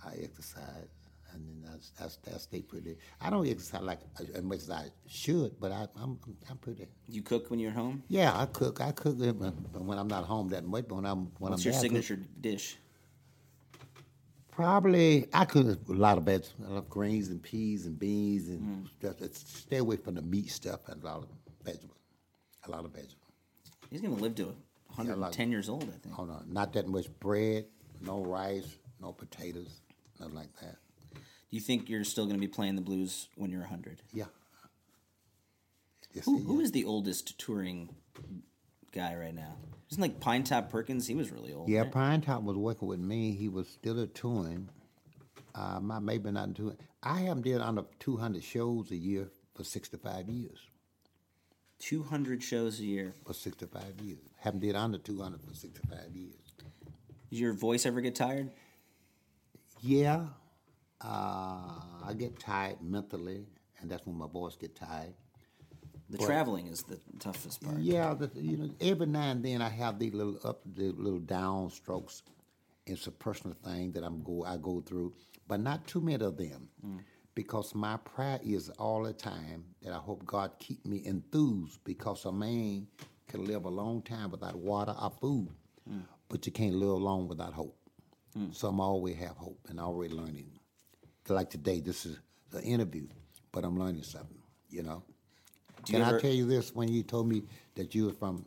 I 0.05 0.13
exercise, 0.23 0.87
and 1.33 1.45
then 1.45 1.69
that's 1.69 1.89
that's 1.99 2.15
that 2.17 2.39
stay 2.41 2.61
pretty. 2.61 2.95
I 3.19 3.29
don't 3.29 3.45
exercise 3.47 3.81
like 3.81 3.99
as 4.33 4.41
much 4.41 4.59
as 4.59 4.69
I 4.71 4.85
should, 5.07 5.59
but 5.59 5.71
I, 5.73 5.87
I'm 6.01 6.17
I'm 6.49 6.57
pretty. 6.57 6.87
You 7.09 7.21
cook 7.23 7.49
when 7.51 7.59
you're 7.59 7.71
home? 7.71 8.03
Yeah, 8.07 8.31
I 8.33 8.45
cook. 8.45 8.79
I 8.79 8.91
cook 8.93 9.19
when, 9.19 9.35
when 9.89 9.97
I'm 9.97 10.07
not 10.07 10.23
home 10.25 10.47
that 10.49 10.63
much. 10.65 10.87
But 10.87 10.95
when 10.95 11.05
I'm 11.05 11.31
when 11.39 11.51
What's 11.51 11.65
I'm 11.65 11.71
your 11.71 11.73
I 11.73 11.75
cook. 11.75 11.81
signature 11.81 12.19
dish? 12.39 12.77
Probably 14.51 15.27
I 15.33 15.45
cook 15.45 15.79
a 15.89 15.91
lot 15.93 16.17
of 16.17 16.25
vegetables, 16.25 16.67
I 16.69 16.73
love 16.73 16.89
greens 16.89 17.29
and 17.29 17.41
peas 17.41 17.85
and 17.85 17.97
beans 17.97 18.49
and 18.49 18.85
Mm. 18.85 18.89
stuff. 18.99 19.21
It's, 19.21 19.39
stay 19.59 19.77
away 19.77 19.95
from 19.95 20.15
the 20.15 20.21
meat 20.21 20.49
stuff 20.51 20.87
and 20.89 21.01
a 21.01 21.05
lot 21.05 21.17
of 21.23 21.27
vegetables. 21.63 21.97
A 22.65 22.71
lot 22.71 22.83
of 22.85 22.91
vegetables. 22.91 23.17
He's 23.89 24.01
gonna 24.01 24.15
live 24.15 24.35
to 24.35 24.53
110 24.95 25.51
years 25.51 25.69
old, 25.69 25.83
I 25.83 25.97
think. 25.97 26.13
Hold 26.15 26.29
on, 26.31 26.51
not 26.51 26.73
that 26.73 26.87
much 26.87 27.07
bread, 27.19 27.65
no 28.01 28.23
rice, 28.23 28.75
no 28.99 29.13
potatoes, 29.13 29.81
nothing 30.19 30.35
like 30.35 30.53
that. 30.59 30.77
Do 31.13 31.19
you 31.57 31.61
think 31.61 31.89
you're 31.89 32.03
still 32.03 32.25
gonna 32.25 32.37
be 32.37 32.47
playing 32.47 32.75
the 32.75 32.81
blues 32.81 33.29
when 33.35 33.51
you're 33.51 33.61
100? 33.63 34.01
Yeah. 34.13 34.25
Yes, 36.13 36.25
Who, 36.25 36.37
yeah. 36.39 36.43
who 36.43 36.59
is 36.59 36.71
the 36.71 36.83
oldest 36.83 37.37
touring 37.39 37.95
guy 38.91 39.15
right 39.15 39.33
now? 39.33 39.55
Isn't 39.91 40.01
like 40.01 40.19
Pinetop 40.19 40.69
Perkins? 40.69 41.07
He 41.07 41.15
was 41.15 41.31
really 41.31 41.53
old. 41.53 41.67
Yeah, 41.67 41.81
right? 41.81 41.91
Pine 41.91 42.21
Top 42.21 42.43
was 42.43 42.55
working 42.55 42.87
with 42.87 42.99
me. 42.99 43.33
He 43.33 43.49
was 43.49 43.67
still 43.67 43.99
a 43.99 44.07
touring. 44.07 44.69
Uh, 45.53 45.79
my 45.81 45.99
maybe 45.99 46.31
not 46.31 46.55
touring. 46.55 46.77
I 47.03 47.21
haven't 47.21 47.43
did 47.43 47.59
under 47.59 47.83
200 47.99 48.41
shows 48.43 48.91
a 48.91 48.95
year 48.95 49.29
for 49.53 49.63
65 49.63 50.29
years. 50.29 50.59
200 51.79 52.41
shows 52.41 52.79
a 52.79 52.83
year. 52.83 53.13
For 53.25 53.33
65 53.33 53.83
years. 54.01 54.19
Haven't 54.37 54.61
did 54.61 54.75
under 54.75 54.97
200 54.97 55.41
for 55.41 55.53
65 55.53 56.15
years. 56.15 56.35
Does 57.29 57.39
your 57.39 57.53
voice 57.53 57.85
ever 57.85 58.01
get 58.01 58.15
tired? 58.15 58.49
Yeah, 59.81 60.27
uh, 61.03 61.81
I 62.05 62.13
get 62.15 62.39
tired 62.39 62.81
mentally, 62.81 63.47
and 63.79 63.89
that's 63.89 64.05
when 64.05 64.15
my 64.17 64.27
voice 64.27 64.55
get 64.55 64.75
tired. 64.75 65.15
The 66.11 66.17
But- 66.17 66.25
traveling 66.25 66.67
is 66.67 66.83
the 66.83 66.99
toughest 67.19 67.61
part. 67.61 67.79
Yeah, 67.79 68.13
the, 68.13 68.29
you 68.35 68.57
know, 68.57 68.69
every 68.81 69.07
now 69.07 69.31
and 69.31 69.41
then 69.43 69.61
I 69.61 69.69
have 69.69 69.97
these 69.97 70.13
little 70.13 70.37
up, 70.43 70.59
the 70.65 70.91
little 70.91 71.19
down 71.21 71.69
strokes. 71.69 72.21
It's 72.85 73.07
a 73.07 73.11
personal 73.11 73.55
thing 73.63 73.93
that 73.93 74.03
I'm 74.03 74.21
go 74.21 74.43
I 74.43 74.57
go 74.57 74.81
through, 74.81 75.13
but 75.47 75.61
not 75.61 75.87
too 75.87 76.01
many 76.01 76.21
of 76.25 76.35
them, 76.35 76.67
mm. 76.85 76.99
because 77.33 77.73
my 77.73 77.95
prayer 77.95 78.41
is 78.43 78.69
all 78.71 79.03
the 79.03 79.13
time 79.13 79.63
that 79.83 79.93
I 79.93 79.99
hope 79.99 80.25
God 80.25 80.51
keep 80.59 80.85
me 80.85 81.01
enthused, 81.05 81.81
because 81.85 82.25
a 82.25 82.31
man 82.31 82.87
can 83.29 83.45
live 83.45 83.63
a 83.63 83.69
long 83.69 84.01
time 84.01 84.31
without 84.31 84.57
water 84.57 84.93
or 85.01 85.11
food, 85.11 85.47
mm. 85.89 86.01
but 86.27 86.45
you 86.45 86.51
can't 86.51 86.75
live 86.75 87.01
long 87.01 87.29
without 87.29 87.53
hope. 87.53 87.77
Mm. 88.37 88.53
So 88.53 88.67
I'm 88.67 88.81
always 88.81 89.15
have 89.17 89.37
hope 89.37 89.65
and 89.69 89.79
always 89.79 90.11
learning. 90.11 90.51
Like 91.29 91.49
today, 91.49 91.79
this 91.79 92.05
is 92.05 92.19
the 92.49 92.61
interview, 92.63 93.07
but 93.53 93.63
I'm 93.63 93.77
learning 93.79 94.03
something. 94.03 94.41
You 94.69 94.83
know. 94.83 95.03
Do 95.83 95.93
you 95.93 95.99
Can 95.99 96.07
ever- 96.07 96.17
I 96.17 96.21
tell 96.21 96.31
you 96.31 96.45
this? 96.45 96.73
When 96.75 96.87
you 96.89 97.03
told 97.03 97.27
me 97.27 97.43
that 97.75 97.93
you 97.95 98.05
was 98.05 98.15
from, 98.15 98.45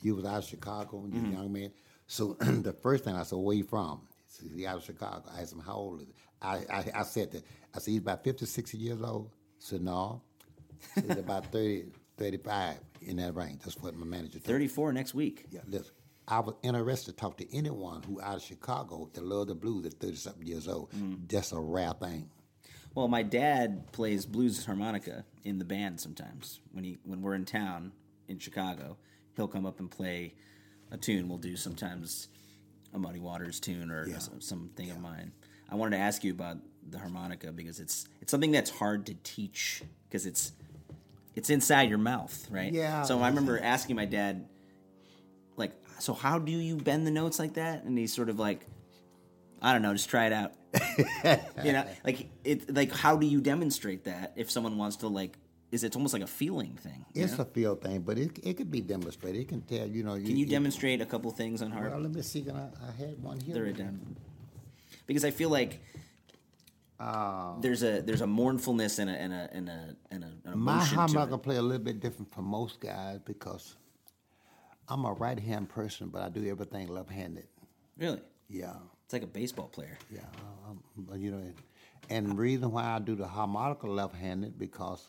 you 0.00 0.14
was 0.14 0.24
out 0.24 0.38
of 0.38 0.44
Chicago 0.44 0.98
when 0.98 1.12
you 1.12 1.18
Mm-hmm. 1.20 1.30
was 1.30 1.38
a 1.38 1.42
young 1.42 1.52
man. 1.52 1.70
So 2.06 2.34
the 2.40 2.72
first 2.72 3.04
thing 3.04 3.14
I 3.16 3.22
said, 3.22 3.38
where 3.38 3.56
you 3.56 3.64
from? 3.64 4.02
He 4.26 4.48
said, 4.48 4.50
he 4.56 4.66
out 4.66 4.76
of 4.78 4.84
Chicago. 4.84 5.22
I 5.34 5.40
asked 5.42 5.52
him, 5.52 5.60
how 5.60 5.74
old 5.74 6.00
is 6.02 6.06
he? 6.08 6.14
I, 6.42 6.56
I, 6.70 6.84
I 6.96 7.02
said 7.02 7.30
that. 7.32 7.44
I 7.74 7.78
said, 7.78 7.92
he's 7.92 8.00
about 8.00 8.22
50, 8.24 8.44
60 8.46 8.76
years 8.78 9.00
old. 9.02 9.30
He 9.58 9.64
said, 9.64 9.82
no. 9.82 10.22
He's 10.94 11.16
about 11.16 11.46
30, 11.50 11.86
35 12.18 12.76
in 13.02 13.16
that 13.16 13.34
range. 13.34 13.60
That's 13.64 13.80
what 13.80 13.94
my 13.96 14.04
manager 14.04 14.32
told 14.38 14.46
me. 14.46 14.52
34 14.52 14.92
next 14.92 15.14
week. 15.14 15.46
Yeah, 15.50 15.60
listen. 15.66 15.92
I 16.28 16.40
was 16.40 16.54
interested 16.62 17.12
to 17.12 17.16
talk 17.16 17.36
to 17.38 17.54
anyone 17.56 18.02
who 18.02 18.20
out 18.20 18.36
of 18.36 18.42
Chicago 18.42 19.08
that 19.12 19.22
love 19.24 19.48
the 19.48 19.54
blues 19.54 19.84
at 19.86 19.94
30 19.94 20.16
something 20.16 20.46
years 20.46 20.68
old. 20.68 20.90
Mm. 20.92 21.28
That's 21.28 21.52
a 21.52 21.60
rare 21.60 21.92
thing. 21.94 22.30
Well, 22.94 23.08
my 23.08 23.22
dad 23.22 23.90
plays 23.92 24.24
blues 24.24 24.64
harmonica 24.64 25.24
in 25.44 25.58
the 25.58 25.64
band 25.64 26.00
sometimes. 26.00 26.60
When 26.72 26.84
he 26.84 26.98
when 27.04 27.22
we're 27.22 27.34
in 27.34 27.44
town 27.44 27.92
in 28.28 28.38
Chicago, 28.38 28.96
he'll 29.36 29.48
come 29.48 29.66
up 29.66 29.78
and 29.80 29.90
play 29.90 30.34
a 30.90 30.96
tune. 30.96 31.28
We'll 31.28 31.38
do 31.38 31.56
sometimes 31.56 32.28
a 32.92 32.98
Muddy 32.98 33.20
Waters 33.20 33.60
tune 33.60 33.90
or 33.90 34.06
Yeah. 34.08 34.18
some, 34.18 34.40
something 34.40 34.90
of 34.90 35.00
mine. 35.00 35.32
I 35.70 35.74
wanted 35.74 35.96
to 35.96 36.02
ask 36.02 36.22
you 36.24 36.32
about 36.32 36.58
the 36.88 36.98
harmonica 36.98 37.50
because 37.52 37.80
it's 37.80 38.08
it's 38.20 38.30
something 38.30 38.52
that's 38.52 38.70
hard 38.70 39.06
to 39.06 39.14
teach 39.22 39.82
because 40.08 40.26
it's 40.26 40.52
it's 41.34 41.50
inside 41.50 41.88
your 41.88 41.98
mouth, 41.98 42.46
right? 42.50 42.72
Yeah. 42.72 43.02
So 43.02 43.20
I 43.20 43.28
remember 43.28 43.58
asking 43.62 43.96
my 43.96 44.04
dad, 44.04 44.46
like, 45.56 45.72
so 45.98 46.14
how 46.14 46.38
do 46.38 46.52
you 46.52 46.76
bend 46.76 47.06
the 47.06 47.10
notes 47.10 47.38
like 47.40 47.54
that? 47.54 47.82
And 47.84 47.98
he's 47.98 48.14
sort 48.14 48.28
of 48.28 48.38
like, 48.38 48.60
I 49.60 49.72
don't 49.72 49.82
know, 49.82 49.92
just 49.92 50.08
try 50.08 50.26
it 50.26 50.32
out. 50.32 50.52
You 51.64 51.72
know, 51.72 51.84
like 52.04 52.28
it, 52.44 52.74
like 52.74 52.92
how 52.92 53.16
do 53.16 53.26
you 53.26 53.40
demonstrate 53.40 54.04
that 54.04 54.32
if 54.36 54.50
someone 54.50 54.76
wants 54.78 54.96
to 54.96 55.08
like? 55.08 55.38
Is 55.72 55.82
it's 55.82 55.96
almost 55.96 56.14
like 56.14 56.22
a 56.22 56.26
feeling 56.28 56.76
thing? 56.76 57.04
It's 57.14 57.36
know? 57.36 57.42
a 57.42 57.46
feel 57.46 57.74
thing, 57.74 58.02
but 58.02 58.16
it, 58.16 58.38
it 58.44 58.56
could 58.56 58.70
be 58.70 58.80
demonstrated. 58.80 59.40
It 59.42 59.48
can 59.48 59.60
tell, 59.62 59.88
you 59.88 60.04
know. 60.04 60.14
You, 60.14 60.26
Can 60.26 60.36
you 60.36 60.46
demonstrate 60.46 61.00
a 61.00 61.06
couple 61.06 61.30
things 61.32 61.62
on 61.62 61.72
harp? 61.72 61.90
Well, 61.92 62.00
let 62.00 62.12
me 62.14 62.22
see. 62.22 62.42
Can 62.42 62.54
I, 62.54 62.68
I 62.88 62.92
had 62.96 63.20
one 63.20 63.40
here. 63.40 63.54
They're 63.54 63.72
down. 63.72 64.16
Because 65.06 65.24
I 65.24 65.32
feel 65.32 65.50
like 65.50 65.80
um. 67.00 67.58
there's 67.60 67.82
a 67.82 68.02
there's 68.02 68.20
a 68.20 68.26
mournfulness 68.26 68.98
and 69.00 69.10
a 69.10 69.14
and 69.14 69.32
a 69.32 69.48
and 69.52 69.68
a 69.68 69.96
and 70.12 70.24
a 70.24 70.48
an 70.50 70.58
My 70.58 70.78
harmonica 70.84 71.34
it. 71.34 71.38
play 71.42 71.56
a 71.56 71.62
little 71.62 71.82
bit 71.84 71.98
different 72.00 72.32
from 72.32 72.44
most 72.44 72.80
guys 72.80 73.18
because 73.24 73.74
I'm 74.88 75.04
a 75.04 75.12
right 75.12 75.38
hand 75.40 75.68
person, 75.68 76.08
but 76.08 76.22
I 76.22 76.28
do 76.28 76.46
everything 76.48 76.88
left 76.88 77.10
handed. 77.10 77.48
Really, 77.98 78.20
Yeah, 78.48 78.74
it's 79.04 79.12
like 79.12 79.22
a 79.22 79.26
baseball 79.26 79.68
player. 79.68 79.98
yeah. 80.10 80.20
Um, 80.66 80.82
you 81.20 81.30
know, 81.30 81.42
and 82.10 82.30
the 82.30 82.34
reason 82.34 82.70
why 82.72 82.84
I 82.84 82.98
do 82.98 83.14
the 83.14 83.26
harmonica 83.26 83.86
left 83.86 84.14
handed 84.14 84.58
because 84.58 85.08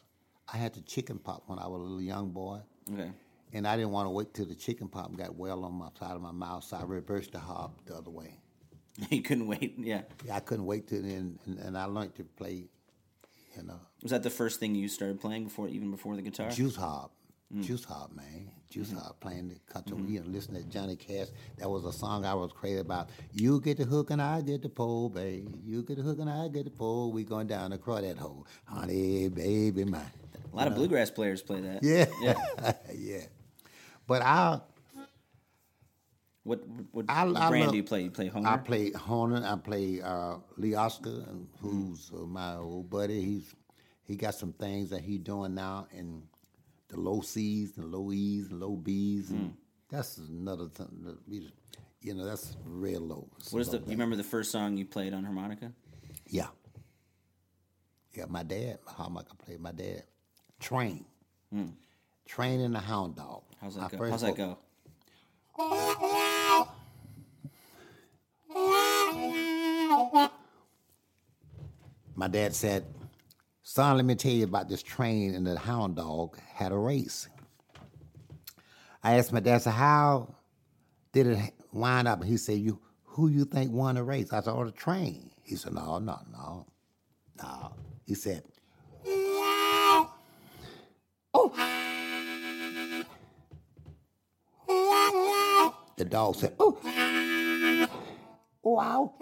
I 0.52 0.58
had 0.58 0.74
the 0.74 0.82
chicken 0.82 1.18
pop 1.18 1.44
when 1.48 1.60
I 1.60 1.68
was 1.68 1.80
a 1.80 1.84
little 1.84 2.02
young 2.02 2.30
boy. 2.32 2.60
Okay. 2.94 3.12
And 3.54 3.66
I 3.68 3.76
didn't 3.78 3.92
want 3.92 4.06
to 4.08 4.12
wait 4.12 4.34
till 4.34 4.46
the 4.46 4.56
chicken 4.56 4.90
pop 4.90 5.16
got 5.16 5.36
well 5.36 5.64
on 5.64 5.74
my 5.74 5.88
side 5.98 6.16
of 6.16 6.22
my 6.22 6.32
mouth, 6.32 6.64
so 6.64 6.78
I 6.78 6.84
reversed 6.84 7.32
the 7.32 7.40
harp 7.40 7.72
the 7.86 7.96
other 7.96 8.12
way. 8.12 8.38
you 9.10 9.22
couldn't 9.22 9.48
wait. 9.48 9.76
Yeah. 9.78 10.02
Yeah, 10.26 10.36
I 10.36 10.40
couldn't 10.42 10.66
wait 10.66 10.88
till 10.88 11.02
then, 11.02 11.40
and, 11.46 11.60
and 11.60 11.78
I 11.78 11.86
learned 11.86 12.16
to 12.16 12.24
play, 12.24 12.68
you 13.56 13.64
know, 13.64 13.80
Was 14.04 14.12
that 14.12 14.24
the 14.24 14.30
first 14.30 14.60
thing 14.60 14.76
you 14.76 14.88
started 14.90 15.22
playing 15.22 15.46
before 15.46 15.68
even 15.70 15.90
before 15.92 16.16
the 16.16 16.22
guitar? 16.22 16.50
juice 16.50 16.76
harp. 16.76 17.12
Juice 17.62 17.84
Hop, 17.86 18.12
man. 18.16 18.52
Juice 18.70 18.92
Hop 18.92 19.20
playing 19.20 19.50
the 19.50 19.74
country. 19.74 19.98
You 20.08 20.20
know, 20.22 20.26
listen 20.28 20.54
to 20.56 20.64
Johnny 20.64 20.96
Cash. 20.96 21.28
That 21.58 21.70
was 21.70 21.86
a 21.86 21.94
song 21.94 22.26
I 22.26 22.34
was 22.34 22.52
crazy 22.52 22.80
about. 22.80 23.10
You 23.32 23.62
get 23.62 23.78
the 23.78 23.86
hook 23.86 24.10
and 24.12 24.22
I 24.22 24.42
get 24.42 24.62
the 24.62 24.70
pole, 24.70 25.10
babe. 25.10 25.56
You 25.64 25.84
get 25.84 25.98
the 25.98 26.04
hook 26.04 26.20
and 26.20 26.30
I 26.30 26.48
get 26.50 26.66
the 26.66 26.72
pole. 26.72 27.12
We 27.12 27.24
going 27.24 27.48
down 27.48 27.72
the 27.72 27.78
that 27.78 28.18
hole. 28.18 28.46
Honey, 28.66 29.30
baby, 29.30 29.86
mine. 29.86 30.02
A 30.52 30.56
lot 30.56 30.68
of 30.68 30.76
bluegrass 30.76 31.10
players 31.12 31.42
play 31.42 31.62
that. 31.62 31.84
Yeah. 31.84 32.06
Yeah. 32.22 32.74
yeah. 32.96 33.22
But 34.08 34.22
I 34.22 34.60
What 36.44 36.62
what, 36.92 37.06
I- 37.10 37.26
what 37.26 37.38
I 37.38 37.50
brand 37.50 37.64
love- 37.66 37.72
do 37.72 37.78
you 37.78 37.84
play? 37.84 38.04
You 38.04 38.12
play 38.12 38.30
Hohner? 38.30 38.46
I 38.46 38.58
play 38.58 38.92
Hohner. 38.92 39.44
I 39.44 39.58
play 39.58 40.02
uh, 40.02 40.36
Lee 40.58 40.76
Oskar, 40.76 41.24
who's 41.62 42.12
uh, 42.14 42.20
my 42.26 42.56
old 42.56 42.90
buddy. 42.90 43.22
He's 43.22 43.56
he 44.04 44.16
got 44.16 44.36
some 44.36 44.54
things 44.54 44.90
that 44.92 45.02
he 45.02 45.18
doing 45.18 45.56
now 45.56 45.88
in 45.92 46.24
the 46.88 47.00
low 47.00 47.22
C's, 47.22 47.78
and 47.78 47.92
low 47.92 48.12
E's, 48.12 48.50
and 48.50 48.60
low 48.60 48.76
B's, 48.76 49.32
and 49.32 49.40
hmm. 49.40 49.48
that's 49.90 50.18
another 50.18 50.68
thing. 50.68 51.18
You 52.02 52.14
know, 52.14 52.26
that's 52.26 52.56
real 52.66 53.02
low. 53.02 53.28
what 53.52 53.60
is 53.60 53.70
the? 53.70 53.80
You 53.80 53.86
remember 53.88 54.16
the 54.16 54.24
first 54.24 54.52
song 54.52 54.78
you 54.78 54.86
played 54.86 55.14
on 55.14 55.24
harmonica? 55.24 55.72
Yeah. 56.28 56.48
Yeah, 58.14 58.26
my 58.30 58.44
dad, 58.44 58.80
how 58.98 59.10
much 59.10 59.28
I 59.30 59.44
played 59.44 59.60
my 59.60 59.72
dad. 59.72 60.04
Train. 60.60 61.06
Hmm. 61.52 61.72
Train 62.26 62.62
and 62.62 62.74
the 62.74 62.80
Hound 62.80 63.16
Dog. 63.16 63.44
How's 63.62 63.76
My 63.76 63.88
that 63.88 63.98
go? 63.98 64.10
How's 64.10 64.22
that 64.22 64.36
go? 64.36 64.58
My 72.16 72.28
dad 72.28 72.56
said, 72.56 72.86
Son, 73.68 73.98
let 73.98 74.06
me 74.06 74.14
tell 74.14 74.32
you 74.32 74.44
about 74.44 74.70
this 74.70 74.84
train 74.84 75.34
and 75.34 75.48
the 75.48 75.58
hound 75.58 75.96
dog 75.96 76.38
had 76.54 76.72
a 76.72 76.78
race. 76.78 77.28
I 79.04 79.16
asked 79.18 79.34
my 79.34 79.40
dad, 79.40 79.64
so 79.64 79.72
how 79.72 80.36
did 81.12 81.26
it 81.26 81.40
wind 81.74 82.08
up? 82.08 82.24
He 82.24 82.38
said, 82.38 82.60
You 82.60 82.80
who 83.06 83.28
you 83.28 83.44
think 83.44 83.72
won 83.72 83.96
the 83.96 84.04
race? 84.04 84.32
I 84.32 84.42
said, 84.42 84.52
Oh, 84.52 84.66
the 84.66 84.72
train. 84.72 85.32
He 85.42 85.56
said, 85.56 85.74
No, 85.74 85.98
no, 85.98 86.20
no. 86.32 86.68
No. 87.42 87.74
He 88.06 88.14
said, 88.14 88.44
Oh. 91.34 91.52
The 95.98 96.06
dog 96.06 96.36
said, 96.36 96.54
Oh. 96.60 96.78
Wow. 98.62 99.16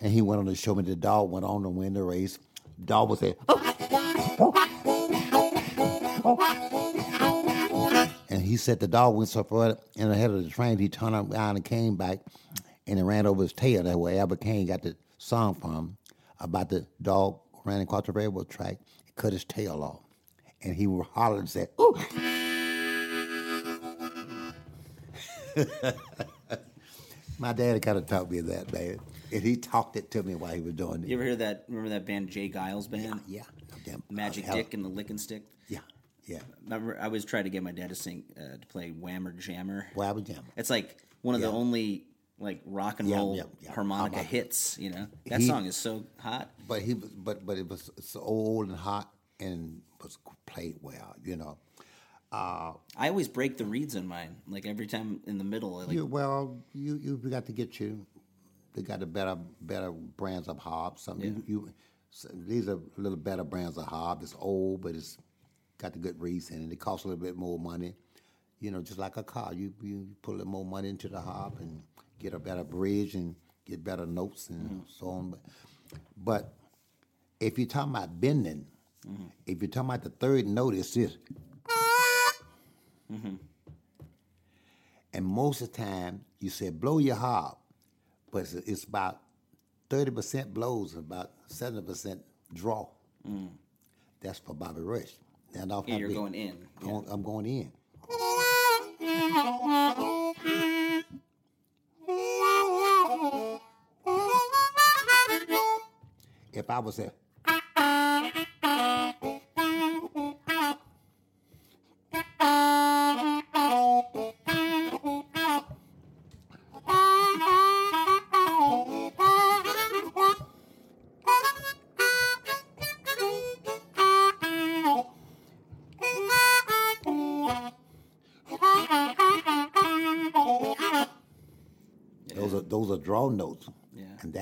And 0.00 0.12
he 0.12 0.22
went 0.22 0.38
on 0.38 0.46
to 0.46 0.54
show 0.54 0.74
me 0.74 0.82
the 0.82 0.94
dog 0.94 1.30
went 1.30 1.44
on 1.44 1.62
to 1.62 1.68
win 1.68 1.94
the 1.94 2.02
race. 2.02 2.38
Dog 2.84 3.10
was 3.10 3.20
there. 3.20 3.34
And 8.28 8.42
he 8.42 8.56
said 8.56 8.80
the 8.80 8.88
dog 8.88 9.16
went 9.16 9.28
so 9.28 9.44
far 9.44 9.76
in 9.96 10.10
ahead 10.10 10.30
of 10.30 10.44
the 10.44 10.50
train, 10.50 10.78
he 10.78 10.88
turned 10.88 11.14
around 11.14 11.56
and 11.56 11.64
came 11.64 11.96
back 11.96 12.20
and 12.86 12.98
it 12.98 13.02
ran 13.02 13.26
over 13.26 13.42
his 13.42 13.52
tail. 13.52 13.82
That's 13.82 13.96
where 13.96 14.18
Albert 14.18 14.40
Kane 14.40 14.66
got 14.66 14.82
the 14.82 14.96
song 15.18 15.54
from 15.54 15.96
about 16.40 16.68
the 16.68 16.86
dog 17.02 17.40
ran 17.64 17.80
across 17.80 18.06
the 18.06 18.12
railroad 18.12 18.48
track, 18.48 18.78
cut 19.16 19.32
his 19.32 19.44
tail 19.44 19.82
off. 19.82 20.00
And 20.62 20.74
he 20.74 20.84
hollered 20.84 21.40
and 21.40 21.50
said, 21.50 21.68
Ooh. 21.80 21.96
My 27.38 27.52
dad 27.52 27.80
kind 27.82 27.98
of 27.98 28.06
taught 28.06 28.30
me 28.30 28.40
that, 28.40 28.72
man. 28.72 28.98
And 29.32 29.42
he 29.42 29.56
talked 29.56 29.96
it 29.96 30.10
to 30.12 30.22
me 30.22 30.34
while 30.34 30.54
he 30.54 30.60
was 30.60 30.74
doing 30.74 31.02
it. 31.02 31.08
You 31.08 31.16
ever 31.16 31.24
hear 31.24 31.36
that? 31.36 31.64
Remember 31.68 31.90
that 31.90 32.06
band 32.06 32.30
J. 32.30 32.48
Geils 32.48 32.88
band? 32.90 33.20
Yeah. 33.26 33.42
Damn, 33.84 34.02
Magic 34.10 34.44
hell- 34.44 34.56
Dick 34.56 34.72
and 34.74 34.84
the 34.84 34.88
Lickin' 34.88 35.18
Stick. 35.18 35.42
Yeah, 35.68 35.78
yeah. 36.24 36.38
Remember, 36.64 36.98
I 37.00 37.08
was 37.08 37.24
trying 37.24 37.44
to 37.44 37.50
get 37.50 37.62
my 37.62 37.72
dad 37.72 37.90
to 37.90 37.94
sing 37.94 38.24
uh, 38.36 38.56
to 38.58 38.66
play 38.68 38.90
Whammer 38.92 39.36
Jammer. 39.38 39.86
Was 39.94 40.22
jamming. 40.22 40.42
It's 40.56 40.70
like 40.70 40.96
one 41.22 41.34
of 41.34 41.40
the 41.40 41.48
only 41.50 42.04
like 42.38 42.62
rock 42.64 43.00
and 43.00 43.08
Yeah, 43.08 43.16
roll 43.16 43.36
yeah, 43.36 43.42
yeah. 43.60 43.72
harmonica 43.72 44.16
Harmonica. 44.16 44.22
hits. 44.22 44.76
You 44.78 44.90
know 44.90 45.06
that 45.26 45.40
He- 45.40 45.46
song 45.46 45.66
is 45.66 45.76
so 45.76 46.04
hot. 46.18 46.50
But 46.66 46.82
he 46.82 46.94
was, 46.94 47.10
but 47.10 47.44
but 47.46 47.58
it 47.58 47.68
was 47.68 47.90
so 48.00 48.20
old 48.20 48.68
and 48.68 48.76
hot 48.76 49.12
and 49.38 49.82
was 50.02 50.18
played 50.46 50.76
well, 50.80 51.14
you 51.24 51.36
know. 51.36 51.58
Uh, 52.36 52.74
I 52.98 53.08
always 53.08 53.28
break 53.28 53.56
the 53.56 53.64
reeds 53.64 53.94
in 53.94 54.06
mine. 54.06 54.36
Like 54.46 54.66
every 54.66 54.86
time 54.86 55.20
in 55.26 55.38
the 55.38 55.44
middle, 55.44 55.78
I 55.78 55.84
like 55.84 55.92
you, 55.92 56.04
well, 56.04 56.58
you 56.74 56.96
you 56.96 57.16
got 57.16 57.46
to 57.46 57.52
get 57.52 57.80
you. 57.80 58.06
They 58.74 58.82
got 58.82 59.00
the 59.00 59.06
better 59.06 59.36
better 59.62 59.90
brands 59.90 60.46
of 60.48 60.58
hob. 60.58 60.98
Some 60.98 61.20
you, 61.20 61.42
you 61.46 61.68
so 62.10 62.28
these 62.34 62.68
are 62.68 62.74
a 62.74 63.00
little 63.00 63.16
better 63.16 63.42
brands 63.42 63.78
of 63.78 63.86
hob. 63.86 64.22
It's 64.22 64.34
old, 64.38 64.82
but 64.82 64.94
it's 64.94 65.16
got 65.78 65.94
the 65.94 65.98
good 65.98 66.20
reeds 66.20 66.50
in 66.50 66.62
it. 66.62 66.72
It 66.72 66.78
costs 66.78 67.06
a 67.06 67.08
little 67.08 67.24
bit 67.24 67.36
more 67.36 67.58
money. 67.58 67.94
You 68.60 68.70
know, 68.70 68.82
just 68.82 68.98
like 68.98 69.16
a 69.16 69.22
car, 69.22 69.54
you 69.54 69.72
you 69.82 70.06
put 70.20 70.32
a 70.32 70.36
little 70.38 70.52
more 70.52 70.64
money 70.66 70.90
into 70.90 71.08
the 71.08 71.20
hob 71.20 71.56
and 71.60 71.82
get 72.18 72.34
a 72.34 72.38
better 72.38 72.64
bridge 72.64 73.14
and 73.14 73.34
get 73.64 73.82
better 73.82 74.04
notes 74.04 74.50
and 74.50 74.82
so 74.86 75.08
on. 75.08 75.30
But, 75.30 75.40
but 76.22 76.54
if 77.40 77.58
you're 77.58 77.66
talking 77.66 77.94
about 77.94 78.20
bending, 78.20 78.66
if 79.46 79.62
you're 79.62 79.70
talking 79.70 79.88
about 79.88 80.02
the 80.02 80.10
third 80.10 80.46
note, 80.46 80.74
it's 80.74 80.92
this. 80.92 81.16
Mm-hmm. 83.12 83.34
And 85.12 85.24
most 85.24 85.62
of 85.62 85.72
the 85.72 85.78
time, 85.78 86.24
you 86.40 86.50
say 86.50 86.70
blow 86.70 86.98
your 86.98 87.16
hob, 87.16 87.56
but 88.30 88.40
it's, 88.40 88.54
it's 88.54 88.84
about 88.84 89.20
30% 89.90 90.52
blows 90.52 90.94
and 90.94 91.04
about 91.04 91.30
70% 91.48 92.20
draw. 92.52 92.86
Mm. 93.28 93.50
That's 94.20 94.38
for 94.38 94.54
Bobby 94.54 94.82
Rush. 94.82 95.12
And 95.54 95.72
off 95.72 95.84
yeah, 95.86 95.96
you're 95.96 96.10
going 96.10 96.34
in. 96.34 96.56
Yeah. 96.84 97.00
I'm 97.08 97.22
going 97.22 97.46
in. 97.46 97.72
If 106.52 106.70
I 106.70 106.78
was 106.78 106.98
a 106.98 107.12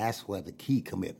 that's 0.05 0.29
where 0.29 0.43
the 0.43 0.53
key 0.53 0.83
come 0.83 1.03
in. 1.03 1.17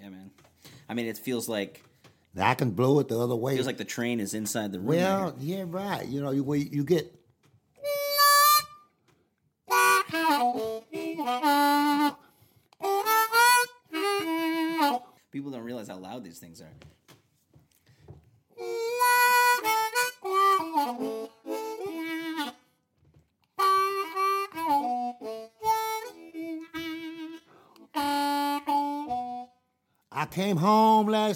Yeah, 0.00 0.08
man. 0.08 0.30
I 0.88 0.94
mean, 0.94 1.06
it 1.06 1.18
feels 1.18 1.46
like 1.46 1.84
I 2.40 2.54
can 2.54 2.70
blow 2.70 3.00
it 3.00 3.08
the 3.08 3.18
other 3.18 3.36
way. 3.36 3.54
feels 3.54 3.66
like 3.66 3.76
the 3.76 3.84
train 3.84 4.18
is 4.18 4.32
inside 4.32 4.72
the 4.72 4.78
room. 4.78 4.88
well, 4.88 5.24
right 5.24 5.34
yeah, 5.40 5.64
right. 5.66 6.06
You 6.06 6.22
know, 6.22 6.30
you 6.30 6.54
you 6.54 6.84
get 6.84 7.14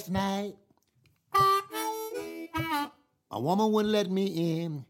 last 0.02 0.10
night. 0.10 0.54
A 3.30 3.40
woman 3.40 3.72
wouldn't 3.72 3.92
let 3.92 4.10
me 4.10 4.62
in. 4.62 4.84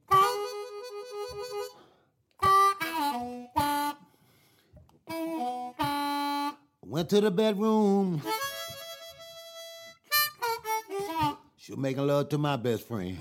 Went 6.85 7.09
to 7.11 7.21
the 7.21 7.31
bedroom. 7.31 8.23
She 11.57 11.73
was 11.73 11.79
making 11.79 12.07
love 12.07 12.29
to 12.31 12.39
my 12.39 12.57
best 12.57 12.87
friend. 12.87 13.17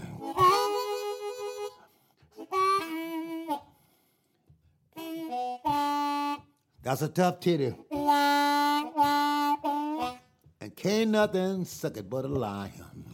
That's 6.84 7.01
a 7.03 7.07
tough 7.07 7.39
titty. 7.39 7.76
Can't 10.81 11.11
nothing 11.11 11.63
suck 11.63 11.95
it 11.97 12.09
but 12.09 12.25
a 12.25 12.27
lion. 12.27 13.05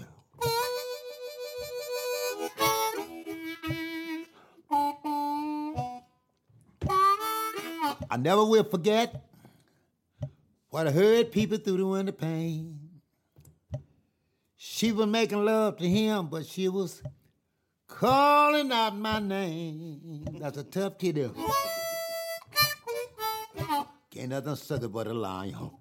I 8.10 8.16
never 8.18 8.46
will 8.46 8.64
forget 8.64 9.22
what 10.70 10.88
I 10.88 10.92
heard 10.92 11.34
people 11.34 11.58
through 11.58 11.76
the 11.76 11.86
window 11.86 12.14
pane. 12.14 13.02
She 14.56 14.94
was 14.94 15.08
making 15.08 15.44
love 15.44 15.76
to 15.80 15.90
him, 15.90 16.28
but 16.28 16.46
she 16.46 16.70
was 16.70 17.04
calling 17.86 18.72
out 18.72 18.96
my 18.96 19.20
name. 19.20 20.24
That's 20.40 20.58
a 20.58 20.64
tough 20.64 20.98
kiddo. 20.98 21.36
Can't 24.10 24.30
nothing 24.30 24.56
suck 24.56 24.84
it 24.84 24.88
but 24.88 25.08
a 25.08 25.14
lion. 25.14 25.72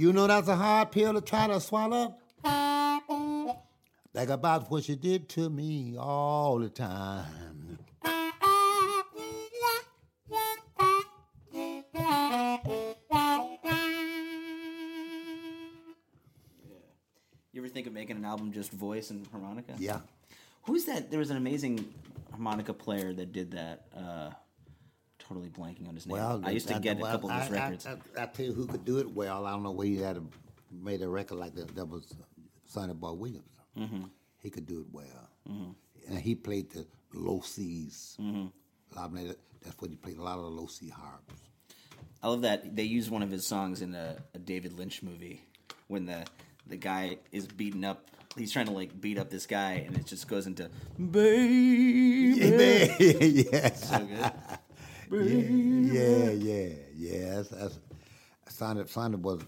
You 0.00 0.14
know 0.14 0.26
that's 0.26 0.48
a 0.48 0.56
hard 0.56 0.92
pill 0.92 1.12
to 1.12 1.20
try 1.20 1.46
to 1.46 1.60
swallow. 1.60 2.14
Think 4.14 4.30
about 4.30 4.70
what 4.70 4.84
she 4.84 4.96
did 4.96 5.28
to 5.28 5.50
me 5.50 5.94
all 5.98 6.58
the 6.58 6.70
time. 6.70 7.78
You 17.52 17.60
ever 17.60 17.68
think 17.68 17.86
of 17.86 17.92
making 17.92 18.16
an 18.16 18.24
album 18.24 18.52
just 18.52 18.72
voice 18.72 19.10
and 19.10 19.26
harmonica? 19.26 19.74
Yeah. 19.78 19.98
Who's 20.62 20.86
that? 20.86 21.10
There 21.10 21.18
was 21.18 21.28
an 21.28 21.36
amazing 21.36 21.92
harmonica 22.30 22.72
player 22.72 23.12
that 23.12 23.34
did 23.34 23.50
that. 23.50 23.84
Uh, 23.94 24.30
totally 25.30 25.48
blanking 25.48 25.88
on 25.88 25.94
his 25.94 26.06
name. 26.06 26.16
Well, 26.16 26.40
I 26.44 26.50
used 26.50 26.68
to 26.68 26.78
get 26.80 26.98
well, 26.98 27.10
a 27.10 27.14
couple 27.14 27.30
of 27.30 27.42
his 27.42 27.52
I- 27.52 27.56
I- 27.56 27.60
records. 27.64 27.86
I, 27.86 28.22
I, 28.22 28.26
tell 28.26 28.46
you 28.46 28.52
who 28.52 28.66
could 28.66 28.84
do 28.84 28.98
it 28.98 29.10
well. 29.10 29.46
I 29.46 29.52
don't 29.52 29.62
know 29.62 29.70
where 29.70 29.86
he 29.86 29.96
had 29.96 30.16
a, 30.16 30.22
made 30.72 31.02
a 31.02 31.08
record 31.08 31.38
like 31.38 31.54
that. 31.54 31.74
That 31.76 31.84
was 31.86 32.12
Sonny 32.66 32.94
Boy 32.94 33.12
Williams. 33.12 33.44
Mm-hmm. 33.78 34.04
He 34.42 34.50
could 34.50 34.66
do 34.66 34.80
it 34.80 34.86
well, 34.92 35.28
and 36.08 36.18
he 36.18 36.34
played 36.34 36.70
the 36.70 36.86
low 37.14 37.40
C's. 37.40 38.16
Mm-hmm. 38.20 38.46
A 38.96 39.00
lot 39.00 39.10
of 39.10 39.28
that- 39.28 39.38
that's 39.62 39.76
what 39.78 39.90
he 39.90 39.96
played. 39.96 40.16
A 40.16 40.22
lot 40.22 40.38
of 40.38 40.44
the 40.44 40.50
low 40.50 40.66
C 40.66 40.88
harps. 40.88 41.34
I 42.22 42.28
love 42.28 42.42
that 42.42 42.74
they 42.76 42.82
use 42.84 43.10
one 43.10 43.22
of 43.22 43.30
his 43.30 43.46
songs 43.46 43.82
in 43.82 43.94
a, 43.94 44.16
a 44.34 44.38
David 44.38 44.78
Lynch 44.78 45.02
movie 45.02 45.42
when 45.88 46.06
the 46.06 46.24
the 46.66 46.76
guy 46.76 47.18
is 47.30 47.46
beating 47.46 47.84
up. 47.84 48.06
He's 48.36 48.52
trying 48.52 48.66
to 48.66 48.72
like 48.72 48.98
beat 49.00 49.18
up 49.18 49.28
this 49.30 49.46
guy, 49.46 49.84
and 49.86 49.96
it 49.98 50.06
just 50.06 50.28
goes 50.28 50.46
into 50.46 50.70
baby. 51.10 52.38
yeah, 53.52 53.74
So 53.74 53.98
good. 53.98 54.32
Yeah, 55.10 56.30
yeah, 56.30 56.74
yeah. 56.96 57.34
That's, 57.36 57.48
that's 57.48 57.78
Sonny. 58.48 58.86
Sonny 58.86 59.16
was 59.16 59.42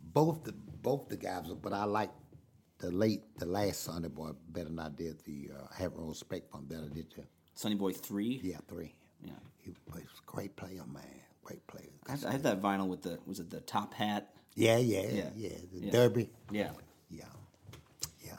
both 0.00 0.44
the 0.44 0.52
both 0.52 1.08
the 1.08 1.16
guys, 1.16 1.46
but 1.62 1.72
I 1.72 1.84
like 1.84 2.10
the 2.78 2.90
late, 2.90 3.22
the 3.38 3.46
last 3.46 3.82
Sonny 3.82 4.08
Boy 4.08 4.30
better 4.48 4.68
than 4.68 4.78
I 4.78 4.88
did 4.88 5.20
the 5.24 5.50
uh, 5.54 5.74
Have 5.74 5.92
Respect 5.96 6.50
for 6.50 6.58
him 6.58 6.66
better. 6.66 6.88
Did 6.88 7.06
you? 7.16 7.24
Sonny 7.54 7.74
Boy 7.74 7.92
three. 7.92 8.40
Yeah, 8.42 8.58
three. 8.68 8.94
Yeah. 9.24 9.32
He 9.58 9.70
was 9.70 10.02
a 10.02 10.06
great 10.26 10.56
player, 10.56 10.82
man. 10.92 11.02
Great 11.42 11.66
player. 11.66 11.88
I 12.06 12.12
have, 12.12 12.24
I 12.26 12.32
have 12.32 12.42
that 12.44 12.62
vinyl 12.62 12.88
with 12.88 13.02
the 13.02 13.18
was 13.26 13.40
it 13.40 13.50
the 13.50 13.60
top 13.60 13.94
hat? 13.94 14.30
Yeah, 14.54 14.76
yeah, 14.78 15.02
Yeah. 15.10 15.30
yeah. 15.36 15.48
The 15.72 15.80
Yeah. 15.80 15.90
Derby. 15.90 16.30
Yeah. 16.50 16.70
Yeah, 17.10 17.24
yeah. 18.24 18.36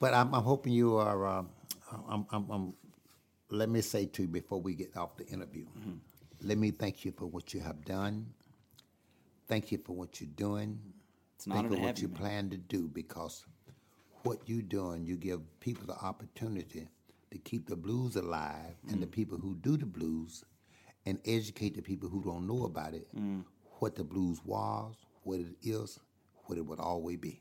But 0.00 0.12
I'm, 0.14 0.34
I'm 0.34 0.42
hoping 0.42 0.72
you 0.72 0.96
are. 0.96 1.26
Um, 1.26 1.48
I'm, 2.08 2.26
I'm, 2.30 2.50
I'm, 2.50 2.74
let 3.50 3.68
me 3.68 3.80
say 3.80 4.06
to 4.06 4.22
you 4.22 4.28
before 4.28 4.60
we 4.60 4.74
get 4.74 4.96
off 4.96 5.16
the 5.16 5.26
interview, 5.26 5.66
let 6.42 6.58
me 6.58 6.70
thank 6.70 7.04
you 7.04 7.12
for 7.12 7.26
what 7.26 7.54
you 7.54 7.60
have 7.60 7.84
done. 7.84 8.26
Thank 9.48 9.72
you 9.72 9.78
for 9.78 9.94
what 9.94 10.20
you're 10.20 10.30
doing. 10.36 10.78
It's 11.36 11.46
an 11.46 11.52
Thank 11.52 11.70
you 11.70 11.76
for 11.76 11.82
what 11.82 11.98
you, 12.02 12.08
you 12.08 12.14
plan 12.14 12.50
to 12.50 12.56
do 12.58 12.88
because 12.88 13.44
what 14.22 14.38
you're 14.46 14.62
doing, 14.62 15.04
you 15.06 15.16
give 15.16 15.40
people 15.60 15.86
the 15.86 15.96
opportunity 15.96 16.88
to 17.30 17.38
keep 17.38 17.66
the 17.68 17.76
blues 17.76 18.16
alive 18.16 18.74
and 18.88 19.02
the 19.02 19.06
Mm. 19.06 19.10
people 19.12 19.38
who 19.38 19.54
do 19.56 19.76
the 19.76 19.86
blues 19.86 20.44
and 21.06 21.18
educate 21.24 21.74
the 21.74 21.82
people 21.82 22.08
who 22.08 22.22
don't 22.22 22.46
know 22.46 22.64
about 22.64 22.92
it 22.94 23.08
Mm. 23.14 23.44
what 23.80 23.94
the 23.94 24.04
blues 24.04 24.44
was, 24.44 24.94
what 25.22 25.38
it 25.40 25.54
is, 25.62 25.98
what 26.44 26.58
it 26.58 26.66
would 26.66 26.80
always 26.80 27.18
be. 27.18 27.40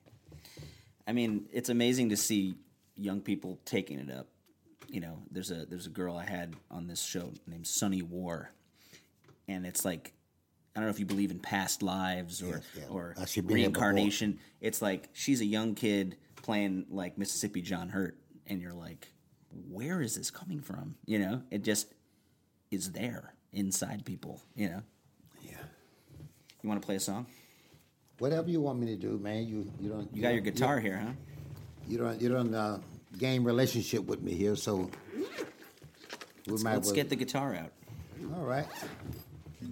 I 1.07 1.13
mean, 1.13 1.47
it's 1.51 1.69
amazing 1.69 2.09
to 2.09 2.17
see 2.17 2.55
young 2.95 3.21
people 3.21 3.59
taking 3.65 3.99
it 3.99 4.11
up. 4.11 4.27
You 4.89 5.01
know, 5.01 5.21
there's 5.31 5.51
a 5.51 5.65
there's 5.65 5.85
a 5.85 5.89
girl 5.91 6.15
I 6.15 6.25
had 6.25 6.55
on 6.71 6.87
this 6.87 7.01
show 7.03 7.31
named 7.45 7.67
Sunny 7.67 8.01
War, 8.01 8.51
and 9.47 9.65
it's 9.65 9.83
like 9.83 10.13
I 10.75 10.79
don't 10.79 10.85
know 10.87 10.91
if 10.91 10.99
you 10.99 11.05
believe 11.05 11.31
in 11.31 11.39
past 11.39 11.81
lives 11.83 12.41
or 12.41 12.61
yeah. 12.77 12.83
or 12.89 13.13
Uh, 13.17 13.25
she's 13.25 13.43
been 13.43 13.57
here 13.57 13.69
before. 13.69 13.87
reincarnation. 13.89 14.39
It's 14.61 14.81
like 14.81 15.09
she's 15.13 15.41
a 15.41 15.45
young 15.45 15.75
kid 15.75 16.15
playing 16.37 16.85
like 16.89 17.17
Mississippi 17.17 17.61
John 17.61 17.89
Hurt, 17.89 18.17
and 18.45 18.61
you're 18.61 18.73
like, 18.73 19.09
where 19.69 20.01
is 20.01 20.15
this 20.15 20.31
coming 20.31 20.61
from? 20.61 20.95
You 21.05 21.19
know, 21.19 21.41
it 21.51 21.63
just 21.63 21.93
is 22.71 22.91
there 22.91 23.33
inside 23.51 24.05
people. 24.05 24.41
You 24.55 24.69
know, 24.69 24.81
Yeah. 25.41 25.57
you 26.63 26.69
want 26.69 26.81
to 26.81 26.85
play 26.85 26.95
a 26.95 26.99
song? 26.99 27.25
Whatever 28.19 28.49
you 28.49 28.61
want 28.61 28.79
me 28.79 28.87
to 28.87 28.95
do, 28.95 29.17
man. 29.17 29.45
You 29.47 29.69
you 29.81 29.89
don't. 29.89 30.09
You 30.15 30.21
got 30.21 30.33
your 30.33 30.41
guitar 30.41 30.79
here, 30.79 30.97
huh? 30.97 31.11
You 31.89 31.97
don't 31.97 32.21
you 32.21 32.29
don't 32.29 32.53
uh, 32.53 32.79
game 33.17 33.43
relationship 33.43 34.05
with 34.05 34.21
me 34.21 34.33
here, 34.33 34.55
so 34.55 34.89
we 36.47 36.57
might 36.63 36.75
Let's 36.75 36.87
well- 36.87 36.95
get 36.95 37.09
the 37.09 37.15
guitar 37.15 37.55
out. 37.55 37.71
All 38.35 38.43
right. 38.45 38.65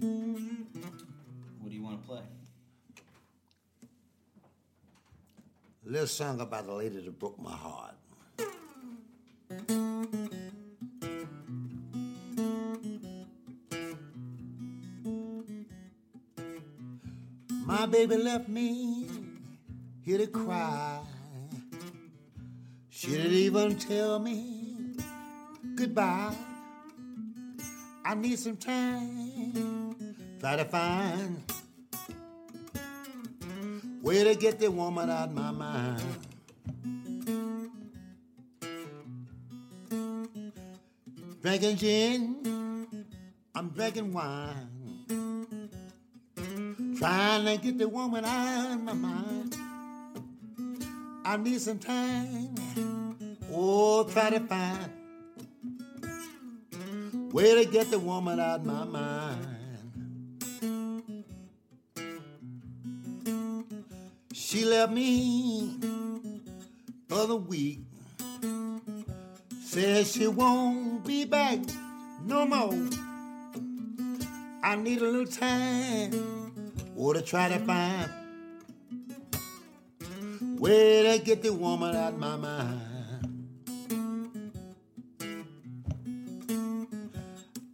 do 1.68 1.74
you 1.74 1.82
want 1.82 2.00
to 2.00 2.06
play? 2.06 2.20
A 5.86 5.88
little 5.88 6.06
song 6.06 6.40
about 6.40 6.66
a 6.66 6.74
lady 6.74 7.00
that 7.00 7.18
broke 7.18 7.38
my 7.40 7.52
heart. 7.52 7.94
My 17.64 17.86
baby 17.86 18.16
left 18.16 18.48
me 18.48 19.08
here 20.02 20.18
to 20.18 20.26
cry. 20.26 21.00
She 23.06 23.12
didn't 23.12 23.34
even 23.34 23.78
tell 23.78 24.18
me 24.18 24.96
goodbye. 25.76 26.34
I 28.04 28.16
need 28.16 28.36
some 28.36 28.56
time, 28.56 29.94
try 30.40 30.56
to 30.56 30.64
find 30.64 31.40
way 34.02 34.24
to 34.24 34.34
get 34.34 34.58
the 34.58 34.72
woman 34.72 35.08
out 35.08 35.32
my 35.32 35.52
mind. 35.52 36.02
Drinking 41.42 41.76
gin, 41.76 42.86
I'm 43.54 43.68
drinking 43.68 44.12
wine. 44.12 45.06
Trying 46.98 47.44
to 47.44 47.56
get 47.62 47.78
the 47.78 47.86
woman 47.86 48.24
out 48.24 48.72
of 48.72 48.82
my 48.82 48.94
mind. 48.94 49.45
I 51.28 51.36
need 51.36 51.60
some 51.60 51.80
time. 51.80 52.54
Oh, 53.52 54.04
try 54.04 54.30
to 54.30 54.38
find 54.38 54.92
way 57.32 57.64
to 57.64 57.68
get 57.68 57.90
the 57.90 57.98
woman 57.98 58.38
out 58.38 58.64
my 58.64 58.84
mind. 58.84 60.44
She 64.32 64.64
left 64.64 64.92
me 64.92 65.76
other 67.10 67.34
week. 67.34 67.80
Says 69.64 70.12
she 70.12 70.28
won't 70.28 71.04
be 71.04 71.24
back 71.24 71.58
no 72.24 72.46
more. 72.46 72.88
I 74.62 74.76
need 74.76 75.02
a 75.02 75.04
little 75.04 75.26
time 75.26 76.12
or 76.94 77.14
to 77.14 77.20
try 77.20 77.48
to 77.48 77.58
find 77.58 78.25
where 80.58 81.18
to 81.18 81.24
get 81.24 81.42
the 81.42 81.52
woman 81.52 81.94
out 81.94 82.18
my 82.18 82.36
mind. 82.36 82.80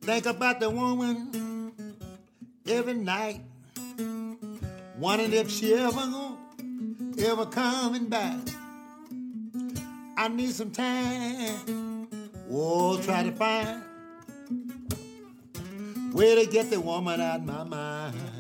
Think 0.03 0.27
about 0.27 0.61
the 0.61 0.69
woman 0.69 1.73
every 2.67 2.95
night, 2.95 3.41
wondering 4.99 5.33
if 5.33 5.51
she 5.51 5.75
ever 5.75 5.93
gonna 5.93 6.37
ever 7.25 7.47
coming 7.47 8.09
back. 8.09 8.41
I 10.17 10.29
need 10.29 10.51
some 10.51 10.71
time. 10.71 12.09
Oh, 12.51 13.01
try 13.01 13.23
to 13.23 13.33
find 13.33 13.83
where 16.13 16.45
to 16.45 16.51
get 16.51 16.69
the 16.71 16.81
woman 16.81 17.21
out 17.21 17.45
my 17.45 17.65
mind. 17.65 18.32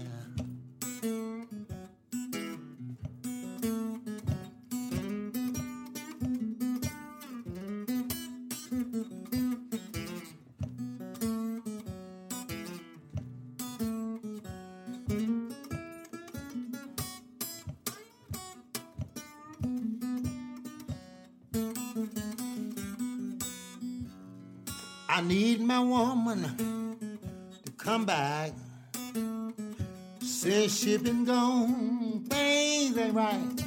I 25.14 25.20
need 25.20 25.60
my 25.60 25.78
woman 25.78 26.96
to 27.66 27.72
come 27.72 28.06
back. 28.06 28.52
Since 30.20 30.78
she 30.78 30.96
been 30.96 31.26
gone, 31.26 32.24
things 32.30 32.96
ain't 32.96 33.14
right. 33.14 33.64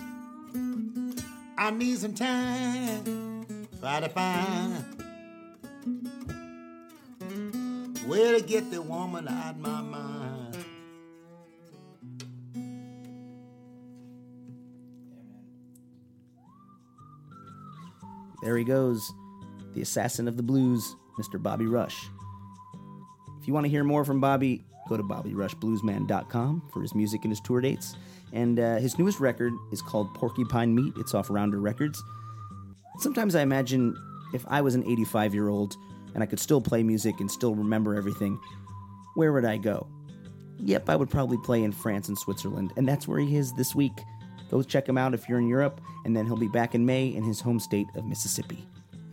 I 1.55 1.69
need 1.69 1.99
some 1.99 2.15
time, 2.15 3.45
try 3.79 3.99
to 3.99 4.09
find 4.09 4.83
where 8.07 8.39
to 8.39 8.43
get 8.43 8.71
the 8.71 8.81
woman 8.81 9.27
out 9.27 9.59
my 9.59 9.81
mind. 9.81 10.65
There 18.41 18.57
he 18.57 18.63
goes, 18.63 19.13
the 19.75 19.83
assassin 19.83 20.27
of 20.27 20.37
the 20.37 20.43
blues, 20.43 20.95
Mr. 21.19 21.41
Bobby 21.41 21.65
Rush. 21.65 22.07
If 23.39 23.47
you 23.47 23.53
want 23.53 23.65
to 23.65 23.69
hear 23.69 23.83
more 23.83 24.03
from 24.03 24.19
Bobby, 24.19 24.63
go 24.89 24.97
to 24.97 25.03
BobbyRushBluesman.com 25.03 26.69
for 26.73 26.81
his 26.81 26.95
music 26.95 27.23
and 27.23 27.31
his 27.31 27.39
tour 27.41 27.61
dates. 27.61 27.95
And 28.33 28.59
uh, 28.59 28.77
his 28.77 28.97
newest 28.97 29.19
record 29.19 29.53
is 29.71 29.81
called 29.81 30.13
Porcupine 30.13 30.73
Meat. 30.73 30.93
It's 30.97 31.13
off 31.13 31.29
Rounder 31.29 31.59
Records. 31.59 32.03
Sometimes 32.99 33.35
I 33.35 33.41
imagine 33.41 33.95
if 34.33 34.43
I 34.47 34.61
was 34.61 34.75
an 34.75 34.83
85 34.83 35.33
year 35.33 35.49
old 35.49 35.75
and 36.13 36.23
I 36.23 36.25
could 36.25 36.39
still 36.39 36.61
play 36.61 36.81
music 36.81 37.19
and 37.19 37.29
still 37.29 37.53
remember 37.55 37.95
everything, 37.95 38.39
where 39.15 39.31
would 39.33 39.45
I 39.45 39.57
go? 39.57 39.87
Yep, 40.59 40.89
I 40.89 40.95
would 40.95 41.09
probably 41.09 41.37
play 41.37 41.63
in 41.63 41.71
France 41.71 42.07
and 42.07 42.17
Switzerland, 42.17 42.71
and 42.77 42.87
that's 42.87 43.07
where 43.07 43.19
he 43.19 43.35
is 43.35 43.53
this 43.53 43.75
week. 43.75 43.91
Go 44.49 44.63
check 44.63 44.87
him 44.87 44.97
out 44.97 45.13
if 45.13 45.27
you're 45.27 45.39
in 45.39 45.47
Europe, 45.47 45.81
and 46.05 46.15
then 46.15 46.25
he'll 46.25 46.37
be 46.37 46.47
back 46.47 46.75
in 46.75 46.85
May 46.85 47.07
in 47.07 47.23
his 47.23 47.41
home 47.41 47.59
state 47.59 47.87
of 47.95 48.05
Mississippi. 48.05 48.65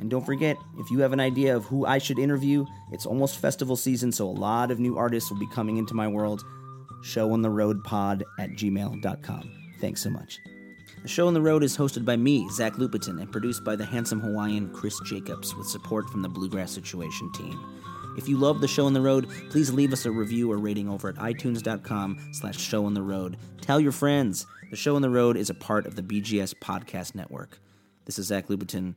And 0.03 0.11
don't 0.11 0.27
forget, 0.27 0.57
if 0.79 0.91
you 0.91 0.99
have 0.99 1.12
an 1.12 1.20
idea 1.20 1.57
of 1.57 1.65
who 1.66 1.87
I 1.87 1.99
should 1.99 2.19
interview, 2.19 2.66
it's 2.91 3.07
almost 3.07 3.39
festival 3.39 3.77
season, 3.77 4.11
so 4.11 4.29
a 4.29 4.31
lot 4.31 4.73
of 4.73 4.81
new 4.81 4.99
artists 4.99 5.31
will 5.31 5.39
be 5.39 5.47
coming 5.55 5.77
into 5.77 5.95
my 5.95 6.09
world. 6.09 6.43
Show 7.05 7.31
on 7.31 7.41
the 7.41 7.51
road 7.51 7.85
pod 7.85 8.24
at 8.41 8.51
gmail.com. 8.51 9.77
Thanks 9.81 10.03
so 10.03 10.11
much. 10.11 10.41
The 11.03 11.09
Show 11.09 11.29
on 11.29 11.35
the 11.35 11.41
Road 11.41 11.62
is 11.62 11.77
hosted 11.77 12.05
by 12.05 12.16
me, 12.16 12.49
Zach 12.51 12.73
Lupetin, 12.73 13.20
and 13.20 13.31
produced 13.31 13.62
by 13.62 13.77
the 13.77 13.85
handsome 13.85 14.19
Hawaiian 14.19 14.73
Chris 14.73 14.99
Jacobs 15.05 15.55
with 15.55 15.69
support 15.69 16.11
from 16.11 16.23
the 16.23 16.29
Bluegrass 16.29 16.73
Situation 16.73 17.31
team. 17.31 17.57
If 18.19 18.29
you 18.29 18.37
love 18.37 18.61
the 18.61 18.66
show 18.66 18.87
on 18.87 18.95
the 18.95 19.01
road, 19.01 19.29
please 19.51 19.73
leave 19.73 19.93
us 19.93 20.05
a 20.05 20.11
review 20.11 20.51
or 20.51 20.59
rating 20.59 20.89
over 20.89 21.11
at 21.11 21.15
itunes.com 21.15 22.31
slash 22.33 22.59
show 22.59 22.87
on 22.87 22.95
the 22.95 23.03
road. 23.03 23.37
Tell 23.61 23.79
your 23.79 23.93
friends. 23.93 24.47
The 24.70 24.77
show 24.77 24.97
on 24.97 25.03
the 25.03 25.11
road 25.11 25.37
is 25.37 25.49
a 25.49 25.55
part 25.55 25.87
of 25.87 25.95
the 25.95 26.03
BGS 26.03 26.55
podcast 26.55 27.15
network. 27.15 27.61
This 28.05 28.19
is 28.19 28.27
Zach 28.27 28.49
Lupetin. 28.49 28.97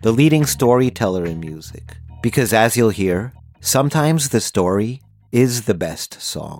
the 0.00 0.12
leading 0.12 0.44
storyteller 0.44 1.24
in 1.24 1.40
music, 1.40 1.96
because 2.22 2.52
as 2.52 2.76
you'll 2.76 2.90
hear, 2.90 3.32
sometimes 3.60 4.28
the 4.28 4.40
story 4.40 5.00
is 5.32 5.62
the 5.62 5.74
best 5.74 6.20
song. 6.20 6.54